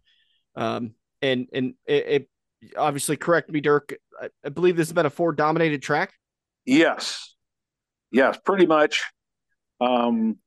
um, 0.56 0.94
and 1.22 1.46
and 1.52 1.74
it, 1.86 2.06
it 2.08 2.28
obviously 2.76 3.16
correct 3.16 3.50
me, 3.50 3.60
Dirk. 3.60 3.94
I, 4.20 4.28
I 4.44 4.48
believe 4.48 4.76
this 4.76 4.88
has 4.88 4.94
been 4.94 5.06
a 5.06 5.10
Ford 5.10 5.36
dominated 5.36 5.82
track. 5.82 6.12
Yes. 6.64 7.35
Yes, 8.10 8.38
pretty 8.44 8.66
much. 8.66 9.02
Um, 9.80 10.38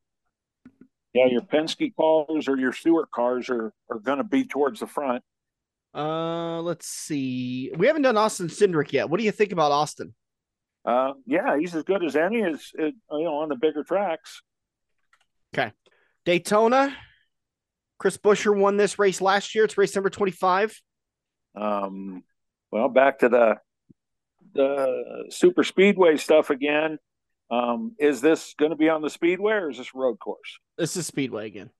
yeah, 1.13 1.25
your 1.27 1.41
Penske 1.41 1.93
cars 1.95 2.47
or 2.47 2.57
your 2.57 2.73
Stewart 2.73 3.11
cars 3.11 3.49
are, 3.49 3.73
are 3.89 3.99
going 3.99 4.19
to 4.19 4.23
be 4.23 4.45
towards 4.45 4.79
the 4.79 4.87
front. 4.87 5.23
Uh, 5.93 6.61
let's 6.61 6.87
see. 6.87 7.71
We 7.75 7.87
haven't 7.87 8.03
done 8.03 8.17
Austin 8.17 8.47
Cindric 8.47 8.91
yet. 8.91 9.09
What 9.09 9.19
do 9.19 9.25
you 9.25 9.31
think 9.31 9.51
about 9.51 9.71
Austin? 9.71 10.13
Uh, 10.85 11.13
yeah, 11.25 11.57
he's 11.57 11.75
as 11.75 11.83
good 11.83 12.03
as 12.03 12.15
any 12.15 12.43
as, 12.43 12.71
as 12.79 12.93
you 13.11 13.23
know 13.23 13.37
on 13.37 13.49
the 13.49 13.55
bigger 13.55 13.83
tracks. 13.83 14.41
Okay, 15.53 15.71
Daytona. 16.25 16.95
Chris 17.97 18.17
Buescher 18.17 18.57
won 18.57 18.77
this 18.77 18.97
race 18.97 19.19
last 19.19 19.53
year. 19.53 19.65
It's 19.65 19.77
race 19.77 19.93
number 19.93 20.09
25. 20.09 20.81
Um, 21.53 22.23
well, 22.71 22.87
back 22.87 23.19
to 23.19 23.29
the 23.29 23.55
the 24.53 25.25
super 25.29 25.63
speedway 25.63 26.17
stuff 26.17 26.49
again. 26.49 26.97
Um, 27.51 27.95
is 27.99 28.21
this 28.21 28.53
going 28.57 28.71
to 28.71 28.77
be 28.77 28.89
on 28.89 29.01
the 29.01 29.09
speedway 29.09 29.53
or 29.53 29.69
is 29.69 29.77
this 29.77 29.95
road 29.95 30.19
course? 30.19 30.59
This 30.77 30.95
is 30.95 31.07
Speedway 31.07 31.47
again. 31.47 31.71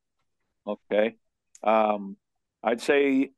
Okay. 0.65 1.15
Um, 1.63 2.17
I'd 2.63 2.81
say 2.81 3.31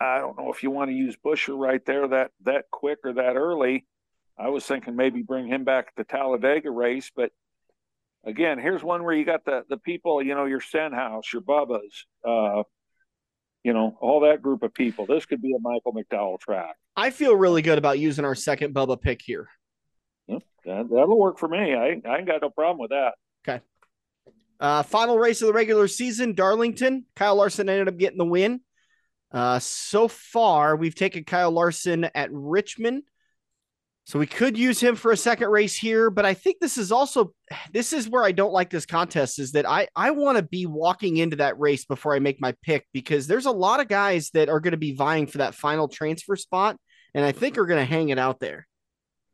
I 0.00 0.18
don't 0.18 0.38
know 0.38 0.52
if 0.52 0.62
you 0.62 0.70
want 0.70 0.90
to 0.90 0.94
use 0.94 1.16
Buescher 1.24 1.58
right 1.58 1.84
there 1.84 2.06
that 2.08 2.30
that 2.44 2.66
quick 2.70 2.98
or 3.04 3.14
that 3.14 3.36
early. 3.36 3.86
I 4.38 4.48
was 4.48 4.66
thinking 4.66 4.96
maybe 4.96 5.22
bring 5.22 5.46
him 5.46 5.64
back 5.64 5.86
at 5.88 5.96
the 5.96 6.04
Talladega 6.04 6.70
race, 6.70 7.10
but 7.14 7.30
again, 8.24 8.58
here's 8.58 8.82
one 8.82 9.04
where 9.04 9.14
you 9.14 9.24
got 9.24 9.44
the 9.44 9.64
the 9.68 9.76
people, 9.78 10.22
you 10.22 10.34
know, 10.34 10.44
your 10.44 10.60
Stenhouse, 10.60 11.32
your 11.32 11.42
Bubba's, 11.42 12.06
uh, 12.26 12.64
you 13.62 13.72
know, 13.72 13.96
all 14.00 14.20
that 14.20 14.42
group 14.42 14.62
of 14.62 14.74
people. 14.74 15.06
This 15.06 15.24
could 15.26 15.40
be 15.40 15.54
a 15.54 15.60
Michael 15.60 15.94
McDowell 15.94 16.40
track. 16.40 16.74
I 16.96 17.10
feel 17.10 17.34
really 17.34 17.62
good 17.62 17.78
about 17.78 17.98
using 17.98 18.24
our 18.24 18.34
second 18.34 18.74
Bubba 18.74 19.00
pick 19.00 19.22
here. 19.22 19.48
That, 20.64 20.88
that'll 20.90 21.18
work 21.18 21.38
for 21.38 21.48
me. 21.48 21.74
I, 21.74 22.00
I 22.08 22.18
ain't 22.18 22.26
got 22.26 22.42
no 22.42 22.50
problem 22.50 22.78
with 22.78 22.90
that. 22.90 23.14
Okay. 23.46 23.62
Uh, 24.60 24.82
final 24.82 25.18
race 25.18 25.42
of 25.42 25.48
the 25.48 25.52
regular 25.52 25.88
season, 25.88 26.34
Darlington. 26.34 27.04
Kyle 27.16 27.36
Larson 27.36 27.68
ended 27.68 27.88
up 27.88 27.98
getting 27.98 28.18
the 28.18 28.24
win. 28.24 28.60
Uh, 29.32 29.58
so 29.58 30.08
far, 30.08 30.76
we've 30.76 30.94
taken 30.94 31.24
Kyle 31.24 31.50
Larson 31.50 32.04
at 32.14 32.30
Richmond. 32.32 33.02
So 34.06 34.18
we 34.18 34.26
could 34.26 34.58
use 34.58 34.80
him 34.80 34.96
for 34.96 35.12
a 35.12 35.16
second 35.16 35.48
race 35.48 35.74
here, 35.74 36.10
but 36.10 36.26
I 36.26 36.34
think 36.34 36.60
this 36.60 36.76
is 36.76 36.92
also 36.92 37.32
this 37.72 37.94
is 37.94 38.06
where 38.06 38.22
I 38.22 38.32
don't 38.32 38.52
like 38.52 38.68
this 38.68 38.84
contest 38.84 39.38
is 39.38 39.52
that 39.52 39.66
I 39.66 39.88
I 39.96 40.10
want 40.10 40.36
to 40.36 40.42
be 40.42 40.66
walking 40.66 41.16
into 41.16 41.36
that 41.36 41.58
race 41.58 41.86
before 41.86 42.14
I 42.14 42.18
make 42.18 42.38
my 42.38 42.54
pick 42.62 42.86
because 42.92 43.26
there's 43.26 43.46
a 43.46 43.50
lot 43.50 43.80
of 43.80 43.88
guys 43.88 44.28
that 44.34 44.50
are 44.50 44.60
going 44.60 44.72
to 44.72 44.76
be 44.76 44.94
vying 44.94 45.26
for 45.26 45.38
that 45.38 45.54
final 45.54 45.88
transfer 45.88 46.36
spot 46.36 46.76
and 47.14 47.24
I 47.24 47.32
think 47.32 47.56
are 47.56 47.64
going 47.64 47.80
to 47.80 47.90
hang 47.90 48.10
it 48.10 48.18
out 48.18 48.40
there. 48.40 48.66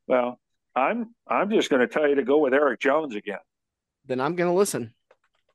Well, 0.07 0.39
I'm 0.75 1.15
I'm 1.29 1.51
just 1.51 1.71
going 1.71 1.81
to 1.81 1.89
tell 1.89 2.09
you 2.09 2.17
to 2.17 2.25
go 2.25 2.39
with 2.39 2.55
Erik 2.55 2.81
Jones 2.81 3.15
again. 3.17 3.39
Then 4.07 4.21
I'm 4.21 4.37
going 4.37 4.51
to 4.51 4.57
listen. 4.57 4.95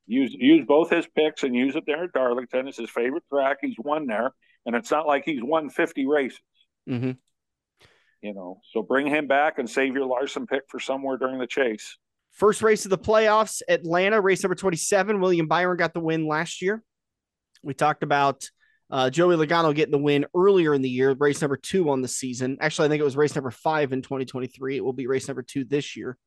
use 0.07 0.35
use 0.37 0.65
both 0.67 0.89
his 0.89 1.07
picks 1.15 1.43
and 1.43 1.55
use 1.55 1.75
it 1.75 1.83
there 1.87 2.03
at 2.03 2.13
Darlington. 2.13 2.67
It's 2.67 2.77
his 2.77 2.89
favorite 2.89 3.23
track. 3.31 3.57
He's 3.61 3.75
won 3.77 4.07
there, 4.07 4.31
and 4.65 4.75
it's 4.75 4.91
not 4.91 5.07
like 5.07 5.23
he's 5.25 5.41
won 5.43 5.69
50 5.69 6.05
races, 6.05 6.39
Mm-hmm. 6.89 7.11
you 8.21 8.33
know. 8.33 8.59
So 8.71 8.81
bring 8.83 9.07
him 9.07 9.27
back 9.27 9.57
and 9.57 9.69
save 9.69 9.93
your 9.95 10.05
Larson 10.05 10.45
pick 10.47 10.63
for 10.69 10.79
somewhere 10.79 11.17
during 11.17 11.39
the 11.39 11.47
chase. 11.47 11.97
First 12.31 12.61
race 12.61 12.85
of 12.85 12.89
the 12.91 12.97
playoffs, 12.97 13.61
Atlanta, 13.69 14.19
race 14.19 14.43
number 14.43 14.55
27. 14.55 15.21
William 15.21 15.47
Byron 15.47 15.77
got 15.77 15.93
the 15.93 16.01
win 16.01 16.27
last 16.27 16.61
year. 16.61 16.83
We 17.63 17.73
talked 17.73 18.03
about 18.03 18.49
uh, 18.89 19.09
Joey 19.09 19.35
Logano 19.35 19.73
getting 19.73 19.91
the 19.91 19.97
win 19.97 20.25
earlier 20.35 20.73
in 20.73 20.81
the 20.81 20.89
year, 20.89 21.13
race 21.13 21.41
number 21.41 21.57
two 21.57 21.89
on 21.89 22.01
the 22.01 22.07
season. 22.07 22.57
Actually, 22.61 22.85
I 22.85 22.89
think 22.89 23.01
it 23.01 23.05
was 23.05 23.17
race 23.17 23.35
number 23.35 23.51
five 23.51 23.93
in 23.93 24.01
2023. 24.01 24.77
It 24.77 24.83
will 24.83 24.93
be 24.93 25.07
race 25.07 25.27
number 25.27 25.41
two 25.41 25.63
this 25.63 25.95
year. 25.97 26.17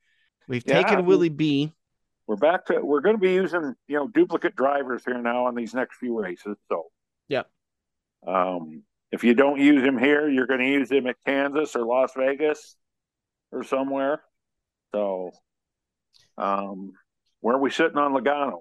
We've 0.49 0.65
Yeah. 0.67 0.83
taken 0.83 1.07
Willie 1.07 1.29
B. 1.29 1.73
We're 2.27 2.37
back 2.37 2.67
to 2.67 2.81
we're 2.81 3.01
going 3.01 3.17
to 3.17 3.21
be 3.21 3.33
using 3.33 3.75
you 3.87 3.97
know 3.97 4.09
duplicate 4.09 4.55
drivers 4.55 5.03
here 5.05 5.21
now 5.21 5.47
on 5.47 5.55
these 5.55 5.73
next 5.75 5.97
few 5.97 6.19
races. 6.21 6.57
So 6.69 6.87
yeah, 7.29 7.45
um, 8.27 8.83
if 9.13 9.25
you 9.25 9.33
don't 9.35 9.59
use 9.59 9.83
him 9.83 9.97
here, 9.97 10.29
you're 10.29 10.47
going 10.47 10.61
to 10.61 10.67
use 10.69 10.91
him 10.91 11.07
at 11.07 11.17
Kansas 11.25 11.75
or 11.75 11.87
Las 11.87 12.13
Vegas 12.17 12.77
or 13.51 13.65
somewhere. 13.65 14.21
So 14.95 15.31
um, 16.37 16.93
where 17.41 17.57
are 17.57 17.61
we 17.61 17.71
sitting 17.71 17.97
on 17.97 18.13
Logano? 18.13 18.59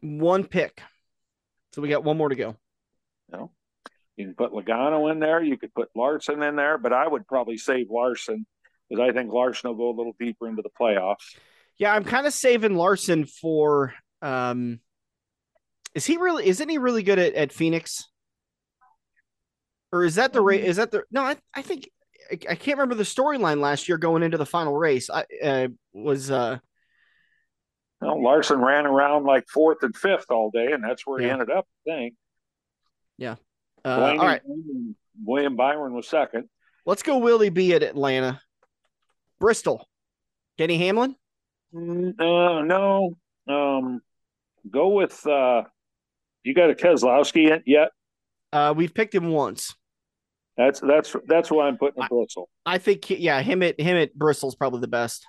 One 0.00 0.44
pick. 0.44 0.80
So 1.72 1.82
we 1.82 1.88
got 1.88 2.02
one 2.02 2.16
more 2.16 2.28
to 2.28 2.34
go. 2.34 2.56
You 3.30 3.38
know, 3.38 3.50
you 4.16 4.26
can 4.26 4.34
put 4.34 4.52
Logano 4.52 5.10
in 5.10 5.20
there. 5.20 5.42
You 5.42 5.56
could 5.56 5.74
put 5.74 5.88
Larson 5.94 6.42
in 6.42 6.56
there, 6.56 6.78
but 6.78 6.92
I 6.92 7.06
would 7.06 7.26
probably 7.26 7.56
save 7.56 7.88
Larson 7.90 8.46
because 8.88 9.02
I 9.02 9.12
think 9.12 9.32
Larson 9.32 9.70
will 9.70 9.76
go 9.76 9.90
a 9.90 9.96
little 9.96 10.14
deeper 10.18 10.48
into 10.48 10.62
the 10.62 10.70
playoffs. 10.80 11.36
Yeah, 11.78 11.94
I'm 11.94 12.04
kind 12.04 12.26
of 12.26 12.32
saving 12.32 12.74
Larson 12.74 13.26
for. 13.26 13.94
Um, 14.22 14.80
is 15.94 16.06
he 16.06 16.16
really? 16.16 16.46
Isn't 16.46 16.68
he 16.68 16.78
really 16.78 17.02
good 17.02 17.18
at, 17.18 17.34
at 17.34 17.52
Phoenix? 17.52 18.06
Or 19.92 20.04
is 20.04 20.16
that 20.16 20.32
the 20.32 20.40
race? 20.40 20.64
Is 20.64 20.76
that 20.76 20.90
the 20.90 21.04
no? 21.10 21.22
I, 21.22 21.36
I 21.54 21.62
think 21.62 21.88
I, 22.30 22.34
I 22.50 22.54
can't 22.54 22.78
remember 22.78 22.94
the 22.94 23.02
storyline 23.02 23.60
last 23.60 23.88
year 23.88 23.98
going 23.98 24.22
into 24.22 24.38
the 24.38 24.46
final 24.46 24.76
race. 24.76 25.10
I 25.10 25.24
uh, 25.42 25.68
was 25.92 26.30
uh 26.30 26.58
know, 28.00 28.14
Larson 28.16 28.60
ran 28.60 28.86
around 28.86 29.24
like 29.24 29.48
fourth 29.48 29.82
and 29.82 29.96
fifth 29.96 30.30
all 30.30 30.50
day, 30.50 30.72
and 30.72 30.82
that's 30.82 31.06
where 31.06 31.20
he 31.20 31.28
ended 31.28 31.50
up. 31.50 31.66
I 31.86 31.90
think. 31.90 32.14
Uh 33.28 33.36
Blaney 33.84 34.18
all 34.18 34.26
right. 34.26 34.42
William 35.24 35.56
Byron 35.56 35.94
was 35.94 36.08
second. 36.08 36.48
Let's 36.86 37.02
go 37.02 37.18
Willie 37.18 37.50
B 37.50 37.74
at 37.74 37.82
Atlanta. 37.82 38.40
Bristol. 39.38 39.86
Denny 40.58 40.78
Hamlin. 40.78 41.14
Mm, 41.74 42.18
Uh, 42.18 42.62
no, 42.62 43.16
um, 43.48 44.00
go 44.70 44.88
with. 44.88 45.24
Uh, 45.26 45.62
you 46.42 46.54
got 46.54 46.70
a 46.70 46.74
Keselowski 46.74 47.48
yet- 47.48 47.62
yet? 47.66 47.90
Uh, 48.52 48.74
we've 48.76 48.92
picked 48.94 49.14
him 49.14 49.28
once. 49.30 49.74
That's 50.56 50.80
that's 50.80 51.14
that's 51.26 51.50
why 51.50 51.68
I'm 51.68 51.78
putting 51.78 52.02
a 52.02 52.06
Bristol. 52.08 52.48
I 52.66 52.78
think 52.78 53.08
yeah, 53.08 53.40
him 53.40 53.62
at 53.62 53.80
him 53.80 53.96
at 53.96 54.14
Bristol's 54.14 54.54
probably 54.56 54.80
the 54.80 54.88
best. 54.88 55.26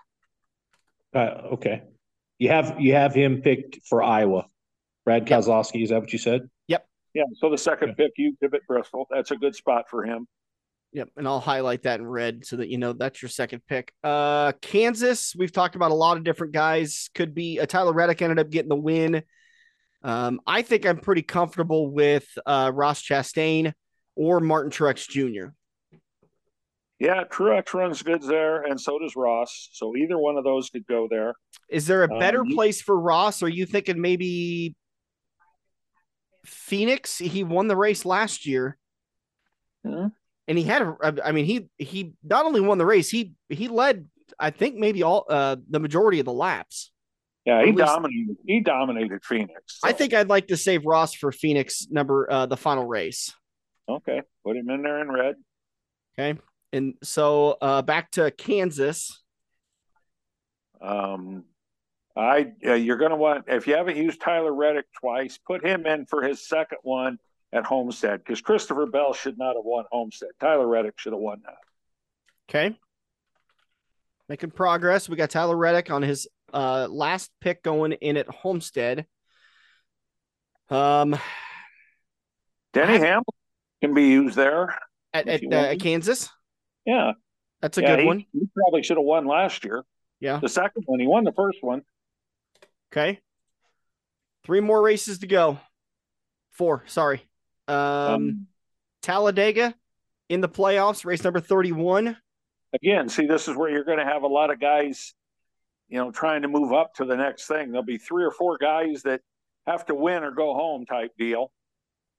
Uh, 1.14 1.20
okay. 1.54 1.84
You 2.40 2.50
have 2.50 2.80
you 2.80 2.94
have 2.96 3.14
him 3.14 3.42
picked 3.42 3.86
for 3.88 4.02
Iowa. 4.02 4.46
Brad 5.06 5.30
Yep. 5.30 5.40
Kozlowski, 5.44 5.84
is 5.84 5.90
that 5.90 6.00
what 6.02 6.12
you 6.12 6.20
said? 6.20 6.50
Yeah. 7.14 7.24
So 7.36 7.50
the 7.50 7.58
second 7.58 7.96
pick, 7.98 8.12
you 8.18 8.36
give 8.42 8.54
it 8.54 8.62
Bristol. 8.68 9.08
That's 9.10 9.32
a 9.32 9.36
good 9.36 9.56
spot 9.56 9.86
for 9.90 10.04
him. 10.04 10.28
Yep, 10.94 11.10
and 11.16 11.26
I'll 11.26 11.40
highlight 11.40 11.84
that 11.84 12.02
in 12.02 12.06
red 12.06 12.46
so 12.46 12.58
that 12.58 12.68
you 12.68 12.78
know 12.78 12.92
that's 12.92 13.22
your 13.22 13.30
second 13.30 13.62
pick. 13.66 13.94
Uh 14.04 14.52
Kansas, 14.62 15.34
we've 15.38 15.52
talked 15.52 15.76
about 15.76 15.92
a 15.92 15.96
lot 15.96 16.18
of 16.18 16.24
different 16.26 16.52
guys. 16.54 17.10
Could 17.16 17.34
be 17.34 17.60
uh, 17.60 17.66
Tyler 17.66 17.94
Reddick 17.94 18.22
ended 18.22 18.40
up 18.40 18.50
getting 18.50 18.68
the 18.70 18.76
win. 18.76 19.24
Um, 20.04 20.42
I 20.46 20.64
think 20.64 20.86
I'm 20.86 20.98
pretty 20.98 21.22
comfortable 21.22 21.90
with 21.92 22.28
uh 22.46 22.72
Ross 22.74 23.02
Chastain 23.02 23.72
or 24.16 24.42
Martin 24.42 24.70
Truex 24.72 25.08
Jr. 25.08 25.52
Yeah, 27.00 27.24
Truex 27.24 27.74
runs 27.74 28.04
goods 28.04 28.28
there, 28.28 28.62
and 28.64 28.80
so 28.80 29.00
does 29.00 29.16
Ross. 29.16 29.70
So 29.74 29.96
either 29.96 30.20
one 30.20 30.38
of 30.38 30.44
those 30.44 30.70
could 30.70 30.86
go 30.86 31.08
there. 31.10 31.34
Is 31.70 31.88
there 31.88 32.04
a 32.04 32.08
better 32.20 32.42
Um, 32.42 32.52
place 32.52 32.80
for 32.82 33.00
Ross? 33.00 33.42
Or 33.42 33.46
are 33.46 33.50
you 33.50 33.66
thinking 33.66 34.00
maybe 34.00 34.76
Phoenix? 36.46 37.18
He 37.18 37.44
won 37.44 37.68
the 37.68 37.76
race 37.76 38.06
last 38.06 38.46
year. 38.46 38.78
Hmm. 39.86 40.08
And 40.48 40.58
he 40.58 40.64
had 40.64 40.82
a 40.82 41.16
I 41.24 41.32
mean 41.32 41.46
he 41.46 41.70
he 41.78 42.14
not 42.24 42.46
only 42.46 42.62
won 42.62 42.78
the 42.78 42.86
race, 42.86 43.10
he 43.10 43.34
he 43.50 43.68
led 43.68 44.08
I 44.40 44.50
think 44.50 44.76
maybe 44.76 45.04
all 45.04 45.26
uh 45.30 45.56
the 45.70 45.80
majority 45.80 46.20
of 46.20 46.26
the 46.26 46.34
laps. 46.34 46.92
Yeah, 47.46 47.66
he 47.66 47.72
dominated. 47.72 48.38
He 48.46 48.60
dominated 48.60 49.24
Phoenix. 49.24 49.80
I 49.84 49.94
think 49.94 50.14
I'd 50.14 50.30
like 50.30 50.48
to 50.48 50.58
save 50.58 50.86
Ross 50.86 51.16
for 51.16 51.32
Phoenix 51.32 51.88
number 51.90 52.32
uh, 52.32 52.46
the 52.46 52.58
final 52.58 52.86
race. 52.86 53.34
Okay, 53.90 54.22
put 54.46 54.56
him 54.56 54.70
in 54.70 54.84
there 54.84 55.02
in 55.02 55.12
red. 55.12 55.36
Okay, 56.14 56.40
and 56.72 56.94
so 57.02 57.58
uh, 57.60 57.82
back 57.82 58.12
to 58.12 58.30
Kansas. 58.30 59.24
Um, 60.80 61.46
I 62.16 62.52
uh, 62.66 62.74
you're 62.74 62.98
going 62.98 63.12
to 63.12 63.18
want 63.18 63.46
if 63.48 63.68
you 63.68 63.76
haven't 63.76 63.98
used 63.98 64.22
Tyler 64.22 64.54
Reddick 64.54 64.86
twice, 65.00 65.38
put 65.38 65.66
him 65.66 65.86
in 65.86 66.06
for 66.06 66.22
his 66.22 66.46
second 66.48 66.80
one 66.84 67.18
at 67.54 67.66
Homestead 67.66 68.20
because 68.20 68.42
Christopher 68.42 68.86
Bell 68.86 69.14
should 69.14 69.38
not 69.38 69.56
have 69.56 69.64
won 69.64 69.86
Homestead. 69.92 70.30
Tyler 70.40 70.68
Reddick 70.68 71.00
should 71.00 71.14
have 71.14 71.22
won 71.22 71.42
that. 71.46 71.58
Okay, 72.50 72.78
making 74.28 74.52
progress. 74.52 75.08
We 75.08 75.16
got 75.16 75.30
Tyler 75.30 75.56
Reddick 75.56 75.90
on 75.90 76.02
his 76.02 76.28
uh, 76.54 76.88
last 76.90 77.32
pick 77.40 77.64
going 77.64 77.94
in 77.94 78.18
at 78.18 78.28
Homestead. 78.28 79.06
Um, 80.70 81.18
Denny 82.74 82.98
Hamlin 82.98 83.24
can 83.82 83.94
be 83.94 84.08
used 84.08 84.36
there. 84.36 84.78
at, 85.14 85.28
at 85.28 85.54
uh. 85.54 85.76
Kansas, 85.80 86.30
Yeah, 86.86 87.14
that's 87.62 87.78
a 87.78 87.82
yeah, 87.82 87.96
good 87.96 88.00
he, 88.00 88.06
one. 88.06 88.26
He 88.34 88.48
probably 88.56 88.84
should 88.84 88.98
have 88.98 89.06
won 89.06 89.26
last 89.26 89.64
year. 89.64 89.84
Yeah. 90.20 90.40
The 90.42 90.50
second 90.50 90.84
one, 90.86 91.00
he 91.00 91.08
won 91.08 91.24
the 91.24 91.34
first 91.34 91.58
one. 91.62 91.82
Okay, 92.92 93.20
three 94.44 94.60
more 94.60 94.82
races 94.82 95.20
to 95.20 95.28
go. 95.28 95.60
Four, 96.52 96.84
sorry. 96.88 97.22
Um, 97.68 97.76
Um, 97.78 98.48
Talladega 99.02 99.74
in 100.30 100.42
the 100.42 100.50
playoffs, 100.50 101.06
race 101.06 101.24
number 101.24 101.40
thirty-one. 101.40 102.18
again, 102.74 103.10
see, 103.10 103.26
this 103.26 103.48
is 103.48 103.56
where 103.56 103.70
you're 103.70 103.84
going 103.86 103.98
to 104.00 104.06
have 104.06 104.24
a 104.24 104.28
lot 104.28 104.50
of 104.52 104.60
guys, 104.60 105.14
you 105.90 105.98
know, 105.98 106.12
trying 106.12 106.42
to 106.44 106.48
move 106.48 106.74
up 106.74 106.94
to 106.96 107.06
the 107.06 107.16
next 107.16 107.48
thing. 107.48 107.72
There'll 107.72 107.84
be 107.84 107.98
three 107.98 108.24
or 108.24 108.32
four 108.32 108.58
guys 108.58 109.04
that 109.04 109.22
have 109.68 109.86
to 109.88 109.96
win 109.96 110.24
or 110.24 110.32
go 110.32 110.54
home 110.54 110.86
type 110.86 111.12
deal, 111.18 111.52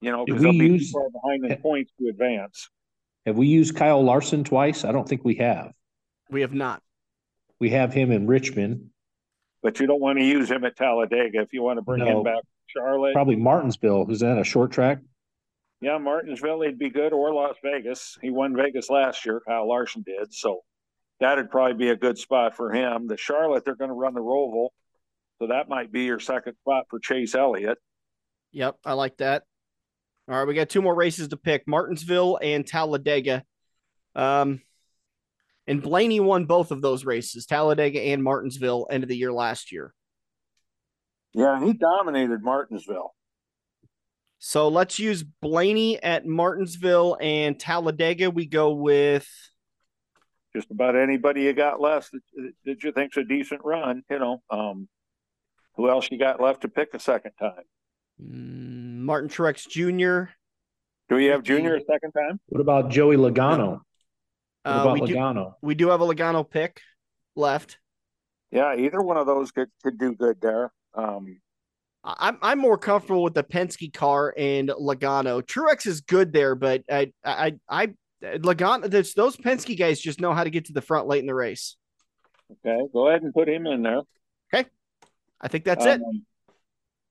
you 0.01 0.11
know, 0.11 0.25
because 0.25 0.43
they'll 0.43 0.53
we 0.53 0.59
be 0.61 0.67
use- 0.75 0.91
far 0.91 1.09
behind 1.11 1.45
in 1.45 1.57
points 1.59 1.93
to 2.01 2.09
advance. 2.09 2.69
Have 3.27 3.37
we 3.37 3.47
used 3.47 3.77
Kyle 3.77 4.03
Larson 4.03 4.43
twice? 4.43 4.85
I 4.85 4.91
don't 4.93 5.09
think 5.09 5.25
we 5.25 5.35
have. 5.37 5.73
We 6.31 6.41
have 6.41 6.55
not. 6.55 6.83
We 7.61 7.71
have 7.71 7.93
him 7.93 8.11
in 8.11 8.27
Richmond, 8.27 8.91
But 9.63 9.79
you 9.81 9.87
don't 9.87 10.01
want 10.01 10.19
to 10.19 10.25
use 10.25 10.51
him 10.51 10.65
at 10.65 10.77
Talladega 10.77 11.41
if 11.41 11.53
you 11.53 11.63
want 11.63 11.79
to 11.79 11.83
bring 11.83 12.01
No. 12.05 12.19
him 12.19 12.23
back 12.25 12.43
to 12.43 12.49
Charlotte. 12.69 13.13
probably 13.13 13.37
Martinsville. 13.37 14.11
Is 14.11 14.21
that 14.21 14.39
a 14.39 14.45
short 14.45 14.73
track? 14.73 14.99
Yeah, 15.81 15.99
Martinsville, 15.99 16.61
he'd 16.63 16.79
be 16.79 16.91
good, 16.91 17.13
or 17.13 17.33
Las 17.35 17.57
Vegas. 17.63 18.17
He 18.23 18.31
won 18.31 18.57
Vegas 18.57 18.89
last 18.91 19.25
year. 19.27 19.41
Kyle 19.47 19.69
Larson 19.69 20.03
did. 20.03 20.33
So 20.33 20.61
that'd 21.21 21.51
probably 21.51 21.75
be 21.75 21.91
a 21.91 21.97
good 21.97 22.19
spot 22.19 22.55
for 22.57 22.73
him. 22.73 23.07
The 23.09 23.17
Charlotte, 23.17 23.65
they're 23.65 23.75
going 23.77 23.91
to 23.91 23.95
run 23.95 24.15
the 24.15 24.21
Roval. 24.21 24.69
So 25.41 25.49
that 25.49 25.69
might 25.69 25.91
be 25.91 26.03
your 26.05 26.21
second 26.21 26.55
spot 26.57 26.87
for 26.89 27.01
Chase 27.01 27.35
Elliott. 27.35 27.79
Yep, 28.53 28.77
I 28.85 28.93
like 28.93 29.17
that. 29.17 29.43
All 30.29 30.37
right, 30.39 30.47
we 30.47 30.55
got 30.55 30.69
two 30.69 30.83
more 30.83 30.95
races 30.95 31.29
to 31.29 31.37
pick: 31.37 31.67
Martinsville 31.67 32.39
and 32.41 32.65
Talladega. 32.65 33.43
Um, 34.15 34.61
and 35.67 35.83
Blaney 35.83 36.21
won 36.21 36.47
both 36.47 36.71
of 36.71 36.83
those 36.83 37.05
races, 37.05 37.47
Talladega 37.47 38.01
and 38.01 38.23
Martinsville, 38.23 38.87
end 38.91 39.03
of 39.03 39.09
the 39.09 39.17
year 39.17 39.33
last 39.33 39.73
year. 39.73 39.95
Yeah, 41.35 41.65
he 41.65 41.73
dominated 41.73 42.43
Martinsville. 42.43 43.15
So 44.39 44.69
let's 44.69 44.99
use 44.99 45.23
Blaney 45.23 46.03
at 46.03 46.27
Martinsville 46.27 47.17
and 47.21 47.59
Talladega. 47.59 48.29
We 48.31 48.47
go 48.47 48.73
with 48.73 49.29
Just 50.55 50.71
about 50.71 50.97
anybody 50.97 51.43
you 51.43 51.53
got 51.53 51.81
left 51.81 52.11
that, 52.13 52.53
that 52.65 52.83
you 52.83 52.93
think's 52.93 53.17
a 53.17 53.25
decent 53.25 53.61
run, 53.65 54.03
you 54.11 54.19
know. 54.19 54.43
Um, 54.51 54.89
who 55.77 55.89
else 55.89 56.09
you 56.11 56.19
got 56.19 56.41
left 56.41 56.63
to 56.63 56.69
pick 56.69 56.93
a 56.93 56.99
second 56.99 57.33
time? 57.39 57.63
mm, 58.21 58.97
Martin 58.99 59.31
Truex 59.31 59.69
Jr. 59.69 60.33
Do 61.09 61.17
we 61.17 61.27
have 61.27 61.43
Junior 61.43 61.77
a 61.77 61.81
second 61.81 62.13
time? 62.13 62.41
What 62.47 62.61
about 62.61 62.91
Joey 62.91 63.17
Logano? 63.17 63.81
What 64.63 64.73
Uh, 64.73 64.81
about 64.83 65.01
we 65.01 65.07
do 65.07 65.53
we 65.63 65.75
do 65.75 65.89
have 65.89 66.01
a 66.01 66.07
Logano 66.07 66.49
pick 66.49 66.81
left. 67.35 67.79
Yeah, 68.51 68.77
either 68.77 69.01
one 69.01 69.17
of 69.17 69.27
those 69.27 69.51
could, 69.51 69.71
could 69.83 69.99
do 69.99 70.15
good 70.15 70.41
there. 70.41 70.73
Um, 70.95 71.41
I- 72.05 72.29
I'm 72.29 72.39
I'm 72.43 72.59
more 72.59 72.79
comfortable 72.79 73.23
with 73.23 73.35
the 73.35 73.43
Penske 73.45 73.93
car 73.93 74.35
and 74.37 74.69
Logano. 74.69 75.43
Truex 75.43 75.87
is 75.87 76.01
good 76.03 76.33
there, 76.33 76.55
but 76.55 76.85
I 76.91 77.13
I 77.25 77.55
I 77.69 77.95
Logano 78.23 78.89
those 78.91 79.15
those 79.15 79.37
Penske 79.37 79.77
guys 79.79 80.01
just 80.01 80.21
know 80.21 80.33
how 80.33 80.45
to 80.45 80.51
get 80.51 80.67
to 80.67 80.73
the 80.73 80.83
front 80.83 81.09
late 81.09 81.21
in 81.21 81.27
the 81.27 81.35
race. 81.35 81.77
okay, 82.65 82.83
go 82.93 83.09
ahead 83.09 83.23
and 83.23 83.33
put 83.33 83.49
him 83.49 83.67
in 83.67 83.83
there. 83.83 84.03
Okay, 84.55 84.69
I 85.41 85.49
think 85.49 85.65
that's 85.65 85.85
it. 85.85 86.01
Um, 86.01 86.25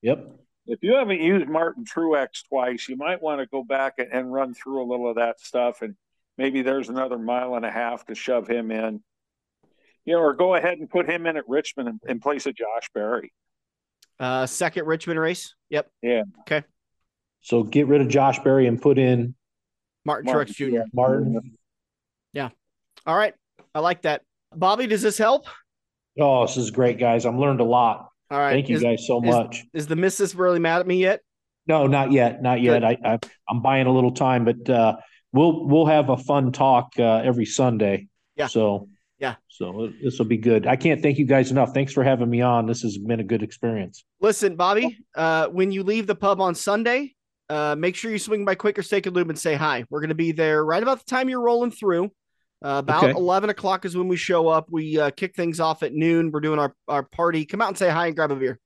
Yep. 0.02 0.30
If 0.66 0.80
you 0.82 0.94
haven't 0.96 1.20
used 1.20 1.48
Martin 1.48 1.84
Truex 1.84 2.44
twice, 2.48 2.88
you 2.88 2.96
might 2.96 3.22
want 3.22 3.40
to 3.40 3.46
go 3.46 3.62
back 3.62 3.94
and, 3.98 4.12
and 4.12 4.32
run 4.32 4.52
through 4.52 4.82
a 4.82 4.86
little 4.86 5.08
of 5.08 5.14
that 5.16 5.38
stuff, 5.40 5.80
and 5.82 5.94
maybe 6.42 6.62
there's 6.62 6.88
another 6.88 7.18
mile 7.18 7.54
and 7.54 7.64
a 7.64 7.70
half 7.70 8.04
to 8.06 8.16
shove 8.16 8.48
him 8.48 8.72
in. 8.72 9.00
You 10.04 10.14
know, 10.14 10.18
or 10.18 10.34
go 10.34 10.56
ahead 10.56 10.78
and 10.78 10.90
put 10.90 11.08
him 11.08 11.24
in 11.26 11.36
at 11.36 11.48
Richmond 11.48 11.88
in, 11.88 12.10
in 12.10 12.18
place 12.18 12.46
of 12.46 12.56
Josh 12.56 12.90
Berry. 12.92 13.32
Uh, 14.18 14.46
second 14.46 14.86
Richmond 14.86 15.20
race. 15.20 15.54
Yep. 15.70 15.88
Yeah. 16.02 16.22
Okay. 16.40 16.64
So 17.42 17.62
get 17.62 17.86
rid 17.86 18.00
of 18.00 18.08
Josh 18.08 18.40
Berry 18.40 18.66
and 18.66 18.82
put 18.82 18.98
in 18.98 19.36
Martin, 20.04 20.32
Martin 20.32 20.52
Truex 20.52 20.56
Jr. 20.56 20.88
Martin. 20.92 21.56
Yeah. 22.32 22.48
All 23.06 23.16
right. 23.16 23.34
I 23.72 23.78
like 23.78 24.02
that. 24.02 24.22
Bobby, 24.52 24.88
does 24.88 25.02
this 25.02 25.18
help? 25.18 25.46
Oh, 26.18 26.44
this 26.44 26.56
is 26.56 26.72
great, 26.72 26.98
guys. 26.98 27.24
I've 27.24 27.36
learned 27.36 27.60
a 27.60 27.64
lot. 27.64 28.08
All 28.32 28.38
right. 28.38 28.52
Thank 28.52 28.68
you 28.68 28.76
is, 28.76 28.82
guys 28.82 29.06
so 29.06 29.22
is- 29.22 29.30
much. 29.30 29.64
Is 29.72 29.86
the 29.86 29.96
missus 29.96 30.34
really 30.34 30.58
mad 30.58 30.80
at 30.80 30.88
me 30.88 30.96
yet? 30.96 31.20
No, 31.68 31.86
not 31.86 32.10
yet, 32.10 32.42
not 32.42 32.60
yet. 32.60 32.82
I, 32.82 32.98
I 33.04 33.18
I'm 33.48 33.62
buying 33.62 33.86
a 33.86 33.92
little 33.92 34.10
time, 34.10 34.44
but 34.44 34.68
uh, 34.68 34.96
we'll 35.32 35.66
we'll 35.66 35.86
have 35.86 36.08
a 36.10 36.16
fun 36.16 36.52
talk 36.52 36.92
uh, 36.98 37.18
every 37.24 37.46
Sunday. 37.46 38.08
Yeah. 38.36 38.46
So 38.46 38.88
Yeah. 39.18 39.34
So 39.48 39.90
this 40.02 40.18
will 40.18 40.26
be 40.26 40.38
good. 40.38 40.66
I 40.66 40.76
can't 40.76 41.00
thank 41.02 41.18
you 41.18 41.24
guys 41.26 41.50
enough. 41.50 41.72
Thanks 41.74 41.92
for 41.92 42.02
having 42.02 42.28
me 42.30 42.40
on. 42.40 42.66
This 42.66 42.82
has 42.82 42.98
been 42.98 43.20
a 43.20 43.24
good 43.24 43.42
experience. 43.42 44.04
Listen, 44.20 44.56
Bobby, 44.56 44.98
uh, 45.14 45.46
when 45.48 45.70
you 45.70 45.82
leave 45.82 46.06
the 46.06 46.14
pub 46.14 46.40
on 46.40 46.54
Sunday, 46.54 47.14
uh, 47.48 47.76
make 47.78 47.94
sure 47.96 48.10
you 48.10 48.18
swing 48.18 48.44
by 48.44 48.54
Quaker 48.54 48.82
Steak 48.82 49.06
and 49.06 49.14
Lube 49.14 49.28
and 49.28 49.38
say 49.38 49.54
hi. 49.54 49.84
We're 49.90 50.00
going 50.00 50.08
to 50.08 50.14
be 50.14 50.32
there 50.32 50.64
right 50.64 50.82
about 50.82 50.98
the 51.00 51.04
time 51.04 51.28
you're 51.28 51.42
rolling 51.42 51.70
through. 51.70 52.10
Uh, 52.64 52.78
about 52.78 53.02
Okay. 53.04 53.12
11 53.12 53.50
o'clock 53.50 53.84
is 53.84 53.96
when 53.96 54.06
we 54.08 54.16
show 54.16 54.46
up. 54.48 54.68
We 54.70 54.98
uh, 54.98 55.10
kick 55.10 55.34
things 55.34 55.58
off 55.60 55.82
at 55.82 55.92
noon. 55.92 56.30
We're 56.30 56.40
doing 56.40 56.58
our, 56.60 56.74
our 56.88 57.02
party. 57.02 57.44
Come 57.44 57.60
out 57.60 57.68
and 57.68 57.76
say 57.76 57.90
hi 57.90 58.06
and 58.06 58.14
grab 58.16 58.30
a 58.30 58.36
beer, 58.36 58.60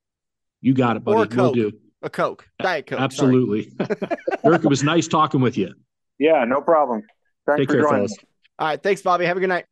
You 0.61 0.75
got 0.75 0.97
it, 0.97 1.05
buddy. 1.05 1.17
Or 1.19 1.23
a 1.25 1.27
Coke. 1.27 1.55
do. 1.55 1.73
a 2.03 2.11
Coke, 2.11 2.47
Diet 2.61 2.87
Coke. 2.87 3.01
Absolutely. 3.01 3.73
Eric, 4.45 4.65
it 4.65 4.69
was 4.69 4.83
nice 4.85 5.09
talking 5.09 5.41
with 5.41 5.57
you. 5.57 5.73
Yeah, 6.19 6.45
no 6.45 6.61
problem. 6.61 7.03
Thanks 7.47 7.61
Take 7.61 7.69
for 7.69 7.75
care, 7.75 7.83
joining. 7.83 7.97
fellas. 7.99 8.13
us. 8.13 8.19
All 8.59 8.69
right. 8.69 8.83
Thanks, 8.83 9.03
Bobby. 9.03 9.27
Have 9.27 9.37
a 9.37 9.41
good 9.41 9.49
night. 9.49 9.67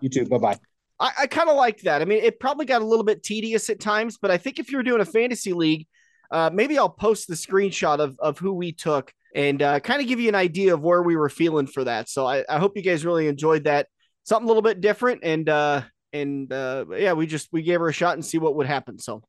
You 0.00 0.08
too. 0.08 0.26
Bye 0.26 0.38
bye. 0.38 0.58
I, 1.00 1.10
I 1.22 1.26
kind 1.26 1.48
of 1.48 1.56
like 1.56 1.80
that. 1.82 2.02
I 2.02 2.04
mean, 2.04 2.22
it 2.22 2.38
probably 2.40 2.66
got 2.66 2.82
a 2.82 2.84
little 2.84 3.04
bit 3.04 3.22
tedious 3.22 3.68
at 3.70 3.80
times, 3.80 4.18
but 4.20 4.30
I 4.30 4.38
think 4.38 4.58
if 4.58 4.70
you're 4.70 4.82
doing 4.82 5.00
a 5.00 5.04
fantasy 5.04 5.52
league, 5.52 5.86
uh, 6.30 6.50
maybe 6.52 6.78
I'll 6.78 6.88
post 6.88 7.28
the 7.28 7.34
screenshot 7.34 7.98
of, 7.98 8.16
of 8.20 8.38
who 8.38 8.52
we 8.52 8.72
took 8.72 9.12
and 9.34 9.60
uh, 9.60 9.80
kind 9.80 10.00
of 10.00 10.08
give 10.08 10.20
you 10.20 10.28
an 10.28 10.34
idea 10.34 10.74
of 10.74 10.82
where 10.82 11.02
we 11.02 11.16
were 11.16 11.28
feeling 11.28 11.66
for 11.66 11.84
that. 11.84 12.08
So 12.08 12.26
I, 12.26 12.44
I 12.48 12.58
hope 12.58 12.76
you 12.76 12.82
guys 12.82 13.04
really 13.04 13.28
enjoyed 13.28 13.64
that. 13.64 13.88
Something 14.24 14.44
a 14.44 14.48
little 14.48 14.62
bit 14.62 14.80
different, 14.80 15.20
and 15.24 15.48
uh, 15.48 15.82
and 16.12 16.52
uh, 16.52 16.84
yeah, 16.96 17.14
we 17.14 17.26
just 17.26 17.48
we 17.52 17.62
gave 17.62 17.80
her 17.80 17.88
a 17.88 17.92
shot 17.92 18.14
and 18.14 18.24
see 18.24 18.38
what 18.38 18.54
would 18.54 18.66
happen. 18.68 19.00
So, 19.00 19.22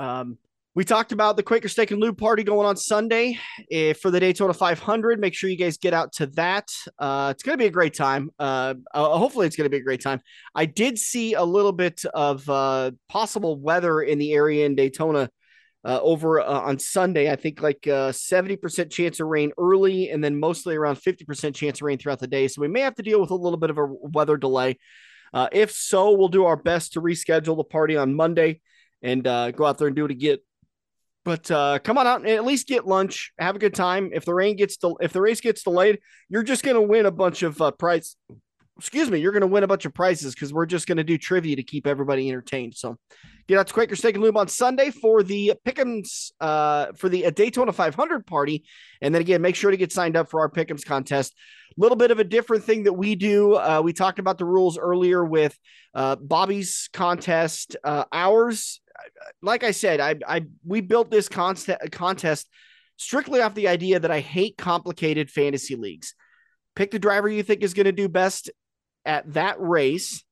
um, 0.00 0.38
we 0.74 0.84
talked 0.84 1.10
about 1.10 1.36
the 1.36 1.42
Quaker 1.42 1.68
Steak 1.68 1.90
and 1.90 2.00
Lube 2.00 2.16
party 2.16 2.44
going 2.44 2.64
on 2.64 2.76
Sunday 2.76 3.36
eh, 3.72 3.92
for 3.92 4.12
the 4.12 4.20
Daytona 4.20 4.54
500. 4.54 5.18
Make 5.18 5.34
sure 5.34 5.50
you 5.50 5.56
guys 5.56 5.78
get 5.78 5.92
out 5.92 6.12
to 6.14 6.26
that. 6.28 6.68
Uh, 6.96 7.32
it's 7.34 7.42
going 7.42 7.54
to 7.54 7.62
be 7.62 7.66
a 7.66 7.72
great 7.72 7.92
time. 7.92 8.30
Uh, 8.38 8.74
uh, 8.94 9.18
hopefully, 9.18 9.48
it's 9.48 9.56
going 9.56 9.64
to 9.64 9.70
be 9.70 9.78
a 9.78 9.82
great 9.82 10.00
time. 10.00 10.20
I 10.54 10.66
did 10.66 10.96
see 10.96 11.34
a 11.34 11.42
little 11.42 11.72
bit 11.72 12.04
of 12.14 12.48
uh, 12.48 12.92
possible 13.08 13.58
weather 13.58 14.00
in 14.00 14.18
the 14.18 14.32
area 14.32 14.64
in 14.64 14.76
Daytona 14.76 15.28
uh, 15.84 15.98
over 16.02 16.40
uh, 16.40 16.44
on 16.44 16.78
Sunday. 16.78 17.32
I 17.32 17.34
think 17.34 17.60
like 17.60 17.88
uh, 17.88 18.12
70% 18.12 18.92
chance 18.92 19.18
of 19.18 19.26
rain 19.26 19.50
early 19.58 20.10
and 20.10 20.22
then 20.22 20.38
mostly 20.38 20.76
around 20.76 20.96
50% 20.96 21.52
chance 21.52 21.80
of 21.80 21.82
rain 21.82 21.98
throughout 21.98 22.20
the 22.20 22.28
day. 22.28 22.46
So 22.46 22.62
we 22.62 22.68
may 22.68 22.82
have 22.82 22.94
to 22.94 23.02
deal 23.02 23.20
with 23.20 23.30
a 23.30 23.34
little 23.34 23.58
bit 23.58 23.70
of 23.70 23.78
a 23.78 23.86
weather 23.86 24.36
delay. 24.36 24.78
If 25.34 25.72
so, 25.72 26.12
we'll 26.12 26.28
do 26.28 26.44
our 26.44 26.56
best 26.56 26.92
to 26.92 27.00
reschedule 27.00 27.56
the 27.56 27.64
party 27.64 27.96
on 27.96 28.14
Monday 28.14 28.60
and 29.02 29.24
go 29.24 29.64
out 29.64 29.78
there 29.78 29.88
and 29.88 29.96
do 29.96 30.04
it 30.04 30.12
again. 30.12 30.38
But 31.30 31.48
uh, 31.48 31.78
come 31.78 31.96
on 31.96 32.08
out 32.08 32.22
and 32.22 32.28
at 32.28 32.44
least 32.44 32.66
get 32.66 32.88
lunch. 32.88 33.30
Have 33.38 33.54
a 33.54 33.60
good 33.60 33.72
time. 33.72 34.10
If 34.12 34.24
the 34.24 34.34
rain 34.34 34.56
gets 34.56 34.76
del- 34.76 34.98
if 35.00 35.12
the 35.12 35.20
race 35.20 35.40
gets 35.40 35.62
delayed, 35.62 36.00
you're 36.28 36.42
just 36.42 36.64
going 36.64 36.74
to 36.74 36.82
win 36.82 37.06
a 37.06 37.12
bunch 37.12 37.44
of 37.44 37.62
uh, 37.62 37.70
prize. 37.70 38.16
Excuse 38.76 39.08
me, 39.08 39.20
you're 39.20 39.30
going 39.30 39.42
to 39.42 39.46
win 39.46 39.62
a 39.62 39.68
bunch 39.68 39.84
of 39.84 39.94
prizes 39.94 40.34
because 40.34 40.52
we're 40.52 40.66
just 40.66 40.88
going 40.88 40.98
to 40.98 41.04
do 41.04 41.16
trivia 41.16 41.54
to 41.54 41.62
keep 41.62 41.86
everybody 41.86 42.28
entertained. 42.28 42.74
So 42.74 42.96
get 43.46 43.60
out 43.60 43.68
to 43.68 43.72
Quaker 43.72 43.94
Steak 43.94 44.16
and 44.16 44.24
Lube 44.24 44.36
on 44.36 44.48
Sunday 44.48 44.90
for 44.90 45.22
the 45.22 45.52
Pick'ems 45.64 46.32
uh, 46.40 46.86
for 46.96 47.08
the 47.08 47.26
uh, 47.26 47.30
Daytona 47.30 47.70
500 47.70 48.26
party, 48.26 48.64
and 49.00 49.14
then 49.14 49.22
again, 49.22 49.40
make 49.40 49.54
sure 49.54 49.70
to 49.70 49.76
get 49.76 49.92
signed 49.92 50.16
up 50.16 50.30
for 50.30 50.40
our 50.40 50.50
Pick'ems 50.50 50.84
contest. 50.84 51.32
A 51.78 51.80
little 51.80 51.96
bit 51.96 52.10
of 52.10 52.18
a 52.18 52.24
different 52.24 52.64
thing 52.64 52.82
that 52.82 52.94
we 52.94 53.14
do. 53.14 53.54
Uh, 53.54 53.82
we 53.84 53.92
talked 53.92 54.18
about 54.18 54.38
the 54.38 54.44
rules 54.44 54.76
earlier 54.76 55.24
with 55.24 55.56
uh, 55.94 56.16
Bobby's 56.16 56.88
contest. 56.92 57.76
Uh, 57.84 58.06
ours 58.12 58.80
like 59.42 59.64
I 59.64 59.70
said, 59.70 60.00
I, 60.00 60.16
I 60.26 60.46
we 60.64 60.80
built 60.80 61.10
this 61.10 61.28
contest 61.28 62.48
strictly 62.96 63.40
off 63.40 63.54
the 63.54 63.68
idea 63.68 64.00
that 64.00 64.10
I 64.10 64.20
hate 64.20 64.58
complicated 64.58 65.30
fantasy 65.30 65.76
leagues. 65.76 66.14
Pick 66.76 66.90
the 66.90 66.98
driver 66.98 67.28
you 67.28 67.42
think 67.42 67.62
is 67.62 67.74
going 67.74 67.86
to 67.86 67.92
do 67.92 68.08
best 68.08 68.50
at 69.04 69.32
that 69.32 69.60
race. 69.60 70.24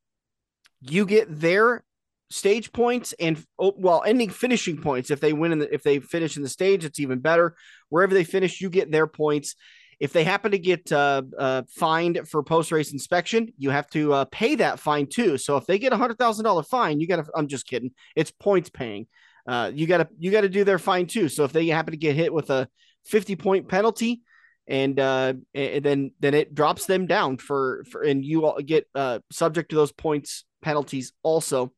You 0.81 1.07
get 1.07 1.41
their 1.41 1.83
stage 2.31 2.73
points 2.73 3.15
and 3.19 3.43
oh, 3.59 3.75
well 3.77 4.03
ending 4.05 4.29
finishing 4.29 4.81
points 4.81 5.11
if 5.11 5.21
they 5.21 5.33
win 5.33 5.53
in 5.53 5.59
the, 5.61 5.75
if 5.75 5.83
they 5.83 5.99
finish 5.99 6.37
in 6.37 6.43
the 6.43 6.49
stage 6.49 6.85
it's 6.85 7.01
even 7.01 7.21
better 7.21 7.57
wherever 7.89 8.13
they 8.13 8.25
finish 8.25 8.61
you 8.61 8.69
get 8.69 8.91
their 8.91 9.07
points 9.07 9.55
if 10.01 10.13
they 10.13 10.25
happen 10.25 10.53
to 10.53 10.59
get 10.59 10.91
uh, 10.93 11.23
uh, 11.37 11.63
fined 11.69 12.21
for 12.29 12.43
post 12.43 12.71
race 12.71 12.93
inspection, 12.93 13.53
you 13.59 13.71
have 13.71 13.89
to 13.91 14.13
uh, 14.13 14.25
pay 14.27 14.55
that 14.57 14.79
fine 14.79 15.07
too. 15.07 15.39
So 15.39 15.57
if 15.57 15.67
they 15.67 15.79
get 15.79 15.93
a 15.93 15.97
hundred 15.97 16.19
thousand 16.19 16.45
dollar 16.45 16.63
fine, 16.63 17.01
you 17.01 17.07
got 17.07 17.25
to. 17.25 17.31
I'm 17.35 17.49
just 17.49 17.67
kidding. 17.67 17.91
It's 18.15 18.31
points 18.31 18.71
paying. 18.71 19.07
Uh, 19.47 19.71
you 19.75 19.87
got 19.87 19.99
to 19.99 20.09
you 20.19 20.31
got 20.31 20.43
to 20.43 20.49
do 20.49 20.65
their 20.65 20.79
fine 20.79 21.07
too. 21.07 21.29
So 21.29 21.45
if 21.45 21.53
they 21.53 21.67
happen 21.67 21.93
to 21.93 21.99
get 21.99 22.15
hit 22.15 22.33
with 22.33 22.51
a 22.51 22.69
50 23.07 23.37
point 23.37 23.69
penalty, 23.69 24.23
and 24.69 25.01
uh, 25.01 25.35
and 25.55 25.85
then 25.85 26.13
then 26.21 26.35
it 26.35 26.55
drops 26.55 26.87
them 26.87 27.07
down 27.07 27.39
for 27.39 27.85
for 27.91 28.03
and 28.03 28.25
you 28.25 28.45
all 28.45 28.61
get 28.61 28.87
uh, 28.95 29.19
subject 29.33 29.71
to 29.71 29.77
those 29.77 29.93
points 29.93 30.45
penalties 30.63 31.13
also. 31.23 31.73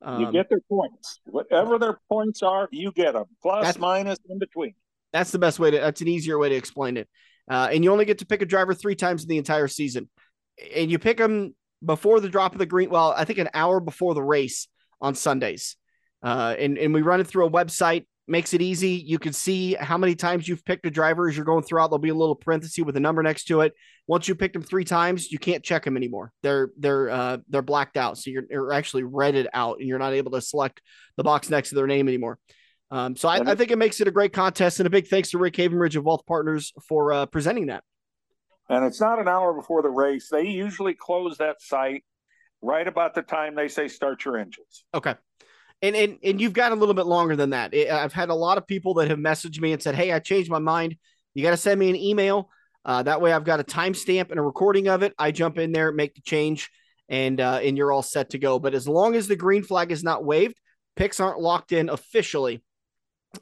Um, 0.00 0.20
you 0.20 0.32
get 0.32 0.48
their 0.48 0.60
points, 0.70 1.18
whatever 1.24 1.76
their 1.78 1.98
points 2.08 2.42
are, 2.44 2.68
you 2.70 2.92
get 2.92 3.14
them 3.14 3.24
plus 3.42 3.76
minus 3.78 4.18
in 4.30 4.38
between. 4.38 4.74
That's 5.12 5.32
the 5.32 5.40
best 5.40 5.58
way 5.58 5.72
to. 5.72 5.78
That's 5.78 6.00
an 6.00 6.08
easier 6.08 6.38
way 6.38 6.50
to 6.50 6.54
explain 6.54 6.96
it. 6.96 7.08
Uh, 7.48 7.68
and 7.72 7.84
you 7.84 7.92
only 7.92 8.04
get 8.04 8.18
to 8.18 8.26
pick 8.26 8.42
a 8.42 8.46
driver 8.46 8.74
three 8.74 8.94
times 8.94 9.22
in 9.22 9.28
the 9.28 9.38
entire 9.38 9.68
season. 9.68 10.08
And 10.74 10.90
you 10.90 10.98
pick 10.98 11.18
them 11.18 11.54
before 11.84 12.20
the 12.20 12.28
drop 12.28 12.52
of 12.52 12.58
the 12.58 12.66
green. 12.66 12.90
Well, 12.90 13.14
I 13.16 13.24
think 13.24 13.38
an 13.38 13.48
hour 13.54 13.80
before 13.80 14.14
the 14.14 14.22
race 14.22 14.68
on 15.00 15.14
Sundays. 15.14 15.76
Uh, 16.22 16.54
and, 16.58 16.76
and 16.78 16.92
we 16.92 17.02
run 17.02 17.20
it 17.20 17.26
through 17.26 17.46
a 17.46 17.50
website, 17.50 18.06
makes 18.26 18.52
it 18.52 18.60
easy. 18.60 18.90
You 18.90 19.18
can 19.18 19.32
see 19.32 19.74
how 19.74 19.96
many 19.96 20.14
times 20.14 20.48
you've 20.48 20.64
picked 20.64 20.84
a 20.84 20.90
driver 20.90 21.28
as 21.28 21.36
you're 21.36 21.46
going 21.46 21.62
throughout. 21.62 21.88
There'll 21.88 22.00
be 22.00 22.08
a 22.08 22.14
little 22.14 22.34
parenthesis 22.34 22.84
with 22.84 22.96
a 22.96 23.00
number 23.00 23.22
next 23.22 23.44
to 23.44 23.60
it. 23.60 23.72
Once 24.06 24.26
you 24.26 24.34
picked 24.34 24.54
them 24.54 24.62
three 24.62 24.84
times, 24.84 25.30
you 25.30 25.38
can't 25.38 25.62
check 25.62 25.84
them 25.84 25.96
anymore. 25.96 26.32
They're 26.42 26.70
they're 26.78 27.10
uh, 27.10 27.36
they're 27.48 27.62
blacked 27.62 27.96
out, 27.96 28.18
so 28.18 28.30
you're, 28.30 28.44
you're 28.50 28.72
actually 28.72 29.04
read 29.04 29.48
out, 29.54 29.78
and 29.78 29.88
you're 29.88 29.98
not 29.98 30.14
able 30.14 30.32
to 30.32 30.40
select 30.40 30.82
the 31.16 31.24
box 31.24 31.50
next 31.50 31.68
to 31.68 31.74
their 31.74 31.86
name 31.86 32.08
anymore. 32.08 32.38
Um, 32.90 33.16
so 33.16 33.28
I, 33.28 33.50
I, 33.50 33.54
think 33.54 33.70
it 33.70 33.76
makes 33.76 34.00
it 34.00 34.08
a 34.08 34.10
great 34.10 34.32
contest, 34.32 34.80
and 34.80 34.86
a 34.86 34.90
big 34.90 35.08
thanks 35.08 35.30
to 35.30 35.38
Rick 35.38 35.54
Havenridge 35.54 35.96
of 35.96 36.04
Wealth 36.04 36.24
Partners 36.26 36.72
for 36.88 37.12
uh, 37.12 37.26
presenting 37.26 37.66
that. 37.66 37.84
And 38.70 38.84
it's 38.84 39.00
not 39.00 39.18
an 39.18 39.28
hour 39.28 39.52
before 39.52 39.82
the 39.82 39.90
race. 39.90 40.28
They 40.30 40.46
usually 40.46 40.94
close 40.94 41.38
that 41.38 41.60
site 41.60 42.04
right 42.62 42.86
about 42.86 43.14
the 43.14 43.22
time 43.22 43.54
they 43.54 43.68
say 43.68 43.88
start 43.88 44.24
your 44.24 44.36
engines. 44.36 44.84
Okay. 44.94 45.14
And, 45.80 45.94
and 45.94 46.18
and 46.24 46.40
you've 46.40 46.54
got 46.54 46.72
a 46.72 46.74
little 46.74 46.94
bit 46.94 47.06
longer 47.06 47.36
than 47.36 47.50
that. 47.50 47.74
I've 47.74 48.12
had 48.12 48.30
a 48.30 48.34
lot 48.34 48.58
of 48.58 48.66
people 48.66 48.94
that 48.94 49.08
have 49.08 49.18
messaged 49.18 49.60
me 49.60 49.72
and 49.72 49.82
said, 49.82 49.94
"Hey, 49.94 50.10
I 50.12 50.18
changed 50.18 50.50
my 50.50 50.58
mind. 50.58 50.96
You 51.34 51.42
got 51.44 51.50
to 51.50 51.56
send 51.56 51.78
me 51.78 51.88
an 51.88 51.96
email. 51.96 52.50
Uh, 52.84 53.02
that 53.02 53.20
way, 53.20 53.32
I've 53.32 53.44
got 53.44 53.60
a 53.60 53.64
timestamp 53.64 54.30
and 54.30 54.40
a 54.40 54.42
recording 54.42 54.88
of 54.88 55.02
it. 55.02 55.14
I 55.18 55.30
jump 55.30 55.56
in 55.56 55.70
there, 55.70 55.92
make 55.92 56.14
the 56.14 56.20
change, 56.22 56.68
and 57.08 57.40
uh, 57.40 57.60
and 57.62 57.76
you're 57.76 57.92
all 57.92 58.02
set 58.02 58.30
to 58.30 58.38
go. 58.38 58.58
But 58.58 58.74
as 58.74 58.88
long 58.88 59.14
as 59.14 59.28
the 59.28 59.36
green 59.36 59.62
flag 59.62 59.92
is 59.92 60.02
not 60.02 60.24
waved, 60.24 60.58
picks 60.96 61.20
aren't 61.20 61.38
locked 61.38 61.70
in 61.70 61.90
officially 61.90 62.62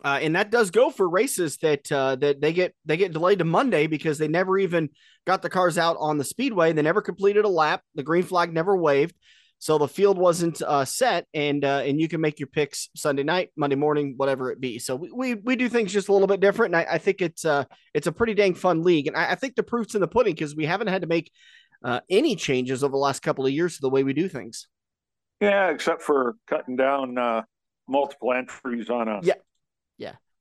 uh, 0.04 0.18
and 0.20 0.34
that 0.34 0.50
does 0.50 0.70
go 0.70 0.90
for 0.90 1.08
races 1.08 1.58
that 1.58 1.90
uh, 1.92 2.16
that 2.16 2.40
they 2.40 2.52
get 2.52 2.74
they 2.84 2.96
get 2.96 3.12
delayed 3.12 3.38
to 3.38 3.44
Monday 3.44 3.86
because 3.86 4.18
they 4.18 4.28
never 4.28 4.58
even 4.58 4.88
got 5.26 5.42
the 5.42 5.50
cars 5.50 5.78
out 5.78 5.96
on 6.00 6.18
the 6.18 6.24
speedway. 6.24 6.72
They 6.72 6.82
never 6.82 7.02
completed 7.02 7.44
a 7.44 7.48
lap. 7.48 7.82
The 7.94 8.02
green 8.02 8.24
flag 8.24 8.52
never 8.52 8.76
waved, 8.76 9.14
so 9.58 9.78
the 9.78 9.88
field 9.88 10.18
wasn't 10.18 10.60
uh, 10.60 10.84
set, 10.84 11.26
and 11.32 11.64
uh, 11.64 11.82
and 11.84 12.00
you 12.00 12.08
can 12.08 12.20
make 12.20 12.40
your 12.40 12.48
picks 12.48 12.88
Sunday 12.96 13.22
night, 13.22 13.50
Monday 13.56 13.76
morning, 13.76 14.14
whatever 14.16 14.50
it 14.50 14.60
be. 14.60 14.78
So 14.78 14.96
we 14.96 15.10
we, 15.12 15.34
we 15.34 15.56
do 15.56 15.68
things 15.68 15.92
just 15.92 16.08
a 16.08 16.12
little 16.12 16.28
bit 16.28 16.40
different, 16.40 16.74
and 16.74 16.86
I, 16.86 16.94
I 16.94 16.98
think 16.98 17.22
it's 17.22 17.44
uh 17.44 17.64
it's 17.94 18.06
a 18.06 18.12
pretty 18.12 18.34
dang 18.34 18.54
fun 18.54 18.82
league, 18.82 19.06
and 19.06 19.16
I, 19.16 19.32
I 19.32 19.34
think 19.36 19.54
the 19.54 19.62
proof's 19.62 19.94
in 19.94 20.00
the 20.00 20.08
pudding 20.08 20.34
because 20.34 20.56
we 20.56 20.66
haven't 20.66 20.88
had 20.88 21.02
to 21.02 21.08
make 21.08 21.30
uh, 21.84 22.00
any 22.10 22.36
changes 22.36 22.82
over 22.82 22.92
the 22.92 22.98
last 22.98 23.22
couple 23.22 23.46
of 23.46 23.52
years 23.52 23.76
to 23.76 23.80
the 23.82 23.90
way 23.90 24.04
we 24.04 24.12
do 24.12 24.28
things. 24.28 24.66
Yeah, 25.40 25.70
except 25.70 26.02
for 26.02 26.36
cutting 26.46 26.76
down 26.76 27.18
uh, 27.18 27.42
multiple 27.88 28.32
entries 28.32 28.90
on 28.90 29.08
a 29.08 29.20
yeah, 29.22 29.34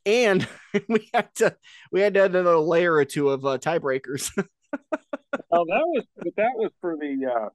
and 0.05 0.47
we 0.89 1.09
had 1.13 1.33
to 1.35 1.55
we 1.91 2.01
had 2.01 2.13
to 2.15 2.23
add 2.23 2.35
another 2.35 2.57
layer 2.57 2.93
or 2.93 3.05
two 3.05 3.29
of 3.29 3.45
uh, 3.45 3.57
tiebreakers. 3.57 4.31
oh, 4.37 4.45
that 4.71 5.85
was 5.85 6.03
but 6.17 6.35
that 6.37 6.51
was 6.55 6.71
for 6.81 6.95
the 6.95 7.31
uh, 7.31 7.49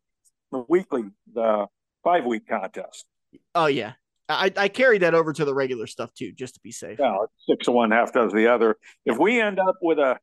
the 0.53 0.65
weekly 0.69 1.05
the 1.33 1.67
five 2.03 2.25
week 2.25 2.49
contest. 2.49 3.07
Oh 3.55 3.67
yeah, 3.67 3.93
I, 4.29 4.53
I 4.57 4.69
carried 4.69 5.03
that 5.03 5.15
over 5.15 5.33
to 5.33 5.45
the 5.45 5.55
regular 5.55 5.87
stuff 5.87 6.13
too, 6.15 6.33
just 6.33 6.55
to 6.55 6.61
be 6.61 6.73
safe. 6.73 6.99
Yeah, 6.99 7.17
six 7.49 7.69
of 7.69 7.75
one, 7.75 7.91
half 7.91 8.13
does 8.13 8.33
the 8.33 8.47
other. 8.49 8.77
If 9.05 9.19
we 9.19 9.41
end 9.41 9.59
up 9.59 9.77
with 9.83 9.99
a, 9.99 10.19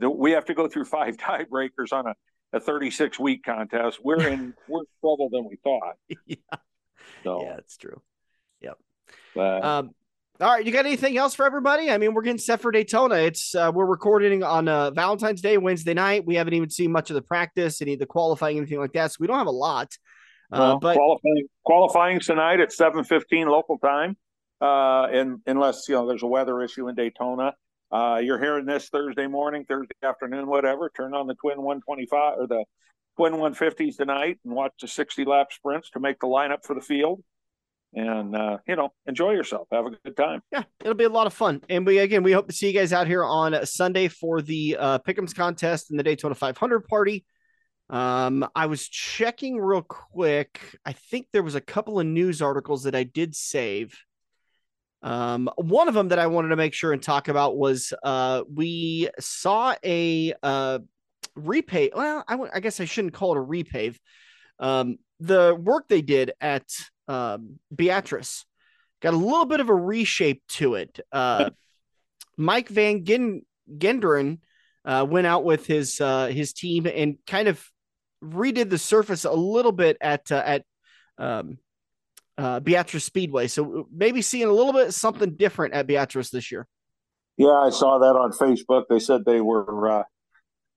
we 0.00 0.32
have 0.32 0.46
to 0.46 0.54
go 0.54 0.68
through 0.68 0.86
five 0.86 1.16
tiebreakers 1.18 1.92
on 1.92 2.06
a, 2.06 2.14
a 2.52 2.60
36 2.60 3.18
week 3.18 3.44
contest. 3.44 4.00
We're 4.02 4.26
in 4.28 4.54
worse 4.68 4.86
trouble 5.00 5.28
than 5.30 5.46
we 5.48 5.56
thought. 5.62 5.96
yeah, 6.26 6.36
so, 7.22 7.42
yeah, 7.44 7.56
it's 7.58 7.76
true. 7.76 8.00
Yep. 8.60 8.78
But, 9.34 9.64
um, 9.64 9.90
all 10.40 10.48
right, 10.48 10.64
you 10.64 10.72
got 10.72 10.86
anything 10.86 11.18
else 11.18 11.34
for 11.34 11.44
everybody? 11.44 11.90
I 11.90 11.98
mean, 11.98 12.14
we're 12.14 12.22
getting 12.22 12.38
set 12.38 12.62
for 12.62 12.70
Daytona. 12.70 13.16
It's 13.16 13.54
uh, 13.54 13.70
we're 13.74 13.84
recording 13.84 14.42
on 14.42 14.68
uh, 14.68 14.90
Valentine's 14.90 15.42
Day, 15.42 15.58
Wednesday 15.58 15.92
night. 15.92 16.24
We 16.24 16.36
haven't 16.36 16.54
even 16.54 16.70
seen 16.70 16.90
much 16.92 17.10
of 17.10 17.14
the 17.14 17.22
practice, 17.22 17.82
any 17.82 17.92
of 17.92 17.98
the 17.98 18.06
qualifying, 18.06 18.56
anything 18.56 18.78
like 18.78 18.94
that. 18.94 19.12
So 19.12 19.16
we 19.20 19.26
don't 19.26 19.36
have 19.36 19.46
a 19.46 19.50
lot. 19.50 19.88
Uh, 20.50 20.58
well, 20.58 20.78
but 20.78 20.96
qualifying 20.96 21.46
qualifying 21.64 22.20
tonight 22.20 22.60
at 22.60 22.72
seven 22.72 23.04
fifteen 23.04 23.48
local 23.48 23.78
time, 23.78 24.16
uh, 24.62 25.08
and 25.12 25.40
unless 25.46 25.86
you 25.88 25.94
know 25.94 26.08
there's 26.08 26.22
a 26.22 26.26
weather 26.28 26.62
issue 26.62 26.88
in 26.88 26.94
Daytona. 26.94 27.52
Uh, 27.92 28.20
you're 28.22 28.38
hearing 28.38 28.64
this 28.64 28.88
Thursday 28.88 29.26
morning, 29.26 29.64
Thursday 29.68 29.94
afternoon, 30.02 30.46
whatever. 30.46 30.90
Turn 30.96 31.12
on 31.12 31.26
the 31.26 31.34
twin 31.34 31.60
125 31.60 32.38
or 32.38 32.46
the 32.46 32.64
twin 33.16 33.34
150s 33.34 33.96
tonight 33.96 34.38
and 34.44 34.54
watch 34.54 34.72
the 34.80 34.86
60 34.86 35.24
lap 35.24 35.48
sprints 35.50 35.90
to 35.90 36.00
make 36.00 36.20
the 36.20 36.28
lineup 36.28 36.64
for 36.64 36.74
the 36.74 36.80
field 36.80 37.20
and 37.94 38.36
uh, 38.36 38.58
you 38.66 38.76
know 38.76 38.92
enjoy 39.06 39.32
yourself. 39.32 39.68
Have 39.72 39.86
a 39.86 39.90
good 39.90 40.16
time. 40.16 40.42
Yeah 40.52 40.62
it'll 40.80 40.94
be 40.94 41.04
a 41.04 41.08
lot 41.08 41.26
of 41.26 41.34
fun. 41.34 41.62
And 41.68 41.86
we 41.86 41.98
again 41.98 42.22
we 42.22 42.32
hope 42.32 42.48
to 42.48 42.54
see 42.54 42.68
you 42.68 42.72
guys 42.72 42.92
out 42.92 43.06
here 43.06 43.24
on 43.24 43.66
sunday 43.66 44.08
for 44.08 44.40
the 44.42 44.76
uh 44.78 44.98
pickums 45.00 45.34
contest 45.34 45.90
and 45.90 45.98
the 45.98 46.02
daytona 46.02 46.34
500 46.34 46.86
party. 46.88 47.24
Um 47.88 48.48
i 48.54 48.66
was 48.66 48.88
checking 48.88 49.58
real 49.58 49.82
quick. 49.82 50.60
I 50.84 50.92
think 50.92 51.28
there 51.32 51.42
was 51.42 51.54
a 51.54 51.60
couple 51.60 52.00
of 52.00 52.06
news 52.06 52.42
articles 52.42 52.84
that 52.84 52.94
i 52.94 53.02
did 53.02 53.34
save. 53.34 53.98
Um 55.02 55.50
one 55.56 55.88
of 55.88 55.94
them 55.94 56.08
that 56.08 56.18
i 56.18 56.26
wanted 56.26 56.48
to 56.48 56.56
make 56.56 56.74
sure 56.74 56.92
and 56.92 57.02
talk 57.02 57.28
about 57.28 57.56
was 57.56 57.92
uh 58.02 58.42
we 58.52 59.08
saw 59.18 59.74
a 59.84 60.34
uh 60.42 60.78
repay 61.36 61.90
well 61.94 62.24
I, 62.26 62.32
w- 62.32 62.50
I 62.52 62.60
guess 62.60 62.80
i 62.80 62.84
shouldn't 62.84 63.14
call 63.14 63.36
it 63.36 63.38
a 63.38 63.44
repave. 63.44 63.96
Um 64.58 64.98
the 65.20 65.54
work 65.54 65.86
they 65.88 66.02
did 66.02 66.32
at 66.40 66.64
um, 67.10 67.58
Beatrice. 67.74 68.44
Got 69.02 69.14
a 69.14 69.16
little 69.16 69.46
bit 69.46 69.60
of 69.60 69.68
a 69.68 69.74
reshape 69.74 70.42
to 70.50 70.74
it. 70.74 71.00
Uh, 71.10 71.50
Mike 72.36 72.68
Van 72.68 73.04
Gen- 73.04 73.42
Genderen 73.68 74.38
uh, 74.84 75.04
went 75.08 75.26
out 75.26 75.44
with 75.44 75.66
his 75.66 76.00
uh, 76.00 76.28
his 76.28 76.52
team 76.52 76.86
and 76.86 77.16
kind 77.26 77.48
of 77.48 77.62
redid 78.22 78.70
the 78.70 78.78
surface 78.78 79.24
a 79.24 79.32
little 79.32 79.72
bit 79.72 79.96
at 80.00 80.30
uh, 80.30 80.42
at 80.44 80.64
um, 81.18 81.58
uh, 82.38 82.60
Beatrice 82.60 83.04
Speedway. 83.04 83.48
So 83.48 83.88
maybe 83.92 84.22
seeing 84.22 84.48
a 84.48 84.52
little 84.52 84.72
bit 84.72 84.94
something 84.94 85.34
different 85.34 85.74
at 85.74 85.86
Beatrice 85.86 86.30
this 86.30 86.52
year. 86.52 86.66
Yeah, 87.36 87.48
I 87.48 87.70
saw 87.70 87.98
that 87.98 88.16
on 88.16 88.32
Facebook. 88.32 88.84
They 88.88 88.98
said 89.00 89.24
they 89.24 89.40
were 89.40 89.90
uh, 89.90 90.02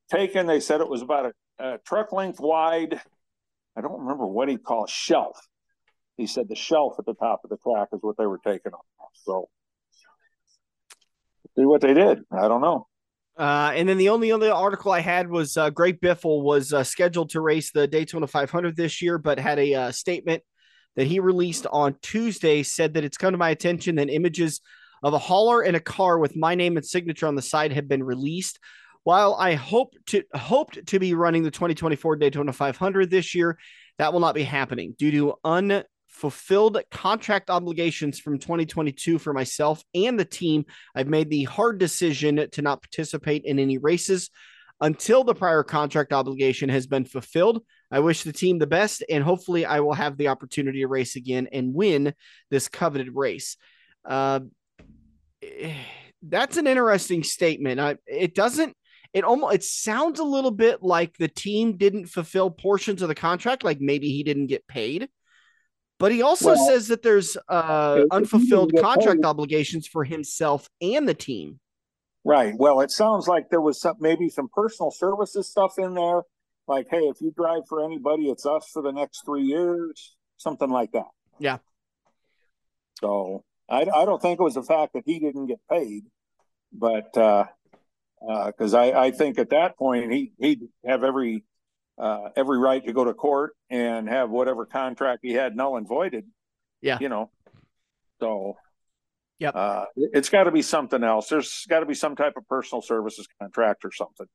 taken. 0.10 0.48
They 0.48 0.60
said 0.60 0.82
it 0.82 0.90
was 0.90 1.02
about 1.02 1.28
a, 1.60 1.66
a 1.74 1.78
truck 1.86 2.12
length 2.12 2.40
wide. 2.40 3.00
I 3.76 3.82
don't 3.82 4.00
remember 4.00 4.26
what 4.26 4.50
he 4.50 4.58
called 4.58 4.90
shelf 4.90 5.38
he 6.18 6.28
said 6.28 6.48
the 6.48 6.56
shelf 6.56 6.96
at 7.00 7.06
the 7.06 7.16
top 7.16 7.42
of 7.44 7.50
the 7.50 7.58
track 7.58 7.90
is 7.94 8.00
what 8.02 8.18
they 8.18 8.26
were 8.26 8.40
taking 8.46 8.74
off. 8.74 8.86
So 9.14 9.50
see 11.56 11.66
what 11.66 11.82
they 11.82 11.94
did. 11.94 12.20
I 12.32 12.48
don't 12.48 12.62
know. 12.62 12.88
Uh, 13.38 13.72
and 13.74 13.90
then 13.90 13.98
the 13.98 14.10
only 14.10 14.32
other 14.32 14.52
article 14.52 14.92
I 14.92 15.00
had 15.00 15.28
was 15.28 15.58
uh, 15.58 15.72
Greg 15.72 16.00
Biffle 16.00 16.44
was 16.44 16.72
uh, 16.72 16.84
scheduled 16.84 17.32
to 17.32 17.42
race 17.42 17.72
the 17.72 17.88
Daytona 17.88 18.28
500 18.28 18.76
this 18.76 19.02
year, 19.02 19.18
but 19.18 19.40
had 19.40 19.58
a 19.58 19.74
uh, 19.74 19.92
statement 19.92 20.44
that 20.96 21.08
he 21.08 21.20
released 21.20 21.66
on 21.72 21.96
Tuesday 22.04 22.62
said 22.62 22.94
that 22.94 23.04
it's 23.04 23.18
come 23.18 23.32
to 23.32 23.38
my 23.38 23.50
attention 23.50 23.96
that 23.96 24.10
images 24.10 24.62
of 25.02 25.14
a 25.14 25.20
hauler 25.20 25.62
and 25.62 25.76
a 25.76 25.80
car 25.80 26.20
with 26.20 26.36
my 26.36 26.54
name 26.54 26.78
and 26.78 26.86
signature 26.86 27.26
on 27.26 27.36
the 27.36 27.42
side 27.42 27.74
have 27.74 27.88
been 27.88 28.04
released. 28.04 28.60
While 29.04 29.34
I 29.34 29.56
hope 29.56 29.96
to 30.08 30.24
hoped 30.34 30.86
to 30.88 31.00
be 31.00 31.14
running 31.14 31.44
the 31.44 31.52
2024 31.52 32.16
Daytona 32.18 32.54
500 32.54 33.10
this 33.10 33.34
year, 33.34 33.58
that 33.98 34.14
will 34.14 34.22
not 34.22 34.36
be 34.36 34.44
happening 34.44 34.96
due 34.98 35.12
to 35.12 35.34
un 35.44 35.84
fulfilled 36.14 36.78
contract 36.92 37.50
obligations 37.50 38.20
from 38.20 38.38
2022 38.38 39.18
for 39.18 39.34
myself 39.34 39.84
and 39.96 40.18
the 40.18 40.24
team, 40.24 40.64
I've 40.96 41.08
made 41.08 41.30
the 41.30 41.44
hard 41.46 41.80
decision 41.80 42.48
to 42.52 42.62
not 42.62 42.82
participate 42.82 43.44
in 43.46 43.60
any 43.60 43.80
races 43.80 44.30
until 44.80 45.24
the 45.24 45.34
prior 45.34 45.64
contract 45.64 46.14
obligation 46.14 46.70
has 46.70 46.88
been 46.88 47.06
fulfilled. 47.06 47.64
I 47.92 48.00
wish 48.00 48.24
the 48.24 48.34
team 48.34 48.60
the 48.60 48.68
best, 48.68 49.04
and 49.10 49.24
hopefully, 49.24 49.66
I 49.66 49.80
will 49.80 49.94
have 49.94 50.18
the 50.18 50.28
opportunity 50.28 50.82
to 50.82 50.88
race 50.88 51.16
again 51.16 51.48
and 51.52 51.74
win 51.74 52.14
this 52.50 52.68
coveted 52.68 53.10
race. 53.14 53.58
Uh, 54.06 54.42
that's 56.22 56.58
an 56.58 56.68
interesting 56.68 57.24
statement. 57.24 57.80
I, 57.80 57.98
it 58.08 58.36
doesn't. 58.36 58.76
It 59.14 59.24
almost 59.24 59.56
it 59.56 59.64
sounds 59.64 60.20
a 60.20 60.24
little 60.24 60.52
bit 60.52 60.82
like 60.82 61.18
the 61.18 61.28
team 61.28 61.78
didn't 61.78 62.08
fulfill 62.08 62.50
portions 62.50 63.02
of 63.02 63.10
the 63.10 63.16
contract, 63.16 63.64
like 63.64 63.80
maybe 63.80 64.10
he 64.10 64.24
didn't 64.24 64.48
get 64.48 64.68
paid. 64.68 65.08
But 66.00 66.12
he 66.12 66.22
also 66.22 66.50
Well, 66.56 66.68
says 66.68 66.88
that 66.90 67.02
there's 67.02 67.38
uh, 67.48 68.04
unfulfilled 68.12 68.74
contract 68.80 69.22
paid- 69.22 69.26
obligations 69.26 69.88
for 69.88 70.04
himself 70.04 70.70
and 70.82 71.08
the 71.08 71.14
team. 71.14 71.60
Right. 72.26 72.54
Well, 72.58 72.80
it 72.82 72.92
sounds 72.92 73.28
like 73.28 73.50
there 73.50 73.62
was 73.62 73.80
some 73.82 73.98
maybe 74.00 74.30
some 74.30 74.48
personal 74.54 74.92
services 74.92 75.50
stuff 75.50 75.78
in 75.78 75.94
there. 75.94 76.24
Like, 76.68 76.88
hey, 76.90 77.00
if 77.10 77.20
you 77.20 77.32
drive 77.36 77.64
for 77.68 77.84
anybody, 77.84 78.30
it's 78.30 78.46
us 78.46 78.70
for 78.72 78.82
the 78.82 78.92
next 78.92 79.24
three 79.26 79.44
years, 79.44 80.16
something 80.38 80.70
like 80.70 80.94
that. 80.94 81.10
Yeah. 81.40 81.58
So 83.00 83.44
I, 83.70 83.82
I 83.82 84.06
don't 84.06 84.22
think 84.22 84.40
it 84.40 84.44
was 84.44 84.54
the 84.54 84.64
fact 84.64 84.94
that 84.94 85.04
he 85.06 85.20
didn't 85.20 85.48
get 85.48 85.60
paid, 85.70 86.06
but 86.72 87.16
uh, 87.18 87.46
because 88.48 88.74
I, 88.74 88.92
I 88.92 89.12
think 89.12 89.38
at 89.38 89.50
that 89.50 89.78
point 89.78 90.12
he 90.12 90.32
he'd 90.40 90.62
have 90.86 91.04
every 91.04 91.44
uh, 91.98 92.30
every 92.36 92.58
right 92.58 92.86
to 92.86 92.94
go 92.94 93.04
to 93.06 93.14
court 93.14 93.54
and 93.70 94.08
have 94.10 94.30
whatever 94.30 94.66
contract 94.66 95.20
he 95.24 95.34
had 95.34 95.56
null 95.56 95.78
and 95.78 95.88
voided. 95.88 96.26
Yeah. 96.82 96.98
You 97.00 97.10
know. 97.10 97.30
So 98.20 98.58
Yep. 99.40 99.56
uh, 99.56 99.86
it- 99.96 100.12
it's 100.14 100.30
got 100.30 100.44
to 100.46 100.52
be 100.52 100.62
something 100.62 101.04
else. 101.04 101.28
There's 101.28 101.66
got 101.68 101.80
to 101.82 101.86
be 101.86 101.94
some 101.96 102.16
type 102.16 102.34
of 102.38 102.48
personal 102.48 102.82
services 102.82 103.28
contract 103.40 103.84
or 103.86 103.92
something. 103.92 104.28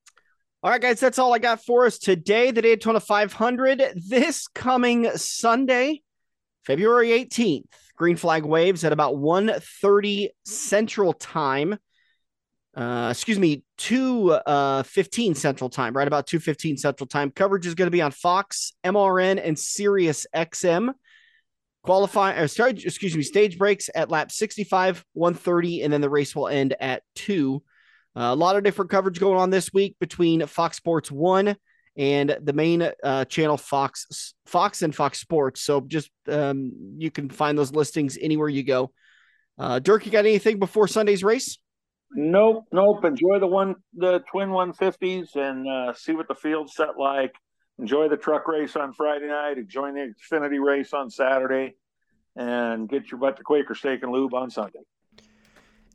All 0.62 0.70
right, 0.70 0.80
guys, 0.80 0.98
that's 0.98 1.18
all 1.20 1.32
I 1.32 1.38
got 1.38 1.64
for 1.64 1.86
us 1.86 1.98
today. 1.98 2.50
The 2.50 2.62
Daytona 2.62 2.98
500 3.00 3.92
this 4.08 4.48
coming 4.48 5.08
Sunday, 5.16 6.02
February 6.64 7.10
18th. 7.10 7.64
Green 7.96 8.16
flag 8.16 8.44
waves 8.44 8.84
at 8.84 8.92
about 8.92 9.14
1.30 9.16 10.30
Central 10.44 11.12
Time. 11.12 11.78
Uh, 12.78 13.08
excuse 13.10 13.40
me, 13.40 13.64
2 13.78 14.30
uh, 14.30 14.84
15 14.84 15.34
Central 15.34 15.68
Time, 15.68 15.96
right 15.96 16.06
about 16.06 16.28
2.15 16.28 16.78
Central 16.78 17.08
Time. 17.08 17.32
Coverage 17.32 17.66
is 17.66 17.74
going 17.74 17.88
to 17.88 17.90
be 17.90 18.00
on 18.00 18.12
Fox, 18.12 18.72
MRN, 18.84 19.44
and 19.44 19.58
Sirius 19.58 20.28
XM. 20.32 20.92
Qualify, 21.82 22.38
or 22.38 22.46
sorry, 22.46 22.70
excuse 22.70 23.16
me, 23.16 23.22
stage 23.24 23.58
breaks 23.58 23.90
at 23.92 24.10
lap 24.10 24.30
65, 24.30 25.04
130, 25.14 25.82
and 25.82 25.92
then 25.92 26.00
the 26.00 26.08
race 26.08 26.36
will 26.36 26.46
end 26.46 26.76
at 26.78 27.02
2. 27.16 27.60
Uh, 28.14 28.20
a 28.20 28.36
lot 28.36 28.54
of 28.54 28.62
different 28.62 28.92
coverage 28.92 29.18
going 29.18 29.38
on 29.38 29.50
this 29.50 29.72
week 29.72 29.96
between 29.98 30.46
Fox 30.46 30.76
Sports 30.76 31.10
One 31.10 31.56
and 31.96 32.38
the 32.40 32.52
main 32.52 32.88
uh, 33.02 33.24
channel 33.24 33.56
Fox 33.56 34.34
Fox 34.46 34.82
and 34.82 34.94
Fox 34.94 35.18
Sports. 35.18 35.62
So 35.62 35.80
just 35.80 36.10
um, 36.28 36.94
you 36.96 37.10
can 37.10 37.28
find 37.28 37.58
those 37.58 37.72
listings 37.72 38.16
anywhere 38.20 38.48
you 38.48 38.62
go. 38.62 38.92
Uh, 39.58 39.80
Dirk, 39.80 40.06
you 40.06 40.12
got 40.12 40.26
anything 40.26 40.60
before 40.60 40.86
Sunday's 40.86 41.24
race? 41.24 41.58
Nope, 42.12 42.64
nope. 42.72 43.04
Enjoy 43.04 43.38
the 43.38 43.46
one, 43.46 43.76
the 43.94 44.20
twin 44.30 44.48
150s, 44.48 45.36
and 45.36 45.68
uh, 45.68 45.92
see 45.94 46.12
what 46.12 46.28
the 46.28 46.34
field's 46.34 46.74
set 46.74 46.98
like. 46.98 47.34
Enjoy 47.78 48.08
the 48.08 48.16
truck 48.16 48.48
race 48.48 48.76
on 48.76 48.92
Friday 48.92 49.26
night. 49.28 49.58
Enjoy 49.58 49.92
the 49.92 50.12
Xfinity 50.32 50.62
race 50.64 50.92
on 50.92 51.10
Saturday, 51.10 51.74
and 52.34 52.88
get 52.88 53.10
your 53.10 53.20
butt 53.20 53.36
to 53.36 53.42
Quaker 53.42 53.74
Steak 53.74 54.02
and 54.02 54.10
Lube 54.10 54.34
on 54.34 54.50
Sunday. 54.50 54.80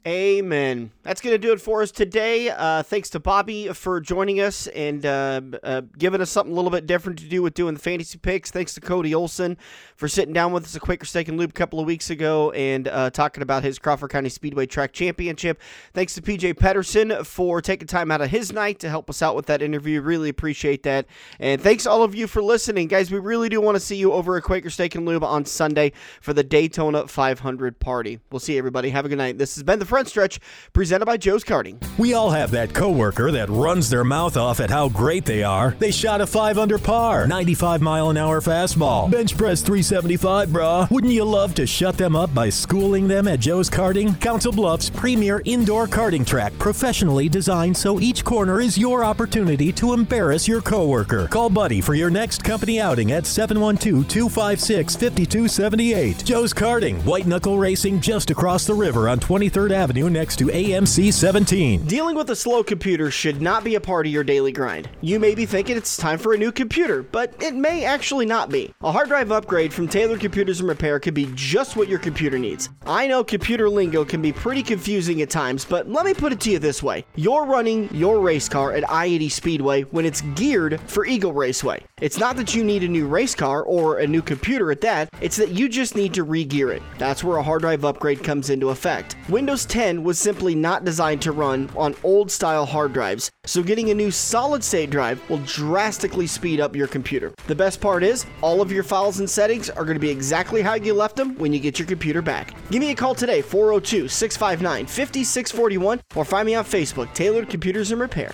Amen. 0.06 0.92
That's 1.04 1.22
going 1.22 1.34
to 1.34 1.38
do 1.38 1.54
it 1.54 1.62
for 1.62 1.82
us 1.82 1.90
today. 1.90 2.50
Uh, 2.50 2.84
thanks 2.84 3.10
to 3.12 3.22
Bobby 3.22 3.70
for 3.70 4.02
joining 4.02 4.42
us 4.42 4.68
and 4.68 5.06
uh, 5.06 5.40
uh, 5.64 5.82
giving 5.98 6.20
us 6.20 6.30
something 6.30 6.52
a 6.52 6.56
little 6.56 6.72
bit 6.72 6.86
different 6.86 7.20
to 7.20 7.26
do 7.26 7.42
with 7.42 7.54
doing 7.54 7.74
the 7.74 7.80
fantasy 7.80 8.18
picks. 8.18 8.52
Thanks 8.52 8.74
to 8.74 8.82
Cody 8.82 9.16
Olsen 9.16 9.58
for 9.96 10.10
sitting 10.10 10.34
down 10.34 10.52
with 10.52 10.66
us 10.66 10.76
at 10.76 10.82
Quaker 10.82 11.06
Steak 11.06 11.30
and 11.30 11.38
Lube 11.38 11.52
a 11.52 11.54
couple 11.54 11.80
of 11.80 11.86
weeks 11.86 12.10
ago 12.10 12.52
and 12.52 12.90
uh, 12.90 13.12
talking 13.12 13.44
about 13.44 13.64
his 13.64 13.80
Crawford 13.80 14.10
County 14.10 14.28
Speedway 14.28 14.66
Track 14.66 14.92
Championship. 14.92 15.62
Thanks 15.94 16.16
to 16.16 16.22
PJ 16.22 16.60
Pedersen 16.60 17.24
for 17.24 17.62
taking 17.62 17.88
time 17.88 18.12
out 18.12 18.20
of 18.20 18.30
his 18.30 18.52
night 18.52 18.80
to 18.80 18.90
help 18.90 19.10
us 19.10 19.22
out 19.22 19.38
with 19.38 19.46
that 19.46 19.62
interview. 19.62 20.02
Really 20.02 20.28
appreciate 20.28 20.84
that. 20.84 21.06
And 21.40 21.62
thanks 21.62 21.86
all 21.86 22.04
of 22.04 22.14
you 22.14 22.28
for 22.28 22.42
listening, 22.42 22.90
guys. 22.90 23.10
We 23.10 23.20
really 23.20 23.48
do 23.48 23.62
want 23.62 23.76
to 23.76 23.80
see 23.80 23.96
you 23.96 24.12
over 24.12 24.36
at 24.36 24.44
Quaker 24.44 24.70
Steak 24.70 24.96
and 24.96 25.06
Lube 25.06 25.24
on 25.24 25.46
Sunday 25.46 25.94
for 26.20 26.34
the 26.34 26.44
Daytona 26.44 27.08
500 27.08 27.80
party. 27.80 28.20
We'll 28.32 28.42
see 28.42 28.58
everybody. 28.58 28.90
Have 28.90 29.06
a 29.06 29.10
good 29.10 29.18
night. 29.18 29.38
This 29.38 29.56
has 29.56 29.64
been 29.64 29.80
the 29.80 29.93
front 29.94 30.08
stretch 30.08 30.40
presented 30.74 31.06
by 31.06 31.18
Joe's 31.18 31.44
Karting. 31.44 31.78
We 32.00 32.16
all 32.16 32.32
have 32.32 32.50
that 32.50 32.74
coworker 32.74 33.30
that 33.30 33.48
runs 33.48 33.92
their 33.92 34.04
mouth 34.04 34.36
off 34.36 34.60
at 34.60 34.72
how 34.72 34.90
great 34.90 35.24
they 35.24 35.44
are. 35.44 35.76
They 35.78 35.92
shot 35.92 36.20
a 36.20 36.26
5 36.26 36.58
under 36.58 36.80
par, 36.80 37.28
95 37.28 37.80
mile 37.80 38.10
an 38.10 38.18
hour 38.18 38.42
fastball, 38.42 39.12
bench 39.12 39.38
press 39.38 39.62
375, 39.62 40.50
brah. 40.50 40.90
Wouldn't 40.90 41.14
you 41.14 41.26
love 41.26 41.54
to 41.54 41.68
shut 41.68 41.96
them 41.96 42.16
up 42.16 42.34
by 42.34 42.50
schooling 42.50 43.08
them 43.08 43.28
at 43.28 43.40
Joe's 43.40 43.70
Karting? 43.70 44.20
Council 44.20 44.52
Bluffs 44.52 44.90
premier 44.90 45.44
indoor 45.46 45.86
karting 45.86 46.26
track, 46.26 46.58
professionally 46.58 47.30
designed 47.30 47.78
so 47.78 48.00
each 48.00 48.26
corner 48.26 48.62
is 48.62 48.80
your 48.80 49.06
opportunity 49.06 49.72
to 49.74 49.94
embarrass 49.94 50.48
your 50.48 50.62
coworker. 50.62 51.28
Call 51.28 51.52
Buddy 51.52 51.82
for 51.82 51.94
your 51.94 52.10
next 52.10 52.44
company 52.44 52.82
outing 52.82 53.12
at 53.12 53.26
712-256-5278. 53.26 56.26
Joe's 56.26 56.52
Karting, 56.52 57.00
white 57.06 57.28
knuckle 57.28 57.60
racing 57.60 58.02
just 58.02 58.32
across 58.32 58.66
the 58.66 58.74
river 58.74 59.08
on 59.08 59.20
23rd 59.20 59.83
Avenue 59.84 60.10
next 60.10 60.38
to 60.38 60.46
AMC 60.46 61.12
17. 61.12 61.84
Dealing 61.88 62.16
with 62.16 62.30
a 62.30 62.38
slow 62.38 62.64
computer 62.64 63.12
should 63.12 63.42
not 63.42 63.66
be 63.66 63.76
a 63.76 63.82
part 63.82 64.06
of 64.06 64.14
your 64.14 64.24
daily 64.24 64.54
grind. 64.54 64.88
You 65.02 65.20
may 65.20 65.36
be 65.36 65.46
thinking 65.46 65.76
it's 65.76 65.98
time 65.98 66.18
for 66.18 66.34
a 66.34 66.38
new 66.38 66.54
computer, 66.54 67.04
but 67.04 67.36
it 67.44 67.54
may 67.54 67.84
actually 67.84 68.26
not 68.26 68.50
be. 68.50 68.74
A 68.82 68.94
hard 68.94 69.10
drive 69.10 69.34
upgrade 69.34 69.74
from 69.74 69.90
Taylor 69.90 70.18
Computers 70.18 70.62
and 70.62 70.70
Repair 70.70 71.02
could 71.02 71.14
be 71.14 71.30
just 71.36 71.76
what 71.76 71.90
your 71.90 72.00
computer 72.00 72.40
needs. 72.40 72.70
I 72.86 73.08
know 73.08 73.26
computer 73.26 73.70
lingo 73.70 74.06
can 74.06 74.22
be 74.22 74.32
pretty 74.32 74.64
confusing 74.64 75.22
at 75.22 75.30
times, 75.30 75.66
but 75.66 75.90
let 75.90 76.06
me 76.06 76.14
put 76.14 76.32
it 76.32 76.40
to 76.40 76.52
you 76.52 76.60
this 76.60 76.82
way. 76.82 77.04
You're 77.16 77.46
running 77.46 77.94
your 77.94 78.22
race 78.22 78.48
car 78.48 78.72
at 78.72 78.90
I-80 78.90 79.32
Speedway 79.32 79.82
when 79.82 80.06
it's 80.06 80.22
geared 80.36 80.80
for 80.88 81.06
Eagle 81.06 81.34
Raceway. 81.34 81.84
It's 82.04 82.20
not 82.20 82.36
that 82.36 82.54
you 82.54 82.66
need 82.66 82.84
a 82.84 82.88
new 82.90 83.08
race 83.08 83.34
car 83.34 83.64
or 83.64 84.00
a 84.00 84.06
new 84.06 84.22
computer 84.22 84.72
at 84.72 84.82
that, 84.82 85.08
it's 85.22 85.38
that 85.38 85.52
you 85.52 85.70
just 85.70 85.96
need 85.96 86.14
to 86.16 86.24
re-gear 86.24 86.70
it. 86.70 86.84
That's 86.98 87.24
where 87.24 87.38
a 87.38 87.42
hard 87.42 87.62
drive 87.62 87.86
upgrade 87.86 88.22
comes 88.22 88.50
into 88.50 88.72
effect. 88.72 89.16
Windows 89.30 89.64
10 89.64 90.04
was 90.04 90.20
simply 90.20 90.54
not 90.54 90.84
designed 90.84 91.22
to 91.22 91.32
run 91.32 91.70
on 91.78 91.96
old 92.04 92.30
style 92.30 92.66
hard 92.66 92.92
drives, 92.92 93.32
so 93.46 93.64
getting 93.64 93.90
a 93.90 93.94
new 93.94 94.12
solid 94.12 94.66
state 94.66 94.90
drive 94.90 95.22
will 95.30 95.38
drastically 95.46 96.28
speed 96.28 96.60
up 96.60 96.76
your 96.76 96.88
computer. 96.88 97.32
The 97.48 97.56
best 97.56 97.80
part 97.80 98.04
is, 98.04 98.26
all 98.42 98.62
of 98.62 98.70
your 98.70 98.84
files 98.84 99.20
and 99.20 99.30
settings 99.30 99.70
are 99.70 99.86
going 99.86 99.96
to 99.96 100.02
be 100.02 100.10
exactly 100.10 100.62
how 100.62 100.74
you 100.74 100.94
left 100.94 101.16
them 101.16 101.38
when 101.38 101.54
you 101.54 101.60
get 101.62 101.80
your 101.80 101.88
computer 101.88 102.22
back. 102.22 102.54
Give 102.70 102.82
me 102.82 102.92
a 102.92 102.96
call 102.96 103.16
today, 103.16 103.42
402 103.42 104.10
659 104.10 104.88
5641, 104.88 106.02
or 106.16 106.26
find 106.26 106.48
me 106.48 106.56
on 106.56 106.66
Facebook, 106.66 107.14
Tailored 107.14 107.48
Computers 107.48 107.94
and 107.94 108.02
Repair. 108.02 108.34